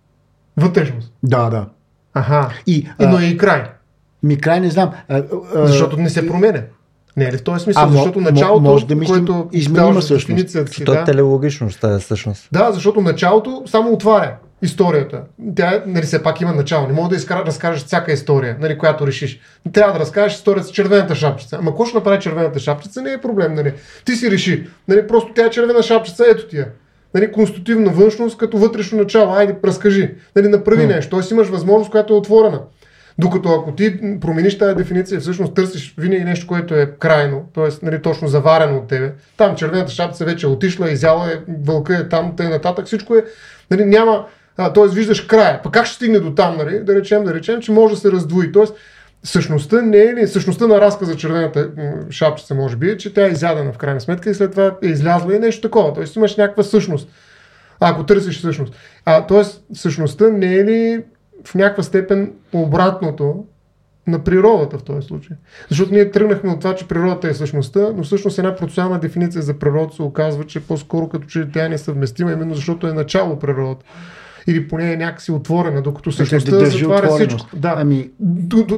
Вътрешност. 0.57 1.13
Да, 1.23 1.51
да. 1.51 1.67
Аха. 2.15 2.55
И, 2.67 2.89
а, 2.99 3.09
но 3.09 3.21
и 3.21 3.37
край. 3.37 3.65
ми 4.23 4.39
край 4.39 4.61
не 4.61 4.71
знам. 4.71 4.93
А, 5.09 5.23
а, 5.55 5.67
Защото 5.67 5.97
не 5.97 6.11
се 6.11 6.27
променя. 6.27 6.63
Не 7.17 7.25
е 7.25 7.33
ли 7.33 7.37
в 7.37 7.45
този 7.45 7.65
смисъл? 7.65 7.83
А, 7.83 7.89
защото 7.89 8.21
началото, 8.21 8.61
може 8.63 8.87
да 8.87 8.95
мислим 8.95 9.27
което 9.27 9.49
изменима 9.53 10.03
същност. 10.03 10.27
дефиницията 10.27 10.73
си, 10.73 10.85
То 10.85 10.93
е 10.93 10.97
да, 10.97 11.05
телеологичност, 11.05 11.81
тази 11.81 12.05
всъщност. 12.05 12.49
да, 12.53 12.73
защото 12.73 13.01
началото 13.01 13.63
само 13.67 13.93
отваря 13.93 14.37
историята. 14.63 15.23
Тя, 15.57 15.83
нали, 15.87 16.03
все 16.03 16.23
пак 16.23 16.41
има 16.41 16.53
начало. 16.53 16.87
Не 16.87 16.93
мога 16.93 17.09
да 17.09 17.17
изкара, 17.17 17.45
разкажеш 17.47 17.85
всяка 17.85 18.13
история, 18.13 18.57
нали, 18.61 18.79
която 18.79 19.07
решиш. 19.07 19.41
Трябва 19.73 19.93
да 19.93 19.99
разкажеш 19.99 20.39
историята 20.39 20.69
с 20.69 20.73
червената 20.73 21.15
шапчица. 21.15 21.57
Ама 21.57 21.71
какво 21.71 21.85
ще 21.85 21.97
направи 21.97 22.21
червената 22.21 22.59
шапчица? 22.59 23.03
Не 23.03 23.13
е 23.13 23.21
проблем, 23.21 23.55
нали. 23.55 23.73
Ти 24.05 24.17
си 24.17 24.31
реши. 24.31 24.67
Нали, 24.89 25.07
просто 25.07 25.33
тя 25.35 25.47
е 25.47 25.51
червена 25.51 25.83
шапчица, 25.83 26.25
ето 26.29 26.49
ти 26.49 26.57
я. 26.57 26.69
Нали, 27.15 27.33
конститутивна 27.33 27.91
външност 27.91 28.39
като 28.39 28.59
вътрешно 28.59 28.99
начало. 28.99 29.33
Айде, 29.33 29.57
разкажи. 29.65 30.15
Нали, 30.37 30.49
направи 30.49 30.87
нещо. 30.87 31.11
Тоест 31.11 31.31
имаш 31.31 31.49
възможност, 31.49 31.91
която 31.91 32.15
е 32.15 32.17
отворена. 32.17 32.61
Докато 33.19 33.49
ако 33.49 33.73
ти 33.73 34.19
промениш 34.21 34.59
тази 34.59 34.75
дефиниция, 34.75 35.21
всъщност 35.21 35.55
търсиш 35.55 35.95
винаги 35.99 36.25
нещо, 36.25 36.47
което 36.47 36.75
е 36.75 36.91
крайно, 36.99 37.49
т.е. 37.55 37.69
Нали, 37.83 38.03
точно 38.03 38.29
заварено 38.29 38.79
от 38.79 38.89
тебе. 38.89 39.13
Там 39.37 39.57
червената 39.57 39.93
шапица 39.93 40.25
вече 40.25 40.47
е 40.47 40.49
отишла, 40.49 40.91
изяла 40.91 41.33
е, 41.33 41.37
вълка 41.65 41.97
е 41.97 42.09
там, 42.09 42.37
тъй 42.37 42.49
нататък, 42.49 42.87
всичко 42.87 43.17
е, 43.17 43.25
нали, 43.71 43.85
няма, 43.85 44.27
т.е. 44.57 44.89
виждаш 44.89 45.21
края. 45.21 45.63
Пък 45.63 45.73
как 45.73 45.87
ще 45.87 45.95
стигне 45.95 46.21
до 46.21 46.35
там, 46.35 46.57
нали? 46.57 46.81
да 46.81 46.95
речем, 46.95 47.25
да 47.25 47.35
речем, 47.35 47.61
че 47.61 47.73
може 47.73 47.95
да 47.95 48.01
се 48.01 48.13
раздвои. 48.13 48.53
Т.е. 48.53 48.65
същността 49.23 49.83
не 49.83 49.99
е 49.99 50.15
ли, 50.15 50.29
същността 50.29 50.67
на 50.67 50.81
разказа 50.81 51.13
за 51.13 51.19
червената 51.19 51.71
шапчица 52.11 52.55
може 52.55 52.77
би 52.77 52.91
е, 52.91 52.97
че 52.97 53.15
тя 53.15 53.27
е 53.27 53.31
изядена 53.31 53.73
в 53.73 53.79
крайна 53.79 54.01
сметка 54.01 54.31
и 54.31 54.35
след 54.35 54.51
това 54.51 54.77
е 54.83 54.87
излязла 54.87 55.37
и 55.37 55.39
нещо 55.39 55.61
такова. 55.61 55.93
Т.е. 55.93 56.05
имаш 56.17 56.37
някаква 56.37 56.63
същност. 56.63 57.09
Ако 57.81 58.07
търсиш 58.07 58.41
същност. 58.41 58.75
А, 59.05 59.27
т.е. 59.27 59.75
същността 59.75 60.29
не 60.29 60.55
е 60.55 60.65
ли 60.65 61.05
в 61.45 61.55
някаква 61.55 61.83
степен 61.83 62.33
обратното 62.53 63.45
на 64.07 64.25
природата 64.25 64.79
в 64.79 64.83
този 64.83 65.07
случай. 65.07 65.37
Защото 65.69 65.93
ние 65.93 66.11
тръгнахме 66.11 66.51
от 66.51 66.61
това, 66.61 66.75
че 66.75 66.89
природата 66.89 67.29
е 67.29 67.35
същността, 67.35 67.89
но 67.97 68.03
всъщност 68.03 68.39
една 68.39 68.57
процесуална 68.57 68.99
дефиниция 68.99 69.43
за 69.43 69.59
природата 69.59 69.97
се 69.97 70.03
оказва, 70.03 70.45
че 70.45 70.67
по-скоро 70.67 71.09
като 71.09 71.27
че 71.27 71.49
тя 71.53 71.65
е 71.65 71.69
несъвместима, 71.69 72.33
именно 72.33 72.55
защото 72.55 72.87
е 72.87 72.93
начало 72.93 73.39
природата. 73.39 73.85
Или 74.47 74.69
поне 74.69 74.93
е 74.93 74.97
някакси 74.97 75.33
отворена, 75.33 75.83
докато 75.83 76.13
същността 76.13 76.57
да 76.57 76.67
затваря 76.67 77.09
всичко. 77.09 77.47
Да. 77.57 77.75
Ами- 77.77 78.11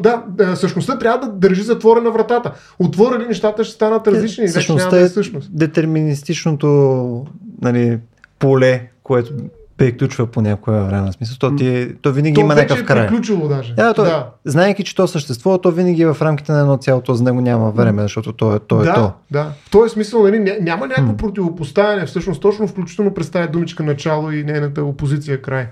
да, 0.00 0.22
същността 0.56 0.98
трябва 0.98 1.26
да 1.26 1.32
държи 1.32 1.62
затворена 1.62 2.10
вратата. 2.10 2.52
Отворили 2.78 3.26
нещата 3.26 3.64
ще 3.64 3.74
станат 3.74 4.06
различни. 4.06 4.42
Вече 4.46 4.52
няма 4.52 4.52
Същността 4.52 5.00
е 5.00 5.02
е 5.02 5.08
същност. 5.08 5.56
детерминистичното 5.56 7.26
нали, 7.62 7.98
поле, 8.38 8.88
което 9.02 9.32
приключва 9.78 10.26
по 10.26 10.40
някоя 10.40 10.82
време. 10.82 11.12
Смисъл, 11.12 11.36
то, 11.40 11.56
ти, 11.56 11.68
е- 11.68 11.94
то 11.94 12.12
винаги 12.12 12.34
То 12.34 12.40
има 12.40 12.54
някакъв 12.54 12.80
е 12.80 12.84
край. 12.84 13.06
приключило 13.06 13.48
даже. 13.48 13.74
Да, 13.74 13.94
то, 13.94 14.04
да. 14.04 14.30
Знаеки, 14.44 14.84
че 14.84 14.94
то 14.94 15.06
съществува, 15.06 15.60
то 15.60 15.70
винаги 15.70 16.02
е 16.02 16.06
в 16.06 16.22
рамките 16.22 16.52
на 16.52 16.60
едно 16.60 16.76
цяло, 16.76 17.00
то 17.00 17.14
за 17.14 17.24
него 17.24 17.40
няма 17.40 17.70
време, 17.70 18.02
защото 18.02 18.32
то 18.32 18.54
е 18.54 18.58
то. 18.58 18.82
Е 18.82 18.84
да, 18.84 18.94
то. 18.94 19.12
да. 19.30 19.44
В 19.58 19.70
този 19.70 19.92
смисъл 19.92 20.22
нали, 20.22 20.36
ня- 20.36 20.60
няма 20.60 20.86
някакво 20.86 21.16
противопоставяне. 21.16 22.06
Всъщност 22.06 22.42
точно 22.42 22.68
включително 22.68 23.14
представя 23.14 23.48
думичка 23.48 23.82
начало 23.82 24.30
и 24.30 24.44
нейната 24.44 24.84
опозиция 24.84 25.42
край. 25.42 25.68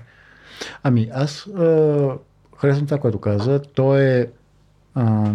Ами 0.83 1.09
аз 1.13 1.47
а, 1.47 2.09
харесвам 2.57 2.85
това, 2.85 2.97
което 2.97 3.17
каза. 3.19 3.59
То 3.59 3.97
е, 3.97 4.27
а, 4.95 5.31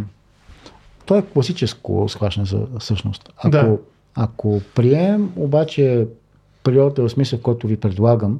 то 1.06 1.16
е 1.16 1.22
класическо 1.24 2.08
схващане 2.08 2.46
за 2.46 2.60
същност. 2.78 3.30
Ако, 3.36 3.50
Да. 3.50 3.76
ако 4.14 4.60
прием 4.74 5.30
обаче 5.36 6.06
природата 6.64 7.02
в 7.02 7.08
смисъл, 7.08 7.38
който 7.38 7.66
ви 7.66 7.76
предлагам, 7.76 8.32
е 8.34 8.38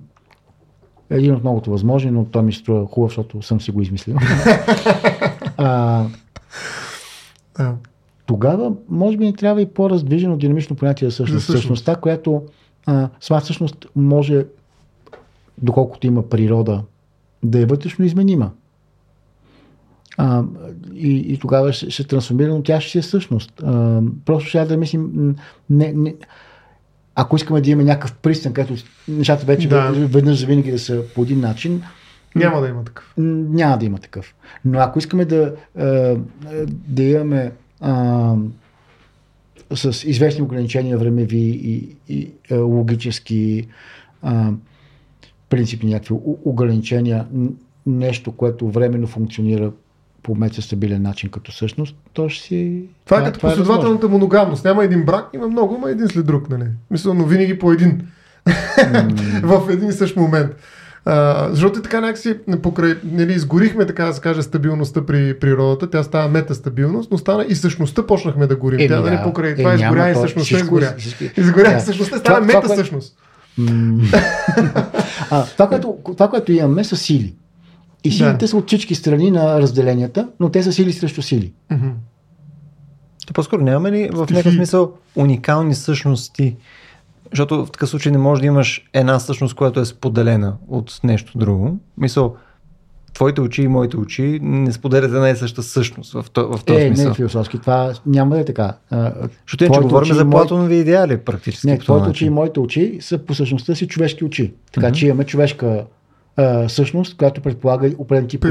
един 1.13 1.35
от 1.35 1.43
многото 1.43 1.71
възможен, 1.71 2.15
но 2.15 2.25
той 2.25 2.43
ми 2.43 2.53
се 2.53 2.59
струва 2.59 2.87
хубав, 2.87 3.11
защото 3.11 3.43
съм 3.43 3.61
си 3.61 3.71
го 3.71 3.83
измислил. 3.83 4.17
а, 5.57 6.05
Да. 7.59 7.75
тогава 8.27 8.73
може 8.89 9.17
би 9.17 9.25
ни 9.25 9.37
трябва 9.37 9.63
и 9.63 9.67
по-раздвижено 9.67 10.37
динамично 10.37 10.77
понятие 10.77 11.11
за 11.11 11.17
същност. 11.17 11.47
За. 11.47 11.53
Същността, 11.53 11.97
която 11.97 12.43
а, 12.87 13.09
сама 13.21 13.41
всъщност 13.41 13.87
може, 13.97 14.45
доколкото 15.59 16.07
има 16.07 16.23
природа, 16.23 16.83
да 17.43 17.61
е 17.61 17.67
вътрешно 17.67 18.05
изменима. 18.05 18.51
А, 20.19 20.43
и, 20.95 21.17
и 21.17 21.39
тогава 21.39 21.73
ще, 21.73 21.91
ще 21.91 22.05
трансформира, 22.05 22.55
но 22.55 22.63
тя 22.63 22.81
ще 22.81 22.91
си 22.91 22.99
е 22.99 23.03
същност. 23.03 23.63
А, 23.63 24.03
просто 24.25 24.49
ще 24.49 24.65
да 24.65 24.77
мислим, 24.77 25.37
не, 25.71 25.93
не, 25.93 26.15
ако 27.15 27.37
искаме 27.37 27.61
да 27.61 27.71
имаме 27.71 27.85
някакъв 27.85 28.15
пристан, 28.15 28.53
където 28.53 28.83
нещата 29.09 29.47
вече 29.47 29.69
Да. 29.69 29.91
веднъж 29.93 30.41
за 30.41 30.47
винаги 30.47 30.71
да 30.71 30.79
са 30.79 31.03
по 31.15 31.23
един 31.23 31.41
начин, 31.41 31.83
Няма 32.37 32.61
да 32.61 32.69
има 32.69 32.85
такъв. 32.85 33.15
Няма 33.17 33.79
да 33.79 33.85
има 33.85 33.99
такъв. 33.99 34.35
Но 34.65 34.79
ако 34.79 34.99
искаме 34.99 35.25
да, 35.25 35.55
да 36.89 37.03
имаме 37.03 37.53
а, 37.81 38.35
с 39.75 40.05
известни 40.05 40.43
ограничения 40.43 40.99
времеви 40.99 41.39
и, 41.39 41.97
и 42.09 42.31
а, 42.51 42.57
логически 42.57 43.67
а, 44.23 44.51
принципни 45.49 45.91
някакви 45.91 46.15
ограничения, 46.45 47.27
нещо, 47.87 48.33
което 48.33 48.71
временно 48.71 49.07
функционира 49.07 49.73
по 50.23 50.35
меца 50.35 50.63
стабилен 50.63 51.03
начин 51.03 51.31
като 51.31 51.53
същност, 51.53 51.97
то 52.13 52.29
ще 52.29 52.43
си... 52.43 52.83
Това 53.05 53.21
е 53.21 53.25
като 53.25 53.41
възможно. 53.41 53.65
последователната 53.65 54.09
моногамност. 54.09 54.65
Няма 54.65 54.85
един 54.85 55.05
брак, 55.05 55.25
има 55.35 55.49
много, 55.49 55.75
има 55.77 55.91
един 55.91 56.09
след 56.09 56.27
друг. 56.27 56.51
Нали? 56.51 56.65
Мисля, 56.91 57.15
но 57.15 57.25
винаги 57.25 57.59
по 57.59 57.73
един. 57.73 58.03
в 59.43 59.63
един 59.71 59.89
и 59.89 59.93
същ 59.93 60.17
момент. 60.17 60.51
А, 61.05 61.49
защото 61.51 61.79
и 61.79 61.83
така 61.83 62.01
някакси 62.01 62.35
покрай, 62.63 62.95
нали, 63.05 63.33
изгорихме, 63.33 63.87
така 63.87 64.05
да 64.05 64.13
се 64.13 64.21
каже, 64.21 64.43
стабилността 64.43 65.07
при 65.07 65.35
природата. 65.35 65.91
Тя 65.91 66.03
става 66.03 66.29
метастабилност, 66.29 67.11
но 67.11 67.19
стана 67.19 67.45
и 67.45 67.55
същността 67.55 68.07
почнахме 68.07 68.47
да 68.47 68.57
горим. 68.57 68.79
Еми, 68.81 68.89
Тя 68.89 69.01
нали, 69.01 69.17
да. 69.17 69.23
покрай 69.23 69.51
Е, 69.51 69.55
това 69.55 69.75
изгоря 69.75 70.11
и 70.11 70.15
същността 70.15 70.57
всичко- 70.57 70.79
изгоря. 71.37 71.77
и 71.77 71.81
същността 71.81 72.19
Това- 72.19 72.35
стана 72.35 72.49
това, 72.49 72.61
мета 72.61 72.77
същност. 72.77 73.17
Това, 75.57 75.81
това, 76.07 76.29
което 76.29 76.53
имаме 76.53 76.85
са 76.85 76.97
сили. 76.97 77.35
И 78.05 78.11
силите 78.11 78.37
Да. 78.37 78.49
са 78.49 78.57
от 78.57 78.67
всички 78.67 78.95
страни 78.95 79.31
на 79.31 79.61
разделенията, 79.61 80.29
но 80.41 80.49
те 80.49 80.63
са 80.63 80.73
сили 80.73 80.93
срещу 80.93 81.23
сили. 81.23 81.53
То 83.27 83.35
по-скоро 83.35 83.63
нямаме 83.63 83.93
ли 83.93 84.09
в 84.13 84.27
някакъв 84.31 84.55
смисъл 84.55 84.93
уникални 85.17 85.75
същности? 85.75 86.57
Защото 87.31 87.67
в 87.67 87.71
такъв 87.71 87.89
случай 87.89 88.13
не 88.13 88.19
може 88.19 88.41
да 88.41 88.47
имаш 88.47 88.89
една 88.93 89.19
същност, 89.19 89.55
която 89.55 89.81
е 89.81 89.85
споделена 89.85 90.55
от 90.69 91.01
нещо 91.05 91.39
друго. 91.39 91.79
Мисъл, 91.99 92.37
твоите 93.15 93.41
очи 93.41 93.63
и 93.63 93.69
моите 93.69 93.97
очи 93.97 94.39
не 94.43 94.73
споделят 94.73 95.11
една 95.11 95.31
и 95.31 95.37
съща 95.37 95.63
същност 95.63 96.13
в, 96.13 96.25
то, 96.33 96.49
в 96.49 96.65
този 96.65 96.81
Е, 96.81 96.87
смисъл. 96.87 97.09
не, 97.09 97.15
философски. 97.15 97.59
Това 97.59 97.93
няма 98.07 98.35
да 98.35 98.41
е 98.41 98.45
така. 98.45 98.75
Защото 99.47 99.65
иначе 99.65 99.81
говорим 99.81 100.15
за 100.15 100.31
Платонови 100.31 100.77
идеали 100.77 101.19
практически. 101.19 101.67
Не, 101.67 101.79
твоите 101.79 102.09
очи 102.09 102.27
и 102.27 102.31
моите 102.31 102.61
очи 102.61 102.99
са 103.01 103.19
по 103.19 103.35
същността 103.35 103.75
си 103.75 103.89
човешки 103.89 104.25
очи. 104.25 104.53
Така 104.73 104.93
че 104.93 105.07
имаме 105.07 105.25
човешка 105.25 105.85
а, 106.37 106.69
същност, 106.69 107.17
която 107.17 107.41
предполага 107.41 107.89
и 107.89 107.95
определен 107.99 108.29
тип. 108.29 108.45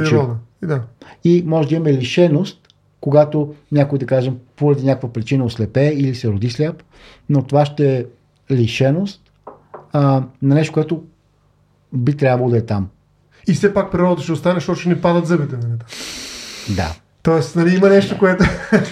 И 0.63 0.67
да. 0.67 0.81
И 1.23 1.43
може 1.45 1.69
да 1.69 1.75
имаме 1.75 1.93
лишеност, 1.93 2.67
когато 3.01 3.53
някой, 3.71 3.99
да 3.99 4.05
кажем, 4.05 4.37
поради 4.55 4.85
някаква 4.85 5.13
причина 5.13 5.45
ослепе 5.45 5.85
или 5.85 6.15
се 6.15 6.27
роди 6.27 6.49
сляп, 6.49 6.83
но 7.29 7.43
това 7.43 7.65
ще 7.65 7.97
е 7.97 8.05
лишеност 8.51 9.21
а, 9.93 10.23
на 10.41 10.55
нещо, 10.55 10.73
което 10.73 11.03
би 11.93 12.17
трябвало 12.17 12.49
да 12.49 12.57
е 12.57 12.61
там. 12.61 12.89
И 13.47 13.53
все 13.53 13.73
пак 13.73 13.91
природата 13.91 14.21
ще 14.21 14.31
остане, 14.31 14.55
защото 14.55 14.79
ще 14.79 14.89
ни 14.89 15.01
падат 15.01 15.27
зъбите. 15.27 15.55
Нали? 15.55 15.77
Да. 16.75 16.95
Тоест, 17.23 17.55
нали, 17.55 17.75
има 17.75 17.89
нещо, 17.89 18.17
което... 18.19 18.43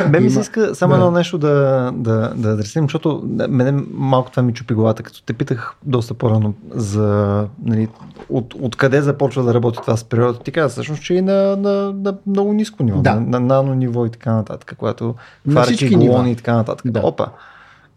Бе 0.10 0.20
ми 0.20 0.30
се 0.30 0.40
иска 0.40 0.76
само 0.76 0.92
Да. 0.94 0.96
едно 0.96 1.12
нещо 1.12 1.38
да, 1.38 1.92
да, 1.94 2.34
да 2.36 2.50
адресирам, 2.50 2.86
защото 2.86 3.24
мене 3.50 3.84
малко 3.92 4.32
това 4.32 4.44
ми 4.44 4.54
чупи 4.54 4.74
главата, 4.74 5.04
като 5.04 5.24
те 5.24 5.34
питах 5.34 5.76
доста 5.84 6.14
по-рано 6.14 6.54
за 6.72 7.48
нали, 7.66 7.88
от, 8.30 8.54
откъде 8.62 9.02
започва 9.02 9.44
да 9.44 9.54
работи 9.54 9.80
това 9.82 9.98
с 9.98 10.04
природата. 10.04 10.44
Ти 10.44 10.52
каза 10.52 10.70
всъщност, 10.70 11.04
че 11.04 11.14
и 11.14 11.22
на, 11.22 11.58
на, 11.58 11.94
на 11.94 12.18
много 12.28 12.54
ниско 12.54 12.84
ниво, 12.84 13.02
Да. 13.02 13.16
на, 13.16 13.22
на 13.22 13.40
нано 13.40 13.74
ниво 13.74 14.06
и 14.06 14.10
така 14.10 14.34
нататък, 14.34 14.76
когато 14.78 15.16
На 15.46 15.54
фарчи, 15.54 15.76
всички 15.76 15.96
и 16.32 16.36
така 16.36 16.56
нататък. 16.56 16.92
Да. 16.92 17.00
Опа, 17.04 17.26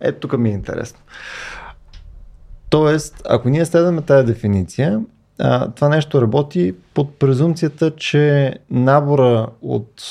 ето 0.01 0.29
тук 0.29 0.41
ми 0.41 0.49
е 0.49 0.53
интересно. 0.53 0.99
Тоест, 2.71 3.23
ако 3.29 3.49
ние 3.49 3.65
следваме 3.65 4.03
тази 4.03 4.27
дефиниция, 4.27 5.01
а, 5.39 5.71
това 5.71 5.89
нещо 5.89 6.23
работи 6.23 6.75
под 6.95 7.19
презумцията, 7.19 7.91
че 7.97 8.55
набора 8.71 9.47
от 9.63 10.03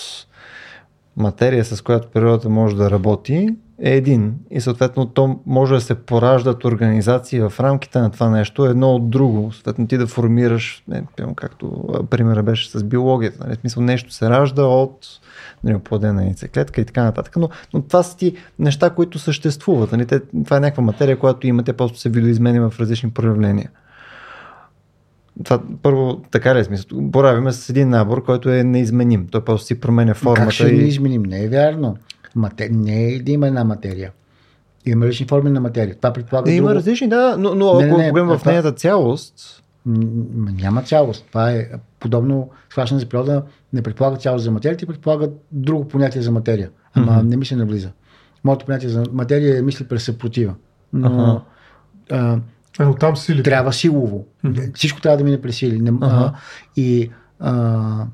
материя, 1.18 1.66
с 1.66 1.82
която 1.82 2.08
природата 2.08 2.50
може 2.50 2.76
да 2.76 2.92
работи, 2.92 3.56
е 3.82 3.96
един. 3.96 4.36
И 4.52 4.62
съответно 4.62 5.06
то 5.06 5.40
може 5.46 5.74
да 5.74 5.82
се 5.82 5.96
пораждат 5.96 6.66
организации 6.66 7.40
в 7.40 7.54
рамките 7.60 8.00
на 8.00 8.12
това 8.12 8.30
нещо 8.30 8.66
едно 8.66 8.96
от 8.96 9.10
друго. 9.10 9.52
Съответно 9.52 9.88
ти 9.88 9.98
да 9.98 10.08
формираш, 10.08 10.84
не, 10.88 11.04
както 11.36 11.84
примера 12.10 12.44
беше 12.44 12.70
с 12.70 12.84
биологията. 12.84 13.38
Нали? 13.46 13.56
Смисъл 13.56 13.84
нещо 13.84 14.14
се 14.14 14.30
ражда 14.30 14.66
от 14.66 15.08
нали, 15.64 15.80
яйцеклетка 16.04 16.82
и 16.82 16.86
така 16.86 17.04
нататък. 17.04 17.36
Но, 17.38 17.50
но 17.74 17.82
това 17.82 18.04
са 18.04 18.18
ти 18.18 18.36
неща, 18.60 18.90
които 18.90 19.20
съществуват. 19.20 19.92
Нали? 19.92 20.06
Те, 20.06 20.20
това 20.44 20.58
е 20.58 20.60
някаква 20.60 20.84
материя, 20.84 21.20
която 21.20 21.48
има, 21.48 21.64
те 21.64 21.74
просто 21.74 22.00
се 22.00 22.10
видоизменя 22.10 22.70
в 22.70 22.80
различни 22.80 23.12
проявления. 23.12 23.70
Това, 25.44 25.62
първо, 25.82 26.22
така 26.32 26.56
ли 26.56 26.60
е 26.60 26.64
смисъл? 26.64 27.02
Боравиме 27.02 27.52
с 27.52 27.70
един 27.70 27.90
набор, 27.90 28.24
който 28.24 28.50
е 28.50 28.64
неизменим. 28.64 29.28
Той 29.32 29.44
просто 29.44 29.68
си 29.68 29.80
променя 29.80 30.14
формата. 30.14 30.42
Как 30.42 30.52
ще 30.52 30.68
и... 30.68 30.78
ни 30.78 30.88
изменим? 30.88 31.24
Не 31.24 31.44
е 31.44 31.48
вярно. 31.48 31.98
Мате... 32.36 32.70
Не 32.70 33.06
е 33.06 33.20
да 33.20 33.32
има 33.32 33.48
една 33.48 33.64
материя. 33.64 34.12
Има 34.86 35.06
различни 35.06 35.28
форми 35.28 35.50
на 35.50 35.62
материя. 35.62 35.96
Това 35.96 36.14
предполага 36.14 36.50
Не, 36.50 36.56
има 36.56 36.68
друго. 36.68 36.78
различни, 36.78 37.10
да, 37.10 37.36
но, 37.40 37.56
но 37.56 37.80
Не, 37.80 37.86
ако 37.86 37.98
не, 37.98 38.04
не, 38.04 38.10
погледнем 38.10 38.38
в 38.38 38.46
нейната 38.46 38.72
цялост, 38.72 39.34
Няма 39.86 40.82
цялост. 40.82 41.26
Това 41.28 41.52
е 41.52 41.68
подобно 42.00 42.50
схващане 42.70 43.00
за 43.00 43.10
природа. 43.10 43.44
Не 43.74 43.82
предполага 43.82 44.18
цялост 44.18 44.44
за 44.44 44.52
материята, 44.52 44.88
предполага 44.88 45.30
друго 45.52 45.88
понятие 45.88 46.22
за 46.22 46.32
материя. 46.32 46.70
Ама 46.94 47.12
Мгм. 47.18 47.28
не 47.28 47.38
ми 47.38 47.46
се 47.46 47.56
навлиза. 47.56 47.90
Моето 48.44 48.66
понятие 48.66 48.90
за 48.90 49.04
материя 49.12 49.58
е 49.58 49.62
мисли 49.62 49.88
през 49.88 50.04
съпротива. 50.04 50.54
Но 50.94 51.08
Аха. 51.08 51.42
а, 52.18 52.40
Е, 52.80 52.86
оттам 52.86 53.18
силите. 53.18 53.44
трябва 53.44 53.74
силово. 53.74 54.26
Мгм. 54.44 54.62
Всичко 54.76 55.02
трябва 55.02 55.18
да 55.18 55.24
мине 55.24 55.42
през 55.42 55.56
сили. 55.56 55.82
Не, 55.82 55.92
а, 56.02 56.26
Аха. 56.26 56.34
и, 56.76 57.10
а, 57.40 58.06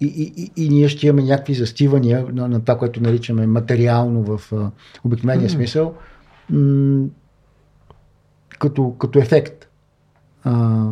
и, 0.00 0.06
и, 0.06 0.50
и, 0.56 0.64
и 0.64 0.68
ние 0.68 0.88
ще 0.88 1.06
имаме 1.06 1.22
някакви 1.22 1.54
застивания 1.54 2.26
на, 2.32 2.48
на 2.48 2.60
това, 2.60 2.78
което 2.78 3.02
наричаме 3.02 3.46
материално 3.46 4.22
в 4.38 4.52
а, 4.52 4.70
обикновения 5.04 5.44
Мгм. 5.46 5.54
смисъл, 5.54 5.94
м- 6.50 7.06
като, 8.58 8.94
като 8.98 9.18
ефект. 9.18 9.68
А, 10.44 10.84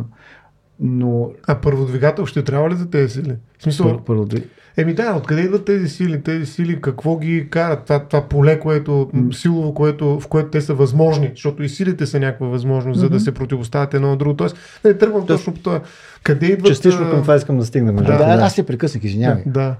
но 0.79 1.31
А 1.47 1.61
първодвигател 1.61 2.25
ще 2.25 2.43
трябва 2.43 2.69
ли 2.69 2.75
за 2.75 2.89
тези 2.89 3.13
сили? 3.13 3.35
В 3.59 3.63
смисъл, 3.63 3.85
Първо, 3.87 4.03
първо, 4.03 4.25
да- 4.25 4.41
Еми 4.77 4.93
да, 4.93 5.13
откъде 5.17 5.41
идват 5.41 5.65
тези 5.65 5.87
сили? 5.87 6.21
Тези 6.21 6.45
сили 6.45 6.81
какво 6.81 7.17
ги 7.17 7.47
карат? 7.49 7.83
Това, 7.83 7.99
това 7.99 8.21
поле, 8.21 8.59
което, 8.59 9.09
силово, 9.31 9.73
което, 9.73 10.19
в 10.19 10.27
което 10.27 10.49
те 10.49 10.61
са 10.61 10.73
възможни, 10.73 11.31
защото 11.35 11.63
и 11.63 11.69
силите 11.69 12.05
са 12.05 12.19
някаква 12.19 12.47
възможност, 12.47 12.99
за 12.99 13.09
да 13.09 13.19
се 13.19 13.31
противоставят 13.31 13.93
едно 13.93 14.09
на 14.09 14.17
друго. 14.17 14.35
Тоест, 14.35 14.57
не 14.85 14.93
тръгвам 14.93 15.25
точно 15.25 15.53
по 15.53 15.59
това. 15.59 15.81
Къде 16.23 16.45
идват... 16.45 16.67
Частично 16.67 17.09
към 17.09 17.21
това 17.21 17.35
искам 17.35 17.57
да 17.57 17.65
стигнем. 17.65 17.95
Да, 17.95 18.03
другото, 18.03 18.25
да, 18.25 18.33
аз 18.33 18.55
се 18.55 18.65
прекъснах, 18.65 19.03
извинявай. 19.03 19.43
Да. 19.45 19.75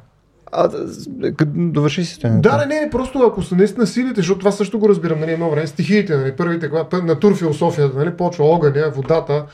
А, 0.51 0.67
да, 0.67 0.85
довърши 1.45 2.05
си 2.05 2.13
стоянето. 2.13 2.49
Да, 2.49 2.65
не, 2.65 2.81
не, 2.81 2.89
просто 2.89 3.19
ако 3.19 3.43
са 3.43 3.55
наистина 3.55 3.87
силите, 3.87 4.15
защото 4.15 4.39
това 4.39 4.51
също 4.51 4.79
го 4.79 4.89
разбирам, 4.89 5.19
нали, 5.19 5.31
едно 5.31 5.49
време, 5.49 5.67
стихиите, 5.67 6.17
нали, 6.17 6.31
първите, 6.31 6.69
когато 6.69 7.03
натур 7.03 7.35
философията, 7.35 7.97
нали, 7.97 8.11
почва 8.11 8.45
огъня, 8.45 8.91
водата, 8.95 9.45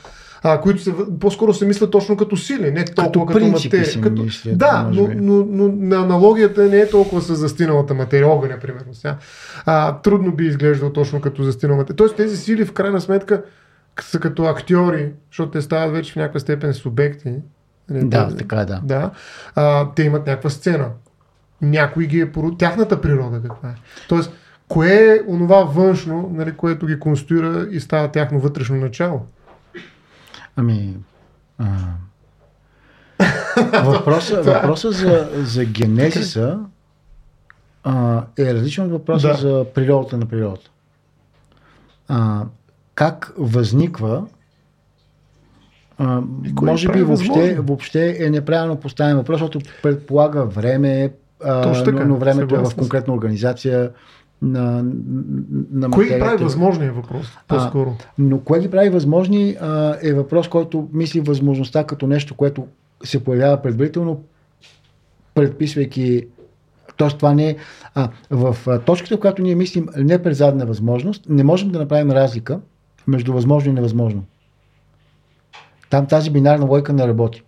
а, 0.42 0.60
които 0.60 0.82
се, 0.82 0.94
по-скоро 1.20 1.54
се 1.54 1.66
мислят 1.66 1.90
точно 1.90 2.16
като 2.16 2.36
сили, 2.36 2.70
не 2.70 2.84
толкова 2.84 3.26
като, 3.26 3.38
принципи 3.38 3.76
материя. 3.76 4.00
Като, 4.00 4.22
мислят, 4.22 4.58
да, 4.58 4.90
но, 4.92 5.08
но, 5.16 5.46
но, 5.50 5.68
на 5.68 5.96
аналогията 5.96 6.62
не 6.64 6.78
е 6.78 6.88
толкова 6.88 7.22
с 7.22 7.34
застиналата 7.34 7.94
материя, 7.94 8.28
огъня, 8.28 8.58
примерно. 8.60 8.94
Сега. 8.94 9.16
А, 9.66 9.96
трудно 9.96 10.32
би 10.32 10.46
изглеждал 10.46 10.92
точно 10.92 11.20
като 11.20 11.42
застинала 11.42 11.76
материя. 11.78 11.96
Тоест 11.96 12.16
тези 12.16 12.36
сили 12.36 12.64
в 12.64 12.72
крайна 12.72 13.00
сметка 13.00 13.42
са 14.00 14.20
като 14.20 14.44
актьори, 14.44 15.12
защото 15.30 15.50
те 15.50 15.62
стават 15.62 15.92
вече 15.92 16.12
в 16.12 16.16
някаква 16.16 16.40
степен 16.40 16.74
субекти. 16.74 17.34
Нали, 17.90 18.04
Да, 18.04 18.28
те- 18.28 18.36
така 18.36 18.56
е, 18.60 18.64
да. 18.64 18.80
да, 18.84 19.10
а, 19.54 19.88
те 19.96 20.02
имат 20.02 20.26
някаква 20.26 20.50
сцена. 20.50 20.88
Някой 21.62 22.06
ги 22.06 22.20
е 22.20 22.32
поро... 22.32 22.50
Тяхната 22.50 23.00
природа 23.00 23.40
каква 23.48 23.68
е. 23.68 23.74
Тоест, 24.08 24.32
кое 24.68 24.90
е 24.94 25.20
онова 25.28 25.56
външно, 25.64 26.30
нали, 26.34 26.52
което 26.52 26.86
ги 26.86 26.98
конструира 26.98 27.66
и 27.70 27.80
става 27.80 28.08
тяхно 28.08 28.38
вътрешно 28.40 28.76
начало? 28.76 29.26
Ами. 30.60 30.96
А... 31.58 31.66
Въпроса, 33.84 34.42
въпроса 34.42 34.92
за, 34.92 35.28
за 35.34 35.64
генезиса 35.64 36.58
а, 37.84 38.24
е 38.38 38.54
различен 38.54 38.84
от 38.84 38.90
въпроса 38.90 39.28
Да. 39.28 39.34
за 39.34 39.66
природата 39.74 40.16
на 40.16 40.26
природата. 40.26 40.70
А, 42.08 42.44
как 42.94 43.32
възниква 43.38 44.26
а, 45.98 46.22
може 46.62 46.88
би 46.88 47.02
въобще, 47.02 47.54
въобще 47.60 48.16
е 48.20 48.30
неправилно 48.30 48.80
поставен 48.80 49.16
въпрос, 49.16 49.40
защото 49.40 49.60
предполага 49.82 50.44
време, 50.44 51.12
а, 51.44 51.62
Точно 51.62 51.84
така, 51.84 52.00
но, 52.00 52.08
но 52.08 52.16
времето 52.16 52.54
е 52.54 52.58
в 52.58 52.76
конкретна 52.76 53.14
организация 53.14 53.90
на, 54.42 54.84
на 55.72 55.90
Кой 55.90 56.04
ги 56.04 56.18
прави 56.18 56.44
възможния 56.44 56.92
въпрос? 56.92 57.26
По-скоро. 57.48 57.96
Но 58.18 58.40
кое 58.40 58.60
ги 58.60 58.70
прави 58.70 58.88
възможни 58.88 59.56
а, 59.60 59.96
е 60.02 60.12
въпрос, 60.12 60.48
който 60.48 60.88
мисли 60.92 61.20
възможността 61.20 61.84
като 61.84 62.06
нещо, 62.06 62.34
което 62.34 62.66
се 63.04 63.24
появява 63.24 63.62
предварително, 63.62 64.22
предписвайки. 65.34 66.26
Тоест, 66.96 67.16
това 67.16 67.34
не 67.34 67.48
е. 67.50 67.56
А, 67.94 68.08
в 68.30 68.56
а, 68.66 68.78
точката, 68.78 69.16
в 69.16 69.20
която 69.20 69.42
ние 69.42 69.54
мислим 69.54 69.88
не 69.96 70.22
през 70.22 70.38
задна 70.38 70.66
възможност, 70.66 71.24
не 71.28 71.44
можем 71.44 71.70
да 71.70 71.78
направим 71.78 72.10
разлика 72.10 72.60
между 73.06 73.32
възможно 73.32 73.70
и 73.70 73.74
невъзможно. 73.74 74.24
Там 75.90 76.06
тази 76.06 76.30
бинарна 76.30 76.66
лойка 76.66 76.92
не 76.92 77.08
работи. 77.08 77.42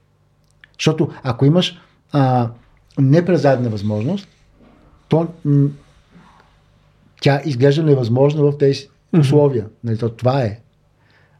Защото 0.78 1.10
ако 1.22 1.44
имаш 1.44 1.80
а, 2.12 2.50
не 2.98 3.24
през 3.24 3.42
задна 3.42 3.68
възможност, 3.70 4.28
то 5.08 5.26
тя 7.22 7.40
изглежда 7.44 7.82
невъзможна 7.82 8.42
в 8.42 8.58
тези 8.58 8.88
условия. 9.20 9.66
Нали, 9.84 9.98
то, 9.98 10.08
това 10.08 10.42
е. 10.42 10.58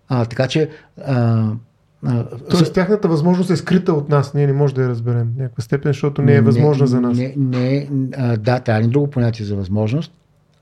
А, 0.09 0.25
така 0.25 0.49
че. 0.49 0.69
А, 1.05 1.47
а, 2.07 2.25
Тоест, 2.51 2.75
тяхната 2.75 3.09
възможност 3.09 3.51
е 3.51 3.57
скрита 3.57 3.93
от 3.93 4.09
нас. 4.09 4.35
Ние 4.35 4.47
не 4.47 4.53
можем 4.53 4.75
да 4.75 4.83
я 4.83 4.89
разберем 4.89 5.33
в 5.37 5.39
някаква 5.39 5.63
степен, 5.63 5.93
защото 5.93 6.23
не 6.23 6.35
е 6.35 6.41
възможна 6.41 6.87
за 6.87 7.01
нас. 7.01 7.19
Не, 7.19 7.35
не, 7.37 7.89
а, 8.17 8.37
да, 8.37 8.61
трябва 8.61 8.83
ни 8.83 8.89
друго 8.89 9.11
понятие 9.11 9.47
за 9.47 9.57
възможност. 9.57 10.13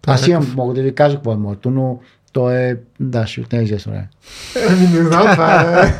Това 0.02 0.14
Аз 0.14 0.28
имам, 0.28 0.52
мога 0.56 0.74
да 0.74 0.82
ви 0.82 0.94
кажа 0.94 1.16
какво 1.16 1.32
е 1.32 1.36
моето, 1.36 1.70
но 1.70 2.00
то 2.32 2.50
е, 2.50 2.76
да, 3.00 3.26
ще 3.26 3.40
отнеме 3.40 3.64
известно 3.64 3.92
време. 3.92 4.08
Ами 4.68 4.80
не 4.80 5.04
знам, 5.04 5.32
това 5.32 5.62
е. 5.62 5.94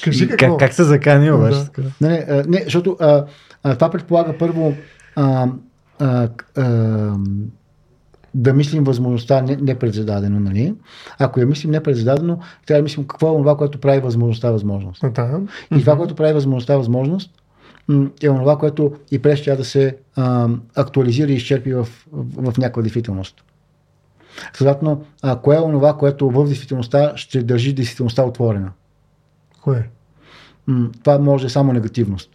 Кажи 0.04 0.28
какво. 0.28 0.56
Как, 0.56 0.58
как 0.58 0.74
се 0.74 0.84
закани 0.84 1.30
обаче? 1.30 1.58
Да. 1.78 1.90
Не, 2.00 2.08
не, 2.08 2.26
а, 2.28 2.44
не 2.48 2.62
защото 2.64 2.96
а, 3.00 3.24
а, 3.62 3.74
това 3.74 3.90
предполага 3.90 4.38
първо 4.38 4.74
а, 5.16 5.48
а, 5.98 6.28
а, 6.56 7.14
да 8.34 8.52
мислим 8.52 8.84
възможността 8.84 9.42
не, 9.42 9.56
непредзададено, 9.56 10.40
нали? 10.40 10.74
Ако 11.18 11.40
я 11.40 11.46
мислим 11.46 11.70
непредзададено, 11.70 12.38
трябва 12.66 12.78
да 12.78 12.82
мислим 12.82 13.06
какво 13.06 13.34
е 13.34 13.38
това, 13.38 13.56
което 13.56 13.80
прави 13.80 14.00
възможността 14.00 14.50
възможност. 14.50 15.04
Да. 15.14 15.40
И 15.76 15.80
това, 15.80 15.96
което 15.96 16.14
прави 16.14 16.32
възможността 16.32 16.76
възможност, 16.76 17.30
е 18.22 18.26
това, 18.26 18.58
което 18.58 18.92
и 19.10 19.18
през 19.18 19.42
тя 19.42 19.56
да 19.56 19.64
се 19.64 19.96
а, 20.16 20.48
актуализира 20.74 21.32
и 21.32 21.34
изчерпи 21.34 21.74
в, 21.74 21.88
в, 22.12 22.52
в 22.52 22.58
някаква 22.58 22.82
действителност. 22.82 23.44
Следователно, 24.52 25.04
кое 25.42 25.56
е 25.56 25.60
онова, 25.60 25.96
което 25.96 26.30
в 26.30 26.46
действителността 26.46 27.12
ще 27.16 27.42
държи 27.42 27.72
действителността 27.72 28.24
отворена? 28.24 28.70
Кое? 29.62 29.88
М, 30.66 30.90
това 31.00 31.18
може 31.18 31.42
да 31.42 31.46
е 31.46 31.50
само 31.50 31.72
негативност. 31.72 32.30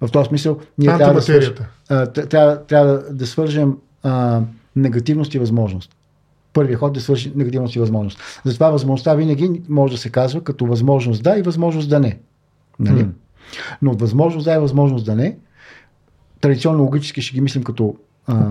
В 0.00 0.10
този 0.10 0.28
смисъл, 0.28 0.58
ние 0.78 0.96
трябва 0.96 1.14
да, 1.14 1.22
свърж, 1.22 1.52
а, 1.88 2.06
трябва, 2.06 2.66
трябва 2.66 3.02
да 3.10 3.26
свържем 3.26 3.76
а, 4.02 4.40
негативност 4.76 5.34
и 5.34 5.38
възможност. 5.38 5.96
Първият 6.52 6.80
ход 6.80 6.90
е 6.90 6.94
да 6.94 7.00
свърши 7.00 7.32
негативност 7.36 7.76
и 7.76 7.80
възможност. 7.80 8.40
Затова 8.44 8.70
възможността 8.70 9.14
винаги 9.14 9.62
може 9.68 9.94
да 9.94 9.98
се 9.98 10.10
казва 10.10 10.44
като 10.44 10.66
възможност 10.66 11.22
да 11.22 11.38
и 11.38 11.42
възможност 11.42 11.90
да 11.90 12.00
не. 12.00 12.18
Нали? 12.78 13.08
Но 13.82 13.90
от 13.90 14.00
възможност 14.00 14.44
да 14.44 14.54
и 14.54 14.58
възможност 14.58 15.06
да 15.06 15.14
не, 15.14 15.36
традиционно 16.40 16.82
логически 16.82 17.22
ще 17.22 17.34
ги 17.34 17.40
мислим 17.40 17.62
като, 17.62 17.96
а, 18.26 18.48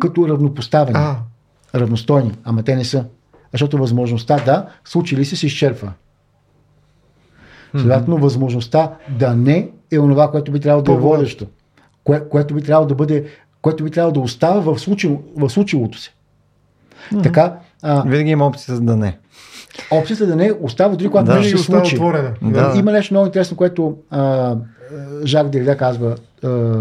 като 0.00 0.28
равнопоставени, 0.28 0.98
А, 0.98 1.16
равностойни, 1.74 2.32
ама 2.44 2.62
те 2.62 2.76
не 2.76 2.84
са. 2.84 3.04
Защото 3.52 3.78
възможността 3.78 4.36
да, 4.44 4.68
случи 4.84 5.16
ли 5.16 5.24
се, 5.24 5.36
се 5.36 5.46
изчерпва. 5.46 5.92
Следователно, 7.70 8.18
възможността 8.18 8.96
да 9.18 9.34
не 9.34 9.70
е 9.90 9.98
онова, 9.98 10.30
което 10.30 10.52
би 10.52 10.60
трябвало 10.60 10.82
да 10.82 10.92
е 10.92 10.96
водещо. 10.96 11.46
Кое, 12.04 12.28
което 12.28 12.54
би 12.54 12.62
трябвало 12.62 12.88
да 12.88 12.94
бъде, 12.94 13.26
което 13.62 13.84
би 13.84 13.90
трябвало 13.90 14.12
да 14.12 14.20
остава 14.20 14.60
в, 14.72 14.78
случило, 14.78 15.22
в 15.36 15.50
случилото 15.50 15.98
се. 15.98 16.10
Така, 17.22 17.56
а, 17.82 18.02
Винаги 18.02 18.30
има 18.30 18.46
опция 18.46 18.74
за 18.74 18.80
да 18.80 18.96
не. 18.96 19.18
опцията 19.90 20.26
да 20.26 20.36
не 20.36 20.52
остава 20.60 20.96
дори 20.96 21.08
когато 21.08 21.26
Да. 21.26 21.32
винаги 21.32 21.50
се 21.50 21.64
случи. 21.64 21.94
отворена. 21.96 22.32
Да. 22.42 22.72
Има 22.76 22.92
нещо 22.92 23.14
много 23.14 23.26
интересно, 23.26 23.56
което 23.56 23.96
а, 24.10 24.56
Жак 25.24 25.48
Деррида 25.48 25.76
казва. 25.76 26.16
А, 26.44 26.80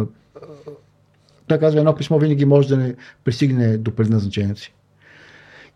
той 1.47 1.57
казва, 1.59 1.79
едно 1.79 1.95
писмо 1.95 2.17
винаги 2.19 2.45
може 2.45 2.67
да 2.67 2.77
не 2.77 2.93
пристигне 3.23 3.77
до 3.77 3.91
предназначението 3.91 4.61
си. 4.61 4.73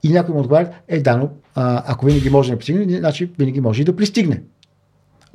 И 0.03 0.09
някой 0.09 0.35
му 0.35 0.41
отговаря, 0.41 0.69
е 0.87 0.99
да, 0.99 1.17
но 1.17 1.29
а, 1.55 1.83
ако 1.87 2.05
винаги 2.05 2.29
може 2.29 2.49
да 2.49 2.53
не 2.53 2.57
пристигне, 2.59 2.97
значи 2.97 3.31
винаги 3.39 3.61
може 3.61 3.81
и 3.81 3.85
да 3.85 3.95
пристигне. 3.95 4.41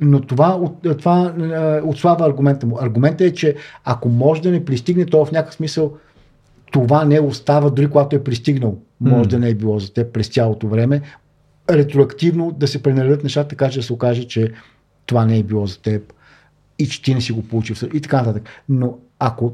Но 0.01 0.21
това, 0.21 0.61
това 0.97 1.33
а, 1.39 1.81
отслабва 1.83 2.25
аргумента 2.25 2.67
му. 2.67 2.77
Аргументът 2.81 3.21
е, 3.21 3.33
че 3.33 3.55
ако 3.85 4.09
може 4.09 4.41
да 4.41 4.51
не 4.51 4.65
пристигне, 4.65 5.05
то 5.05 5.25
в 5.25 5.31
някакъв 5.31 5.55
смисъл 5.55 5.93
това 6.71 7.05
не 7.05 7.19
остава, 7.19 7.69
дори 7.69 7.89
когато 7.89 8.15
е 8.15 8.23
пристигнал. 8.23 8.77
Може 9.01 9.15
М. 9.15 9.25
да 9.25 9.39
не 9.39 9.49
е 9.49 9.55
било 9.55 9.79
за 9.79 9.93
теб 9.93 10.13
през 10.13 10.27
цялото 10.27 10.67
време. 10.67 11.01
Ретроактивно 11.69 12.51
да 12.51 12.67
се 12.67 12.83
пренаредят 12.83 13.23
нещата, 13.23 13.49
така 13.49 13.69
че 13.69 13.79
да 13.79 13.83
се 13.83 13.93
окаже, 13.93 14.23
че 14.23 14.51
това 15.05 15.25
не 15.25 15.37
е 15.37 15.43
било 15.43 15.67
за 15.67 15.81
теб 15.81 16.13
и 16.79 16.87
че 16.87 17.01
ти 17.01 17.15
не 17.15 17.21
си 17.21 17.31
го 17.31 17.43
получил 17.43 17.75
и 17.93 18.01
така 18.01 18.17
нататък. 18.17 18.49
Но 18.69 18.97
ако 19.19 19.53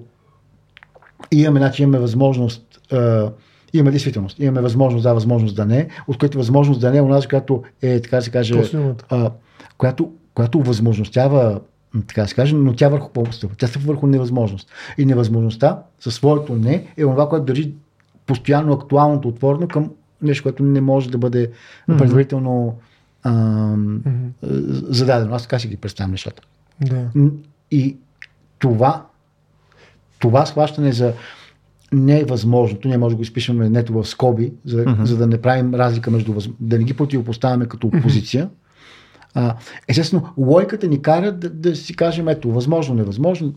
имаме, 1.31 1.59
значи 1.59 1.83
имаме 1.83 1.99
възможност, 1.99 2.81
а, 2.91 3.31
имаме 3.73 3.91
действителност, 3.91 4.39
имаме 4.39 4.61
възможност 4.61 5.03
да, 5.03 5.13
възможност 5.13 5.55
да 5.55 5.65
не, 5.65 5.87
от 6.07 6.17
което 6.17 6.37
възможност 6.37 6.81
да 6.81 6.91
не 6.91 6.97
е 6.97 7.01
онази, 7.01 7.27
която 7.27 7.63
е, 7.81 8.01
така 8.01 8.15
да 8.15 8.21
се 8.21 8.31
каже, 8.31 8.63
а, 9.09 9.31
която, 9.77 10.11
която 10.35 10.59
възможностява, 10.59 11.59
така 12.07 12.21
да 12.21 12.27
се 12.27 12.35
каже, 12.35 12.55
но 12.55 12.73
тя 12.75 12.89
върху 12.89 13.09
по-стъпва. 13.09 13.55
Тя 13.57 13.67
стъпва 13.67 13.87
върху 13.87 14.07
невъзможност. 14.07 14.69
И 14.97 15.05
невъзможността 15.05 15.79
със 15.99 16.15
своето 16.15 16.55
не 16.55 16.87
е 16.97 17.01
това, 17.01 17.29
което 17.29 17.45
държи 17.45 17.73
постоянно 18.25 18.73
актуалното 18.73 19.27
отворено 19.27 19.67
към 19.67 19.91
нещо, 20.21 20.43
което 20.43 20.63
не 20.63 20.81
може 20.81 21.11
да 21.11 21.17
бъде 21.17 21.51
предварително 21.97 22.75
ам, 23.23 23.95
Мгм. 23.95 24.27
зададено. 24.89 25.35
Аз 25.35 25.41
така 25.43 25.59
си 25.59 25.67
ги 25.67 25.77
представям 25.77 26.11
нещата. 26.11 26.41
Да. 26.81 27.07
И 27.71 27.97
това, 28.59 29.05
това 30.19 30.45
схващане 30.45 30.91
за 30.91 31.13
невъзможното, 31.91 32.87
ние 32.87 32.97
може 32.97 33.13
да 33.13 33.17
го 33.17 33.21
изпишем 33.23 33.57
нето 33.57 33.93
в 33.93 34.05
скоби, 34.05 34.53
за, 34.65 34.85
Мгм. 34.87 35.05
за 35.05 35.17
да 35.17 35.27
не 35.27 35.41
правим 35.41 35.75
разлика 35.75 36.11
между, 36.11 36.33
въз- 36.33 36.53
да 36.59 36.77
не 36.77 36.83
ги 36.83 36.93
противопоставяме 36.93 37.65
като 37.65 37.87
опозиция. 37.87 38.49
А, 39.35 39.55
естествено, 39.87 40.33
логиката 40.37 40.87
ни 40.87 41.01
кара 41.01 41.31
да, 41.31 41.49
да 41.49 41.75
си 41.75 41.95
кажем, 41.95 42.27
ето, 42.27 42.51
възможно, 42.51 42.95
невъзможно. 42.95 43.53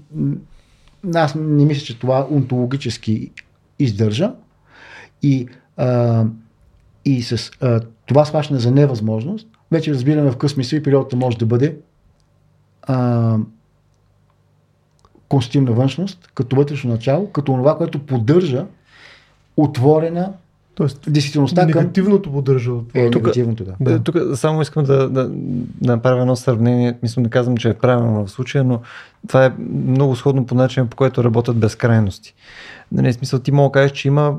Аз 1.14 1.34
не 1.34 1.64
мисля, 1.64 1.84
че 1.84 1.98
това 1.98 2.26
онтологически 2.30 3.30
издържа. 3.78 4.32
И, 5.22 5.48
а, 5.76 6.24
и 7.04 7.22
с 7.22 7.50
а, 7.60 7.80
това 8.06 8.24
схващане 8.24 8.60
за 8.60 8.70
невъзможност, 8.70 9.48
вече 9.70 9.94
разбираме 9.94 10.30
в 10.30 10.36
къс 10.36 10.52
смисъл 10.52 10.76
и 10.76 10.82
периодата 10.82 11.16
може 11.16 11.38
да 11.38 11.46
бъде 11.46 11.76
а, 12.82 13.36
конститутивна 15.28 15.72
вънщност, 15.72 16.30
като 16.34 16.56
вътрешно 16.56 16.90
начало, 16.90 17.30
като 17.30 17.52
това, 17.52 17.76
което 17.76 18.06
поддържа 18.06 18.66
отворена 19.56 20.32
Тоест, 20.76 21.12
действителността 21.12 21.60
към 21.60 21.66
негативното 21.66 22.32
поддържа 22.32 22.72
от 22.72 22.90
е, 22.94 23.10
Тук- 23.10 23.22
негативното, 23.22 23.64
да. 23.64 23.74
Да. 23.80 24.02
Тук 24.02 24.16
само 24.34 24.62
искам 24.62 24.84
да, 24.84 25.08
да, 25.08 25.28
да 25.28 25.92
направя 25.92 26.20
едно 26.20 26.36
сравнение. 26.36 26.98
Мисля, 27.02 27.22
не 27.22 27.30
казвам, 27.30 27.56
че 27.56 27.68
е 27.68 27.74
правилно 27.74 28.26
в 28.26 28.30
случая, 28.30 28.64
но 28.64 28.80
това 29.28 29.44
е 29.44 29.52
много 29.86 30.16
сходно 30.16 30.46
по 30.46 30.54
начин, 30.54 30.86
по 30.86 30.96
който 30.96 31.24
работят 31.24 31.56
безкрайности. 31.56 32.34
Нали, 32.92 33.12
смисъл, 33.12 33.38
ти 33.38 33.52
мога 33.52 33.68
да 33.68 33.72
кажеш, 33.72 33.92
че 33.92 34.08
има 34.08 34.36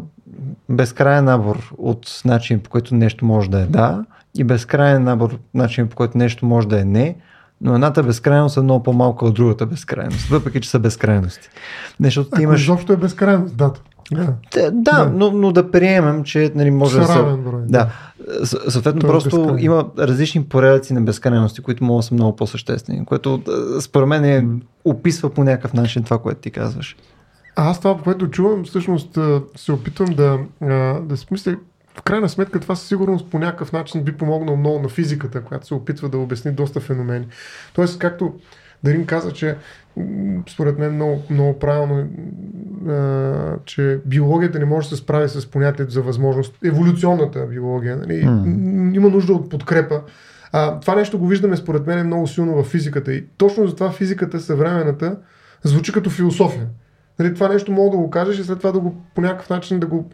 безкрайен 0.70 1.26
набор 1.26 1.74
от 1.78 2.22
начин, 2.26 2.60
по 2.60 2.70
който 2.70 2.96
нещо 2.96 3.26
може 3.26 3.50
да 3.50 3.60
е 3.60 3.66
да 3.66 4.06
и 4.38 4.44
безкрайен 4.44 5.04
набор 5.04 5.32
от 5.32 5.42
начин, 5.54 5.88
по 5.88 5.96
който 5.96 6.18
нещо 6.18 6.46
може 6.46 6.68
да 6.68 6.82
е 6.82 6.86
не, 6.86 7.16
но 7.62 7.74
едната 7.74 8.04
безкрайност 8.04 8.58
е 8.58 8.62
много 8.62 8.84
по-малка 8.84 9.26
от 9.26 9.34
другата 9.34 9.66
безкрайност, 9.66 10.28
въпреки 10.28 10.62
че 10.62 10.70
са 10.70 10.80
безкрайности. 10.80 11.50
Защото 12.00 12.30
ти 12.30 12.42
имаш... 12.42 12.62
изобщо 12.62 12.94
е 12.94 12.98
безкрайност, 12.98 13.58
да. 13.58 13.72
Да. 14.12 14.34
Да, 14.72 15.12
но, 15.14 15.32
но 15.32 15.52
да 15.52 15.72
приемем, 15.72 16.24
че 16.24 16.52
нали, 16.56 16.72
може 16.72 17.00
да 17.00 17.08
равен 17.08 17.44
брой. 17.44 17.62
Да. 17.68 17.90
Съответно, 18.44 19.02
Той 19.02 19.10
е 19.10 19.14
просто 19.14 19.38
безкрайен. 19.38 19.64
има 19.66 19.90
различни 20.00 20.44
порядъци 20.44 20.94
на 20.94 21.02
безкрайности, 21.02 21.62
които 21.62 21.84
могат 21.84 22.00
да 22.00 22.08
са 22.08 22.14
много 22.14 22.36
по-съществени, 22.36 23.06
което 23.06 23.42
а, 23.48 23.82
според 23.82 24.08
мен 24.08 24.26
е, 24.26 24.48
описва 24.86 25.30
по 25.30 25.44
някакъв 25.44 25.74
начин 25.74 26.04
това, 26.04 26.18
което 26.18 26.42
ти 26.42 26.52
казваш. 26.52 26.96
А 27.56 27.70
аз 27.70 27.80
това, 27.80 27.98
което 28.04 28.30
чувам, 28.30 28.66
всъщност 28.66 29.18
а, 29.18 29.42
се 29.56 29.72
опитвам 29.72 30.10
да, 30.16 30.40
да 31.02 31.18
смисля, 31.18 31.56
в 31.98 32.02
крайна 32.02 32.30
сметка 32.30 32.60
това 32.60 32.76
със 32.76 32.88
сигурност 32.88 33.30
по 33.30 33.40
някакъв 33.40 33.72
начин 33.72 34.04
би 34.04 34.18
помогнал 34.18 34.58
много 34.58 34.80
на 34.80 34.90
физиката, 34.90 35.44
която 35.44 35.68
се 35.68 35.74
опитва 35.74 36.10
да 36.10 36.18
обясни 36.18 36.52
доста 36.52 36.80
феномени. 36.80 37.28
Тоест, 37.74 38.00
както 38.00 38.34
Дарин 38.84 39.06
каза, 39.06 39.32
че 39.32 39.56
според 40.50 40.80
мен 40.80 40.96
много, 40.96 41.24
много 41.30 41.60
правилно, 41.60 42.08
а, 42.90 43.56
че 43.66 44.00
биологията 44.06 44.60
не 44.60 44.66
може 44.66 44.90
да 44.90 44.96
се 44.96 45.02
справи 45.02 45.30
с 45.30 45.52
понятието 45.52 45.92
за 45.92 46.02
възможност, 46.02 46.58
еволюционната 46.66 47.46
биология. 47.46 47.98
Нали? 47.98 48.26
М, 48.26 48.92
Има 48.96 49.10
нужда 49.10 49.34
от 49.34 49.50
подкрепа. 49.50 50.02
А, 50.52 50.80
това 50.80 50.96
нещо 50.96 51.20
го 51.20 51.28
виждаме 51.28 51.58
според 51.58 51.88
мен 51.88 52.08
много 52.08 52.28
силно 52.28 52.64
в 52.64 52.64
физиката 52.64 53.14
и 53.14 53.26
точно 53.38 53.68
затова 53.68 53.92
физиката 53.92 54.40
съвременната 54.40 55.18
звучи 55.64 55.94
като 55.94 56.10
философия. 56.10 56.68
Нали, 57.20 57.34
това 57.34 57.48
нещо 57.48 57.72
мога 57.72 57.92
да 57.92 57.98
го 57.98 58.10
кажеш 58.10 58.40
и 58.40 58.44
след 58.44 58.58
това 58.58 58.72
да 58.72 58.80
го 58.80 58.96
по 59.16 59.22
някакъв 59.22 59.50
начин 59.50 59.80
да 59.80 59.88
го 59.88 60.10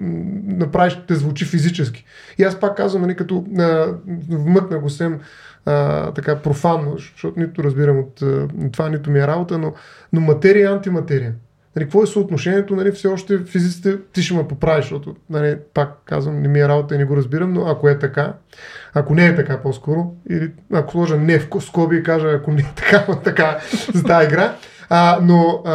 направиш 0.45 1.01
да 1.07 1.15
звучи 1.15 1.45
физически. 1.45 2.05
И 2.37 2.43
аз 2.43 2.59
пак 2.59 2.77
казвам, 2.77 3.01
нали, 3.01 3.15
като 3.15 3.45
а, 3.59 3.87
вмъкна 4.29 4.79
го 4.79 4.89
сем 4.89 5.19
а, 5.65 6.11
така 6.11 6.35
профанно, 6.35 6.97
защото 6.97 7.39
нито 7.39 7.63
разбирам 7.63 7.99
от 7.99 8.21
а, 8.21 8.47
това, 8.71 8.89
нито 8.89 9.11
ми 9.11 9.19
е 9.19 9.27
работа, 9.27 9.57
но, 9.57 9.73
но 10.13 10.21
материя 10.21 10.61
и 10.61 10.73
антиматерия. 10.73 11.33
Нали, 11.75 11.85
какво 11.85 12.03
е 12.03 12.07
съотношението, 12.07 12.75
нали, 12.75 12.91
все 12.91 13.07
още 13.07 13.37
физиците 13.37 13.97
ти 14.13 14.21
ще 14.21 14.33
ме 14.33 14.47
поправиш, 14.47 14.85
защото, 14.85 15.15
нали, 15.29 15.57
пак 15.73 15.97
казвам, 16.05 16.41
не 16.41 16.47
ми 16.47 16.59
е 16.59 16.67
работа 16.67 16.95
и 16.95 16.97
не 16.97 17.05
го 17.05 17.17
разбирам, 17.17 17.53
но 17.53 17.67
ако 17.67 17.89
е 17.89 17.99
така, 17.99 18.33
ако 18.93 19.15
не 19.15 19.25
е 19.25 19.35
така 19.35 19.61
по-скоро, 19.61 20.13
или 20.29 20.51
ако 20.73 20.91
сложа 20.91 21.17
не 21.17 21.39
в 21.39 21.47
скоби 21.61 21.97
и 21.97 22.03
кажа, 22.03 22.29
ако 22.29 22.51
не 22.51 22.61
е 22.61 22.73
така, 22.75 23.05
така 23.23 23.59
за 23.93 24.03
тази 24.03 24.27
игра, 24.27 24.55
а, 24.89 25.19
но 25.21 25.61
а, 25.65 25.73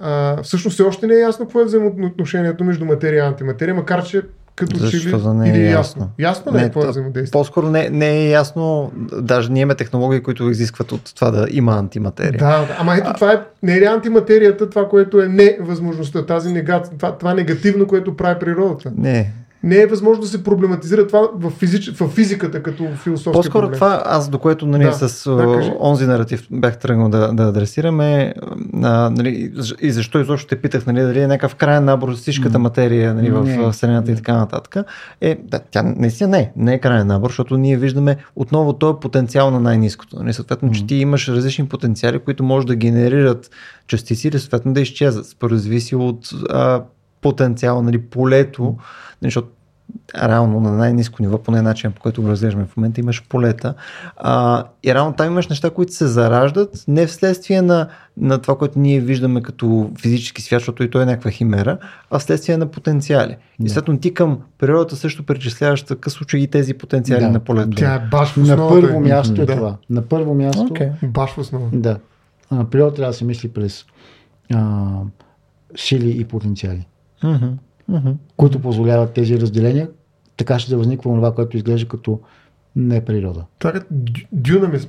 а, 0.00 0.42
всъщност 0.42 0.74
все 0.74 0.82
още 0.82 1.06
не 1.06 1.14
е 1.14 1.18
ясно 1.18 1.46
какво 1.46 1.60
е 1.60 1.64
взаимоотношението 1.64 2.64
между 2.64 2.84
материя 2.84 3.18
и 3.18 3.26
антиматерия, 3.26 3.74
макар 3.74 4.04
че 4.04 4.22
като 4.56 4.78
че 4.80 4.84
ли 4.86 5.00
Защо 5.00 5.18
да 5.18 5.34
не 5.34 5.48
е 5.48 5.52
или 5.52 5.64
ясно? 5.64 5.78
ясно. 5.78 6.10
Ясно 6.18 6.52
ли 6.52 6.56
е 6.56 6.58
Не, 6.58 6.64
какво 6.64 6.80
е 6.80 6.84
то- 6.84 6.90
взаимодействие? 6.90 7.30
По-скоро 7.32 7.70
не, 7.70 7.90
не 7.90 8.10
е 8.10 8.28
ясно, 8.28 8.92
даже 9.12 9.52
ние 9.52 9.62
имаме 9.62 9.74
технологии, 9.74 10.22
които 10.22 10.50
изискват 10.50 10.92
от 10.92 11.14
това 11.14 11.30
да 11.30 11.46
има 11.50 11.72
антиматерия. 11.72 12.38
Да, 12.38 12.76
ама 12.78 12.96
ето 12.96 13.12
това 13.14 13.32
е, 13.32 13.40
не 13.62 13.76
е 13.76 13.84
антиматерията, 13.84 14.70
това, 14.70 14.88
което 14.88 15.20
е 15.20 15.28
невъзможността, 15.28 16.26
тази 16.26 16.52
нега, 16.52 16.82
това, 16.82 17.12
това 17.12 17.34
негативно, 17.34 17.86
което 17.86 18.16
прави 18.16 18.38
природата. 18.38 18.92
Не. 18.96 19.32
Не 19.62 19.76
е 19.76 19.86
възможно 19.86 20.22
да 20.22 20.28
се 20.28 20.44
проблематизира 20.44 21.06
това 21.06 21.28
в, 21.34 21.50
физич, 21.50 21.90
в 21.90 22.08
физиката 22.08 22.62
като 22.62 22.84
философски 23.02 23.32
По-скоро 23.32 23.62
проблем. 23.62 23.74
това, 23.74 24.02
аз 24.06 24.28
до 24.28 24.38
което 24.38 24.66
нали, 24.66 24.84
Да, 24.84 24.92
с 24.92 25.36
да, 25.36 25.54
кажи. 25.54 25.72
онзи 25.80 26.06
наратив 26.06 26.46
бях 26.50 26.78
тръгнал 26.78 27.08
да, 27.08 27.32
да 27.32 27.42
адресираме 27.42 28.34
а, 28.82 29.10
нали, 29.10 29.52
и 29.80 29.90
защо 29.90 30.20
изобщо 30.20 30.48
те 30.48 30.56
питах 30.56 30.86
нали, 30.86 31.00
дали 31.00 31.20
е 31.20 31.26
някакъв 31.26 31.54
крайен 31.54 31.84
набор 31.84 32.14
с 32.14 32.16
всичката 32.16 32.58
материя 32.58 33.14
нали, 33.14 33.30
в 33.30 33.44
Не. 33.44 33.72
Вселената 33.72 34.12
и 34.12 34.16
така 34.16 34.36
нататък. 34.36 34.86
Е, 35.20 35.38
да, 35.44 35.58
тя 35.70 35.82
наистина 35.82 36.28
не 36.28 36.38
е, 36.38 36.52
не 36.56 36.74
е 36.74 36.78
крайен 36.78 37.06
набор, 37.06 37.30
защото 37.30 37.56
ние 37.56 37.76
виждаме 37.76 38.16
отново 38.36 38.72
този 38.72 38.96
потенциал 39.00 39.50
на 39.50 39.60
най-низкото. 39.60 40.16
Нали, 40.18 40.32
съответно, 40.32 40.70
че 40.70 40.86
ти 40.86 40.94
имаш 40.94 41.28
различни 41.28 41.68
потенциали, 41.68 42.18
които 42.18 42.44
може 42.44 42.66
да 42.66 42.76
генерират 42.76 43.50
частици 43.86 44.28
или 44.28 44.38
съответно 44.38 44.72
да 44.72 44.80
изчезват. 44.80 45.26
Според 45.26 45.58
зависи 45.58 45.96
от 45.96 46.30
а, 46.50 46.82
потенциала, 47.26 47.82
нали, 47.82 47.98
полето, 47.98 48.62
нали, 48.62 48.76
защото 49.24 49.48
реално 50.22 50.60
на 50.60 50.72
най-низко 50.72 51.22
ниво, 51.22 51.38
по 51.38 51.50
начин, 51.50 51.92
по 51.92 52.00
който 52.00 52.22
го 52.22 52.28
разглеждаме 52.28 52.66
в 52.66 52.76
момента, 52.76 53.00
имаш 53.00 53.24
полета. 53.28 53.74
А, 54.16 54.64
и 54.82 54.94
реално 54.94 55.12
там 55.12 55.26
имаш 55.26 55.48
неща, 55.48 55.70
които 55.70 55.92
се 55.92 56.06
зараждат 56.06 56.84
не 56.88 57.06
вследствие 57.06 57.62
на, 57.62 57.88
на 58.16 58.38
това, 58.38 58.58
което 58.58 58.78
ние 58.78 59.00
виждаме 59.00 59.42
като 59.42 59.90
физически 60.00 60.42
свят, 60.42 60.60
защото 60.60 60.82
и 60.82 60.90
той 60.90 61.02
е 61.02 61.06
някаква 61.06 61.30
химера, 61.30 61.78
а 62.10 62.18
вследствие 62.18 62.56
на 62.56 62.66
потенциали. 62.66 63.36
И 63.64 63.68
следно 63.68 63.98
ти 63.98 64.14
към 64.14 64.38
природата 64.58 64.96
също 64.96 65.26
причисляваш 65.26 65.82
в 65.82 65.86
такъв 65.86 66.12
случай 66.12 66.40
и 66.40 66.46
тези 66.46 66.74
потенциали 66.74 67.24
Да. 67.24 67.30
на 67.30 67.40
полето. 67.40 67.76
Тя 67.76 67.94
е 67.94 68.00
баш 68.10 68.28
в 68.28 68.36
На 68.36 68.42
основата. 68.42 68.80
първо 68.80 69.00
място 69.00 69.42
е 69.42 69.46
да. 69.46 69.56
това. 69.56 69.76
На 69.90 70.02
първо 70.02 70.34
място 70.34 70.66
Окей. 70.70 70.88
Баш 71.02 71.30
в 71.30 71.38
основата. 71.38 71.76
Да. 71.76 71.98
А, 72.50 72.64
природа 72.64 72.94
трябва 72.94 73.12
да 73.12 73.16
се 73.18 73.24
мисли 73.24 73.48
през 73.48 73.84
а, 74.54 74.86
сили 75.76 76.20
и 76.20 76.24
потенциали, 76.24 76.86
Мгм. 77.22 78.10
които 78.36 78.60
позволяват 78.60 79.12
тези 79.12 79.40
разделения. 79.40 79.88
Така 80.36 80.58
ще 80.58 80.70
да 80.70 80.78
възниква 80.78 81.14
това, 81.14 81.34
което 81.34 81.56
изглежда 81.56 81.88
като 81.88 82.20
не 82.76 83.04
природа. 83.04 83.44
Това 83.58 83.72
е 83.76 83.80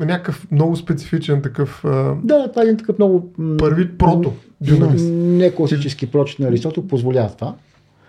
някакъв 0.05 0.47
много 0.51 0.75
специфичен 0.75 1.41
такъв 1.41 1.85
а, 1.85 2.15
Да, 2.23 2.51
това 2.51 2.61
е 2.61 2.65
един 2.65 2.77
такъв 2.77 2.99
много... 2.99 3.33
първи 3.57 3.97
прото. 3.97 4.29
м, 4.29 4.35
Дюнамис. 4.61 5.03
Не 5.11 5.55
класически 5.55 6.11
прочит 6.11 6.39
на 6.39 6.47
Аристотел 6.47 6.87
позволява 6.87 7.35
това. 7.35 7.55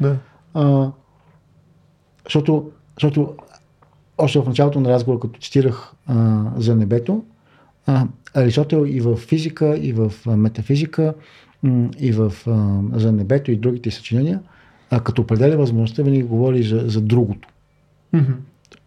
Да. 0.01 0.17
А, 0.55 0.91
защото, 2.25 2.71
защото 2.97 3.35
още 4.19 4.41
в 4.41 4.47
началото 4.47 4.81
на 4.81 4.91
разговора, 4.91 5.21
като 5.21 5.41
цитирах 5.41 5.93
а, 6.07 6.45
за 6.57 6.77
небето, 6.77 7.25
а, 7.87 8.07
Аристотел 8.35 8.87
и 8.87 9.01
в 9.01 9.17
физика, 9.17 9.79
и 9.79 9.93
в 9.93 10.13
метафизика, 10.27 11.15
и 12.01 12.13
в 12.13 12.33
а, 12.47 12.81
за 12.99 13.13
небето 13.13 13.51
и 13.51 13.57
другите 13.57 13.91
съчинения, 13.91 14.41
а, 14.91 15.01
като 15.01 15.23
определя 15.23 15.57
възможността, 15.57 16.03
винаги 16.03 16.23
говори 16.23 16.63
за, 16.63 16.83
за 16.87 17.01
другото. 17.01 17.49
Мгм. 18.13 18.33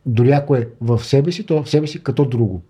Дори 0.06 0.32
ако 0.32 0.56
е 0.56 0.68
в 0.82 1.00
себе 1.04 1.32
си, 1.32 1.46
то 1.46 1.64
в 1.64 1.70
себе 1.70 1.88
си 1.88 2.04
като 2.04 2.26
друго. 2.26 2.62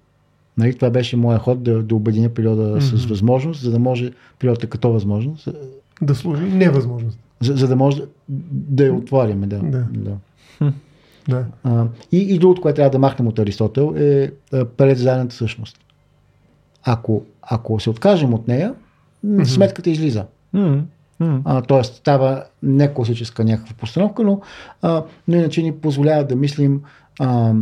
Нали, 0.58 0.76
това 0.76 0.90
беше 0.90 1.18
моя 1.18 1.40
ход 1.40 1.64
да, 1.64 1.84
да 1.84 1.96
обединя 1.96 2.30
природа 2.30 2.82
с 2.82 2.94
Мгм. 2.94 3.10
възможност, 3.10 3.62
за 3.62 3.72
да 3.72 3.80
може 3.80 4.12
природата 4.40 4.68
като 4.68 4.92
възможност, 4.92 5.48
Да 6.02 6.16
служи 6.16 6.44
невъзможност. 6.44 7.20
за, 7.42 7.54
за 7.54 7.68
да 7.68 7.76
може 7.76 7.98
да, 7.98 8.06
да 8.50 8.86
я 8.86 8.94
отворим. 8.94 9.42
Да. 9.42 9.60
Да. 9.60 9.88
Да. 9.92 10.18
Да. 11.30 11.46
А, 11.64 11.88
и, 12.12 12.18
и 12.18 12.40
другото, 12.40 12.62
което 12.62 12.76
трябва 12.76 12.90
да 12.90 13.00
махнем 13.00 13.28
от 13.28 13.40
Аристотел 13.40 13.94
е 13.98 14.32
а, 14.54 14.66
предзадната 14.66 15.36
същност. 15.36 15.78
Ако, 16.84 17.24
ако 17.42 17.80
се 17.80 17.90
откажем 17.90 18.34
от 18.34 18.48
нея, 18.48 18.74
м, 19.24 19.46
сметката 19.46 19.90
излиза. 19.90 20.26
Мгм. 20.54 20.80
А, 21.46 21.62
тоест 21.62 21.96
става 21.96 22.44
не 22.64 22.94
класическа 22.94 23.44
някаква 23.44 23.76
постановка, 23.80 24.24
но, 24.24 24.42
а, 24.82 25.04
но 25.28 25.38
иначе 25.38 25.62
ни 25.64 25.72
позволява 25.72 26.24
да 26.24 26.36
мислим 26.36 26.82
а, 27.20 27.54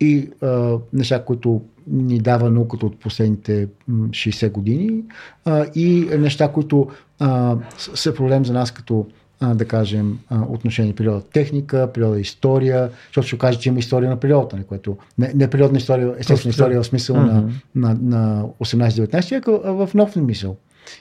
и 0.00 0.30
а, 0.42 0.76
неща, 0.92 1.24
които 1.24 1.62
ни 1.86 2.18
дава 2.18 2.50
науката 2.50 2.86
от 2.86 3.00
последните 3.00 3.68
м, 3.88 4.08
60 4.08 4.50
години 4.50 5.02
а, 5.44 5.66
и 5.74 6.08
неща, 6.18 6.48
които 6.48 6.88
а, 7.18 7.56
са 7.78 8.14
проблем 8.14 8.44
за 8.44 8.52
нас 8.52 8.70
като 8.70 9.06
а, 9.40 9.54
да 9.54 9.64
кажем, 9.64 10.18
а, 10.28 10.42
отношение 10.48 10.94
природа 10.94 11.20
техника, 11.32 11.90
природа 11.94 12.20
история, 12.20 12.90
защото 13.06 13.26
ще 13.26 13.36
окаже, 13.36 13.58
че 13.58 13.68
има 13.68 13.78
история 13.78 14.10
на 14.10 14.20
природата, 14.20 14.56
не, 14.56 14.62
което 14.62 14.96
не, 15.18 15.32
не 15.34 15.50
природна 15.50 15.78
история, 15.78 16.14
естествена 16.18 16.50
история 16.50 16.82
в 16.82 16.86
смисъл 16.86 17.16
на, 17.16 17.40
Мгм. 17.40 17.50
на, 17.74 17.96
на 18.02 18.44
18-19 18.60 19.30
век, 19.30 19.48
а 19.48 19.72
в 19.72 19.90
нов 19.94 20.12
смисъл. 20.12 20.56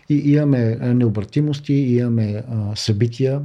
И 0.10 0.32
имаме 0.32 0.76
необратимости, 0.82 1.74
имаме 1.74 2.44
а, 2.52 2.76
събития 2.76 3.41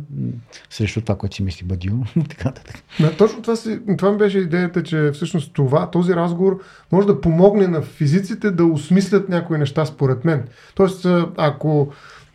срещу 0.71 1.01
това, 1.01 1.17
което 1.19 1.37
си 1.37 1.43
мисли 1.43 1.67
Бадил. 1.67 2.05
така 2.29 2.49
нататък. 2.49 2.83
Да, 3.01 3.17
точно 3.17 3.43
това, 3.43 3.57
си, 3.57 3.79
това 3.99 4.13
ми 4.13 4.19
беше 4.19 4.39
идеята, 4.39 4.83
че 4.83 5.11
всъщност 5.15 5.53
това, 5.53 5.91
този 5.91 6.15
разговор 6.15 6.61
може 6.93 7.07
да 7.07 7.21
помогне 7.21 7.67
на 7.67 7.83
физиците 7.83 8.51
да 8.51 8.65
осмислят 8.65 9.29
някои 9.29 9.59
неща 9.59 9.87
според 9.87 10.25
мен. 10.25 10.43
Тоест, 10.75 11.07
ако 11.37 11.93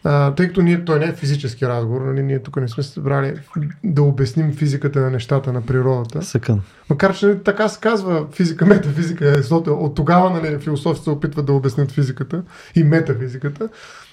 А, 0.08 0.36
тъй 0.36 0.48
като 0.48 0.62
ние, 0.62 0.86
той 0.86 1.00
не 1.00 1.06
е 1.06 1.14
физически 1.14 1.68
разговор, 1.68 2.02
нали, 2.02 2.24
ние 2.24 2.40
тук 2.40 2.56
не 2.56 2.68
сме 2.68 2.84
събрали 2.84 3.34
да 3.84 4.04
обясним 4.04 4.54
физиката 4.54 5.00
на 5.00 5.10
нещата 5.10 5.54
на 5.54 5.62
природата. 5.62 6.22
Съкън. 6.22 6.62
Макар, 6.90 7.16
че 7.16 7.26
нали, 7.26 7.40
така 7.44 7.68
се 7.68 7.80
казва 7.80 8.28
физика, 8.32 8.66
метафизика, 8.66 9.34
защото 9.38 9.74
от 9.74 9.96
тогава 9.96 10.30
нали, 10.30 10.60
философите 10.60 11.04
се 11.04 11.10
опитват 11.10 11.46
да 11.46 11.54
обяснят 11.54 11.92
физиката 11.92 12.44
и 12.76 12.84
метафизиката, 12.84 13.70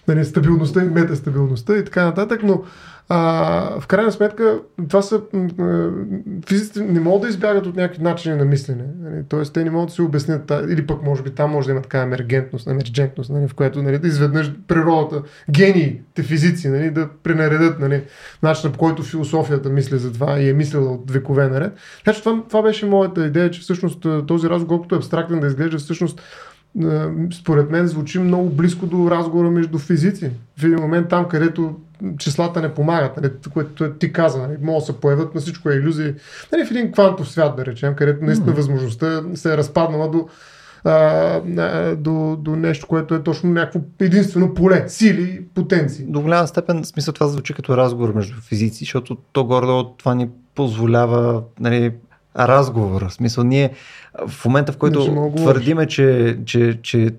нали, 0.08 0.24
стабилността 0.24 0.84
и 0.84 0.88
метастабилността 0.88 1.76
и 1.76 1.84
така 1.84 2.04
нататък, 2.04 2.42
но 2.42 2.62
а, 3.08 3.80
в 3.80 3.86
крайна 3.86 4.12
сметка, 4.12 4.58
това 4.88 5.02
са. 5.02 5.20
Физиците 6.48 6.80
не 6.80 7.00
могат 7.00 7.22
да 7.22 7.28
избягат 7.28 7.66
от 7.66 7.76
някакви 7.76 8.02
начини 8.02 8.36
на 8.36 8.44
мислене. 8.44 8.84
Нали? 9.00 9.22
Тоест, 9.28 9.52
те 9.52 9.64
не 9.64 9.70
могат 9.70 9.88
да 9.88 9.94
си 9.94 10.02
обяснят, 10.02 10.52
или 10.68 10.86
пък 10.86 11.02
може 11.02 11.22
би 11.22 11.30
там 11.30 11.50
може 11.50 11.66
да 11.66 11.72
има 11.72 11.82
така 11.82 11.98
емергентност, 11.98 12.66
емерджентност, 12.66 13.30
нали? 13.30 13.48
в 13.48 13.54
която 13.54 13.82
нали, 13.82 13.98
да 13.98 14.08
изведнъж 14.08 14.52
природата, 14.68 15.22
гениите 15.50 16.22
физици, 16.22 16.68
нали, 16.68 16.90
да 16.90 17.08
пренаредят 17.22 17.80
нали, 17.80 18.02
начина 18.42 18.72
по 18.72 18.78
който 18.78 19.02
философията 19.02 19.68
мисли 19.68 19.98
за 19.98 20.12
това 20.12 20.38
и 20.38 20.48
е 20.48 20.52
мислила 20.52 20.92
от 20.92 21.10
векове 21.10 21.48
наред. 21.48 21.72
Така 22.04 22.14
че 22.14 22.22
това, 22.22 22.42
това 22.48 22.62
беше 22.62 22.86
моята 22.86 23.26
идея, 23.26 23.50
че 23.50 23.60
всъщност 23.60 24.06
този 24.26 24.48
разговор, 24.48 24.68
колкото 24.68 24.94
е 24.94 24.98
абстрактен 24.98 25.40
да 25.40 25.46
изглежда, 25.46 25.78
всъщност 25.78 26.22
според 27.32 27.70
мен 27.70 27.86
звучи 27.86 28.18
много 28.18 28.50
близко 28.50 28.86
до 28.86 29.10
разговора 29.10 29.50
между 29.50 29.78
физици. 29.78 30.30
В 30.56 30.64
един 30.64 30.78
момент 30.78 31.08
там, 31.08 31.28
където 31.28 31.76
числата 32.18 32.60
не 32.60 32.74
помагат, 32.74 33.16
нали, 33.16 33.32
което 33.52 33.90
ти 33.90 34.12
каза, 34.12 34.38
нали, 34.38 34.56
могат 34.62 34.82
да 34.82 34.86
се 34.86 35.00
появят 35.00 35.34
на 35.34 35.40
всичко 35.40 35.70
е 35.70 35.74
иллюзии. 35.74 36.14
Нали, 36.52 36.66
в 36.66 36.70
един 36.70 36.92
квантов 36.92 37.30
свят, 37.30 37.56
да 37.56 37.66
речем, 37.66 37.94
където 37.94 38.24
наистина 38.24 38.52
mm-hmm. 38.52 38.56
възможността 38.56 39.22
се 39.34 39.52
е 39.54 39.56
разпаднала 39.56 40.10
до, 40.10 40.28
а, 40.84 41.96
до, 41.96 42.36
до 42.40 42.56
нещо, 42.56 42.86
което 42.86 43.14
е 43.14 43.22
точно 43.22 43.50
някакво 43.50 43.80
единствено 44.00 44.54
поле, 44.54 44.84
сили, 44.88 45.44
потенции. 45.54 46.04
До 46.08 46.20
голяма 46.20 46.46
степен, 46.46 46.84
смисъл 46.84 47.14
това 47.14 47.28
звучи 47.28 47.54
като 47.54 47.76
разговор 47.76 48.14
между 48.14 48.40
физици, 48.40 48.84
защото 48.84 49.16
то 49.32 49.44
горе 49.44 49.88
това 49.98 50.14
ни 50.14 50.28
позволява 50.54 51.42
нали, 51.60 51.92
разговор. 52.38 53.08
В 53.08 53.12
смисъл, 53.12 53.44
ние 53.44 53.70
в 54.28 54.44
момента, 54.44 54.72
в 54.72 54.76
който 54.76 55.32
твърдиме, 55.36 55.86
че, 55.86 56.38
че, 56.44 56.78
че 56.82 57.10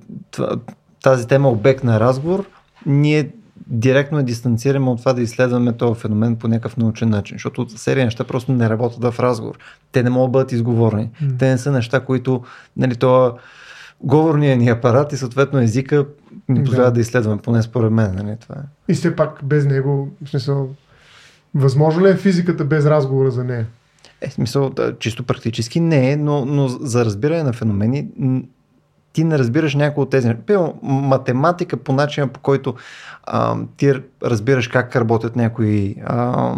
тази 1.04 1.28
тема 1.28 1.48
е 1.48 1.52
обект 1.52 1.84
на 1.84 2.00
разговор, 2.00 2.46
ние 2.86 3.30
директно 3.68 4.18
я 4.18 4.24
дистанцираме 4.24 4.90
от 4.90 5.00
това 5.00 5.14
да 5.14 5.22
изследваме 5.22 5.74
този 5.74 6.00
феномен 6.00 6.36
по 6.36 6.48
някакъв 6.48 6.78
научен 6.78 7.10
начин, 7.10 7.36
защото 7.36 7.78
серия 7.78 8.06
неща 8.06 8.24
просто 8.24 8.52
не 8.52 8.70
работят 8.70 9.14
в 9.14 9.20
разговор. 9.20 9.58
Те 9.92 10.04
не 10.04 10.10
могат 10.10 10.32
да 10.32 10.32
бъдат 10.32 10.52
изговорени. 10.52 11.10
Mm. 11.24 11.40
Те 11.40 11.50
не 11.50 11.58
са 11.58 11.72
неща, 11.72 12.00
които, 12.00 12.44
нали, 12.78 12.96
това 12.96 13.34
говорният 14.02 14.60
ни 14.60 14.70
апарат 14.70 15.14
и 15.14 15.18
съответно 15.18 15.60
езика 15.60 16.06
ни 16.50 16.64
позволява 16.64 16.92
да. 16.92 16.94
да 16.94 17.00
изследваме, 17.00 17.42
поне 17.42 17.62
според 17.62 17.92
мен. 17.92 18.16
Нали, 18.16 18.38
това 18.42 18.56
е. 18.56 18.92
И 18.92 18.94
все 18.94 19.16
пак 19.16 19.40
без 19.44 19.66
него, 19.66 20.10
в 20.26 20.30
смисъл, 20.30 20.70
възможно 21.56 22.06
ли 22.06 22.10
е 22.10 22.16
физиката 22.16 22.66
без 22.66 22.86
разговора 22.86 23.32
за 23.32 23.44
нея? 23.44 23.68
Е, 24.22 24.30
смисъл, 24.30 24.70
да, 24.70 24.98
чисто 25.00 25.24
практически 25.24 25.80
не 25.80 26.12
е, 26.12 26.16
но, 26.18 26.46
но 26.46 26.68
за 26.68 27.06
разбиране 27.06 27.44
на 27.44 27.54
феномени 27.54 28.08
ти 29.14 29.24
не 29.24 29.38
разбираш 29.38 29.76
някои 29.76 30.02
от 30.04 30.10
тези. 30.10 30.34
Пилно, 30.46 30.80
математика 30.84 31.78
по 31.78 31.94
начина 31.94 32.28
по 32.28 32.40
който 32.40 32.76
а, 33.24 33.58
ти 33.78 33.94
разбираш 34.24 34.68
как 34.68 34.96
работят 34.96 35.36
някои 35.36 35.96
а, 36.06 36.56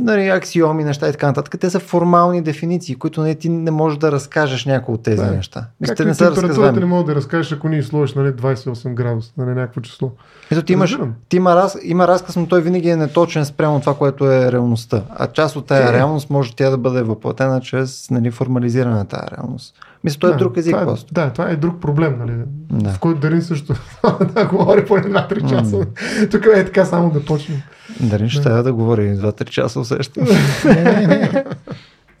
нали, 0.00 0.28
аксиоми, 0.28 0.84
неща 0.84 1.08
и 1.08 1.12
така 1.12 1.26
нататък. 1.26 1.60
Те 1.60 1.70
са 1.70 1.80
формални 1.80 2.42
дефиниции, 2.42 2.94
които 2.94 3.22
не, 3.22 3.34
ти 3.34 3.48
не 3.48 3.70
можеш 3.70 3.98
да 3.98 4.12
разкажеш 4.12 4.64
някои 4.64 4.94
от 4.94 5.02
тези 5.02 5.24
да. 5.24 5.30
неща. 5.30 5.66
Мисля, 5.80 6.04
не 6.04 6.14
са 6.14 6.34
температурата 6.34 6.80
не 6.80 6.86
мога 6.86 7.04
да 7.04 7.14
разкажеш, 7.14 7.52
ако 7.52 7.68
ни 7.68 7.82
сложиш 7.82 8.14
нали, 8.14 8.32
28 8.32 8.94
градуса, 8.94 9.32
нали, 9.36 9.50
някакво 9.50 9.80
число. 9.80 10.10
Ето, 10.50 10.62
ти 10.62 10.72
имаш, 10.72 10.98
ти 11.28 11.36
има, 11.36 11.56
раз, 11.56 11.76
има 11.82 12.08
разказ, 12.08 12.36
но 12.36 12.46
той 12.46 12.62
винаги 12.62 12.88
е 12.88 12.96
неточен 12.96 13.44
спрямо 13.44 13.80
това, 13.80 13.94
което 13.94 14.30
е 14.30 14.52
реалността. 14.52 15.02
А 15.10 15.26
част 15.26 15.56
от 15.56 15.66
тази 15.66 15.88
е. 15.88 15.92
реалност 15.92 16.30
може 16.30 16.56
тя 16.56 16.70
да 16.70 16.78
бъде 16.78 17.02
въплатена 17.02 17.60
чрез 17.60 18.10
нали, 18.10 18.30
формализиране 18.30 18.94
на 18.94 19.04
тази 19.04 19.26
реалност. 19.38 19.74
Мисля, 20.04 20.18
той 20.20 20.30
е 20.30 20.32
да, 20.32 20.38
друг 20.38 20.56
език 20.56 20.72
това 20.72 20.82
е, 20.82 20.86
просто. 20.86 21.14
Да, 21.14 21.32
това 21.32 21.50
е 21.50 21.56
друг 21.56 21.80
проблем, 21.80 22.18
нали? 22.18 22.32
Да. 22.72 22.90
В 22.90 22.98
който 22.98 23.20
Дарин 23.20 23.42
също 23.42 23.74
да 24.34 24.46
говори 24.46 24.84
по 24.86 24.96
една-три 24.96 25.40
часа. 25.48 25.76
Mm. 25.76 26.30
Тук 26.30 26.46
е 26.56 26.64
така 26.64 26.84
само 26.84 27.10
да 27.10 27.24
почнем. 27.24 27.62
Дарин 28.00 28.28
ще 28.28 28.42
трябва 28.42 28.62
да 28.62 28.72
говори 28.72 29.16
2-3 29.16 29.44
часа 29.44 29.80
усещам. 29.80 30.24
не, 30.64 30.82
не, 30.82 31.06
не. 31.06 31.44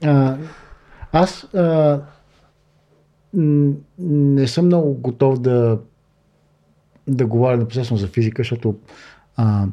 А, 0.02 0.36
аз 1.12 1.54
а, 1.54 2.00
не 3.98 4.48
съм 4.48 4.66
много 4.66 4.94
готов 4.94 5.40
да 5.40 5.78
да 7.06 7.26
говоря 7.26 7.56
непосредствено 7.56 7.98
за 7.98 8.06
физика, 8.06 8.40
защото 8.40 8.74
а, 9.36 9.66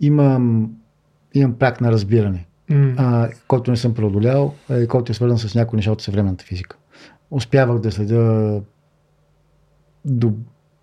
имам, 0.00 0.70
имам 1.34 1.54
прак 1.54 1.80
на 1.80 1.92
разбиране, 1.92 2.46
mm. 2.70 2.94
а, 2.96 3.28
който 3.48 3.70
не 3.70 3.76
съм 3.76 3.94
преодолял 3.94 4.54
и 4.70 4.86
който 4.86 5.12
е 5.12 5.14
свързан 5.14 5.38
с 5.38 5.54
някои 5.54 5.76
неща 5.76 5.92
от 5.92 6.02
съвременната 6.02 6.44
физика 6.44 6.76
успявах 7.36 7.78
да 7.78 7.92
следя 7.92 8.60
до 10.04 10.32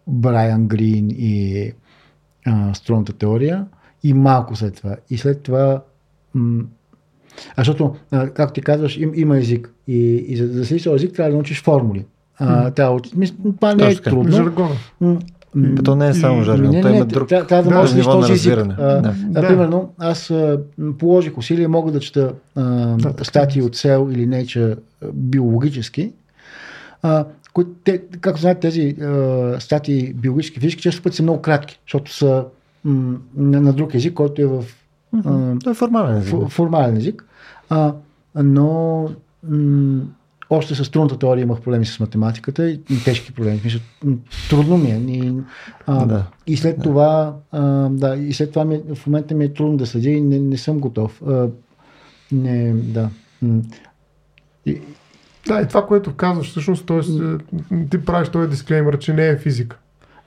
Брайан 0.07 0.67
Грин 0.67 1.07
и 1.09 1.71
а, 2.45 2.73
струнната 2.73 3.13
теория 3.13 3.65
и 4.03 4.13
малко 4.13 4.55
след 4.55 4.75
това. 4.75 4.95
И 5.09 5.17
след 5.17 5.41
това 5.41 5.81
м- 6.34 6.63
а 7.55 7.61
защото, 7.61 7.95
а, 8.11 8.30
както 8.30 8.53
ти 8.53 8.61
казваш, 8.61 8.97
им, 8.97 9.11
има 9.15 9.38
език. 9.38 9.73
И, 9.88 10.25
и 10.27 10.38
за 10.38 10.47
да 10.47 10.65
се 10.65 10.75
език, 10.75 11.13
трябва 11.13 11.30
да 11.30 11.35
научиш 11.35 11.63
формули. 11.63 12.05
А, 12.39 12.71
трябва, 12.71 12.99
това 13.59 13.75
не 13.75 13.88
е 13.88 13.95
трудно. 13.95 14.31
Жаргона. 14.31 14.75
Mm. 15.03 15.85
То 15.85 15.95
не 15.95 16.07
е 16.07 16.13
само 16.13 16.43
жаргон, 16.43 16.69
не, 16.69 16.81
не, 16.81 16.95
има 16.95 17.05
друг 17.05 17.30
трябва, 17.30 17.47
трябва 17.47 17.69
да 17.69 17.77
можеш 17.77 17.95
да 17.95 18.03
този 18.03 18.34
език. 18.34 18.53
А, 18.53 18.65
да. 19.01 19.15
а, 19.35 19.47
примерно, 19.47 19.93
аз 19.97 20.31
а, 20.31 20.61
положих 20.99 21.38
усилия, 21.38 21.69
мога 21.69 21.91
да 21.91 21.99
чета 21.99 22.34
а, 22.55 22.63
да, 22.97 23.25
статии 23.25 23.61
от 23.61 23.75
Cell 23.75 24.13
или 24.13 24.27
Nature 24.27 24.77
биологически, 25.13 26.11
а, 27.03 27.25
които, 27.53 27.71
те, 27.84 28.01
както 28.21 28.41
знаете, 28.41 28.59
тези 28.59 28.95
а, 29.01 29.55
статии 29.59 30.13
биологически 30.13 30.59
физики 30.59 30.81
често 30.81 31.01
пъти 31.01 31.15
са 31.15 31.23
много 31.23 31.41
кратки, 31.41 31.80
защото 31.88 32.13
са 32.13 32.45
м- 32.84 33.17
на, 33.35 33.61
на 33.61 33.73
друг 33.73 33.93
език, 33.93 34.13
който 34.13 34.41
е 34.41 34.45
в 34.45 34.65
а, 35.25 35.59
Това 35.59 35.71
е 35.71 35.73
формален 35.73 36.17
език. 36.17 36.34
Ф, 36.47 36.53
формален 36.53 36.97
език. 36.97 37.25
А, 37.69 37.93
но 38.35 39.09
м- 39.49 40.01
още 40.49 40.75
с 40.75 40.91
трудната 40.91 41.19
теория 41.19 41.41
имах 41.41 41.61
проблеми 41.61 41.85
с 41.85 41.99
математиката 41.99 42.69
и 42.69 43.03
тежки 43.05 43.34
проблеми. 43.34 43.61
Мисля, 43.63 43.80
трудно 44.49 44.77
ми 44.77 44.91
е. 44.91 44.95
И, 44.95 45.34
а, 45.88 46.05
да. 46.05 46.25
и 46.47 46.57
след 46.57 46.75
да. 46.75 46.84
това, 46.84 47.35
а, 47.51 47.61
да, 47.89 48.15
и 48.15 48.34
след 48.34 48.49
това 48.49 48.65
ми, 48.65 48.81
в 48.95 49.07
момента 49.07 49.35
ми 49.35 49.45
е 49.45 49.53
трудно 49.53 49.77
да 49.77 49.85
следя 49.85 50.09
и 50.09 50.21
не, 50.21 50.39
не 50.39 50.57
съм 50.57 50.80
готов. 50.80 51.21
А, 51.27 51.49
не, 52.31 52.73
да. 52.73 53.09
И, 54.65 54.81
да, 55.48 55.61
и 55.61 55.68
това, 55.68 55.86
което 55.86 56.15
казваш, 56.15 56.49
всъщност, 56.49 56.86
т.е. 56.86 56.99
ти 57.90 58.06
правиш 58.06 58.30
този 58.30 58.49
дисклеймер, 58.49 58.98
че 58.98 59.14
не 59.14 59.28
е 59.28 59.38
физика. 59.38 59.78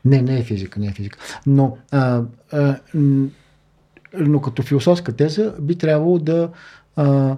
Не, 0.04 0.22
не 0.22 0.38
е 0.38 0.42
физика, 0.42 0.80
не 0.80 0.86
е 0.86 0.92
физика. 0.92 1.18
Но, 1.46 1.76
а, 1.90 2.22
а, 2.52 2.76
но 4.14 4.40
като 4.40 4.62
философска 4.62 5.12
теза 5.12 5.54
би 5.60 5.78
трябвало 5.78 6.18
да 6.18 6.48
а, 6.96 7.36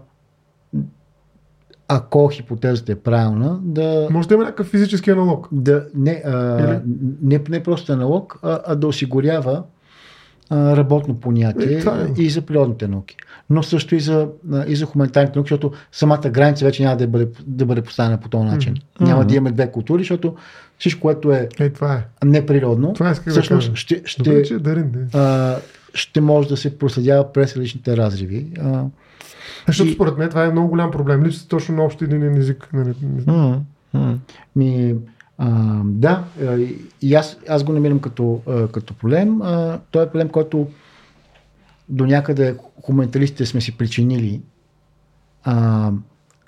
ако 1.89 2.29
хипотезата 2.29 2.93
е 2.93 2.97
правилна, 2.97 3.59
да... 3.63 4.09
Може 4.11 4.29
да 4.29 4.35
има 4.35 4.45
някакъв 4.45 4.67
физически 4.67 5.11
аналог. 5.11 5.49
Да, 5.53 5.87
не, 5.95 6.23
а, 6.25 6.81
не, 7.23 7.41
не 7.49 7.63
просто 7.63 7.93
аналог, 7.93 8.39
а, 8.43 8.61
а 8.67 8.75
да 8.75 8.87
осигурява 8.87 9.63
работно 10.53 11.21
понятие 11.21 11.79
е, 11.79 12.23
и 12.23 12.31
за 12.31 12.43
природните 12.43 12.89
науки 12.89 13.17
но 13.51 13.63
също 13.63 13.95
и 13.95 14.01
за, 14.01 14.29
и 14.67 14.77
за 14.77 14.87
хуманитарните 14.87 15.39
науки, 15.39 15.49
защото 15.49 15.73
самата 15.93 16.31
граница 16.31 16.65
вече 16.65 16.83
няма 16.83 16.97
да 16.97 17.07
бъде, 17.07 17.29
да 17.47 17.67
бъде 17.67 17.83
поставена 17.83 18.21
по 18.21 18.29
този 18.29 18.45
начин. 18.45 18.75
Mm-hmm. 18.75 19.05
Няма 19.05 19.25
да 19.25 19.35
имаме 19.35 19.53
две 19.53 19.71
култури, 19.71 20.03
защото 20.03 20.37
всичко, 20.79 21.01
което 21.01 21.33
е, 21.33 21.49
е, 21.59 21.71
това 21.71 21.95
е. 21.95 22.27
неприродно, 22.27 22.93
това 22.93 23.15
всъщност 23.15 23.71
да 23.71 23.77
ще, 23.77 24.03
ще, 24.05 24.23
Добре, 24.23 24.43
че 24.43 24.55
е 24.55 24.59
дарин, 24.59 24.91
да. 24.93 25.19
а, 25.19 25.57
ще 25.95 26.21
може 26.21 26.49
да 26.49 26.57
се 26.57 26.79
проследява 26.79 27.33
през 27.33 27.57
различните 27.57 27.97
разриви. 27.97 28.47
А, 28.61 28.85
защото 29.67 29.91
и... 29.91 29.95
според 29.95 30.19
мен 30.19 30.29
това 30.29 30.45
е 30.45 30.51
много 30.51 30.69
голям 30.69 30.91
проблем. 30.91 31.25
Липсва 31.25 31.49
точно 31.49 31.77
на 31.77 31.83
общ 31.83 32.03
един 32.03 32.37
език. 32.37 32.69
Нали? 32.73 32.95
Mm-hmm. 32.95 34.17
Ми, 34.57 34.95
а, 35.39 35.81
да, 35.85 36.25
и 37.03 37.15
аз, 37.15 37.37
аз 37.49 37.65
го 37.65 37.73
намирам 37.73 38.01
като, 38.01 38.41
като 38.73 38.95
проблем. 38.95 39.43
А, 39.43 39.81
той 39.91 40.05
е 40.05 40.09
проблем, 40.09 40.29
който 40.29 40.67
до 41.89 42.07
някъде 42.07 42.57
хуманиталистите 42.83 43.47
сме 43.47 43.61
си 43.61 43.77
причинили, 43.77 44.41
а, 45.45 45.91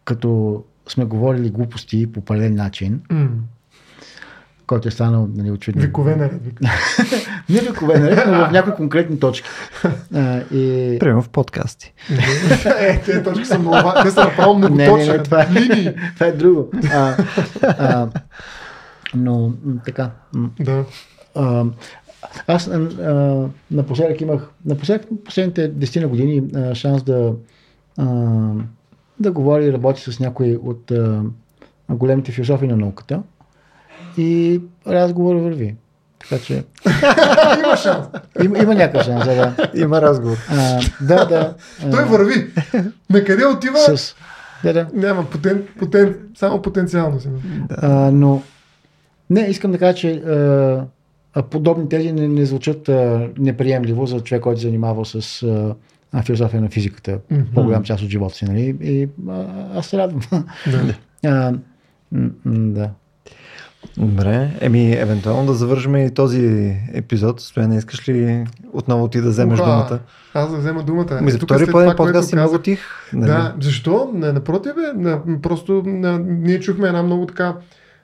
като 0.05 0.63
сме 0.89 1.05
говорили 1.05 1.51
глупости 1.51 2.13
по 2.13 2.21
пълен 2.21 2.55
начин, 2.55 3.01
mm. 3.11 3.29
който 4.67 4.89
е 4.89 4.91
станал 4.91 5.29
нали, 5.35 5.51
очевидно. 5.51 5.83
Викове 5.83 6.17
наред. 6.17 6.43
Не 7.49 7.61
викове 7.61 7.99
наред, 7.99 8.25
но 8.27 8.47
в 8.47 8.53
някои 8.53 8.75
конкретни 8.75 9.21
точки. 9.21 9.49
А, 10.15 10.41
и... 10.41 10.97
Примерно 11.01 11.23
в 11.23 11.29
подкасти. 11.29 11.93
е, 12.81 13.03
тези 13.05 13.23
точки 13.23 13.45
са 13.45 13.59
много 13.59 13.93
Те 14.03 14.11
са 14.11 14.25
направо 14.25 14.55
много 14.55 14.75
не, 14.75 14.87
точни. 14.87 15.09
Не, 15.09 15.17
не, 15.17 15.23
това, 15.23 15.43
е, 15.43 15.95
това 16.15 16.27
е 16.27 16.33
друго. 16.33 16.71
А, 16.93 17.17
а, 17.63 18.09
но 19.15 19.53
така. 19.85 20.11
Да. 20.61 20.85
А, 21.35 21.65
Аз 22.47 22.69
а, 22.69 22.73
а, 22.75 23.49
напоследък 23.71 24.21
имах, 24.21 24.51
напоследък 24.65 25.07
последните 25.25 25.73
10 25.75 26.07
години 26.07 26.43
а, 26.55 26.75
шанс 26.75 27.03
да, 27.03 27.33
а, 27.99 28.07
да 29.21 29.33
говоря 29.33 29.65
и 29.65 29.73
работя 29.73 30.13
с 30.13 30.21
някои 30.21 30.57
от 30.57 30.91
а, 30.91 31.23
големите 31.89 32.33
философи 32.33 32.67
на 32.67 32.77
науката 32.77 33.23
и 34.19 34.61
разговор 34.87 35.35
върви. 35.35 35.77
Така 36.21 36.43
че 36.43 36.55
Има 37.65 37.77
шанс. 37.77 38.07
има, 38.45 38.59
има 38.59 38.75
някакъв 38.75 39.05
шанс, 39.05 39.25
да. 39.25 39.71
Има 39.75 40.03
разговор. 40.03 40.37
А, 40.51 40.81
да, 41.01 41.25
да. 41.25 41.55
а, 41.85 41.91
Той 41.91 42.05
върви. 42.05 42.47
На 43.11 43.25
къде 43.25 43.47
отива? 43.47 43.79
С, 43.79 44.15
да, 44.65 44.73
да. 44.73 44.87
Няма 44.93 45.31
потен, 45.31 45.67
потен, 45.79 46.19
само 46.37 46.63
потенциално 46.63 47.21
си. 47.21 47.29
А, 47.71 48.11
но 48.11 48.43
не, 49.31 49.41
искам 49.41 49.73
да 49.73 49.79
кажа, 49.79 49.95
че 49.95 50.13
а, 50.13 50.85
а, 51.35 51.43
подобни 51.43 51.89
тези 51.89 52.13
не, 52.13 52.29
не 52.29 52.47
звучат 52.47 52.89
а, 52.89 53.29
неприемливо 53.39 54.07
за 54.07 54.21
човек, 54.21 54.43
който 54.43 54.61
се 54.61 54.67
занимава 54.67 55.05
с 55.05 55.43
а, 55.43 55.75
а, 56.13 56.23
философия 56.23 56.61
на 56.61 56.69
физиката 56.69 57.19
Мгм. 57.31 57.43
по-голям 57.55 57.83
част 57.83 58.03
от 58.03 58.11
живота 58.11 58.35
си. 58.35 58.45
Нали? 58.45 58.77
И 58.83 59.09
а, 59.29 59.45
аз 59.75 59.87
се 59.87 59.99
радвам. 59.99 60.21
Да. 60.67 60.95
а, 61.31 61.53
м- 62.13 62.31
м- 62.45 62.73
да. 62.75 62.91
Добре, 63.97 64.51
еми, 64.61 64.93
евентуално 64.93 65.47
да 65.47 65.53
завържем 65.55 65.97
и 65.97 66.15
този 66.15 66.75
епизод. 66.93 67.41
Стояне, 67.41 67.77
искаш 67.77 68.09
ли 68.09 68.45
отново 68.73 69.09
ти 69.09 69.21
да 69.21 69.29
вземеш 69.29 69.59
Уха, 69.61 69.71
думата? 69.71 69.99
Аз 70.35 70.51
да 70.51 70.57
взема 70.57 70.83
думата. 70.83 71.21
Ми 71.23 71.31
за 71.31 71.39
втори 71.39 71.67
което 71.67 71.97
подкаст 71.97 72.29
си 72.29 72.35
много 72.35 72.59
тих. 72.59 72.81
нали? 73.13 73.31
Да, 73.31 73.55
защо? 73.61 74.11
Не, 74.15 74.33
напротив, 74.33 74.73
бе, 74.75 75.17
просто 75.43 75.83
на, 75.87 76.19
ние 76.19 76.61
чухме 76.61 76.89
една 76.89 77.03
много 77.03 77.27
така 77.27 77.55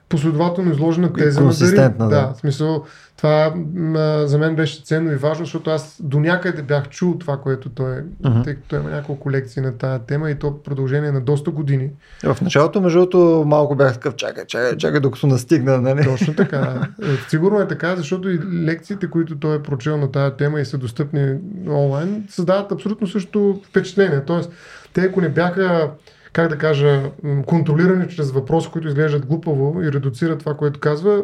последователно 0.09 0.71
изложена 0.71 1.13
теза 1.13 1.41
на 1.41 1.51
Дарин. 1.53 1.93
да. 1.97 2.07
Да, 2.07 2.33
в 2.33 2.37
смисъл, 2.39 2.83
това 3.17 3.53
м, 3.75 4.23
за 4.25 4.37
мен 4.37 4.55
беше 4.55 4.83
ценно 4.83 5.11
и 5.11 5.15
важно, 5.15 5.45
защото 5.45 5.69
аз 5.69 5.97
до 6.03 6.19
някъде 6.19 6.61
бях 6.61 6.89
чул 6.89 7.15
това, 7.19 7.37
което 7.37 7.69
той, 7.69 7.95
Мгм. 8.25 8.41
тъй 8.43 8.55
като 8.55 8.75
има 8.75 8.89
няколко 8.89 9.31
лекции 9.31 9.61
на 9.61 9.77
тая 9.77 9.99
тема 9.99 10.31
и 10.31 10.35
то 10.35 10.63
продължение 10.63 11.11
на 11.11 11.21
доста 11.21 11.51
години. 11.51 11.89
В 12.23 12.37
началото, 12.41 12.81
между 12.81 12.99
другото, 12.99 13.43
малко 13.47 13.75
бях 13.75 13.93
такъв, 13.93 14.15
чакай, 14.15 14.45
чакай, 14.45 14.77
чакай, 14.77 14.99
докато 14.99 15.27
настигна, 15.27 15.81
нали? 15.81 16.03
Точно 16.03 16.35
така. 16.35 16.87
Е, 17.03 17.05
Сигурно 17.29 17.59
е 17.61 17.67
така, 17.67 17.95
защото 17.95 18.29
и 18.29 18.39
лекциите, 18.65 19.09
които 19.09 19.39
той 19.39 19.55
е 19.55 19.63
прочел 19.63 19.97
на 19.97 20.11
тая 20.11 20.35
тема 20.35 20.59
и 20.59 20.65
са 20.65 20.77
достъпни 20.77 21.35
онлайн, 21.67 22.23
създават 22.29 22.71
абсолютно 22.71 23.07
също 23.07 23.61
впечатление. 23.69 24.21
Тоест, 24.25 24.51
те 24.93 25.01
ако 25.01 25.21
не 25.21 25.29
бяха 25.29 25.89
как 26.37 26.49
да 26.49 26.57
кажа, 26.57 27.01
м, 27.23 27.43
контролирани 27.43 28.07
чрез 28.07 28.31
въпроси, 28.31 28.69
които 28.71 28.87
изглеждат 28.87 29.25
глупаво 29.25 29.81
и 29.81 29.91
редуцират 29.91 30.39
това, 30.39 30.53
което 30.53 30.79
казва, 30.79 31.23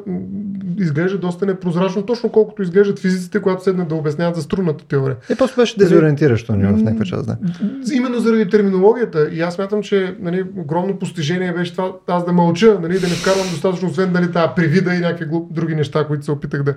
изглежда 0.77 1.17
доста 1.17 1.45
непрозрачно, 1.45 2.05
точно 2.05 2.29
колкото 2.29 2.61
изглеждат 2.61 2.99
физиците, 2.99 3.41
когато 3.41 3.63
седнат 3.63 3.87
да 3.87 3.95
обясняват 3.95 4.35
за 4.35 4.41
струнната 4.41 4.87
теория. 4.87 5.15
И 5.31 5.35
просто 5.35 5.61
беше 5.61 5.77
дезориентиращо 5.77 6.55
ни 6.55 6.63
в 6.65 6.83
някаква 6.83 7.05
част, 7.05 7.25
да. 7.25 7.37
Именно 7.93 8.19
заради 8.19 8.49
терминологията. 8.49 9.29
И 9.31 9.41
аз 9.41 9.53
смятам, 9.53 9.81
че 9.81 10.15
нали, 10.19 10.45
огромно 10.57 10.99
постижение 10.99 11.53
беше 11.53 11.71
това 11.71 11.91
аз 12.07 12.25
да 12.25 12.31
мълча, 12.31 12.79
нали, 12.81 12.99
да 12.99 13.07
не 13.07 13.13
вкарвам 13.13 13.47
достатъчно, 13.51 13.87
освен 13.89 14.11
нали, 14.11 14.31
тази 14.31 14.49
привида 14.55 14.95
и 14.95 14.99
някакви 14.99 15.25
глуп, 15.25 15.53
други 15.53 15.75
неща, 15.75 16.07
които 16.07 16.25
се 16.25 16.31
опитах 16.31 16.63
да, 16.63 16.75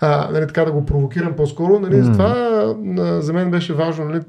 а, 0.00 0.28
нали, 0.32 0.46
така, 0.46 0.64
да 0.64 0.72
го 0.72 0.86
провокирам 0.86 1.32
по-скоро. 1.36 1.80
Нали, 1.80 1.96
Мгм. 1.96 2.04
Затова 2.04 2.74
за 3.20 3.32
мен 3.32 3.50
беше 3.50 3.72
важно 3.72 4.04
нали, 4.04 4.20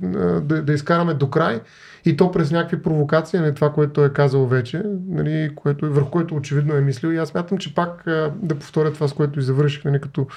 да, 0.42 0.62
да 0.62 0.74
изкараме 0.74 1.14
до 1.14 1.30
край 1.30 1.60
и 2.06 2.18
то 2.18 2.32
през 2.32 2.52
някакви 2.52 2.82
провокации, 2.82 3.40
нали, 3.40 3.54
това, 3.54 3.74
което 3.74 4.06
е 4.06 4.10
казал 4.10 4.46
вече, 4.46 4.84
нали, 5.08 5.52
което, 5.56 5.94
върху 5.94 6.12
което 6.12 6.36
очевидно 6.36 6.76
е 6.76 6.82
мислил. 6.82 7.10
И 7.10 7.18
аз 7.18 7.30
смятам, 7.30 7.58
че 7.58 7.76
пак 7.76 8.04
да 8.36 8.56
повторя 8.60 8.94
това, 8.94 9.08
с 9.08 9.14
което 9.14 9.40
и 9.40 9.44
завърших, 9.44 9.86
нали, 9.86 10.02
като 10.02 10.28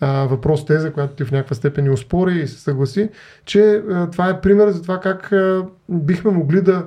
а, 0.00 0.26
въпрос 0.26 0.66
теза, 0.66 0.92
която 0.92 1.14
ти 1.14 1.24
в 1.24 1.32
някаква 1.32 1.56
степен 1.56 1.84
ни 1.84 1.90
успори 1.90 2.34
и 2.34 2.46
се 2.46 2.60
съгласи, 2.60 3.08
че 3.44 3.82
а, 3.90 4.10
това 4.10 4.28
е 4.28 4.40
пример 4.40 4.68
за 4.68 4.82
това 4.82 5.00
как 5.00 5.32
а, 5.32 5.66
бихме 5.88 6.30
могли 6.30 6.60
да 6.60 6.84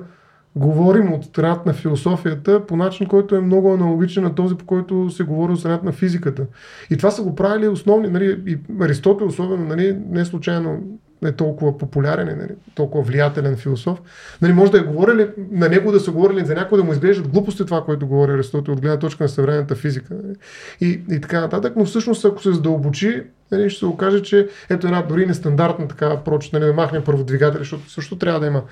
говорим 0.56 1.12
от 1.12 1.24
страната 1.24 1.62
на 1.66 1.72
философията 1.72 2.66
по 2.66 2.76
начин, 2.76 3.06
който 3.06 3.36
е 3.36 3.40
много 3.40 3.74
аналогичен 3.74 4.22
на 4.22 4.34
този, 4.34 4.54
по 4.54 4.66
който 4.66 5.10
се 5.10 5.24
говори 5.24 5.52
от 5.52 5.60
страната 5.60 5.84
на 5.84 5.92
физиката. 5.92 6.46
И 6.90 6.96
това 6.96 7.10
са 7.10 7.22
го 7.22 7.34
правили 7.34 7.68
основни, 7.68 8.08
нали, 8.08 8.42
и 8.46 8.58
Аристотел 8.80 9.26
особено, 9.26 9.64
нали, 9.64 9.98
не 10.10 10.24
случайно 10.24 10.98
е 11.24 11.32
толкова 11.32 11.78
популярен, 11.78 12.28
е, 12.28 12.34
нали, 12.34 12.50
толкова 12.74 13.04
влиятелен 13.04 13.56
философ. 13.56 13.98
Нали, 14.42 14.52
може 14.52 14.72
да 14.72 14.78
е 14.78 14.82
говорили, 14.82 15.28
на 15.50 15.68
него 15.68 15.92
да 15.92 16.00
са 16.00 16.10
говорили 16.10 16.44
за 16.44 16.54
някой 16.54 16.78
да 16.78 16.84
му 16.84 16.92
изглеждат 16.92 17.28
глупости 17.28 17.64
това, 17.64 17.84
което 17.84 18.06
говори 18.06 18.32
Аристотел 18.32 18.74
от 18.74 18.80
гледна 18.80 18.98
точка 18.98 19.24
на 19.24 19.28
съвременната 19.28 19.74
физика. 19.74 20.14
Нали. 20.14 20.36
И, 20.80 21.00
и 21.10 21.20
така 21.20 21.40
нататък, 21.40 21.72
но 21.76 21.84
всъщност 21.84 22.24
ако 22.24 22.42
се 22.42 22.52
задълбочи, 22.52 23.22
нали, 23.52 23.70
ще 23.70 23.78
се 23.78 23.86
окаже, 23.86 24.22
че 24.22 24.48
ето 24.70 24.86
една 24.86 25.02
дори 25.02 25.26
нестандартна 25.26 25.88
такава 25.88 26.24
прочит, 26.24 26.52
нали, 26.52 26.64
да 26.64 26.72
махнем 26.72 27.04
първодвигатели, 27.04 27.58
защото 27.58 27.90
също 27.90 28.18
трябва 28.18 28.40
да 28.40 28.46
има 28.46 28.62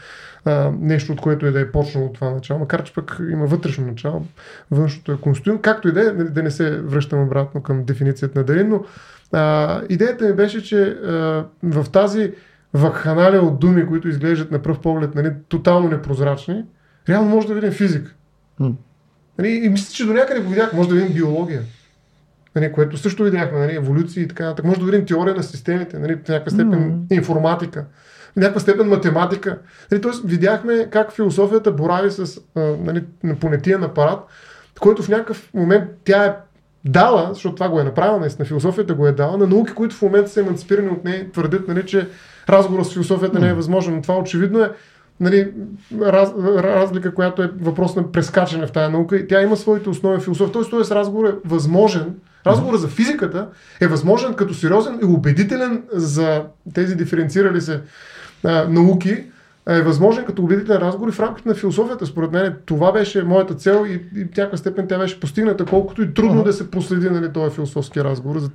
а, 0.45 0.73
нещо, 0.81 1.13
от 1.13 1.21
което 1.21 1.47
и 1.47 1.53
да 1.53 1.61
е 1.61 1.73
почнало 1.73 2.13
това 2.13 2.31
начало, 2.31 2.61
макар 2.61 2.83
че 2.83 2.95
пък 2.95 3.21
има 3.31 3.47
вътрешно 3.47 3.87
начало, 3.87 4.27
външното 4.71 5.13
е 5.13 5.17
конституирано, 5.17 5.63
както 5.63 5.89
и 5.89 5.93
да 5.93 6.01
е, 6.01 6.13
нали, 6.13 6.29
да 6.29 6.43
не 6.43 6.51
се 6.51 6.81
връщам 6.81 7.23
обратно 7.23 7.63
към 7.63 7.85
дефиницията 7.85 8.39
на 8.39 8.45
Дарин, 8.45 8.69
но 8.69 8.85
а, 9.33 9.83
идеята 9.89 10.25
ми 10.25 10.33
беше, 10.33 10.63
че 10.63 10.83
а, 10.83 11.45
в 11.63 11.87
тази 11.93 12.33
вакханалия 12.75 13.43
от 13.43 13.61
думи, 13.61 13.87
които 13.87 14.09
изглеждат 14.09 14.51
на 14.51 14.63
пръв 14.63 14.81
поглед 14.81 15.15
нали, 15.15 15.33
тотално 15.49 15.89
непрозрачни, 15.89 16.65
реално 17.09 17.29
може 17.29 17.49
да 17.49 17.55
видим 17.55 17.71
физика. 17.71 18.15
М. 18.59 18.73
Нали, 19.39 19.49
и 19.49 19.69
мисля, 19.69 19.95
че 19.95 20.07
до 20.07 20.13
някъде 20.13 20.41
го 20.41 20.49
видях, 20.49 20.73
може 20.73 20.89
да 20.89 20.95
видим 20.95 21.13
биология. 21.13 21.63
Нали, 22.57 22.73
което 22.73 22.97
също 22.97 23.25
видяхме, 23.25 23.59
нали, 23.59 23.75
еволюция 23.75 24.23
и 24.23 24.29
така 24.29 24.45
нататък. 24.45 24.65
Може 24.65 24.81
да 24.81 24.87
видим 24.87 25.07
теория 25.07 25.35
на 25.35 25.43
системите, 25.43 25.99
нали, 25.99 26.15
в 26.15 26.29
някаква 26.29 26.51
степен 26.51 26.87
Мгм. 26.87 27.15
информатика, 27.15 27.85
в 28.35 28.37
някаква 28.37 28.61
степен 28.61 28.89
математика. 28.89 29.59
Нали, 29.91 30.01
тоест, 30.01 30.23
видяхме 30.25 30.89
как 30.91 31.13
философията 31.13 31.73
борави 31.73 32.11
с 32.11 32.41
а, 32.55 32.61
нали, 32.61 33.05
на 33.23 33.35
понятиен 33.35 33.83
апарат, 33.83 34.19
който 34.81 35.03
в 35.03 35.09
някакъв 35.09 35.51
момент 35.55 35.85
тя 36.05 36.25
е 36.25 36.35
дала, 36.85 37.31
защото 37.33 37.55
това 37.55 37.69
го 37.69 37.81
е 37.81 37.85
направила, 37.85 38.21
наистина 38.21 38.47
философията 38.47 38.95
го 38.95 39.07
е 39.07 39.13
дала, 39.13 39.37
на 39.37 39.47
науки, 39.47 39.73
които 39.73 39.97
в 39.97 40.03
момента 40.03 40.31
са 40.31 40.41
емансипирани 40.41 40.89
от 40.89 41.05
нея, 41.05 41.33
твърдят, 41.33 41.69
нали, 41.69 41.87
че 41.87 42.09
разговор 42.49 42.83
с 42.83 42.93
философията 42.93 43.41
не 43.41 43.49
е 43.49 43.55
възможен. 43.55 43.95
Но 43.95 44.03
това 44.03 44.19
очевидно 44.19 44.61
е 44.61 44.73
нали, 45.21 45.53
раз, 46.03 46.33
разлика, 46.57 47.15
която 47.15 47.43
е 47.43 47.51
въпрос 47.61 47.97
на 47.97 48.13
прескачане 48.13 48.67
в 48.67 48.73
тази 48.73 48.93
наука 48.93 49.17
и 49.17 49.27
тя 49.29 49.43
има 49.43 49.57
своите 49.57 49.89
основи 49.89 50.21
философия. 50.21 50.53
Тоест, 50.53 50.71
тоест 50.71 50.93
разговор 50.93 51.29
е 51.29 51.35
възможен. 51.45 52.15
Разговорът 52.47 52.81
за 52.81 52.89
физиката 52.89 53.49
е 53.81 53.87
възможен 53.87 54.35
като 54.35 54.55
сериозен 54.55 54.99
и 55.03 55.05
убедителен 55.05 55.83
за 55.93 56.45
тези 56.75 56.97
диференцирали 56.97 57.61
се 57.61 57.81
а, 58.45 58.69
науки, 58.69 59.25
е 59.69 59.83
възможен 59.83 60.25
като 60.25 60.43
убедителен 60.43 60.79
разговор 60.79 61.09
и 61.09 61.13
в 61.13 61.21
рамките 61.21 61.49
на 61.49 61.55
философията. 61.55 62.07
Според 62.07 62.33
мен 62.33 62.55
това 62.67 62.93
беше 62.93 63.23
моята 63.25 63.55
цел 63.55 63.85
и, 63.89 63.93
и 64.21 64.25
в 64.25 64.37
някаква 64.37 64.57
степен 64.57 64.89
тя 64.89 64.99
беше 64.99 65.21
постигната, 65.21 65.65
колкото 65.65 66.03
и 66.03 66.15
трудно 66.15 66.41
Ага. 66.41 66.45
да 66.45 66.53
се 66.53 66.71
проследи 66.71 67.11
нали, 67.11 67.33
този 67.33 67.55
философски 67.55 68.05
разговор, 68.05 68.39
за, 68.39 68.51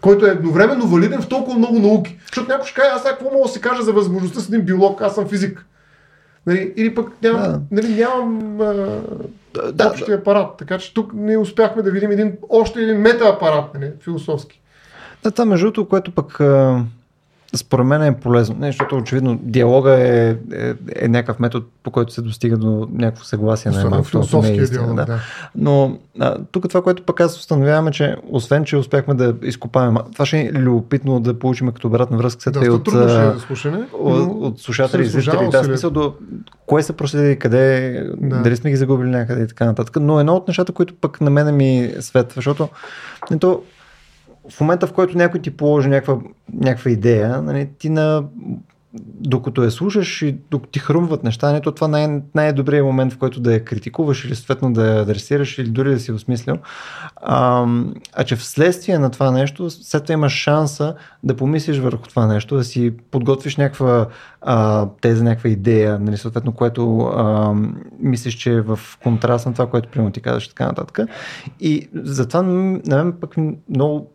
който 0.00 0.26
е 0.26 0.30
едновременно 0.30 0.86
валиден 0.86 1.22
в 1.22 1.28
толкова 1.28 1.58
много 1.58 1.78
науки. 1.78 2.18
Защото 2.26 2.48
някой 2.48 2.66
ще 2.66 2.80
каже, 2.80 2.90
аз 2.94 3.02
сега 3.02 3.12
какво 3.14 3.30
мога 3.32 3.46
да 3.46 3.52
си 3.52 3.60
кажа 3.60 3.82
за 3.82 3.92
възможността 3.92 4.40
с 4.40 4.48
един 4.48 4.62
биолог, 4.62 5.02
аз 5.02 5.14
съм 5.14 5.28
физик. 5.28 5.66
Нали, 6.46 6.72
или 6.76 6.94
пък 6.94 7.22
нямам, 7.22 7.42
Да. 7.42 7.60
нали, 7.70 7.94
нямам 7.94 8.60
а, 8.60 8.74
Да, 9.54 9.72
да, 9.72 9.88
общия 9.88 10.18
апарат. 10.18 10.48
Така 10.58 10.78
че 10.78 10.94
тук 10.94 11.12
ние 11.14 11.38
успяхме 11.38 11.82
да 11.82 11.90
видим 11.90 12.10
един, 12.10 12.32
още 12.48 12.80
един 12.80 12.96
метаапарат, 12.96 13.74
нали, 13.74 13.90
философски. 14.00 14.60
Да, 15.22 15.30
това 15.30 15.44
между 15.44 15.66
другото, 15.66 15.88
което 15.88 16.10
пък 16.10 16.40
а, 16.40 16.84
според 17.56 17.86
мен 17.86 18.02
е 18.02 18.16
полезно, 18.20 18.56
не, 18.58 18.66
защото 18.66 18.96
очевидно 18.96 19.38
диалога 19.42 19.92
е, 19.92 20.28
е, 20.30 20.74
е 20.96 21.08
някакъв 21.08 21.40
метод, 21.40 21.66
по 21.82 21.90
който 21.90 22.12
се 22.12 22.22
достига 22.22 22.56
до 22.56 22.88
някакво 22.92 23.24
съгласие. 23.24 23.70
Особено 23.70 23.90
най-малкото, 23.90 24.20
ако 24.38 24.42
не 24.42 24.48
е 24.48 24.56
истина, 24.56 24.80
диалог. 24.80 24.96
да. 24.96 25.04
Да. 25.04 25.18
Но 25.56 25.98
а, 26.20 26.36
тук 26.52 26.68
това, 26.68 26.82
което 26.82 27.02
пък 27.02 27.20
аз 27.20 27.38
установяваме, 27.38 27.90
че 27.90 28.16
освен, 28.30 28.64
че 28.64 28.76
успяхме 28.76 29.14
да 29.14 29.34
изкопаем, 29.42 29.96
това 30.12 30.26
ще 30.26 30.40
е 30.40 30.52
любопитно 30.52 31.20
да 31.20 31.38
получим 31.38 31.72
като 31.72 31.86
обратна 31.88 32.16
връзка 32.16 32.42
след 32.42 32.56
и 32.56 32.58
Доста 32.58 32.72
от, 32.72 32.84
трудно 32.84 33.08
ще 33.08 33.18
а, 33.18 33.32
за 33.32 33.40
слушане. 33.40 33.78
от, 33.92 34.28
от 34.42 34.60
слушатели 34.60 35.02
и 35.02 35.06
зрители. 35.06 35.48
Да, 35.50 35.64
смисъл 35.64 35.90
до 35.90 36.14
кое 36.66 36.82
са 36.82 36.92
проследили, 36.92 37.38
къде, 37.38 37.92
Да. 38.20 38.36
да. 38.36 38.42
дали 38.42 38.56
сме 38.56 38.70
ги 38.70 38.76
загубили 38.76 39.10
някъде 39.10 39.42
и 39.42 39.48
така 39.48 39.64
нататък. 39.64 39.96
Но 40.00 40.20
едно 40.20 40.34
от 40.34 40.48
нещата, 40.48 40.72
които 40.72 40.94
пък 41.00 41.20
на 41.20 41.30
мене 41.30 41.52
ми 41.52 41.90
светва, 42.00 42.32
защото 42.36 42.68
ето, 43.32 43.62
в 44.50 44.60
момента, 44.60 44.86
в 44.86 44.92
който 44.92 45.18
някой 45.18 45.40
ти 45.40 45.56
положи 45.56 45.88
някаква, 45.88 46.16
някаква 46.52 46.90
идея, 46.90 47.42
нали, 47.42 47.68
ти 47.78 47.88
на 47.88 48.24
докато 49.20 49.62
я 49.62 49.70
слушаш 49.70 50.22
и 50.22 50.36
докато 50.50 50.70
ти 50.70 50.78
хрумват 50.78 51.24
неща, 51.24 51.52
не, 51.52 51.60
то 51.60 51.72
това 51.72 51.88
най- 51.88 52.22
най-добрият 52.34 52.86
момент, 52.86 53.12
в 53.12 53.18
който 53.18 53.40
да 53.40 53.52
я 53.52 53.64
критикуваш 53.64 54.24
или 54.24 54.34
съответно 54.34 54.72
да 54.72 54.86
я 54.86 55.02
адресираш 55.02 55.58
или 55.58 55.68
дори 55.68 55.90
да 55.90 56.00
си 56.00 56.12
осмислил. 56.12 56.56
А, 57.16 57.66
а 58.12 58.24
че 58.24 58.36
вследствие 58.36 58.98
на 58.98 59.10
това 59.10 59.30
нещо, 59.30 59.70
след 59.70 60.02
това 60.02 60.12
имаш 60.12 60.32
шанса 60.32 60.94
да 61.22 61.36
помислиш 61.36 61.78
върху 61.78 62.08
това 62.08 62.26
нещо, 62.26 62.56
да 62.56 62.64
си 62.64 62.92
подготвиш 63.10 63.56
някаква 63.56 64.06
а, 64.40 64.88
теза, 65.00 65.24
някаква 65.24 65.50
идея, 65.50 65.98
нали, 65.98 66.16
съответно, 66.16 66.52
което 66.52 66.98
а, 66.98 67.54
мислиш, 68.00 68.34
че 68.34 68.52
е 68.52 68.60
в 68.60 68.78
контраст 69.02 69.46
на 69.46 69.52
това, 69.52 69.66
което 69.66 69.88
примерно 69.88 70.12
ти 70.12 70.20
казваш 70.20 70.44
и 70.46 70.48
така 70.48 70.66
нататък. 70.66 70.98
И 71.60 71.88
затова 71.94 72.42
на 72.42 72.80
мен 72.96 73.12
пък 73.20 73.34
много 73.68 74.13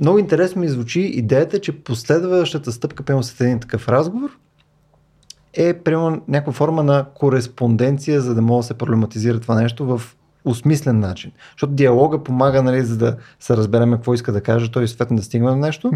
много 0.00 0.18
интересно 0.18 0.60
ми 0.60 0.68
звучи 0.68 1.00
идеята, 1.00 1.60
че 1.60 1.72
последващата 1.72 2.72
стъпка, 2.72 3.02
прямо 3.02 3.22
след 3.22 3.40
един 3.40 3.60
такъв 3.60 3.88
разговор, 3.88 4.30
е 5.54 5.74
прямо 5.74 6.22
някаква 6.28 6.52
форма 6.52 6.82
на 6.82 7.04
кореспонденция, 7.14 8.20
за 8.20 8.34
да 8.34 8.42
може 8.42 8.64
да 8.64 8.66
се 8.66 8.74
проблематизира 8.74 9.40
това 9.40 9.54
нещо 9.62 9.86
в 9.86 10.02
осмислен 10.44 10.98
начин. 11.00 11.32
Защото 11.52 11.72
диалога 11.72 12.24
помага, 12.24 12.62
нали, 12.62 12.82
за 12.82 12.96
да 12.96 13.16
се 13.40 13.56
разбереме 13.56 13.96
какво 13.96 14.14
иска 14.14 14.32
да 14.32 14.40
каже, 14.40 14.70
той 14.72 14.88
съответно 14.88 15.16
да 15.16 15.22
стигне 15.22 15.50
до 15.50 15.56
нещо, 15.56 15.92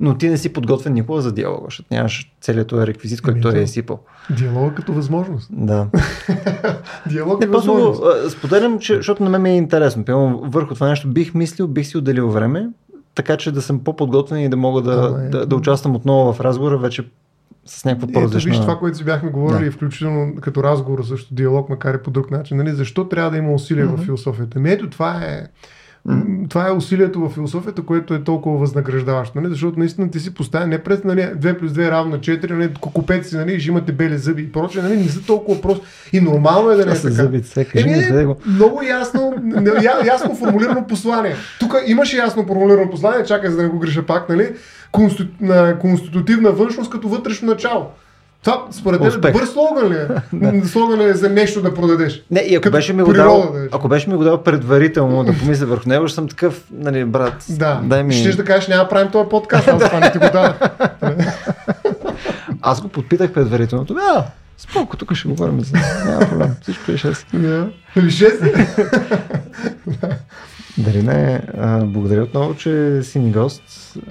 но 0.00 0.18
ти 0.18 0.28
не 0.28 0.38
си 0.38 0.52
подготвен 0.52 0.92
никога 0.92 1.20
за 1.20 1.32
диалога, 1.32 1.64
защото 1.64 1.88
нямаш 1.90 2.32
целият 2.40 2.68
този 2.68 2.86
реквизит, 2.86 3.20
който 3.22 3.36
Ами, 3.36 3.42
той 3.42 3.52
то- 3.52 3.58
е 3.58 3.66
сипал. 3.66 3.98
Диалог 4.30 4.74
като 4.74 4.92
възможност. 4.92 5.48
Да. 5.52 5.86
Диалог 7.08 7.44
е 7.44 7.46
възможност. 7.46 8.02
споделям, 8.30 8.78
че, 8.78 8.96
защото 8.96 9.24
на 9.24 9.30
мен 9.30 9.42
ми 9.42 9.50
е 9.50 9.56
интересно. 9.56 10.04
Примерно, 10.04 10.42
върху 10.44 10.74
това 10.74 10.88
нещо 10.88 11.08
бих 11.08 11.34
мислил, 11.34 11.68
бих 11.68 11.86
си 11.86 11.98
отделил 11.98 12.30
време, 12.30 12.68
така 13.16 13.36
че 13.36 13.52
да 13.52 13.62
съм 13.62 13.84
по-подготвен 13.84 14.40
и 14.40 14.48
да 14.48 14.56
мога 14.56 14.82
да, 14.82 15.06
Ама 15.14 15.24
е. 15.24 15.28
да, 15.28 15.46
да 15.46 15.56
участвам 15.56 15.96
отново 15.96 16.32
в 16.32 16.40
разговора, 16.40 16.78
вече 16.78 17.04
с 17.66 17.84
някаква 17.84 18.04
Ето, 18.04 18.12
по-различна... 18.12 18.50
виж 18.50 18.60
това, 18.60 18.78
което 18.78 18.96
си 18.96 19.04
бяхме 19.04 19.30
говорили, 19.30 19.64
Да. 19.64 19.70
включително 19.72 20.34
като 20.40 20.62
разговор, 20.62 21.04
също 21.04 21.34
диалог, 21.34 21.68
макар 21.68 21.94
и 21.94 22.02
по 22.02 22.10
друг 22.10 22.30
начин. 22.30 22.56
Нали? 22.56 22.70
Защо 22.70 23.08
трябва 23.08 23.30
да 23.30 23.36
има 23.36 23.52
усилия 23.52 23.86
Мгм. 23.86 23.96
в 23.96 24.04
философията? 24.04 24.58
Ми 24.58 24.70
ето 24.70 24.90
това 24.90 25.24
е. 25.24 25.46
М, 26.08 26.24
Това 26.48 26.68
е 26.68 26.72
усилието 26.72 27.20
в 27.20 27.28
философията, 27.28 27.82
което 27.82 28.14
е 28.14 28.24
толкова 28.24 28.58
възнаграждаващо. 28.58 29.40
Нали? 29.40 29.50
Защото 29.50 29.78
наистина 29.78 30.10
ти 30.10 30.20
си 30.20 30.34
поставя 30.34 30.66
не 30.66 30.78
през 30.78 31.04
нали, 31.04 31.20
2 31.20 31.58
плюс 31.58 31.72
2 31.72 31.90
равно 31.90 32.10
на 32.10 32.18
4, 32.18 32.50
нали, 32.50 32.74
кукупец 32.80 33.28
си, 33.28 33.36
нали, 33.36 33.60
ще 33.60 33.70
имате 33.70 33.92
бели 33.92 34.18
зъби 34.18 34.42
и 34.42 34.52
прочее. 34.52 34.82
Нали? 34.82 34.96
Не 34.96 35.08
са 35.08 35.26
толкова 35.26 35.60
просто. 35.60 35.86
И 36.12 36.20
нормално 36.20 36.70
е 36.70 36.76
да 36.76 36.86
не 36.86 36.92
е 36.92 36.94
така. 36.94 37.10
зъбите, 37.10 37.64
кажи 37.64 38.12
дай 38.12 38.24
го. 38.24 38.36
много 38.46 38.82
ясно, 38.82 39.34
я, 39.82 40.06
ясно 40.06 40.34
формулирано 40.34 40.86
послание. 40.86 41.34
Тук 41.60 41.74
имаше 41.86 42.16
ясно 42.16 42.46
формулирано 42.46 42.90
послание, 42.90 43.24
чакай 43.24 43.50
за 43.50 43.56
да 43.56 43.62
не 43.62 43.68
го 43.68 43.78
греша 43.78 44.06
пак, 44.06 44.28
нали? 44.28 44.54
Конститу, 44.92 45.32
на 45.40 45.78
конститутивна 45.78 46.50
външност 46.50 46.90
като 46.90 47.08
вътрешно 47.08 47.48
начало. 47.48 47.86
Това 48.46 48.66
според 48.70 49.00
мен 49.00 49.10
добър 49.10 49.46
слоган 49.46 49.92
ли 49.92 49.96
е? 49.96 50.06
Слоган 50.66 51.00
ли 51.00 51.04
е 51.04 51.14
за 51.14 51.30
нещо 51.30 51.62
да 51.62 51.74
продадеш? 51.74 52.22
Не, 52.30 52.40
и 52.40 52.54
ако 52.54 52.62
Като 52.62 52.76
беше, 52.76 52.92
ми 52.92 53.02
го 53.02 53.12
дал, 53.12 53.52
да 53.52 53.68
ако 53.72 53.88
беше 53.88 54.10
ми 54.10 54.16
го 54.16 54.24
дал 54.24 54.42
предварително 54.42 55.24
да 55.24 55.32
помисля 55.38 55.66
върху 55.66 55.88
него, 55.88 56.08
ще 56.08 56.14
съм 56.14 56.28
такъв, 56.28 56.64
нали, 56.72 57.04
брат, 57.04 57.44
Да, 57.48 57.80
дай 57.84 58.02
ми... 58.02 58.14
щеш 58.14 58.36
да 58.36 58.44
кажеш, 58.44 58.68
няма 58.68 58.82
да 58.82 58.88
правим 58.88 59.10
този 59.10 59.28
подкаст, 59.28 59.68
аз 59.68 59.84
това 59.84 60.00
не 60.00 60.12
ти 60.12 60.18
го 60.18 60.24
дадах. 60.24 60.58
Аз 62.62 62.80
го 62.80 62.88
подпитах 62.88 63.32
предварително. 63.32 63.84
Тогава, 63.84 64.24
споко, 64.58 64.96
тук 64.96 65.14
ще 65.14 65.28
говорим 65.28 65.60
за... 65.60 65.78
Няма 66.06 66.28
проблем, 66.28 66.56
всичко 66.62 66.90
е 66.90 66.94
6. 66.94 67.38
Да. 67.38 67.70
Ами? 67.96 68.10
Дали 70.78 71.02
не, 71.02 71.42
а, 71.58 71.84
благодаря 71.84 72.22
отново, 72.22 72.54
че 72.54 73.02
си 73.02 73.18
ни 73.18 73.32
гост. 73.32 73.62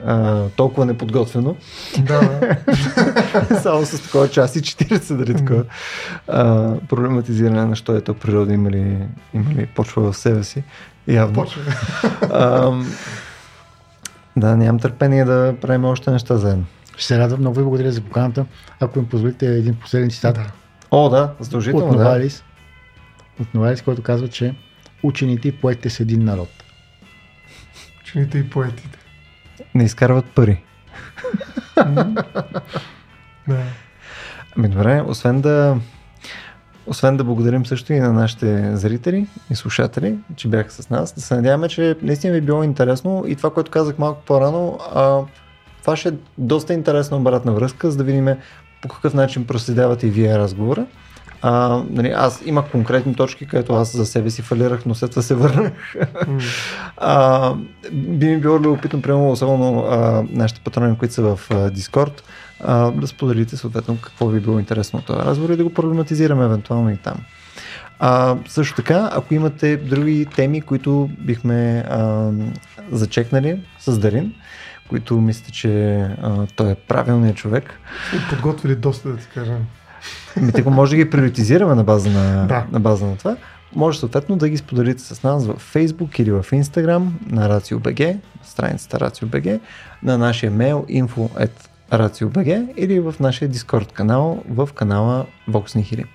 А, 0.06 0.44
толкова 0.56 0.86
неподготвено. 0.86 1.56
Да, 2.00 2.20
да. 2.20 3.60
Само 3.62 3.86
с 3.86 4.02
такова 4.02 4.30
час 4.30 4.56
и 4.56 4.62
40, 4.62 5.16
дали 5.16 5.36
такова. 5.36 5.64
А, 6.28 6.72
проблематизиране 6.90 7.66
на 7.66 7.76
що 7.76 7.96
е 7.96 8.02
то 8.02 8.14
природа, 8.14 8.54
има 8.54 8.72
ли, 8.72 8.98
има 9.34 9.52
ли 9.52 9.66
почва 9.76 10.12
в 10.12 10.18
себе 10.18 10.44
си. 10.44 10.64
Явно. 11.08 11.36
Почва. 11.36 11.62
А, 12.22 12.72
да, 14.38 14.56
нямам 14.56 14.80
търпение 14.80 15.26
да 15.26 15.56
правим 15.62 15.86
още 15.86 16.12
неща 16.12 16.38
заедно. 16.38 16.66
Ще 16.98 17.06
се 17.06 17.20
радвам 17.20 17.40
много 17.40 17.56
ви 17.56 17.64
благодаря 17.64 17.92
за 17.92 18.02
поканата. 18.02 18.46
Ако 18.80 19.00
им 19.00 19.10
позволите 19.10 19.46
един 19.46 19.76
последен 19.76 20.10
цитат 20.10 20.36
Да. 20.36 20.52
О, 20.92 21.10
да, 21.10 21.34
от 21.40 21.46
задължително. 21.46 21.92
Да. 21.92 22.04
Новалис, 22.04 22.44
от 23.42 23.54
Новалис, 23.54 23.82
който 23.82 24.04
казва, 24.04 24.28
че 24.28 24.56
учените 25.04 25.48
и 25.48 25.52
поетите 25.52 25.90
са 25.90 26.04
един 26.04 26.24
народ. 26.24 26.50
Учените 28.02 28.38
и 28.38 28.50
поетите. 28.50 29.00
Не 29.76 29.84
изкарват 29.84 30.26
пари. 30.26 30.64
Да. 33.48 33.64
Ами 34.58 34.68
добре, 34.68 35.02
освен 35.08 35.42
да, 35.42 35.78
освен 36.88 37.18
да 37.18 37.24
благодарим 37.24 37.66
също 37.66 37.94
и 37.94 38.00
на 38.00 38.14
нашите 38.14 38.76
зрители 38.76 39.28
и 39.50 39.56
слушатели, 39.56 40.18
че 40.36 40.48
бяха 40.48 40.72
с 40.72 40.90
нас, 40.90 41.14
да 41.14 41.22
се 41.22 41.36
надяваме, 41.36 41.68
че 41.68 41.96
наистина 42.02 42.34
ви 42.34 42.38
е 42.38 42.42
било 42.42 42.64
интересно 42.64 43.24
и 43.28 43.36
това, 43.36 43.54
което 43.54 43.72
казах 43.72 43.98
малко 43.98 44.22
по-рано, 44.26 44.80
а, 44.94 45.22
това 45.86 45.96
ще 45.96 46.10
е 46.10 46.14
доста 46.38 46.74
интересна 46.74 47.18
обратна 47.18 47.54
връзка, 47.54 47.92
за 47.92 47.98
да 47.98 48.04
видим 48.04 48.30
по 48.82 48.88
какъв 48.88 49.14
начин 49.14 49.48
проследявате 49.48 50.08
и 50.08 50.10
вие 50.10 50.38
разговора. 50.38 50.86
А, 51.42 51.84
нали, 51.90 52.14
аз 52.16 52.42
имах 52.46 52.72
конкретни 52.72 53.16
точки, 53.16 53.48
където 53.48 53.74
аз 53.74 53.96
за 53.96 54.06
себе 54.06 54.30
си 54.30 54.42
фалирах, 54.42 54.86
но 54.86 54.96
след 54.96 55.10
това 55.10 55.22
се 55.22 55.36
върнах. 55.36 55.96
М. 56.28 56.40
А, 56.98 57.54
би 57.92 58.28
ми 58.28 58.38
било 58.38 58.60
любопитно, 58.60 59.02
примерно, 59.02 59.32
особено 59.32 59.80
а, 59.80 60.24
нашите 60.30 60.62
патрони, 60.62 60.98
които 60.98 61.14
са 61.14 61.22
в 61.22 61.40
а, 61.50 61.56
Discord, 61.72 62.22
а, 62.64 62.92
да 62.92 63.08
споделите 63.08 63.58
съответно 63.58 63.98
какво 64.02 64.28
ви 64.28 64.38
е 64.38 64.42
било 64.42 64.60
интересно 64.60 65.00
от 65.00 65.06
този 65.06 65.20
разговор 65.20 65.50
и 65.50 65.58
да 65.58 65.64
го 65.64 65.74
проблематизираме 65.74 66.46
евентуално 66.46 66.90
и 66.90 66.98
там. 66.98 67.16
А, 68.00 68.36
също 68.48 68.76
така, 68.76 69.10
ако 69.14 69.34
имате 69.34 69.78
други 69.78 70.26
теми, 70.36 70.62
които 70.62 71.10
бихме 71.20 71.86
а, 71.90 72.32
зачекнали 72.92 73.60
с 73.80 74.00
Дарин, 74.00 74.34
които 74.90 75.22
мислите, 75.22 75.52
че 75.52 75.98
а, 76.22 76.48
той 76.56 76.72
е 76.72 76.76
правилният 76.76 77.38
човек, 77.38 77.80
Подготвили 78.30 78.76
доста, 78.76 79.10
да 79.10 79.18
ти 79.18 79.28
кажа. 79.34 79.58
Ми, 80.42 80.62
го 80.62 80.72
може 80.72 80.92
да 80.92 81.04
ги 81.04 81.10
приоритизираме 81.10 81.76
на 81.76 81.84
база 81.84 82.10
на, 82.10 82.48
Да. 82.48 82.66
на 82.72 82.80
база 82.80 83.06
на 83.06 83.18
това. 83.18 83.36
Може 83.76 84.00
съответно 84.00 84.38
да 84.38 84.50
ги 84.50 84.58
споделите 84.58 85.04
с 85.04 85.24
нас 85.24 85.48
в 85.48 85.74
Facebook 85.74 86.20
или 86.20 86.32
в 86.32 86.46
Instagram 86.52 87.08
на 87.28 87.50
RACIO.BG, 87.50 88.18
страницата 88.44 89.00
RACIO.BG, 89.00 89.60
на 90.04 90.18
нашия 90.18 90.52
мейл 90.52 90.86
info 90.90 91.50
RACIO.BG 91.92 92.74
или 92.76 93.00
в 93.00 93.16
нашия 93.20 93.50
Discord 93.50 93.92
канал 93.92 94.44
в 94.50 94.70
канала 94.76 95.26
Vox 95.50 95.80
Nihili. 95.80 96.06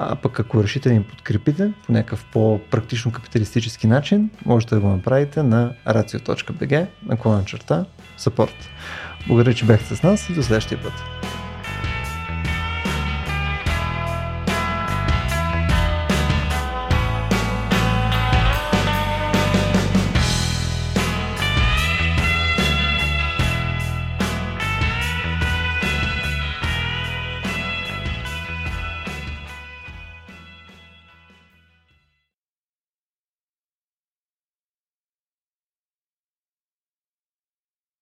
А 0.00 0.16
пък 0.16 0.40
ако 0.40 0.62
решите 0.62 0.88
да 0.88 0.94
ни 0.94 1.02
подкрепите 1.02 1.72
по 1.86 1.92
някакъв 1.92 2.24
по-практично 2.32 3.12
капиталистически 3.12 3.86
начин, 3.86 4.30
можете 4.46 4.74
да 4.74 4.80
го 4.80 4.88
направите 4.88 5.42
на 5.42 5.74
racio.bg 5.86 6.86
наклона 7.06 7.44
черта 7.44 7.84
support. 8.18 8.54
Благодаря, 9.26 9.54
че 9.54 9.64
бяхте 9.64 9.96
с 9.96 10.02
нас 10.02 10.30
и 10.30 10.34
до 10.34 10.42
следващия 10.42 10.82
път. 10.82 10.92